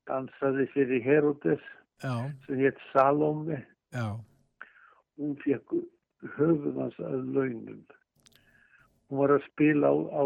dansaði 0.09 0.67
fyrir 0.73 1.03
Herodes 1.05 1.63
Já. 2.03 2.27
sem 2.45 2.59
hétt 2.59 2.81
Salome. 2.91 3.61
Já. 3.95 4.19
Hún 5.15 5.37
fekk 5.43 5.77
höfðans 6.35 6.97
að 6.99 7.21
launum. 7.37 7.85
Hún 9.07 9.21
var 9.21 9.35
að 9.37 9.47
spila 9.47 9.93
á, 9.93 9.95
á 10.11 10.23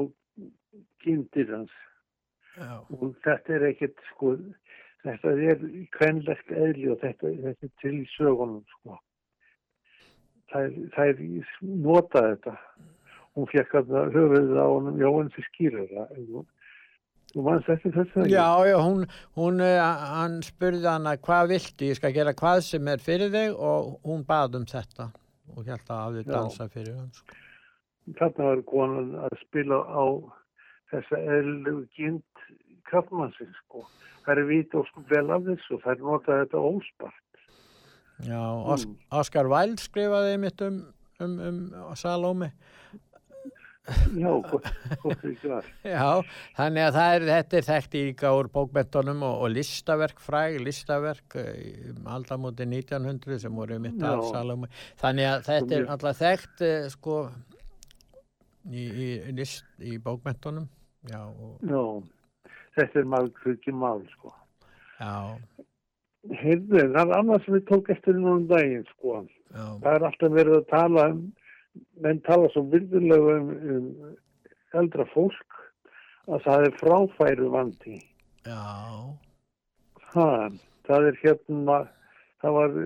kindir 1.03 1.53
hans. 1.53 1.75
Já. 2.57 2.81
Og 2.89 3.13
þetta 3.23 3.55
er 3.59 3.67
ekkert, 3.69 4.01
sko, 4.13 4.33
þetta 5.05 5.35
er 5.51 5.61
kvenlegt 5.93 6.49
eðli 6.49 6.89
og 6.95 6.99
þetta, 7.03 7.35
þetta 7.45 7.69
er 7.69 7.75
til 7.83 8.01
sögunum, 8.15 8.65
sko. 8.79 8.97
Það 10.49 11.03
er, 11.05 11.19
nota 11.61 12.23
þetta. 12.31 12.55
Hún 13.37 13.49
fekk 13.51 13.75
að 13.79 13.91
höfuðið 14.15 14.55
á 14.57 14.65
honum, 14.65 14.97
já, 14.97 15.09
hann 15.13 15.29
fyrir 15.35 15.49
skýrur. 15.51 16.47
Þú 17.29 17.43
mannst 17.45 17.69
eftir 17.69 17.93
þessu? 17.93 18.25
Já, 18.25 18.47
já, 18.65 18.75
hún, 18.81 19.03
hún, 19.37 19.61
eh, 19.61 19.77
hann 20.15 20.39
spurði 20.45 20.87
hana 20.89 21.13
hvað 21.21 21.51
viltu, 21.53 21.91
ég 21.91 21.99
skal 21.99 22.13
gera 22.15 22.33
hvað 22.33 22.63
sem 22.65 22.87
er 22.89 23.03
fyrir 23.05 23.29
þig 23.35 23.53
og 23.53 23.99
hún 24.07 24.25
bað 24.25 24.57
um 24.57 24.65
þetta 24.69 25.11
og 25.55 25.69
held 25.69 25.85
að 25.85 26.01
hafði 26.03 26.23
Já. 26.23 26.31
dansað 26.33 26.73
fyrir 26.73 26.97
hann. 26.97 27.13
sko. 27.13 27.37
Þarna 28.17 28.49
var 28.49 28.61
konan 28.65 29.09
að 29.27 29.37
spila 29.43 29.79
á 29.85 30.03
þessa 30.89 31.21
eðlilegu 31.35 31.85
kind 31.93 32.45
kraftmannsins, 32.89 33.57
sko. 33.65 33.85
Það 34.25 34.41
er 34.41 34.49
vita 34.49 34.81
og 34.81 34.87
vel 35.09 35.25
af 35.29 35.45
þessu 35.45 35.79
það 35.83 35.91
er 35.93 36.05
notað 36.07 36.41
þetta 36.43 36.63
óspart. 36.71 37.25
Já, 38.27 38.41
Os 38.67 38.87
Oscar 39.15 39.47
Wilde 39.47 39.79
skrifaði 39.81 40.39
mitt 40.41 40.61
um, 40.65 40.81
um, 41.23 41.37
um 41.39 41.95
Salome. 41.95 42.51
Já, 43.89 44.29
gott, 44.45 44.67
ekki 45.25 45.49
var. 45.49 45.65
Já, 45.95 46.21
þannig 46.57 46.83
að 46.85 46.97
það 46.97 47.13
er, 47.15 47.23
þetta 47.29 47.57
er 47.57 47.67
þekkt 47.69 47.95
líka 47.97 48.31
úr 48.37 48.49
bókmentunum 48.53 49.23
og, 49.25 49.45
og 49.45 49.53
listaverk, 49.55 50.19
fræg 50.21 50.59
listaverk 50.61 51.37
um 51.39 52.09
aldamóti 52.13 52.67
1900 52.67 53.39
sem 53.45 53.55
voru 53.57 53.79
mitt 53.81 53.97
af 54.03 54.19
Já. 54.19 54.27
Salome. 54.35 54.69
Þannig 55.01 55.29
að 55.31 55.47
þetta 55.47 55.79
er 55.79 55.89
alltaf 55.95 56.19
þekkt 56.19 56.65
eh, 56.67 56.89
sko 56.93 57.17
í, 58.69 58.83
í, 58.85 59.09
list, 59.39 59.65
í 59.81 59.97
bókmentunum. 60.03 60.69
Já, 61.09 61.23
og, 61.25 61.57
Já, 61.63 61.81
þetta 62.77 63.01
er 63.01 63.09
maður 63.15 63.53
ekki 63.55 63.73
mál, 63.73 64.03
sko. 64.13 64.35
já, 64.99 65.13
Heyrðu, 66.27 66.81
það 66.93 66.99
er 66.99 67.13
annað 67.15 67.43
sem 67.45 67.53
við 67.55 67.65
tók 67.69 67.89
eftir 67.93 68.17
núna 68.17 68.33
um 68.41 68.47
daginn, 68.49 68.85
sko. 68.91 69.21
já, 69.55 69.65
Það 69.83 69.93
er 69.95 70.05
alltaf 70.09 70.33
verið 70.35 70.57
að 70.57 70.65
tala 70.73 71.05
um, 71.13 71.21
menn 72.03 72.19
tala 72.27 72.49
svo 72.53 72.63
virðulega 72.73 73.37
um, 73.39 73.51
um 73.75 73.85
eldra 74.81 75.05
fólk 75.13 75.59
að 76.29 76.43
það 76.45 76.65
er 76.67 76.75
fráfæru 76.81 77.49
vandi. 77.55 77.99
já, 78.45 78.59
Ha, 80.09 80.49
það 80.89 81.07
er 81.11 81.17
hérna, 81.23 81.77
það 82.41 82.55
var 82.57 82.77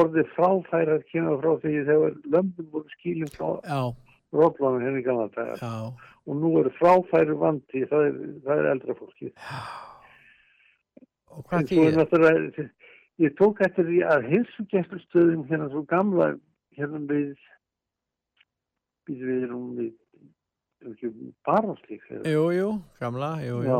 orðið 0.00 0.28
fráfæra 0.34 0.94
að 0.98 1.06
kemur 1.12 1.40
frá 1.42 1.50
því 1.62 1.72
þegar 1.90 2.14
lömbum 2.32 2.68
voru 2.72 2.94
skýlum 2.96 3.32
frá 3.36 3.48
já, 3.68 3.80
róflanu 4.32 4.80
henni 4.80 5.02
gamla 5.04 5.28
dagar. 5.36 5.60
já, 5.60 5.92
Og 6.26 6.38
nú 6.40 6.54
er 6.58 6.70
fráfæru 6.80 7.36
vandi, 7.36 7.84
það 7.90 8.06
er, 8.08 8.14
það 8.46 8.58
er 8.62 8.68
eldra 8.70 8.94
fólkið. 8.96 9.32
Og 11.34 11.46
hvað 11.48 11.70
þýðir? 11.70 12.70
ég 13.22 13.34
tók 13.38 13.60
eftir 13.62 13.86
því 13.88 14.00
að 14.10 14.28
hilsugestustöðum 14.30 15.44
hérna 15.50 15.68
svo 15.70 15.84
gamla, 15.90 16.32
hérna 16.74 17.02
við, 17.10 17.34
við 19.08 19.22
við 19.28 19.44
erum 19.46 19.68
við, 19.78 19.92
barnslík. 21.46 22.02
Jú, 22.26 22.48
jú, 22.54 22.70
gamla, 23.00 23.36
jú, 23.44 23.60
jú. 23.62 23.68
Já, 23.70 23.78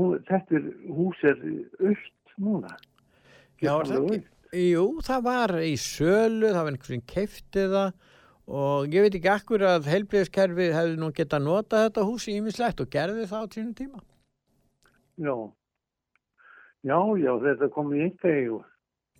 hún, 0.00 0.16
þetta 0.28 0.58
er, 0.58 0.70
hús 0.90 1.22
er 1.28 1.44
aukt 1.86 2.34
núna. 2.42 2.74
Já, 3.62 3.76
það 3.78 3.98
ekki? 4.00 4.22
Jú, 4.52 4.86
það 5.06 5.22
var 5.24 5.54
í 5.64 5.76
sölu, 5.80 6.50
það 6.50 6.58
var 6.58 6.74
einhver 6.74 6.90
sem 6.90 7.06
keifti 7.08 7.68
það 7.72 7.94
og 8.52 8.92
ég 8.92 9.06
veit 9.06 9.14
ekki 9.16 9.30
akkur 9.32 9.62
að 9.64 9.86
heilblíðiskerfi 9.88 10.66
hefði 10.74 10.98
nú 11.00 11.08
getað 11.14 11.44
notað 11.46 11.86
þetta 11.86 12.04
hús 12.08 12.26
í 12.28 12.34
ýmislegt 12.36 12.82
og 12.82 12.90
gerði 12.92 13.28
það 13.30 13.46
á 13.46 13.52
sínum 13.54 13.76
tíma. 13.78 14.02
Já, 15.22 15.32
já, 16.84 16.98
já, 17.22 17.32
þetta 17.46 17.68
kom 17.74 17.92
í 17.94 18.02
enga 18.08 18.28
eigu. 18.36 18.60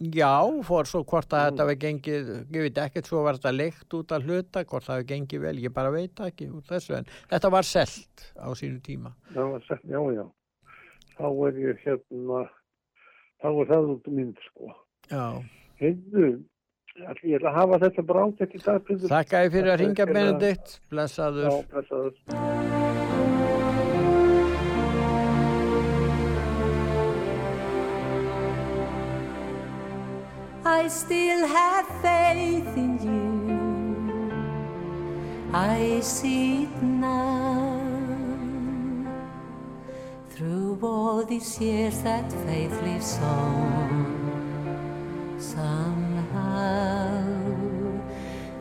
Já, 0.03 0.33
fór 0.67 0.89
svo 0.91 1.05
hvort 1.07 1.31
að 1.37 1.45
þetta 1.53 1.63
hefði 1.67 1.77
gengið, 1.85 2.31
ég 2.57 2.65
veit 2.67 2.79
ekkert 2.83 3.07
svo 3.07 3.21
var 3.23 3.37
þetta 3.39 3.53
leikt 3.55 3.95
út 3.95 4.15
að 4.17 4.25
hluta, 4.27 4.65
hvort 4.67 4.87
það 4.89 4.97
hefði 4.99 5.09
gengið 5.13 5.43
vel, 5.45 5.57
ég 5.63 5.75
bara 5.77 5.93
veit 5.95 6.15
það 6.19 6.31
ekki 6.33 6.49
úr 6.51 6.65
þessu 6.67 6.97
en 6.99 7.07
þetta 7.31 7.51
var 7.55 7.69
selt 7.69 8.25
á 8.35 8.49
sínum 8.59 8.81
tíma. 8.83 9.13
Það 9.35 9.53
var 9.53 9.67
sagt, 9.69 9.85
já, 9.87 10.01
já. 10.17 10.25
Þá 11.19 11.27
er 11.47 11.61
ég 11.63 11.85
hérna, 11.87 12.41
þá 13.45 13.49
er 13.53 13.71
það 13.71 13.93
út 13.95 14.11
mynd, 14.17 14.43
sko. 14.49 14.73
Já. 15.13 15.27
Ætli 15.83 17.31
ég 17.33 17.39
ætla 17.39 17.53
að 17.53 17.57
hafa 17.57 17.79
þetta 17.87 18.03
í 18.03 18.07
dag. 18.65 18.83
Pétur. 18.89 19.09
Þakka 19.13 19.45
ég 19.47 19.53
fyrir 19.55 19.73
að 19.73 19.81
ringja 19.81 20.05
að- 20.07 20.13
Benedikt, 20.19 20.81
blessaður. 20.91 21.47
Já, 21.49 21.63
blessaður. 21.73 22.92
I 30.83 30.89
still 30.89 31.47
have 31.47 31.87
faith 32.03 32.77
in 32.77 32.99
you. 33.07 34.35
I 35.55 36.01
see 36.01 36.65
it 36.65 36.83
now. 36.83 37.79
Through 40.31 40.81
all 40.83 41.25
these 41.25 41.61
years, 41.61 42.03
that 42.03 42.33
faith 42.45 42.73
lives 42.83 43.17
on. 43.23 45.37
Somehow, 45.39 47.23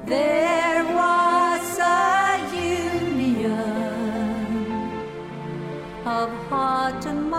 there 0.05 0.83
was 0.93 1.79
a 1.79 2.37
union 2.53 3.49
of 6.05 6.29
heart 6.49 7.03
and 7.07 7.30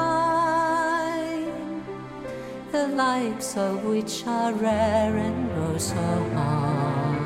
the 2.73 2.89
likes 2.89 3.55
of 3.59 3.85
which 3.85 4.27
are 4.27 4.55
rare 4.55 5.15
and 5.19 5.51
oh 5.61 5.77
so 5.77 5.95
hard 6.33 7.21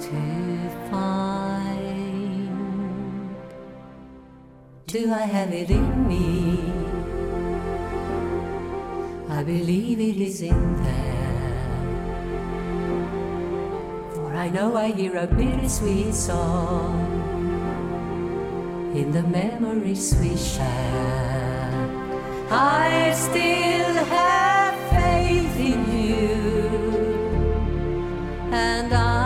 to 0.00 0.70
find. 0.90 2.48
Do 4.86 5.12
I 5.12 5.26
have 5.36 5.52
it 5.52 5.68
in 5.68 6.08
me? 6.08 6.72
I 9.28 9.44
believe 9.44 10.00
it 10.00 10.16
is 10.16 10.40
in 10.40 10.82
there. 10.82 11.66
For 14.14 14.32
I 14.32 14.48
know 14.48 14.76
I 14.78 14.92
hear 14.92 15.14
a 15.18 15.26
bittersweet 15.26 16.14
song 16.14 16.96
in 18.94 19.12
the 19.12 19.24
memories 19.24 20.16
we 20.18 20.34
share. 20.38 21.25
I 22.48 23.12
still 23.12 23.94
have 24.04 24.74
faith 24.90 25.56
in 25.58 25.80
you, 25.98 26.68
and 28.52 28.92
I 28.92 29.25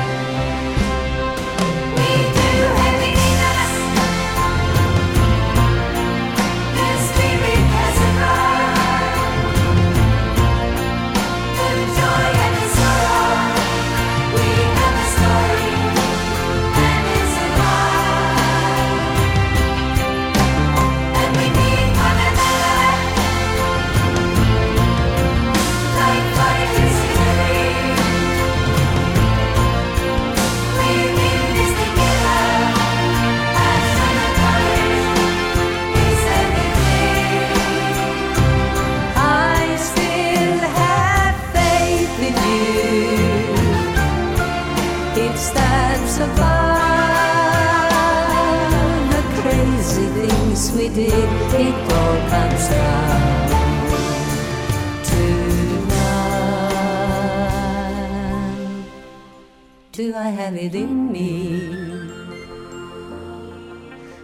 Do 60.01 60.15
I 60.15 60.29
have 60.29 60.55
it 60.55 60.73
in 60.73 61.11
me? 61.11 61.69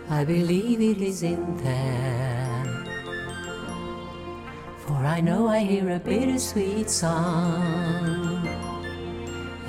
I 0.10 0.24
believe 0.24 0.82
it 0.82 1.02
is 1.02 1.22
in 1.22 1.58
there. 1.58 2.64
For 4.80 4.96
I 4.96 5.20
know 5.22 5.48
I 5.50 5.60
hear 5.60 5.90
a 5.92 6.00
bittersweet 6.00 6.90
song 6.90 8.48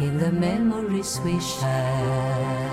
in 0.00 0.16
the 0.18 0.32
memories 0.32 1.20
we 1.24 1.38
share. 1.40 2.70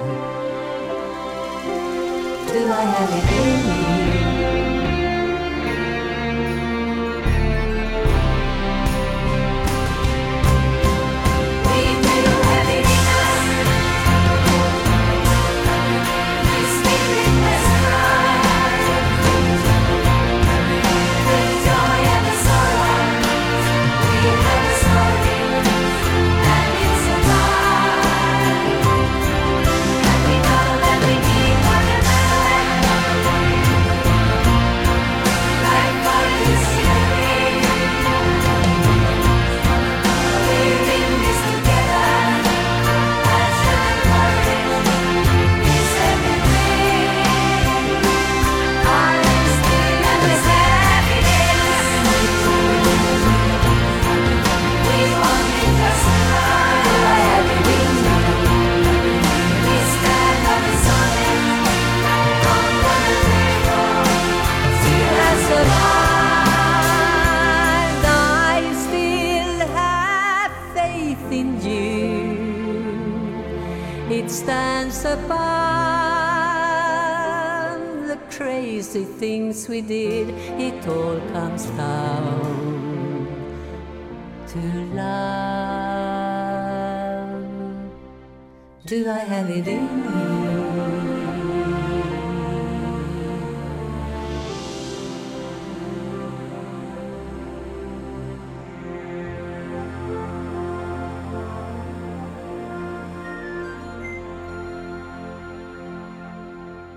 Do 2.53 2.61
I 2.71 2.83
have 2.95 3.11
it 3.19 3.27
in 3.41 4.19
me? 4.19 4.24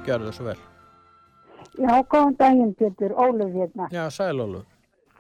Gjörðu 0.09 0.33
svo 0.33 0.45
vel. 0.49 0.59
Já, 1.79 1.93
góðan 2.09 2.37
daginn, 2.41 2.75
Pétur, 2.79 3.13
Óluf 3.13 3.53
hérna. 3.53 3.89
Já, 3.93 4.07
sælólu. 4.11 4.63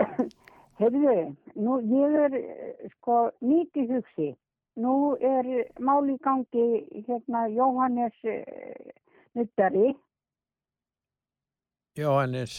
Heyrðu, 0.81 1.15
nú 1.61 1.79
ég 1.91 2.15
er 2.25 2.37
eh, 2.39 2.89
sko 2.95 3.29
mikið 3.45 3.93
hugsi. 3.97 4.29
Nú 4.79 4.95
er 5.21 5.47
máli 5.83 6.15
í 6.15 6.21
gangi 6.23 6.67
hérna 7.09 7.49
Jóhannes 7.51 8.15
uh, 8.25 8.93
Nuttari. 9.35 9.91
Jóhannes, 11.99 12.55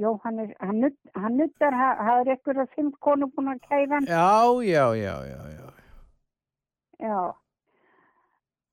Jóhannes, 0.00 0.54
hann, 0.64 0.80
nutt, 0.80 0.96
hann 1.12 1.36
nuttar, 1.36 1.76
það 1.76 2.22
er 2.22 2.30
ekkur 2.38 2.62
að 2.64 2.72
fimm 2.72 2.90
konu 3.04 3.28
búin 3.36 3.52
að 3.52 3.60
kæra 3.68 3.98
hann. 3.98 4.08
já, 4.08 4.32
já, 4.64 4.86
já, 4.96 5.14
já, 5.28 5.42
já. 5.52 5.68
Já, 7.02 7.20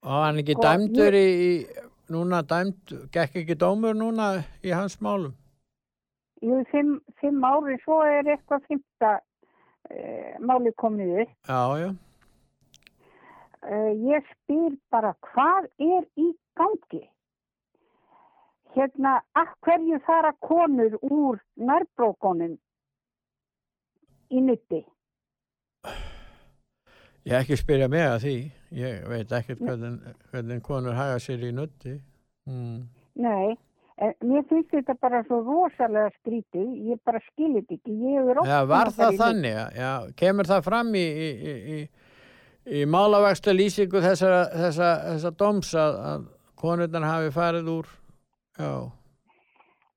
Og 0.07 0.15
hann 0.23 0.40
ekki 0.40 0.56
Sko, 0.56 0.64
dæmdur 0.64 1.15
í, 1.18 1.27
í, 1.27 1.49
núna 2.10 2.41
dæmd, 2.41 2.95
gekk 3.14 3.41
ekki 3.44 3.56
dómur 3.60 3.95
núna 3.98 4.34
í 4.65 4.73
hans 4.76 4.99
málum? 5.02 5.36
jú, 6.41 6.64
fimm, 6.72 6.99
fimm 7.19 7.44
ári, 7.44 7.77
svo 7.84 7.99
er 8.07 8.27
eitthvað 8.27 8.65
fimmta 8.69 9.15
uh, 9.19 10.36
máli 10.40 10.73
komið 10.80 11.15
upp. 11.23 11.34
Já, 11.48 11.61
já. 11.84 11.90
Uh, 13.60 13.91
ég 14.07 14.27
spyr 14.34 14.77
bara 14.91 15.14
hvað 15.31 15.68
er 15.84 16.06
í 16.19 16.30
gangi? 16.60 17.03
Hérna, 18.76 19.18
að 19.36 19.52
hverju 19.65 19.98
fara 20.06 20.31
konur 20.45 20.95
úr 21.02 21.40
nærbrókonum 21.57 22.53
í 24.30 24.44
nutti? 24.45 24.84
Ég 27.26 27.36
ekki 27.41 27.57
spyrja 27.60 27.90
mig 27.91 28.06
að 28.06 28.19
því. 28.23 28.38
Ég 28.76 29.02
veit 29.10 29.32
ekkert 29.34 29.62
hvernig, 29.66 30.14
hvernig 30.30 30.62
konur 30.66 30.94
haga 30.94 31.18
sér 31.22 31.41
í 31.48 31.50
nutti. 31.56 31.96
Mm. 32.50 32.84
Nei, 33.20 33.56
en 33.98 34.14
mér 34.30 34.46
finnst 34.50 34.72
þetta 34.74 34.96
bara 35.02 35.24
svo 35.26 35.40
rosalega 35.46 36.12
skrítið, 36.20 36.68
ég 36.91 37.02
bara 37.06 37.22
skilit 37.32 37.72
ekki, 37.74 37.96
ég 37.98 38.20
hefur 38.20 38.44
oft 38.44 38.52
Já, 38.52 38.60
var 38.70 38.94
það 38.96 39.18
þannig? 39.24 39.58
Já, 39.58 39.66
Já, 39.80 39.91
kemur 40.22 40.50
það 40.50 40.64
fram 40.70 40.94
í, 40.96 41.04
í, 41.04 41.30
í, 41.34 41.56
í, 41.76 41.80
í 42.80 42.86
málavægsta 42.90 43.56
lýsingu 43.56 44.04
þessa, 44.06 44.32
þessa, 44.54 44.94
þessa 45.10 45.34
doms 45.41 45.74
að, 45.78 46.00
að 46.14 46.30
konurnar 46.60 47.08
hafi 47.10 47.34
farið 47.36 47.74
úr, 47.74 47.91
já, 48.60 48.72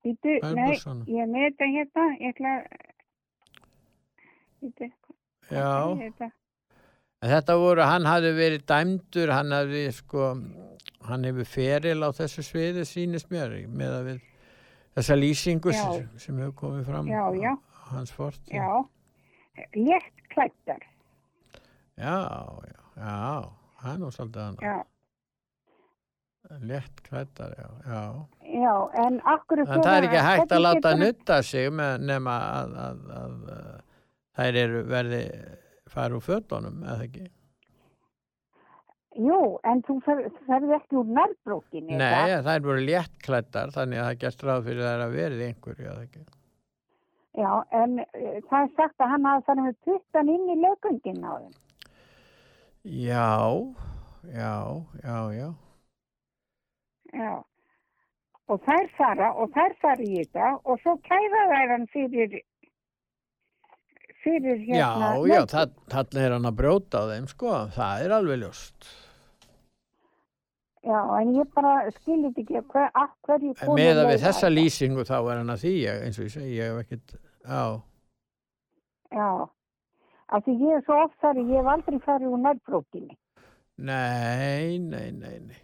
er 0.09 0.55
nei, 0.57 0.75
ég 0.75 1.23
er 1.23 1.31
með 1.31 1.49
þetta 1.49 1.73
hérna, 1.77 2.07
ég 2.19 2.35
ætla 2.35 2.55
hvað 5.53 6.21
já. 6.23 6.33
Þetta? 7.23 7.29
En 7.29 7.31
þetta 7.37 7.57
voru, 7.63 7.83
hann 7.87 8.07
hafði 8.11 8.33
verið 8.35 8.67
dæmdur, 8.67 9.31
hann 9.31 9.53
hafði 9.55 9.83
sko 9.95 10.29
hann 11.09 11.25
hefur 11.27 11.49
feril 11.49 12.03
á 12.03 12.11
þessu 12.15 12.45
sviði 12.47 12.85
sínist 12.87 13.31
mér 13.33 13.55
með 13.71 13.97
að 13.97 14.09
við 14.11 14.21
þessa 14.97 15.17
lýsingu 15.19 15.75
sem, 15.75 16.09
sem 16.21 16.39
hefur 16.43 16.55
komið 16.61 16.89
fram 16.91 17.09
Já, 17.11 17.23
já. 17.39 17.53
hans 17.91 18.13
fort 18.15 18.53
Já, 18.53 18.69
létt 19.75 20.23
klættar. 20.33 20.83
já, 21.97 22.19
já, 22.69 22.81
já, 22.97 23.51
það 23.83 23.93
er 23.95 24.03
nú 24.03 24.11
svolítið 24.15 24.43
hann 24.43 24.59
Já, 24.63 24.77
létt 26.69 27.03
klættar, 27.09 27.57
já, 27.59 27.69
já 27.87 28.03
já, 28.53 28.75
en 29.07 29.21
en 29.23 29.83
það 29.83 29.97
er 29.97 30.09
ekki 30.09 30.23
hægt 30.29 30.53
að 30.53 30.65
láta 30.67 30.95
nutta 30.99 31.43
sig 31.43 31.71
með, 31.73 32.07
nema 32.13 32.37
að, 32.61 32.77
að, 32.87 33.03
að, 33.23 33.37
að 33.57 33.69
þær 34.39 34.59
eru 34.67 34.83
verði 34.91 35.23
fara 35.95 36.19
úr 36.19 36.25
fötunum, 36.27 36.83
eða 36.83 37.07
ekki 37.09 37.29
Jú, 39.13 39.39
en 39.69 39.83
þú 39.85 39.99
fer- 40.07 40.23
þú 40.33 40.47
ferð 40.49 40.71
ekki 40.79 40.97
úr 40.97 41.09
nærbrókinni. 41.19 41.99
Nei, 42.01 42.31
þær 42.47 42.63
voru 42.65 42.81
létt 42.87 43.19
klættar 43.27 43.69
þannig 43.75 44.01
að 44.01 44.07
það 44.09 44.21
gerst 44.23 44.45
ráð 44.49 44.63
fyrir 44.71 44.87
þær 44.89 45.03
að 45.07 45.17
verði 45.19 45.49
einhverju, 45.51 45.89
eða 45.93 46.07
ekki 46.07 46.23
Já, 47.33 47.51
en 47.77 47.99
uh, 48.01 48.39
það 48.49 48.59
er 48.63 48.71
sagt 48.77 49.01
að 49.05 49.11
hann 49.13 49.25
hafði 49.29 49.45
farið 49.51 49.67
með 49.67 49.77
puttan 49.89 50.31
inn 50.33 50.49
í 50.53 50.57
lögungin 50.63 51.23
á 51.29 51.33
þeim. 51.43 51.55
Já, 52.83 53.29
já, 54.33 54.55
já, 55.05 55.19
já 55.37 55.49
Já. 57.13 57.33
Og 58.49 58.61
þær 58.67 58.89
fara 58.97 59.29
og 59.37 59.53
þær 59.55 59.77
fara 59.81 60.05
í 60.09 60.17
þetta 60.23 60.49
og 60.65 60.81
svo 60.83 60.97
kæða 61.05 61.43
þær 61.53 61.73
hann 61.77 61.87
fyrir 61.93 62.39
fyrir 64.25 64.59
hérna. 64.67 65.13
Já, 65.13 65.31
já, 65.35 65.41
það, 65.53 65.73
þannig 65.95 66.27
er 66.27 66.35
hann 66.37 66.51
að 66.51 66.59
brjóta 66.61 67.03
á 67.03 67.05
þeim, 67.13 67.31
sko, 67.31 67.55
það 67.77 68.05
er 68.07 68.15
alveg 68.19 68.43
ljóst. 68.43 68.91
Já, 70.83 70.99
en 71.21 71.33
ég 71.37 71.51
bara 71.55 71.73
skilit 71.95 72.39
ekki 72.43 72.59
hver, 72.73 72.89
af 72.99 73.11
hverju 73.27 73.53
með 73.79 74.01
að 74.03 74.09
við 74.11 74.23
þessa 74.25 74.49
lýsingu 74.51 75.05
þá 75.07 75.17
er 75.21 75.37
hann 75.37 75.55
að 75.55 75.61
því, 75.63 75.75
ég, 75.85 76.05
eins 76.09 76.19
og 76.19 76.27
ég 76.27 76.33
segi, 76.35 76.55
ég 76.59 76.71
hef 76.73 76.81
ekkert, 76.87 77.19
já, 77.47 77.65
Já, 79.13 79.29
af 80.33 80.47
því 80.47 80.55
ég 80.65 80.79
er 80.79 80.87
svo 80.87 80.97
oft 81.05 81.19
þar, 81.21 81.43
ég 81.43 81.59
hef 81.61 81.69
aldrei 81.75 81.99
farið 82.07 82.33
úr 82.33 82.41
nærbrókinni. 82.47 83.19
nei, 83.77 84.79
nei, 84.79 85.11
nei, 85.13 85.37
nei. 85.51 85.61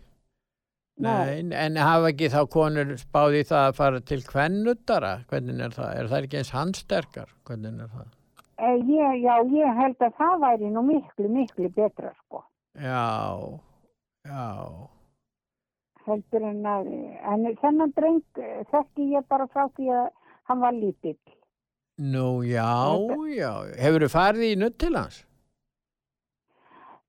Nei. 0.98 1.38
En 1.54 1.76
hafa 1.78 2.10
ekki 2.10 2.26
þá 2.32 2.40
konur 2.50 2.88
spáði 2.98 3.44
það 3.46 3.66
að 3.68 3.76
fara 3.78 4.00
til 4.02 4.18
kvennuttara? 4.26 5.12
Hvernig 5.30 5.60
er 5.62 5.74
það? 5.76 5.90
Er 5.94 6.08
það 6.10 6.24
ekki 6.26 6.38
eins 6.40 6.50
handsterkar? 6.56 7.28
Hvernig 7.46 7.84
er 7.84 7.92
það? 7.92 8.08
Eh, 8.58 8.78
ég, 8.90 9.22
já, 9.22 9.34
ég 9.54 9.74
held 9.78 10.00
að 10.02 10.14
það 10.18 10.40
væri 10.42 10.70
nú 10.74 10.82
miklu, 10.82 11.28
miklu 11.30 11.68
betra, 11.76 12.10
sko. 12.24 12.42
Já, 12.74 13.58
já, 14.26 14.44
heldur 16.08 16.46
en 16.48 16.66
að, 16.66 16.88
en 17.32 17.46
þennan 17.60 17.92
dreng 17.96 18.40
eh, 18.40 18.62
þekki 18.72 19.10
ég 19.14 19.26
bara 19.30 19.46
frá 19.52 19.68
því 19.76 19.90
að 19.94 20.10
hann 20.50 20.62
var 20.64 20.74
lítill. 20.76 21.18
nú 21.98 22.42
já, 22.46 22.66
já, 23.34 23.52
hefur 23.82 24.04
þú 24.06 24.10
farið 24.12 24.44
í 24.48 24.58
nutt 24.58 24.78
til 24.78 24.94
hans? 24.96 25.24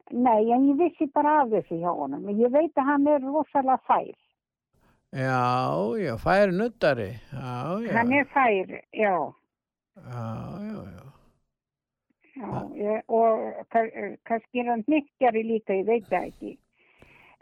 Nei, 0.09 0.49
en 0.53 0.65
ég 0.71 0.79
vissi 0.79 1.05
bara 1.13 1.43
af 1.43 1.51
þessu 1.53 1.77
hjá 1.77 1.91
honum. 1.93 2.25
Ég 2.33 2.49
veit 2.49 2.73
að 2.81 2.87
hann 2.89 3.05
er 3.07 3.21
rosalega 3.21 3.77
fær. 3.85 4.15
Já, 5.13 5.41
já, 6.01 6.15
færi 6.21 6.53
nuttari, 6.53 7.11
já, 7.33 7.77
já, 7.85 7.93
Hann 7.97 8.13
er 8.13 8.25
fær, 8.33 8.73
já. 8.93 9.13
já, 9.97 10.25
já, 10.65 10.81
já. 10.97 11.08
Já 12.39 12.63
ég, 12.79 13.01
og 13.07 13.65
ka- 13.69 14.15
kannski 14.25 14.59
er 14.63 14.69
hann 14.71 14.83
hnykkjari 14.87 15.43
líka, 15.43 15.73
ég 15.75 15.85
veit 15.85 16.05
það 16.09 16.27
ekki. 16.31 16.57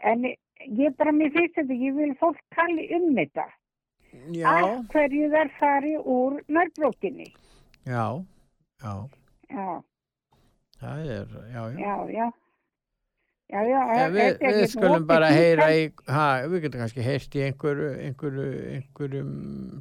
En 0.00 0.24
ég 0.24 0.96
bara, 0.98 1.12
mér 1.12 1.30
finnst 1.32 1.54
þetta, 1.58 1.74
ég 1.86 1.94
vil 1.96 2.14
fólk 2.20 2.40
tali 2.54 2.88
um 2.96 3.14
þetta. 3.16 3.46
Já. 4.32 4.48
Af 4.48 4.86
hverju 4.92 5.28
þær 5.34 5.50
fari 5.60 5.94
úr 6.00 6.40
nærbrókinni. 6.48 7.30
Já, 7.86 8.24
já, 8.82 8.94
Já, 9.50 9.82
það 10.80 10.98
er, 11.06 11.26
já, 11.52 11.62
já. 11.72 11.78
já, 11.78 11.96
já. 12.18 12.28
Já, 13.48 13.62
já, 13.64 13.80
En 14.04 14.12
við, 14.12 14.26
við 14.42 14.56
hérna 14.58 14.66
skulum 14.68 15.04
bara 15.08 15.28
heyra 15.32 15.70
í, 15.72 15.84
ha, 16.12 16.24
við 16.52 16.66
getum 16.66 16.82
kannski 16.82 17.00
heyrt 17.06 17.32
í 17.38 17.44
einhverju, 17.46 17.86
einhverju, 18.04 18.48
einhverjum 18.74 19.30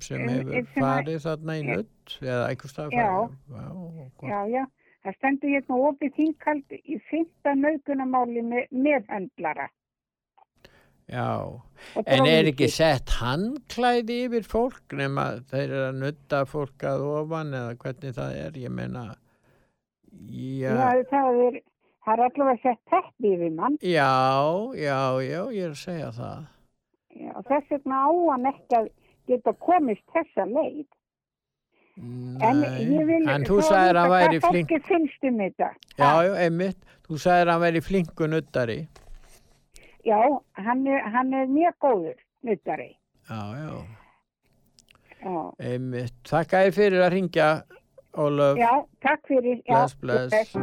sem 0.06 0.22
Um, 0.22 0.30
hefur 0.30 0.70
farið 0.78 1.18
þarna 1.26 1.56
í 1.60 1.66
nutt 1.68 2.16
eða 2.22 2.46
einhver 2.48 2.72
stað 2.72 2.96
Já. 2.96 3.08
farið. 3.10 3.36
Já. 3.52 4.30
Já, 4.32 4.40
já, 4.54 4.64
það 5.08 5.16
stendur 5.18 5.54
hérna 5.56 5.80
opið 5.90 6.16
þingkald 6.20 6.78
í 6.84 7.00
fyrsta 7.10 7.54
naukunamáli 7.56 8.44
með 8.44 8.68
meðhendlara. 8.86 9.70
já. 11.08 11.28
En 12.04 12.26
er 12.28 12.50
ekki 12.50 12.68
sett 12.74 13.14
handklæði 13.22 14.18
yfir 14.26 14.44
fólk 14.50 14.96
nema 14.98 15.28
þeir 15.48 15.64
eru 15.70 15.84
að 15.92 16.00
nutta 16.02 16.42
fólk 16.50 16.84
að 16.90 17.06
ofan 17.22 17.54
eða 17.56 17.78
hvernig 17.84 18.16
það 18.18 18.38
er, 18.44 18.60
ég 18.66 18.74
meina, 18.74 19.06
Já, 20.28 20.74
já, 20.74 21.04
það 21.12 21.40
er, 21.46 21.58
það 22.06 22.14
er 22.14 22.24
allavega 22.26 22.62
sett 22.64 22.80
teppi 22.90 23.34
yfir 23.36 23.52
mann. 23.54 23.76
já, 23.86 24.10
já, 24.74 25.00
já, 25.22 25.42
ég 25.54 25.64
er 25.68 25.76
að 25.76 25.82
segja 25.84 26.12
það. 26.16 26.46
Já, 27.18 27.34
þess 27.50 27.70
vegna 27.76 28.00
á 28.02 28.10
hann 28.32 28.50
ekki 28.52 28.80
að 28.80 28.88
geta 29.30 29.54
komist 29.62 30.04
þessa 30.16 30.46
leið. 30.50 30.88
En 31.98 32.60
ég 32.62 33.06
vil 33.10 33.24
en 33.30 33.46
þú 33.48 33.56
að 33.58 33.68
sagðir 33.72 33.98
að 33.98 34.04
hann 34.04 34.12
væri 34.14 34.40
hvað 34.40 34.52
flink, 34.52 34.70
fólki 34.70 34.88
finnst 34.88 35.24
um 35.26 35.38
þetta. 35.42 35.70
já, 35.98 36.10
já, 36.28 36.34
einmitt, 36.46 36.78
þú 37.08 37.18
sagðir 37.24 37.48
að 37.48 37.54
hann 37.56 37.64
væri 37.66 37.82
flinku 37.88 38.28
nuttari. 38.30 38.78
Já, 40.06 40.20
hann 40.62 40.86
er, 40.88 41.02
hann 41.16 41.34
er 41.34 41.48
mjög 41.52 41.74
góður 41.84 42.20
nuttari. 42.44 42.90
Já, 43.30 43.42
já, 43.58 43.72
Já, 45.18 45.38
einmitt. 45.60 46.14
Þakka 46.30 46.60
þér 46.68 46.76
fyrir 46.78 47.02
að 47.08 47.12
ringja, 47.16 47.48
Ólöf. 48.18 48.58
já 48.62 48.72
takk 49.02 49.26
fyrir. 49.28 49.58
Já, 49.66 49.88
Bless, 50.00 50.30
bless. 50.30 50.54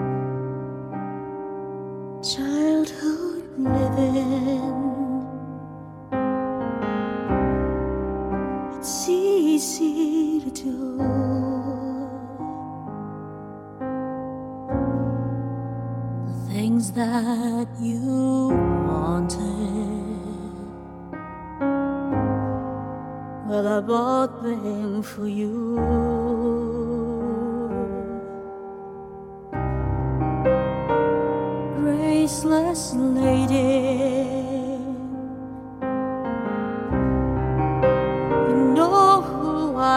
Childhood 2.25 3.45
living. 3.59 4.83
It's 8.79 9.09
easy 9.09 9.24
to 9.59 10.51
do. 10.51 10.99
The 16.27 16.53
things 16.53 16.91
that 16.93 17.69
you 17.81 18.49
wanted. 18.89 19.41
Well, 23.47 23.69
I 23.69 23.81
bought 23.81 24.43
them 24.43 25.03
for 25.03 25.29
you. 25.29 26.25
graceless 32.25 32.95
lady. 32.95 34.44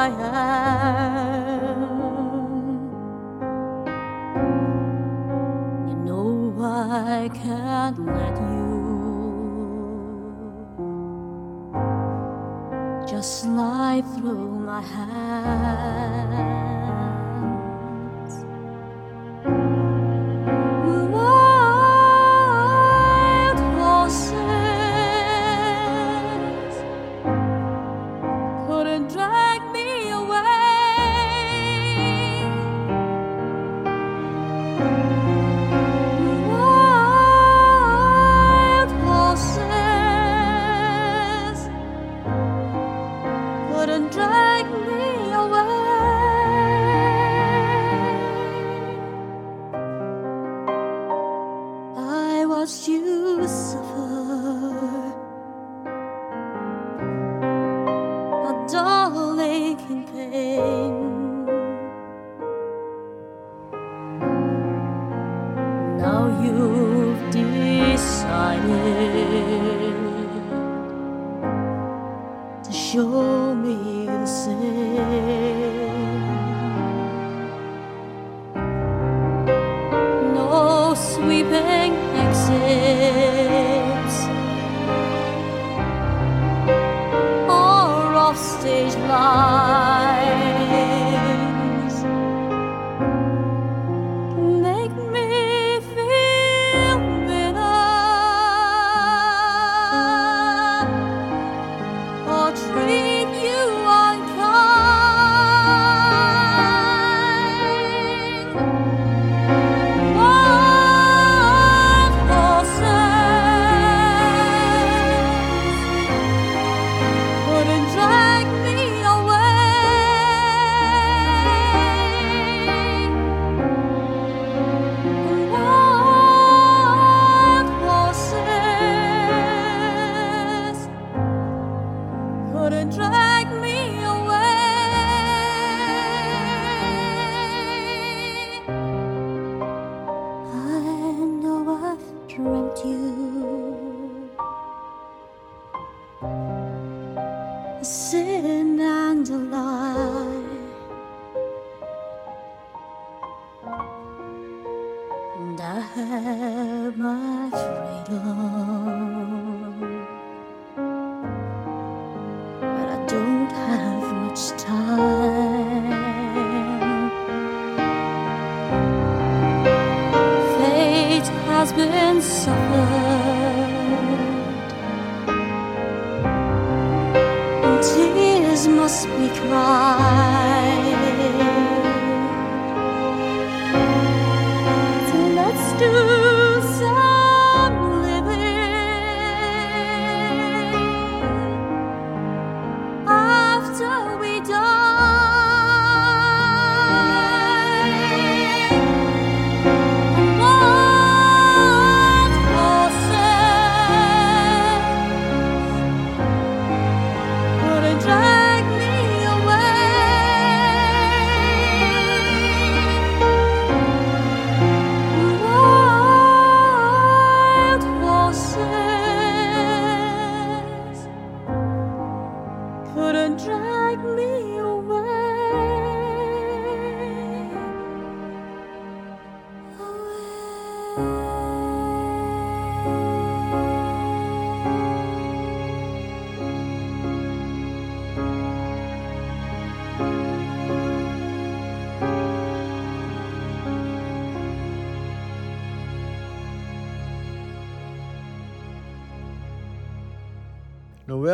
I 0.07 0.09
am. 0.09 1.81
You 5.89 5.95
know 6.07 6.55
I 6.61 7.29
can't 7.34 7.99
let 8.05 8.38
you 8.38 8.77
just 13.05 13.41
slide 13.41 14.05
through 14.15 14.59
my 14.59 14.81
hands. 14.81 16.66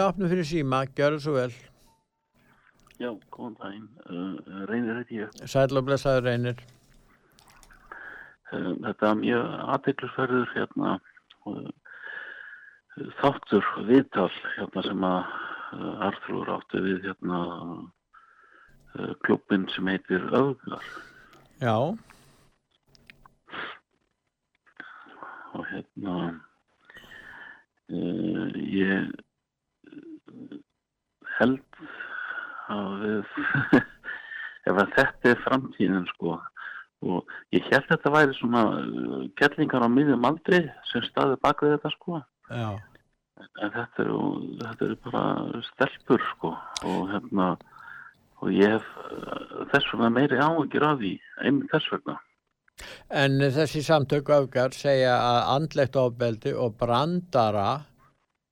Við 0.04 0.10
opnum 0.12 0.32
fyrir 0.34 0.44
síma, 0.44 0.78
gjör 1.00 1.14
það 1.14 1.22
svo 1.24 1.34
vel. 1.38 1.52
Já, 3.00 3.10
góðan 3.32 3.54
daginn. 3.62 3.86
Uh, 4.04 4.66
reynir 4.68 4.98
þetta 5.00 5.16
ég. 5.16 5.38
Sæl 5.48 5.80
og 5.80 5.86
blessaður 5.88 6.26
reynir. 6.28 6.64
Uh, 8.52 8.74
þetta 8.84 9.08
er 9.14 9.22
mjög 9.22 9.56
aðteglisverður 9.78 10.52
hérna 10.58 10.92
uh, 11.48 11.72
þáttur 13.22 13.72
viðtal 13.94 14.28
hérna 14.58 14.86
sem 14.90 15.08
að 15.14 15.24
uh, 15.24 16.06
Arþrúr 16.10 16.52
átti 16.58 16.84
við 16.90 17.08
hérna 17.08 17.42
uh, 17.48 19.16
klubbin 19.24 19.70
sem 19.72 19.88
heitir 19.88 20.28
Öfgar 20.36 20.94
Já, 21.64 21.78
og 25.56 25.70
hérna 25.72 26.18
uh, 27.88 28.66
ég 28.68 29.14
held 31.40 31.60
að 32.74 32.90
við 33.04 33.36
ef 34.70 34.80
að 34.80 34.96
þetta 34.98 35.32
er 35.34 35.44
framtíðin 35.44 36.08
sko 36.14 36.40
og 37.04 37.36
ég 37.52 37.66
held 37.68 37.84
að 37.84 37.92
þetta 37.96 38.14
væri 38.16 38.38
svona 38.38 38.64
uh, 38.80 39.22
kettlingar 39.40 39.84
á 39.84 39.90
miðjum 39.92 40.28
aldri 40.30 40.64
sem 40.92 41.06
staði 41.10 41.40
bak 41.44 41.64
við 41.64 41.76
þetta 41.76 41.94
sko 41.98 42.20
já. 42.48 42.70
en 43.60 43.74
þetta 43.78 44.06
eru, 44.06 44.20
þetta 44.64 44.90
eru 44.90 45.00
bara 45.08 45.64
stelpur 45.70 46.28
sko 46.34 46.54
og 46.88 47.10
hérna 47.12 47.54
og 48.44 48.52
ég 48.56 48.78
hef 48.78 48.92
uh, 49.08 49.66
þess 49.74 49.90
vegna 49.92 50.14
meiri 50.20 50.40
áhugir 50.40 50.88
af 50.88 51.02
því 51.02 51.18
einmitt 51.44 51.74
þess 51.76 51.96
vegna 51.96 52.20
En 53.24 53.38
þessi 53.54 53.84
samtöku 53.86 54.34
öfgar 54.34 54.74
segja 54.74 55.14
að 55.22 55.40
andlegt 55.56 55.98
ofbeldi 56.02 56.54
og 56.58 56.74
brandara 56.80 57.84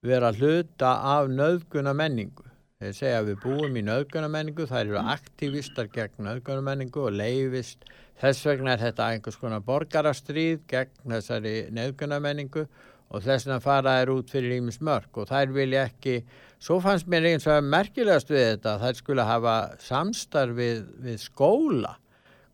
vera 0.06 0.30
hluta 0.36 0.91
af 1.16 1.30
nöðguna 1.30 1.94
menningu. 1.98 2.45
Þeir 2.82 2.95
segja 2.98 3.18
að 3.22 3.28
við 3.30 3.36
búum 3.44 3.76
í 3.78 3.82
nöðguna 3.86 4.28
menningu, 4.34 4.66
þær 4.66 4.80
eru 4.88 5.02
aktivistar 5.14 5.90
gegn 5.94 6.26
nöðguna 6.26 6.64
menningu 6.66 7.03
og 7.06 7.14
leifist. 7.14 7.86
Þess 8.18 8.48
vegna 8.48 8.74
er 8.74 8.82
þetta 8.82 9.10
einhvers 9.14 9.38
konar 9.38 9.62
borgarastríð 9.68 10.64
gegn 10.72 11.14
þessari 11.14 11.53
nöðguna 11.78 12.18
menningu 12.24 12.66
og 13.12 13.22
þess 13.22 13.45
vegna 13.45 13.60
fara 13.62 13.95
þær 13.99 14.14
út 14.16 14.34
fyrir 14.34 14.58
ímis 14.58 14.82
mörg 14.82 15.22
og 15.22 15.30
þær 15.30 15.53
vilja 15.53 15.86
ekki, 15.91 16.22
svo 16.58 16.80
fannst 16.82 17.10
mér 17.12 17.30
eins 17.36 17.45
og 17.45 17.70
merkilegast 17.70 18.34
við 18.34 18.48
þetta, 18.48 18.78
þær 18.82 18.98
skulle 18.98 19.30
hafa 19.30 19.56
samstarf 19.86 20.58
við, 20.58 20.86
við 21.06 21.22
skóla 21.22 21.98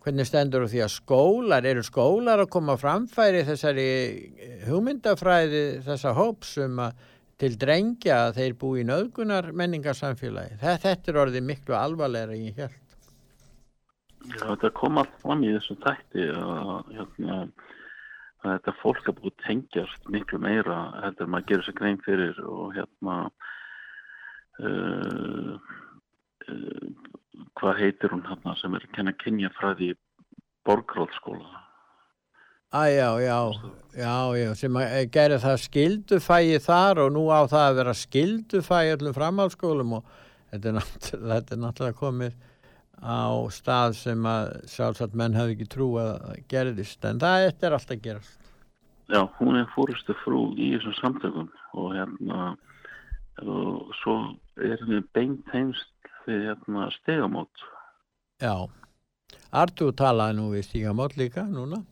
hvernig 0.04 0.28
stendur 0.28 0.64
því 0.72 0.84
að 0.86 0.94
skólar, 0.94 1.66
eru 1.68 1.84
skólar 1.84 2.40
að 2.44 2.52
koma 2.52 2.78
framfæri 2.80 3.44
þessari 3.48 3.90
hugmyndafræði 4.68 5.64
þessa 5.88 6.14
hóps 6.16 6.54
um 6.64 6.80
að 6.86 7.08
til 7.41 7.53
drengja 7.61 8.18
að 8.27 8.39
þeir 8.39 8.57
búi 8.61 8.81
í 8.81 8.88
nöðgunar 8.88 9.51
menningarsamfélagi. 9.57 10.57
Þetta, 10.61 10.77
þetta 10.85 11.11
er 11.11 11.19
orðið 11.23 11.47
miklu 11.51 11.77
alvarlega 11.77 12.38
ég 12.38 12.61
held. 12.64 12.84
Já, 14.27 14.43
þetta 14.43 14.72
kom 14.76 14.97
allt 14.99 15.14
fram 15.22 15.43
í 15.45 15.53
þessu 15.53 15.77
tætti 15.84 16.26
að, 16.34 16.72
hérna, 16.97 17.38
að 18.41 18.49
þetta 18.49 18.73
fólk 18.81 19.11
er 19.11 19.18
búið 19.19 19.35
tengjast 19.45 20.09
miklu 20.11 20.41
meira 20.43 20.80
heldur 21.03 21.30
maður 21.31 21.47
gerir 21.51 21.68
sér 21.68 21.77
grein 21.77 22.01
fyrir 22.03 22.41
og 22.43 22.73
hérna 22.76 23.19
uh, 24.65 25.53
uh, 26.49 26.89
hvað 27.61 27.80
heitir 27.84 28.11
hún 28.11 28.26
hérna 28.27 28.57
sem 28.59 28.76
er 28.76 28.89
að 28.89 28.97
kenna 28.97 29.15
kynjafræði 29.22 29.93
í 29.93 29.97
borgráðskóla 30.68 31.66
Æ, 32.73 32.98
já, 32.98 33.19
já, 33.22 33.52
já, 33.95 34.35
já, 34.35 34.49
sem 34.60 34.76
að 34.76 35.06
gera 35.15 35.38
það 35.39 35.61
skildufægi 35.64 36.57
þar 36.65 36.99
og 37.06 37.14
nú 37.15 37.22
á 37.31 37.48
það 37.48 37.64
að 37.64 37.77
vera 37.80 37.94
skildufægi 37.95 38.91
öllum 38.98 39.15
framhaldsskólum 39.15 39.94
og 39.95 40.10
þetta 40.52 40.73
er 40.73 40.89
þetta 41.30 41.56
er 41.56 41.61
náttúrulega 41.61 41.98
komið 42.02 42.35
á 42.99 43.23
stað 43.56 43.95
sem 44.02 44.27
að 44.27 44.52
sjálfsagt 44.68 45.15
menn 45.15 45.39
hafði 45.39 45.56
ekki 45.56 45.69
trú 45.77 45.89
að 46.03 46.44
gerðist 46.52 47.07
en 47.07 47.23
það 47.23 47.48
þetta 47.48 47.69
er 47.69 47.80
alltaf 47.80 48.03
gerast. 48.03 48.53
Já, 49.15 49.22
hún 49.39 49.64
er 49.64 49.72
fórustu 49.72 50.19
frú 50.26 50.44
í 50.60 50.73
þessum 50.76 50.99
samtökum 50.99 51.49
og 51.72 51.91
hérna 51.95 52.53
og 53.48 53.95
svo 54.03 54.22
erum 54.60 54.98
við 54.98 55.11
beint 55.15 55.53
heimst 55.56 56.15
við 56.27 56.49
hérna 56.52 56.91
stegamót. 56.99 57.68
Já, 58.44 58.68
Artur 59.56 59.95
talaði 59.95 60.41
nú 60.41 60.52
við 60.52 60.68
stígamót 60.68 61.15
líka 61.15 61.48
núna 61.48 61.85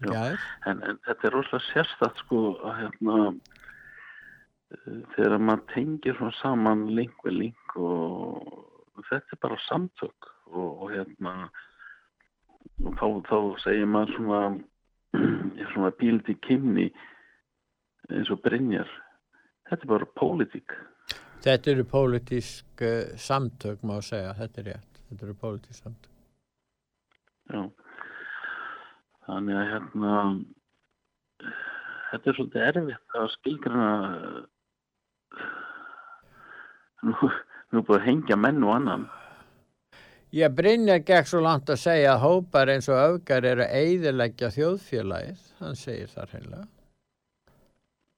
Já, 0.00 0.36
en, 0.70 0.82
en 0.82 0.98
þetta 1.04 1.28
er 1.28 1.34
rosalega 1.36 1.66
sérstætt 1.68 2.20
sko 2.24 2.42
að 2.64 2.76
hérna 2.78 3.16
eh, 3.28 5.00
þegar 5.16 5.38
maður 5.38 5.64
tengir 5.74 6.16
svona 6.16 6.36
saman 6.40 6.86
link 6.96 7.24
við 7.26 7.36
link 7.42 7.76
og 7.76 9.02
þetta 9.10 9.36
er 9.36 9.42
bara 9.42 9.60
samtök 9.66 10.30
og, 10.50 10.70
og 10.70 10.86
hérna 10.94 11.34
og 12.80 12.96
þá, 12.96 13.06
þá 13.28 13.38
segir 13.64 13.90
maður 13.90 14.16
svona 14.16 14.42
svona 15.74 15.92
bíldi 16.00 16.36
kynni 16.46 16.88
eins 18.10 18.30
og 18.32 18.40
Brynjar. 18.44 18.88
Þetta 19.70 19.86
er 19.86 19.92
bara 19.92 20.08
pólitík. 20.18 20.74
Þetta 21.44 21.72
eru 21.72 21.84
pólitísk 21.88 22.82
uh, 22.84 23.12
samtök 23.20 23.84
má 23.86 23.98
segja, 24.04 24.32
þetta 24.38 24.62
er 24.62 24.68
rétt. 24.72 25.02
Þetta 25.10 25.26
eru 25.26 25.36
pólitísk 25.40 25.84
samtök. 25.84 26.16
Já. 27.50 27.62
Þannig 29.30 29.58
að 29.60 29.68
hérna 29.70 30.14
þetta 32.10 32.30
er 32.30 32.36
svolítið 32.36 32.64
erfitt 32.66 33.18
að 33.20 33.28
skilgrana 33.36 33.90
nú, 37.06 37.30
nú 37.70 37.82
búið 37.86 38.00
að 38.00 38.06
hengja 38.08 38.38
menn 38.40 38.66
og 38.66 38.74
annan. 38.80 39.06
Ég 40.34 40.52
Brynja 40.54 40.98
gekk 41.02 41.30
svo 41.30 41.44
langt 41.46 41.70
að 41.70 41.80
segja 41.82 42.16
að 42.16 42.24
hópar 42.24 42.70
eins 42.74 42.90
og 42.90 42.98
öfgar 42.98 43.46
eru 43.46 43.64
að 43.66 43.78
eyðileggja 43.80 44.50
þjóðfélagið, 44.54 45.46
hann 45.62 45.78
segir 45.78 46.10
þar 46.10 46.36
heila. 46.36 46.60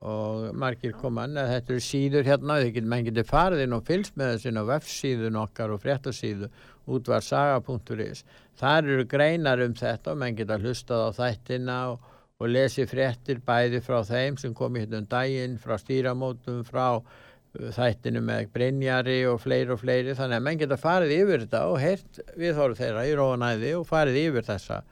Og 0.02 0.48
margir 0.58 0.96
koma 0.98 1.28
að 1.30 1.50
þetta 1.52 1.72
eru 1.72 1.82
síður 1.86 2.26
hérna, 2.26 2.56
menn 2.90 3.06
getur 3.06 3.26
farið 3.28 3.60
inn 3.62 3.76
og 3.76 3.84
fylgst 3.86 4.16
með 4.18 4.32
þessin 4.32 4.58
á 4.58 4.64
vefsíðun 4.72 5.38
okkar 5.44 5.70
og 5.70 5.82
fréttasíðu 5.84 6.48
útvarsaga.is. 6.90 8.24
Þar 8.58 8.88
eru 8.94 9.04
greinar 9.06 9.62
um 9.62 9.76
þetta 9.78 10.12
og 10.12 10.18
menn 10.18 10.38
geta 10.38 10.58
hlustað 10.58 11.06
á 11.06 11.10
þættina 11.20 11.78
og, 11.92 12.10
og 12.42 12.50
lesi 12.50 12.86
fréttir 12.90 13.42
bæði 13.46 13.82
frá 13.84 14.00
þeim 14.08 14.38
sem 14.42 14.54
komi 14.54 14.82
hérna 14.82 15.04
um 15.04 15.08
daginn, 15.10 15.58
frá 15.62 15.76
stýramótum, 15.78 16.64
frá 16.66 16.86
uh, 16.98 17.70
þættinu 17.78 18.24
með 18.26 18.50
Brynjari 18.56 19.20
og 19.30 19.38
fleiri 19.44 19.74
og 19.74 19.82
fleiri 19.84 20.18
þannig 20.18 20.40
að 20.40 20.46
menn 20.48 20.62
geta 20.64 20.80
farið 20.82 21.16
yfir 21.20 21.46
þetta 21.46 21.64
og 21.70 21.82
heyrt 21.82 22.22
viðhóru 22.34 22.78
þeirra 22.78 23.06
í 23.06 23.16
róanæði 23.18 23.74
og 23.78 23.86
farið 23.86 24.22
yfir 24.26 24.50
þessa 24.50 24.82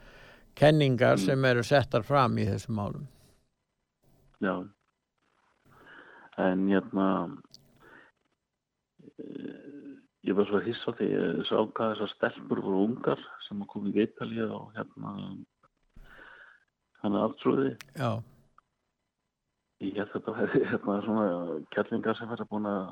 kenningar 0.55 1.19
sem 1.19 1.45
eru 1.47 1.63
settar 1.63 2.03
fram 2.07 2.37
í 2.39 2.47
þessum 2.47 2.79
málum. 2.79 3.09
Já. 4.41 4.55
En 6.41 6.65
hérna 6.69 7.07
eh, 9.19 9.93
ég 10.27 10.37
var 10.37 10.49
svo 10.49 10.61
hissa 10.65 10.95
því 10.97 11.09
ég 11.11 11.41
sá 11.49 11.55
hvað 11.61 11.93
þessar 11.93 12.13
stelpur 12.15 12.63
voru 12.65 12.85
ungar 12.87 13.23
sem 13.47 13.61
að 13.63 13.71
koma 13.73 13.91
í 13.91 13.95
Veitalið 13.99 14.53
og 14.57 14.69
hérna 14.77 15.15
hann 17.01 17.17
er 17.17 17.25
aftrúði. 17.25 17.73
Já. 17.97 18.21
Ég 19.81 19.97
held 19.97 20.11
þetta 20.13 20.37
verði 20.37 20.65
hérna 20.69 20.97
svona 21.05 21.61
kjallingar 21.73 22.17
sem 22.17 22.29
verður 22.29 22.51
búin 22.51 22.69
að 22.69 22.89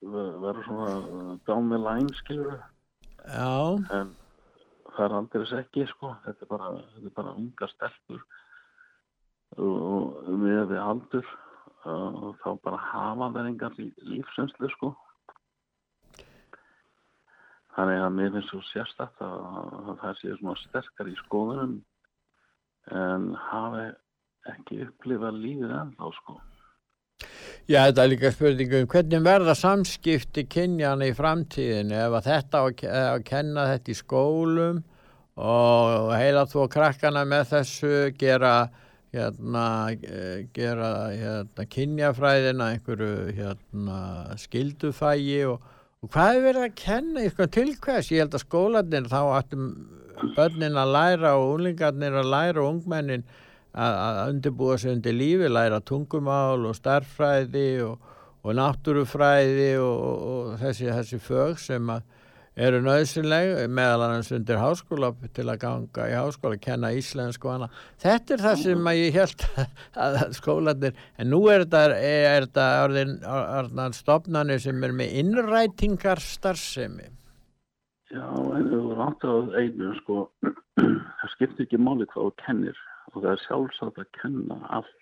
vera 0.00 0.64
svona 0.64 1.38
down 1.46 1.68
the 1.68 1.78
line 1.78 2.08
skilur 2.14 2.58
Já. 3.28 3.76
en 3.92 4.14
það 4.96 5.04
er 5.04 5.14
aldrei 5.16 5.42
þess 5.42 5.58
ekki 5.60 5.86
sko 5.90 6.14
þetta 6.24 6.46
er 6.46 6.50
bara, 6.50 6.70
þetta 6.94 7.10
er 7.10 7.16
bara 7.18 7.34
ungar 7.36 7.72
stelpur 7.74 8.22
og, 9.58 9.76
og 9.76 10.30
með 10.40 10.62
við 10.72 10.80
aldur 10.80 11.32
og 11.88 12.34
þá 12.42 12.50
bara 12.64 12.80
hafa 12.90 13.30
þeir 13.36 13.48
engar 13.52 13.78
lífsenslu 14.10 14.68
sko. 14.74 14.90
Þannig 17.76 18.02
að 18.02 18.14
mér 18.16 18.32
finnst 18.34 18.50
svo 18.52 18.60
sérstætt 18.68 19.22
að, 19.24 19.40
að 19.88 19.98
það 20.02 20.14
sé 20.20 20.36
svona 20.40 20.58
sterkar 20.60 21.10
í 21.10 21.16
skoðunum 21.22 21.76
en 23.00 23.26
hafi 23.48 23.84
ekki 24.50 24.80
upplifað 24.88 25.38
lífið 25.44 25.74
ennþá 25.78 26.10
sko. 26.18 26.38
Já, 27.70 27.84
þetta 27.86 28.02
er 28.02 28.10
líka 28.10 28.30
spurningum 28.34 28.88
hvernig 28.90 29.22
verða 29.22 29.54
samskipti 29.54 30.46
kynjana 30.50 31.06
í 31.10 31.14
framtíðinu 31.14 31.94
ef 32.00 32.16
að 32.18 32.28
þetta 32.30 32.62
að 32.64 32.70
ke- 32.80 32.94
að 33.14 33.24
kenna 33.28 33.66
þetta 33.70 33.92
í 33.92 33.98
skólum 34.00 34.80
og 35.40 36.10
heila 36.16 36.46
þú 36.50 36.64
krakkana 36.72 37.22
með 37.28 37.44
þessu 37.52 37.92
gera 38.18 38.54
hérna, 39.14 39.64
eh, 39.90 40.46
gera 40.54 40.90
hérna, 41.10 41.66
kynjafræðina 41.74 42.70
einhverju 42.74 43.34
hérna, 43.34 44.00
skildufægi 44.38 45.40
og, 45.50 45.64
og 46.00 46.12
hvað 46.14 46.36
er 46.36 46.44
verið 46.46 46.66
að 46.66 46.76
kenna 46.78 47.24
eitthvað 47.24 47.54
til 47.56 47.72
hvers? 47.76 48.10
Ég 48.14 48.24
held 48.24 48.36
að 48.38 48.44
skólanir 48.44 49.10
þá 49.10 49.20
ættum 49.40 49.66
börnin 50.36 50.78
að 50.78 50.94
læra 50.94 51.34
og 51.40 51.56
unglingarnir 51.56 52.20
að 52.20 52.30
læra 52.34 52.62
og 52.62 52.76
ungmennin 52.76 53.26
að, 53.74 54.22
undirbúa 54.34 54.78
sig 54.78 54.94
undir 54.94 55.16
lífi, 55.16 55.50
læra 55.50 55.80
tungumál 55.80 56.66
og 56.68 56.78
starffræði 56.78 57.82
og, 57.86 58.08
og 58.42 58.56
náttúrufræði 58.56 59.72
og, 59.82 60.00
og 60.30 60.56
þessi, 60.62 60.90
þessi 60.90 61.20
fög 61.24 61.60
sem 61.62 61.92
að 61.92 62.06
eru 62.56 62.80
nöðsynleg 62.84 63.68
meðal 63.70 64.06
annars 64.06 64.30
undir 64.34 64.60
háskóla 64.60 65.12
til 65.36 65.46
að 65.48 65.60
ganga 65.62 66.08
í 66.10 66.16
háskóla, 66.16 66.58
kenna 66.62 66.92
íslensku 66.96 67.48
og 67.48 67.54
annað. 67.54 67.78
Þetta 68.02 68.34
er 68.34 68.44
það 68.46 68.62
sem 68.64 68.90
ég 68.98 69.18
held 69.20 69.46
að 70.06 70.18
skólanir, 70.38 71.00
en 71.18 71.32
nú 71.32 71.40
er 71.52 71.66
þetta, 71.68 72.66
orðin, 72.84 73.16
stopnarnir 73.96 74.62
sem 74.62 74.84
er 74.86 74.94
með 74.96 75.16
innrætingar 75.22 76.22
starfsemi. 76.24 77.10
Já, 78.10 78.26
en 78.26 78.70
þú 78.72 78.80
voru 78.88 79.04
átt 79.06 79.22
á 79.22 79.34
einu 79.54 79.92
sko 80.00 80.22
það 81.20 81.34
skiptir 81.36 81.68
ekki 81.68 81.78
máli 81.78 82.08
hvað 82.10 82.32
þú 82.32 82.32
kennir 82.42 82.80
og 83.12 83.20
það 83.20 83.30
er 83.36 83.44
sjálfsagt 83.44 84.00
að 84.02 84.10
kenna 84.18 84.56
allt 84.66 84.96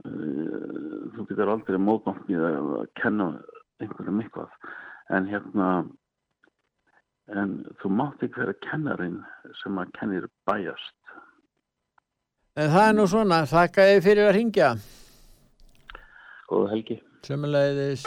Eh, 0.00 1.08
þú 1.12 1.26
getur 1.28 1.50
aldrei 1.52 1.76
mótnátt 1.76 2.28
það 2.28 2.54
að 2.56 2.86
kenna 2.96 3.26
einhverjum 3.82 4.20
eitthvað 4.22 4.54
en 5.10 5.26
hérna 5.30 5.70
en 7.30 7.52
þú 7.82 7.92
mátt 7.94 8.22
ekki 8.26 8.42
vera 8.42 8.56
kennarin 8.66 9.20
sem 9.62 9.78
að 9.78 9.92
kennir 9.98 10.26
bæjast 10.48 10.96
En 12.58 12.68
það 12.68 12.88
er 12.88 12.96
nú 12.98 13.04
svona, 13.08 13.44
þakka 13.46 13.84
þið 13.88 14.00
fyrir 14.04 14.26
að 14.26 14.34
ringja. 14.36 14.70
Góða 16.50 16.72
helgi. 16.74 16.98
Sömulegðis. 17.24 18.04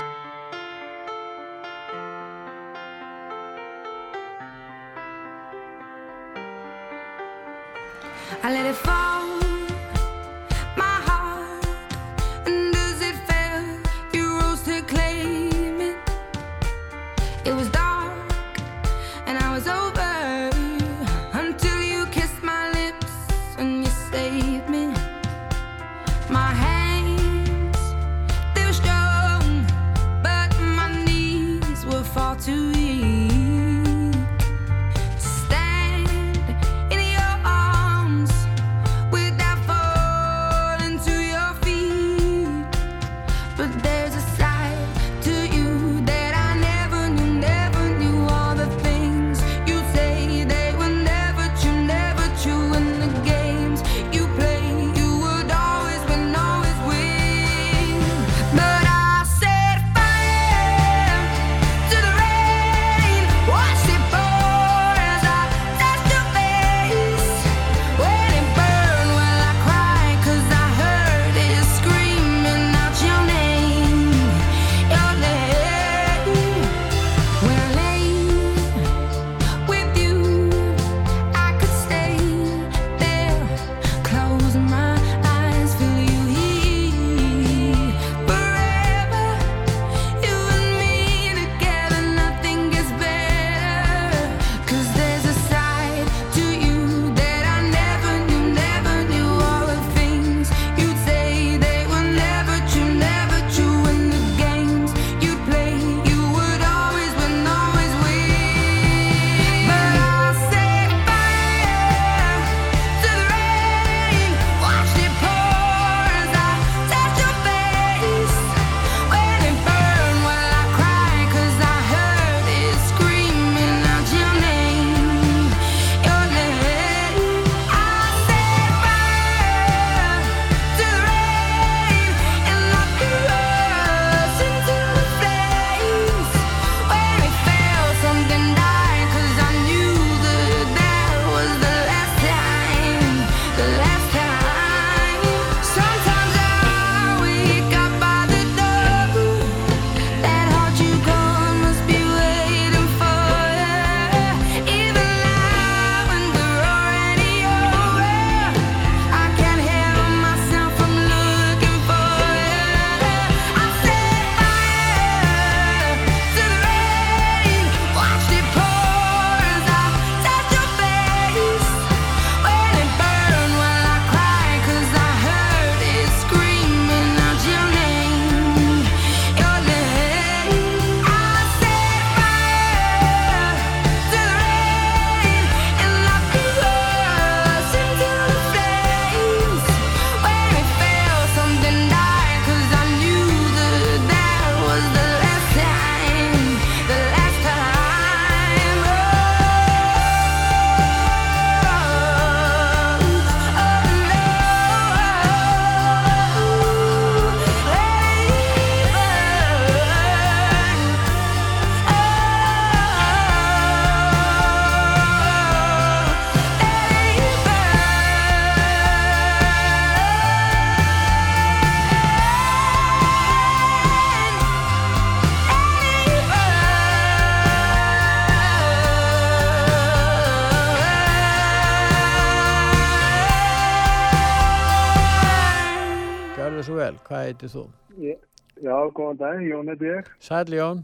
Heitir 237.44 237.52
þú? 237.54 237.64
Ég- 238.00 238.30
Já, 238.64 238.76
góðan 238.94 239.18
dag, 239.18 239.40
Jón 239.42 239.68
heiti 239.68 239.86
ég. 239.90 240.06
Sæl 240.20 240.46
Jón. 240.54 240.84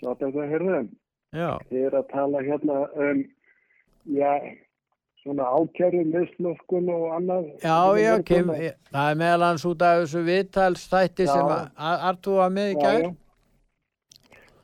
Svo 0.00 0.14
þetta 0.14 0.26
að 0.42 0.50
hörðum. 0.52 0.88
Já. 1.32 1.50
Þið 1.70 1.84
er 1.86 1.94
að 2.00 2.08
tala 2.10 2.40
hérna 2.42 2.78
um, 2.96 3.20
já, 4.06 4.32
svona 5.22 5.44
ákjæru, 5.56 6.02
mislöfkun 6.10 6.90
og 6.90 7.04
annað. 7.16 7.46
Já, 7.62 7.78
já, 8.02 8.22
kem, 8.26 8.50
það 8.92 9.10
er 9.10 9.20
meðal 9.22 9.46
hans 9.46 9.64
út 9.64 9.82
af 9.82 10.02
þessu 10.02 10.24
viðtalsþætti 10.26 11.24
Já. 11.26 11.32
sem 11.32 11.46
að- 11.46 11.70
að 11.76 12.02
með 12.50 12.68
í 12.72 12.74
já. 12.74 13.14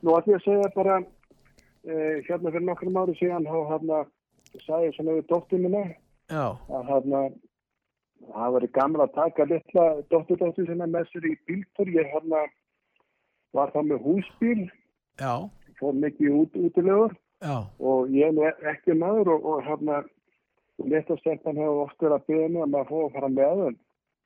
Nú 0.02 0.10
ætlum 0.18 0.34
ég 0.34 0.40
að 0.40 0.44
segja 0.44 0.74
bara, 0.74 0.96
eh, 1.86 2.22
hérna 2.26 2.50
fyrir 2.50 2.66
nokkrum 2.66 2.96
ári 2.98 3.14
síðan, 3.18 3.46
þá 3.46 3.58
hérna, 3.70 4.06
sagði 4.66 4.86
ég 4.90 4.94
svona 4.96 5.12
við 5.20 5.26
dóttir 5.30 5.60
minna, 5.62 5.94
að 6.68 6.84
hérna, 6.90 7.32
það 8.30 8.54
var 8.54 8.66
gamla 8.76 9.06
að 9.08 9.14
taka 9.16 9.46
litla 9.50 9.84
dótturdóttir 10.12 10.68
sinna 10.68 10.88
með 10.90 11.10
sér 11.10 11.28
í 11.30 11.34
bíltur. 11.48 11.90
Ég 11.90 12.08
hérna 12.12 12.44
var 13.56 13.72
það 13.74 13.90
með 13.90 14.06
húsbíl, 14.06 14.70
Já. 15.20 15.34
fór 15.80 15.94
mikið 16.00 16.38
út, 16.40 16.56
útilegur 16.56 17.14
Já. 17.42 17.68
og 17.78 18.10
ég 18.14 18.28
er 18.30 18.32
nú 18.36 18.46
ekki 18.70 18.96
maður 18.96 19.34
og, 19.34 19.44
og 19.44 19.64
hérna, 19.66 20.02
letastelpan 20.78 21.60
hefur 21.60 21.84
oft 21.84 22.00
verið 22.00 22.16
að 22.16 22.26
byrja 22.30 22.48
mig 22.48 22.62
að 22.62 22.72
maður 22.74 22.90
fór 22.92 23.04
að 23.04 23.14
fara 23.16 23.32
með. 23.36 23.62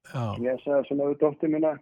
Já. 0.06 0.24
Ég 0.46 0.62
sagði 0.62 0.88
svona 0.88 1.10
við 1.10 1.20
dóttir 1.24 1.52
mína, 1.52 1.72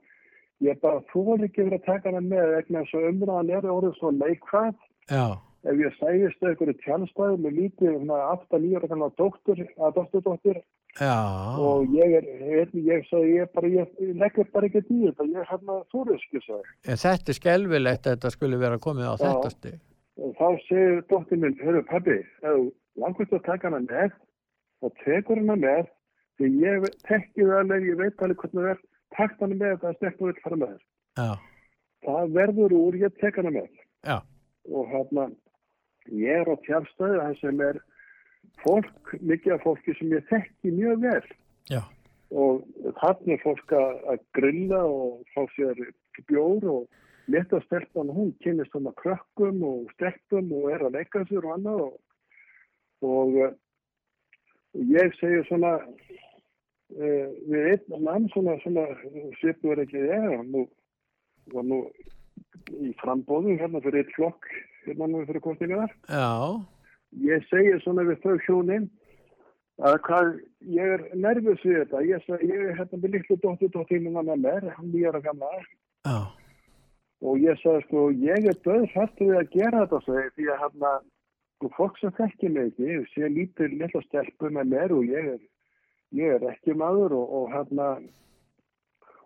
ég 0.65 0.81
bara 0.81 1.03
þú 1.13 1.25
ekki 1.45 1.67
verið 1.67 1.81
að 1.81 1.89
taka 1.91 2.11
hana 2.11 2.23
með 2.25 2.55
vegna 2.55 2.85
þess 2.85 2.99
að 2.99 3.09
umræðan 3.11 3.53
er 3.59 3.71
orðið 3.75 3.99
svo 3.99 4.15
leikvæð. 4.23 4.79
Já. 5.11 5.27
Ef 5.65 5.79
ég 5.81 5.95
sæðist 5.97 6.43
einhverju 6.45 6.75
tjálstæði 6.83 7.37
með 7.41 7.55
lítið 7.59 7.95
svona 7.95 8.17
8-9 8.35 8.75
ára 8.77 8.89
kannar 8.91 9.13
dóttur, 9.17 9.61
að 9.81 9.95
Já. 11.01 11.15
og 11.59 11.95
ég 11.97 12.13
er, 12.19 12.27
ég, 12.45 12.75
ég 12.85 13.07
sagði, 13.09 13.31
ég 13.39 13.53
bara, 13.57 13.71
ég, 13.73 13.95
leggur 14.21 14.51
bara 14.53 14.69
ekki 14.69 14.83
þetta, 14.85 15.25
ég 15.31 15.41
er 15.41 15.49
hérna 15.49 15.79
sagði. 16.45 16.75
En 16.85 17.01
þetta 17.01 17.33
er 17.33 17.39
skelvilegt 17.39 18.05
að 18.07 18.17
þetta 18.17 18.33
skulle 18.35 18.61
vera 18.61 18.79
komið 18.85 19.09
á 19.09 19.15
Já. 19.15 19.25
þetta 19.25 19.53
stig. 19.55 19.79
Og 20.21 20.35
þá 20.39 20.49
segir 20.69 21.01
dóttir 21.11 21.41
minn, 21.43 21.57
hörru 21.65 21.83
pabbi, 21.89 22.19
langast 23.01 23.33
að 23.33 23.47
taka 23.49 23.71
hana 23.71 23.81
með, 23.89 24.13
þá 24.85 25.01
tekur 25.01 25.41
hana 25.41 25.57
með, 25.65 25.89
því 26.39 26.51
ég 26.61 26.87
tekki 27.09 27.49
það 27.49 27.63
alveg, 27.63 27.89
ég 27.89 27.99
veit 28.03 28.23
alveg 28.23 28.45
hvernig 28.45 28.61
það 28.61 28.75
er, 28.75 28.85
takt 29.17 29.41
hana 29.41 29.59
með 29.59 29.73
þetta 29.73 29.91
að 29.91 29.97
stekka 29.99 30.29
vill 30.29 30.45
fara 30.45 30.61
með. 30.61 30.77
Já. 31.19 31.31
Það 32.05 32.37
verður 32.37 32.77
úr, 32.79 33.01
ég 33.01 33.19
tek 33.19 33.41
hana 33.41 33.55
með. 33.57 33.73
Já. 34.05 34.19
Og 34.71 34.87
hérna, 34.93 35.27
ég 36.13 36.43
er 36.43 36.51
á 36.51 36.55
tjálstæði, 36.67 37.21
það 37.21 37.39
sem 37.41 37.65
er 37.65 37.81
fólk, 38.63 39.15
mikið 39.21 39.57
af 39.57 39.65
fólki 39.65 39.97
sem 39.99 40.13
ég 40.15 40.27
þekki 40.31 40.75
mjög 40.75 41.05
vel. 41.05 41.25
Já. 41.73 41.83
Og 42.35 42.65
þarna 43.01 43.37
er 43.37 43.43
fólk 43.45 43.75
að 43.79 44.05
að 44.13 44.23
grilla 44.37 44.83
og 44.91 45.25
fá 45.35 45.43
sér 45.55 45.81
bjór 46.29 46.69
og 46.71 47.03
leta 47.31 47.61
stelpan, 47.65 48.13
hún 48.13 48.35
kynist 48.45 48.75
hann 48.77 48.89
að 48.91 48.99
krökkum 49.01 49.63
og 49.65 49.93
stelpum 49.95 50.51
og 50.59 50.71
er 50.75 50.85
að 50.85 50.99
leika 50.99 51.25
sér 51.29 51.47
og 51.47 51.55
annað 51.57 51.85
og, 51.87 51.95
og 53.09 53.39
eh, 53.47 53.55
ég 54.93 55.17
segi 55.21 55.41
svona 55.49 55.79
uh, 55.81 57.29
við 57.49 57.71
einn 57.73 58.05
mann 58.05 58.29
svona, 58.35 58.59
svona 58.65 58.87
svipur 59.41 59.81
ekki 59.81 60.05
ég 60.05 60.29
hann 60.35 60.53
nú, 60.53 60.67
var 61.55 61.67
nú 61.69 61.81
í 62.81 62.93
frambóðum 63.01 63.59
hérna 63.61 63.83
fyrir 63.85 64.05
eitt 64.05 64.15
flokk 64.17 64.49
nú 64.93 65.25
fyrir 65.29 65.43
kostingar 65.45 65.91
Já. 66.09 66.61
ég 67.25 67.47
segi 67.51 67.79
svona 67.83 68.07
við 68.09 68.21
þau 68.25 68.37
hjónin 68.47 68.91
að 69.83 69.99
hvað, 70.07 70.31
ég 70.71 70.93
er 70.97 71.05
nervus 71.19 71.63
við 71.65 71.81
þetta, 71.83 72.03
ég, 72.07 72.29
ég 72.47 72.61
er 72.69 72.77
hérna 72.79 73.01
með 73.01 73.17
litlu 73.17 73.39
dóttur 73.43 73.73
dóttirinn 73.75 74.15
hann 74.15 74.31
með 74.31 74.45
mér, 74.45 74.69
hann 74.77 74.93
nýjar 74.93 75.19
að 75.19 75.27
gamla 75.29 75.51
Já. 76.07 76.19
og 77.25 77.41
ég 77.43 77.59
sagði 77.63 77.87
sko, 77.89 78.05
ég 78.23 78.49
er 78.53 78.61
döð 78.67 78.87
hrættu 78.93 79.31
við 79.31 79.41
að 79.41 79.57
gera 79.57 79.83
þetta 79.83 80.03
segi, 80.07 80.35
því 80.37 80.51
að 80.53 80.63
hérna, 80.63 80.93
sko, 81.57 81.73
fólk 81.79 81.99
sem 81.99 82.15
þekkir 82.21 82.55
mig 82.55 82.71
ekki, 82.71 83.01
sé 83.15 83.33
lítið 83.33 83.79
litla 83.81 84.05
stelpu 84.07 84.53
með 84.55 84.71
mér 84.75 84.95
og 84.95 85.09
ég 85.11 85.33
er, 85.35 85.43
ég 86.15 86.37
er 86.37 86.47
ekki 86.53 86.79
maður 86.79 87.19
og, 87.19 87.35
og 87.41 87.51
hérna, 87.57 87.91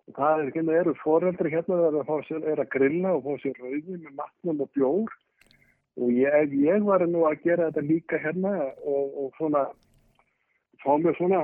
og 0.08 0.16
það 0.16 0.34
er 0.40 0.50
ekki 0.50 0.64
með 0.64 0.82
eru 0.82 0.98
foreldri 1.02 1.52
hérna 1.52 1.80
það 1.82 1.88
er 1.88 1.98
að, 2.00 2.26
sér, 2.30 2.44
er 2.54 2.62
að 2.64 2.70
grilla 2.72 3.16
og 3.18 3.26
fá 3.26 3.42
sér 3.44 3.60
rauði 3.60 3.98
með 3.98 4.14
matnum 4.16 4.64
og 4.64 4.70
bjór 4.76 5.16
og 5.98 6.14
ég, 6.14 6.54
ég 6.62 6.86
var 6.86 7.04
nú 7.10 7.26
að 7.26 7.42
gera 7.44 7.68
þetta 7.68 7.86
líka 7.88 8.22
hérna 8.22 8.54
og, 8.86 9.04
og 9.24 9.36
svona 9.38 9.66
fá 10.82 10.94
mér 11.02 11.16
svona, 11.18 11.42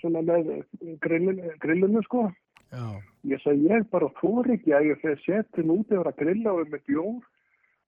svona 0.00 0.22
með 0.26 0.52
grillinu, 1.04 1.54
grillinu 1.62 2.02
sko. 2.06 2.28
Já. 2.68 3.00
ég 3.24 3.40
sagði 3.40 3.70
ég 3.70 3.86
bara 3.88 4.10
þór 4.18 4.50
ekki 4.52 4.74
að 4.76 4.90
ég 4.90 4.98
fyrir 5.00 5.20
setin 5.22 5.70
út 5.72 5.88
yfir 5.88 6.10
að 6.10 6.18
grilla 6.20 6.52
og 6.52 6.68
með 6.68 6.82
bjór. 6.90 7.18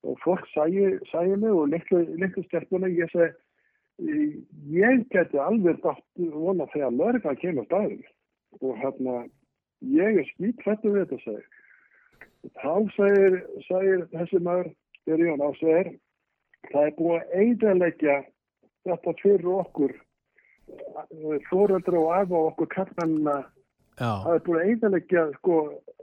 Og 0.09 0.17
fólk 0.23 0.47
sæði, 0.55 1.35
mig 1.37 1.53
og 1.53 1.67
litlu, 1.69 2.45
stelpuna 2.47 2.89
ég 2.89 3.11
sagði 3.13 3.35
ég 4.73 5.05
geti 5.13 5.39
alveg 5.39 5.81
dátt 5.85 6.05
vona 6.33 6.67
þegar 6.73 6.97
lörgan 6.97 7.41
kemur 7.41 7.67
staðin 7.69 8.05
og 8.61 8.79
hérna 8.81 9.17
ég 9.85 10.21
er 10.23 10.29
skýtrættu 10.33 10.95
við 10.95 11.05
þetta 11.05 11.19
sagði 11.25 11.45
þá 12.63 12.75
segir 13.67 14.07
þessi 14.15 14.41
maður 14.41 14.71
Jón 15.09 15.43
á 15.43 15.51
segir 15.59 15.95
það 16.71 16.87
er 16.87 16.95
búið 16.99 17.17
að 17.17 17.35
eiginleggja 17.41 18.17
þetta 18.87 19.15
fyrir 19.23 19.49
okkur 19.55 19.97
fóreldra 21.49 22.01
og 22.01 22.13
afa 22.15 22.43
okkur 22.51 22.71
kallanna 22.75 23.39
Já. 24.01 24.13
það 24.25 24.35
er 24.35 24.45
búin 24.47 24.61
að 24.61 24.69
eiginleggja 24.69 25.25
sko, 25.39 25.57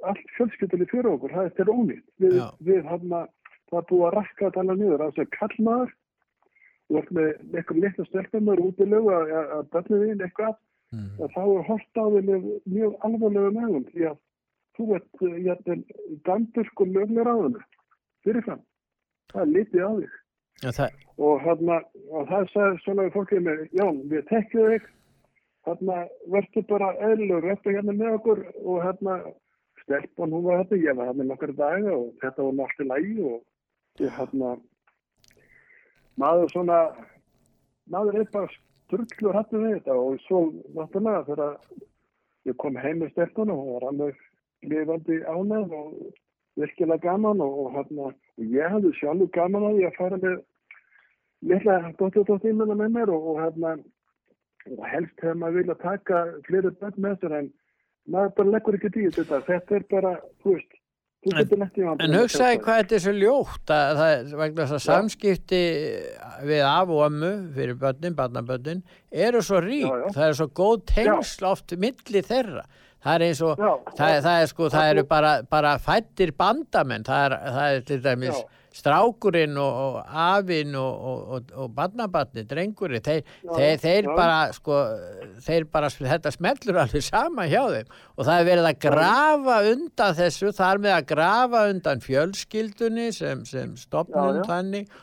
allt 0.06 0.34
fjölskyldunni 0.38 0.90
fyrir 0.92 1.12
okkur, 1.14 1.34
það 1.34 1.48
er 1.48 1.56
til 1.58 1.72
ónýtt. 1.74 2.06
Við, 2.22 2.36
við 2.68 2.84
hann 2.92 3.08
það 3.14 3.80
er 3.80 3.88
búið 3.90 4.06
að 4.08 4.16
rakka 4.18 4.46
þetta 4.46 4.64
alveg 4.64 4.82
niður, 4.82 5.06
það 5.16 5.24
er 5.24 5.32
kallmaður 5.38 5.96
og 6.88 7.00
ert 7.02 7.10
með 7.18 7.32
eitthvað 7.58 7.82
litla 7.84 8.06
stelpumur 8.08 8.64
útilegu 8.64 9.12
að, 9.12 9.34
að, 9.40 9.50
að 9.58 9.70
börnum 9.74 10.04
þín 10.06 10.26
eitthvað. 10.28 10.56
Mm. 10.96 11.08
að 11.20 11.34
þá 11.34 11.42
er 11.44 11.66
hort 11.68 12.00
á 12.00 12.06
með 12.16 12.46
mjög 12.64 12.94
alvarlega 13.04 13.50
megum 13.58 13.88
því 13.90 14.06
að 14.08 14.20
þú 14.78 14.86
ert 14.96 15.24
gandur 16.24 16.70
sko 16.70 16.86
löglega 16.88 17.26
ráðinu 17.28 17.64
fyrirfram, 18.24 18.62
það 19.34 19.42
er 19.44 19.52
litið 19.56 19.84
á 19.84 19.92
þig. 19.98 20.16
Já, 20.58 20.70
það, 20.74 21.02
og 21.22 21.42
hérna 21.46 21.76
og 22.10 22.30
það 22.32 22.48
sagði 22.54 22.80
svona 22.84 23.04
við 23.06 23.18
fólkið 23.18 23.44
með 23.46 23.60
Jón, 23.78 24.00
við 24.12 24.24
tekjum 24.32 24.72
þig. 24.72 24.88
Hérna 25.68 25.98
verður 26.34 26.66
bara 26.72 26.94
eðlur 27.10 27.44
verður 27.46 27.76
hérna 27.78 27.98
með 27.98 28.16
okkur. 28.18 28.42
Og 28.64 28.80
hérna 28.86 29.18
stelpan 29.84 30.34
hún 30.34 30.48
var 30.48 30.64
hérna, 30.64 30.80
ég 30.82 30.98
var 30.98 31.12
hérna 31.12 31.28
nokkar 31.28 31.54
daga 31.58 31.94
og 31.96 32.08
þetta 32.24 32.48
var 32.48 32.58
náttúrulega 32.58 32.96
lægi 32.96 33.28
og 33.32 34.04
ég 34.04 34.18
hérna 34.18 34.56
maður 36.18 36.54
svona 36.54 36.80
maður 37.92 38.22
er 38.22 38.32
bara 38.34 38.54
sturglu 38.88 39.34
hættu 39.36 39.62
við 39.62 39.76
þetta. 39.78 39.94
Og 39.96 40.22
svo 40.26 40.42
náttúrulega 40.76 41.26
þegar 41.30 41.60
ég 42.48 42.58
kom 42.64 42.80
heim 42.82 43.04
með 43.04 43.14
stelpun 43.14 43.54
og 43.54 43.62
hún 43.62 43.76
var 43.76 43.90
alveg 43.92 44.24
lifandi 44.68 45.20
ánæð 45.28 45.76
og 45.78 45.92
virkilega 46.58 47.04
gaman. 47.06 47.44
Og, 47.46 47.60
og 47.66 47.76
hérna 47.78 48.14
og 48.38 48.56
ég 48.58 48.74
hafði 48.74 48.94
sjálfur 49.00 49.32
gaman 49.36 49.68
að 49.68 49.78
því 49.78 49.86
að 49.90 50.00
fara 50.00 50.20
með 50.24 50.40
litla 51.52 51.78
dótturdóttímina 52.00 52.78
með 52.78 52.98
mér 52.98 53.14
og, 53.14 53.30
og 53.34 53.40
hérna 53.44 53.78
og 54.68 54.84
helst 54.92 55.24
hefur 55.24 55.40
maður 55.42 55.62
vilja 55.62 55.78
taka 55.84 56.26
fleiri 56.48 56.74
börn 56.82 57.00
með 57.06 57.22
sér 57.22 57.38
en 57.42 57.54
maður 58.08 58.36
bara 58.40 58.54
leggur 58.56 58.78
ekki 58.78 58.92
í 59.06 59.14
þetta. 59.16 59.42
Þetta 59.48 59.78
er 59.78 59.88
bara, 59.92 60.14
þú 60.44 60.56
veist 60.56 60.76
hann 61.26 62.02
En 62.04 62.14
hugsaði 62.14 62.60
hvað 62.62 62.80
þetta 62.82 62.96
er 62.96 63.02
svo 63.04 63.14
ljótt 63.18 63.72
að 63.74 64.00
það 64.00 64.12
er 64.14 64.36
vegna 64.42 64.66
þess 64.68 64.76
að 64.78 64.84
samskipti 64.86 65.62
við 66.48 66.62
af 66.68 66.92
og 66.94 67.02
ömmu 67.08 67.32
fyrir 67.56 67.80
börnin, 67.82 68.16
barnabörnin 68.16 68.84
eru 69.12 69.42
svo 69.44 69.62
rík, 69.64 69.88
Já, 69.88 70.04
já. 70.04 70.08
það 70.16 70.28
er 70.28 70.38
svo 70.40 70.48
góð 70.62 70.84
tengsl 70.94 71.50
oft 71.50 71.74
milli 71.82 72.24
þeirra 72.30 72.64
það 73.08 73.16
er 73.16 73.26
eins 73.32 73.42
og, 73.48 73.64
það, 73.96 74.12
er- 74.12 74.22
það 74.28 74.44
er 74.44 74.52
sko 74.52 74.70
það 74.76 74.92
eru 74.94 75.08
bara, 75.16 75.34
bara 75.56 75.78
fættir 75.80 76.36
bandamenn. 76.38 77.08
Það 77.08 77.26
er, 77.30 77.38
það 77.58 77.74
er 77.80 77.86
til 77.88 78.00
dæmis 78.04 78.46
strákurinn 78.78 79.56
og, 79.58 79.78
og 79.82 79.96
afinn 80.22 80.76
og, 80.78 81.06
og, 81.34 81.48
og, 81.58 81.70
barnabarni, 81.74 82.44
drengurinn 82.46 83.02
þeir, 83.02 83.24
Já, 83.42 83.54
þeir, 83.56 83.80
þeir 83.82 84.10
já. 84.10 84.12
bara 84.20 84.36
sko, 84.54 84.76
þeir 85.48 85.66
bara, 85.74 85.90
þetta 85.90 86.34
smellur 86.36 86.78
alveg 86.84 87.06
sama 87.08 87.48
hjá 87.50 87.64
þeim. 87.74 87.90
Og 88.18 88.28
það 88.28 88.42
er 88.44 88.48
verið 88.52 88.70
að 88.70 88.80
grafa 88.86 89.58
undan 89.72 90.20
þessu, 90.20 90.52
þar 90.60 90.84
með 90.84 90.96
að 91.00 91.08
grafa 91.16 91.64
undan 91.72 92.04
fjölskyldunni 92.06 93.08
sem, 93.18 93.42
sem 93.50 93.74
stopnum 93.82 94.36
Já, 94.36 94.44
já. 94.44 94.48
þannig 94.52 94.94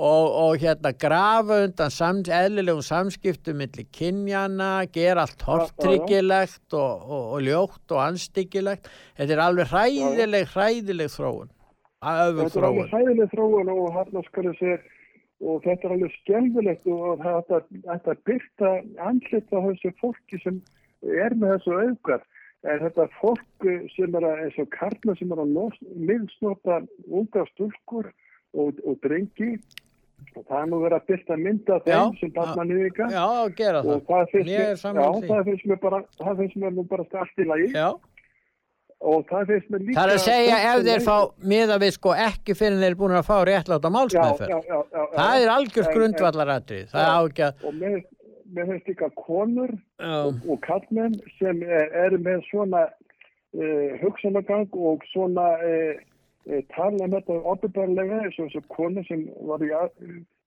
og, 0.00 0.26
og 0.42 0.62
hérna 0.62 0.92
grafa 0.96 1.60
undan 1.66 1.92
sam, 1.92 2.22
eðlilegum 2.24 2.84
samskiptum 2.86 3.60
milli 3.60 3.84
kynjana, 3.92 4.70
gera 4.94 5.26
allt 5.26 5.38
tortryggilegt 5.42 6.76
og, 6.76 7.04
og, 7.04 7.26
og 7.36 7.44
ljótt 7.46 7.94
og 7.96 8.02
anstyggilegt 8.06 8.88
þetta 9.18 9.36
er 9.36 9.44
alveg 9.44 9.74
hræðileg, 9.74 10.48
hræðileg 10.54 11.12
þróun. 11.12 11.52
Þetta 12.00 12.46
er 12.46 12.54
þróun. 12.56 12.68
alveg 12.70 12.96
hæðileg 12.96 13.34
þróun 13.34 13.72
og 13.76 13.86
hérna 13.98 14.24
skal 14.30 14.48
ég 14.48 14.58
segja 14.62 14.80
og 15.40 15.62
þetta 15.64 15.88
er 15.88 15.94
alveg 15.96 16.16
skelfilegt 16.18 16.90
og 16.92 17.22
þetta, 17.24 17.62
þetta 17.86 18.16
byrta 18.28 18.74
andlit 19.06 19.56
á 19.56 19.58
þessu 19.68 19.92
fólki 20.00 20.40
sem 20.42 20.60
er 21.00 21.36
með 21.36 21.56
þessu 21.56 21.76
auðgar 21.78 22.26
er 22.68 22.82
þetta 22.84 23.06
fólk 23.20 23.68
sem 23.94 24.16
er 24.18 24.26
að, 24.26 24.42
eins 24.44 24.58
og 24.60 24.72
karla 24.74 25.14
sem 25.16 25.30
er 25.32 25.40
að 25.40 25.54
miðsnota 25.96 26.80
unga 27.08 27.44
stúlkur 27.54 28.10
og, 28.52 28.80
og 28.84 28.98
drengi 29.04 29.54
og 30.36 30.44
það 30.46 30.60
er 30.60 30.68
nú 30.70 30.78
verið 30.84 30.96
að 30.96 31.08
byrta 31.10 31.36
mynda 31.40 31.78
þeim 31.84 31.92
Já, 31.94 32.02
sem 32.20 32.32
barna 32.36 32.66
nýðinga 32.68 33.08
Já, 33.14 33.26
gera 33.58 33.82
það. 33.82 33.90
og 33.94 34.06
það 34.10 34.30
finnst, 34.34 34.52
er 34.52 34.94
mér, 34.94 35.50
mér 35.72 35.82
bara 35.82 36.00
það 36.20 36.40
finnst 36.42 36.60
mér 36.62 36.76
nú 36.76 36.86
bara 36.90 37.06
allt 37.22 37.42
í 37.42 37.46
lagi 37.48 37.68
Já. 37.74 37.88
og 39.10 39.26
það 39.30 39.52
finnst 39.52 39.72
mér 39.74 39.84
líka 39.86 39.98
Það 39.98 40.06
er 40.06 40.14
að 40.14 40.22
segja 40.26 40.60
ef 40.70 40.84
þeir 40.88 41.04
fá 41.08 41.16
miða 41.54 41.80
við 41.82 41.92
sko 41.96 42.14
ekki 42.28 42.56
fyrir 42.58 42.84
þeir 42.84 42.98
búin 43.02 43.18
að 43.18 43.28
fá 43.30 43.36
réttláta 43.48 43.92
já. 44.14 44.24
Það 45.16 45.34
er 45.40 45.52
algjör 45.56 45.92
grundvallaratrið. 45.96 46.86
Það 46.94 47.06
Já, 47.06 47.10
á 47.10 47.20
ekki 47.20 47.46
að... 47.48 47.64
og 47.66 47.80
mér, 47.80 47.98
finnst 48.70 48.92
líka 48.92 49.10
konur 49.18 49.74
og, 49.98 50.38
og 50.46 50.62
kallmenn 50.66 51.18
sem 51.38 51.64
er, 51.66 51.90
eru 52.06 52.18
með 52.22 52.46
svona 52.50 52.86
uh, 52.86 53.90
hugsanagang 54.02 54.70
og 54.74 55.04
svona 55.12 55.48
uh, 55.58 56.06
tala 56.74 57.04
um 57.04 57.16
þetta 57.16 57.40
oppibarlega 57.52 58.22
eins 58.24 58.38
og 58.38 58.48
þessu 58.48 58.62
konu 58.72 59.04
sem 59.08 59.26
var 59.48 59.64
í 59.64 59.70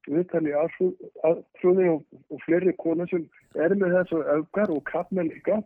viðtali 0.09 0.51
í 0.51 0.57
aðtrúði 0.59 1.89
og, 1.93 2.01
og 2.33 2.41
fleiri 2.43 2.73
konur 2.81 3.09
sem 3.11 3.27
eru 3.55 3.77
með 3.79 3.99
þessu 3.99 4.23
öfgar 4.35 4.73
og 4.73 4.83
kallmenn 4.89 5.31
líka 5.31 5.61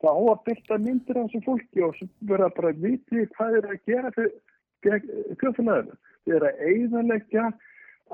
það 0.00 0.20
á 0.20 0.22
að 0.32 0.44
byrta 0.46 0.78
myndir 0.84 1.18
af 1.18 1.30
þessu 1.30 1.42
fólki 1.46 1.82
og 1.84 1.98
vera 2.28 2.50
bara 2.56 2.72
að 2.72 2.84
viti 2.84 3.26
hvað 3.36 3.58
er 3.58 3.68
að 3.70 3.82
gera 3.90 4.12
fyrir 4.16 5.34
þjóðfélaginu. 5.40 5.98
Þið 6.24 6.36
er 6.36 6.46
að 6.46 6.62
eigðalegja 6.68 7.48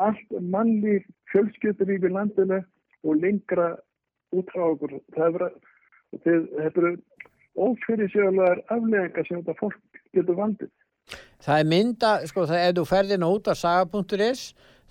allt 0.07 0.39
mannlíf 0.55 1.05
fjölskyldulíf 1.33 2.07
í 2.07 2.13
landinu 2.15 2.63
og 3.07 3.21
lengra 3.23 3.69
út 4.35 4.51
frá 4.55 4.65
okkur. 4.73 4.97
Það 5.15 5.39
er 5.43 6.67
eru 6.71 6.97
ófyrirsjóðlegar 7.57 8.65
afleðingar 8.75 9.29
sem 9.29 9.41
þetta 9.41 9.61
fólk 9.61 10.03
getur 10.17 10.39
vandið. 10.41 10.73
Það 11.47 11.61
er 11.63 11.69
mynda, 11.71 12.13
sko, 12.27 12.47
það, 12.51 12.63
ef 12.67 12.77
þú 12.77 12.85
ferðina 12.91 13.27
út 13.31 13.49
af 13.53 13.59
saga.is, 13.61 14.41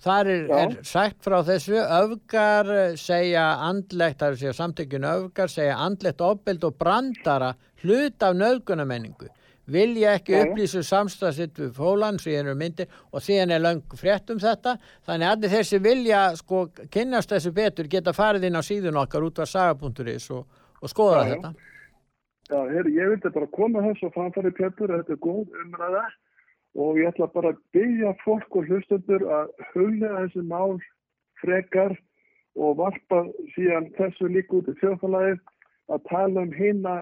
þar 0.06 0.28
er, 0.32 0.44
Já. 0.48 0.58
er 0.62 0.76
sagt 0.88 1.18
frá 1.24 1.38
þessu, 1.44 1.76
öfgar 1.82 2.70
eh, 2.72 2.94
segja 3.00 3.46
andlegt, 3.66 4.22
er 4.24 4.36
að 4.36 4.40
segja 4.40 4.54
samtökjun 4.56 5.08
öfgar, 5.10 5.52
segja 5.52 5.76
andlegt 5.84 6.24
ofbeld 6.24 6.64
og 6.64 6.78
brandara 6.80 7.50
hlut 7.82 8.24
af 8.24 8.38
nöðgunamenningu. 8.40 9.28
Vilja 9.66 10.12
ekki 10.14 10.32
Já, 10.32 10.38
já. 10.38 10.46
upplýsu 10.46 10.80
samstafsitt 10.86 11.56
við 11.58 11.72
fólan, 11.74 12.20
síðan 12.22 12.52
eru 12.52 12.58
myndir 12.60 12.92
og 13.10 13.24
síðan 13.26 13.52
er 13.56 13.64
löng 13.64 13.80
frétt 13.98 14.30
um 14.30 14.38
þetta. 14.38 14.76
Þannig 15.08 15.26
að 15.26 15.32
allir 15.36 15.54
þessi 15.56 15.80
vilja, 15.82 16.20
sko, 16.38 16.60
kynnast 16.94 17.32
þessu 17.34 17.50
betur, 17.56 17.88
geta 17.90 18.14
farið 18.16 18.46
inn 18.46 18.56
á 18.56 18.62
síðun 18.62 19.00
okkar 19.02 19.26
út 19.26 19.40
af 19.42 19.50
saga.is 19.50 20.30
og, 20.30 20.46
og 20.80 20.92
skoða 20.92 21.24
Já, 21.24 21.26
já. 21.26 21.32
þetta. 21.34 21.72
Já, 22.46 22.60
heyri, 22.70 22.94
ég 22.94 23.10
vildi 23.10 23.34
bara 23.34 23.50
koma 23.58 23.82
þessu 23.88 24.06
og 24.06 24.14
framfæri 24.14 24.54
Petur, 24.54 24.92
þetta 24.94 25.16
er 25.16 25.20
góð 25.26 25.60
umræða 25.64 26.04
og 26.76 26.98
ég 27.00 27.08
ætla 27.08 27.28
bara 27.32 27.54
að 27.54 27.62
byggja 27.72 28.12
fólk 28.24 28.56
og 28.58 28.68
hlustundur 28.68 29.24
að 29.32 29.52
huglega 29.72 30.26
þessi 30.26 30.44
mál 30.50 30.76
frekar 31.40 31.96
og 32.56 32.78
varpa 32.80 33.22
síðan 33.54 33.88
þessu 33.96 34.28
líka 34.32 34.58
út 34.58 34.68
í 34.72 34.76
þjóðfélagið 34.80 35.40
að 35.92 36.04
tala 36.10 36.44
um 36.44 36.52
hina 36.56 36.96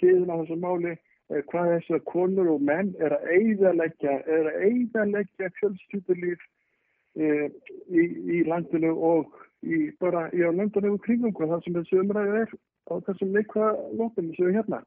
hliðina 0.00 0.36
á 0.36 0.40
þessu 0.40 0.58
máli 0.62 0.92
eh, 0.94 1.42
hvað 1.50 1.70
þessar 1.74 2.02
konur 2.08 2.50
og 2.54 2.64
menn 2.64 2.92
er 3.00 3.16
að 3.16 3.28
eigðalegja, 3.36 4.18
er 4.26 4.50
að 4.52 4.66
eigðalegja 4.68 5.52
fjölskyldulíf 5.60 6.44
e, 7.16 7.48
í, 7.88 8.04
í 8.38 8.42
landinu 8.48 8.94
og 8.96 9.40
í 9.62 9.90
bara 10.00 10.28
í 10.32 10.44
á 10.44 10.50
landinu 10.52 10.96
og 10.96 11.04
kringum 11.04 11.34
hvað 11.36 11.56
það 11.56 11.64
sem 11.66 11.78
þessu 11.80 12.02
umræðu 12.04 12.38
er 12.42 12.54
á 12.88 12.94
þessum 13.08 13.36
neikvæða 13.36 13.72
lótum 13.98 14.32
sem 14.36 14.48
við 14.48 14.60
hérna. 14.60 14.82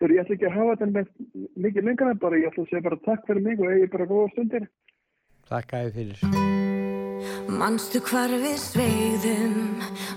Þegar 0.00 0.14
ég 0.14 0.24
ætla 0.24 0.34
ekki 0.34 0.48
að 0.48 0.56
hafa 0.58 0.74
þetta 0.74 0.86
með 0.94 1.10
mikið 1.64 1.88
lengra 1.88 2.10
en 2.10 2.20
bara, 2.22 2.40
ég 2.40 2.50
ætla 2.50 2.64
að 2.64 2.70
segja 2.72 2.86
bara 2.88 3.02
takk 3.04 3.28
fyrir 3.28 3.44
mig 3.44 3.60
og 3.62 3.70
eigi 3.70 3.90
bara 3.92 4.08
góða 4.10 4.32
stundir. 4.34 4.66
Takk 5.50 5.74
að 5.78 5.84
þið 5.84 5.94
fyrir. 5.98 6.52
Manstu 7.54 8.00
hvar 8.04 8.32
við 8.42 8.56
sveigðum, 8.58 9.58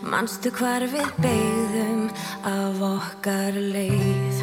manstu 0.09 0.51
hvar 0.57 0.85
við 0.89 1.09
beigðum 1.23 2.07
af 2.49 2.81
okkar 2.87 3.59
leið. 3.75 4.41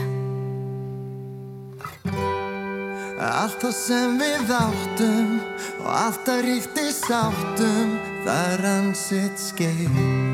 Allt 3.24 3.58
það 3.62 3.74
sem 3.78 4.18
við 4.20 4.54
áttum 4.58 5.34
og 5.80 5.90
alltaf 5.96 6.44
ríkti 6.44 6.86
sáttum 6.92 7.98
það 8.26 8.56
rann 8.62 8.94
sitt 8.98 9.40
skeið 9.40 10.33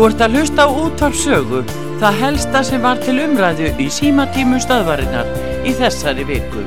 Þú 0.00 0.06
ert 0.08 0.22
að 0.24 0.36
hlusta 0.38 0.64
á 0.64 0.68
útvarpsögu, 0.80 1.58
það 2.00 2.20
helsta 2.22 2.62
sem 2.64 2.80
var 2.80 3.02
til 3.04 3.18
umræðu 3.20 3.68
í 3.84 3.90
símatímum 3.92 4.64
stöðvarinnar 4.64 5.28
í 5.68 5.76
þessari 5.76 6.24
viku. 6.24 6.64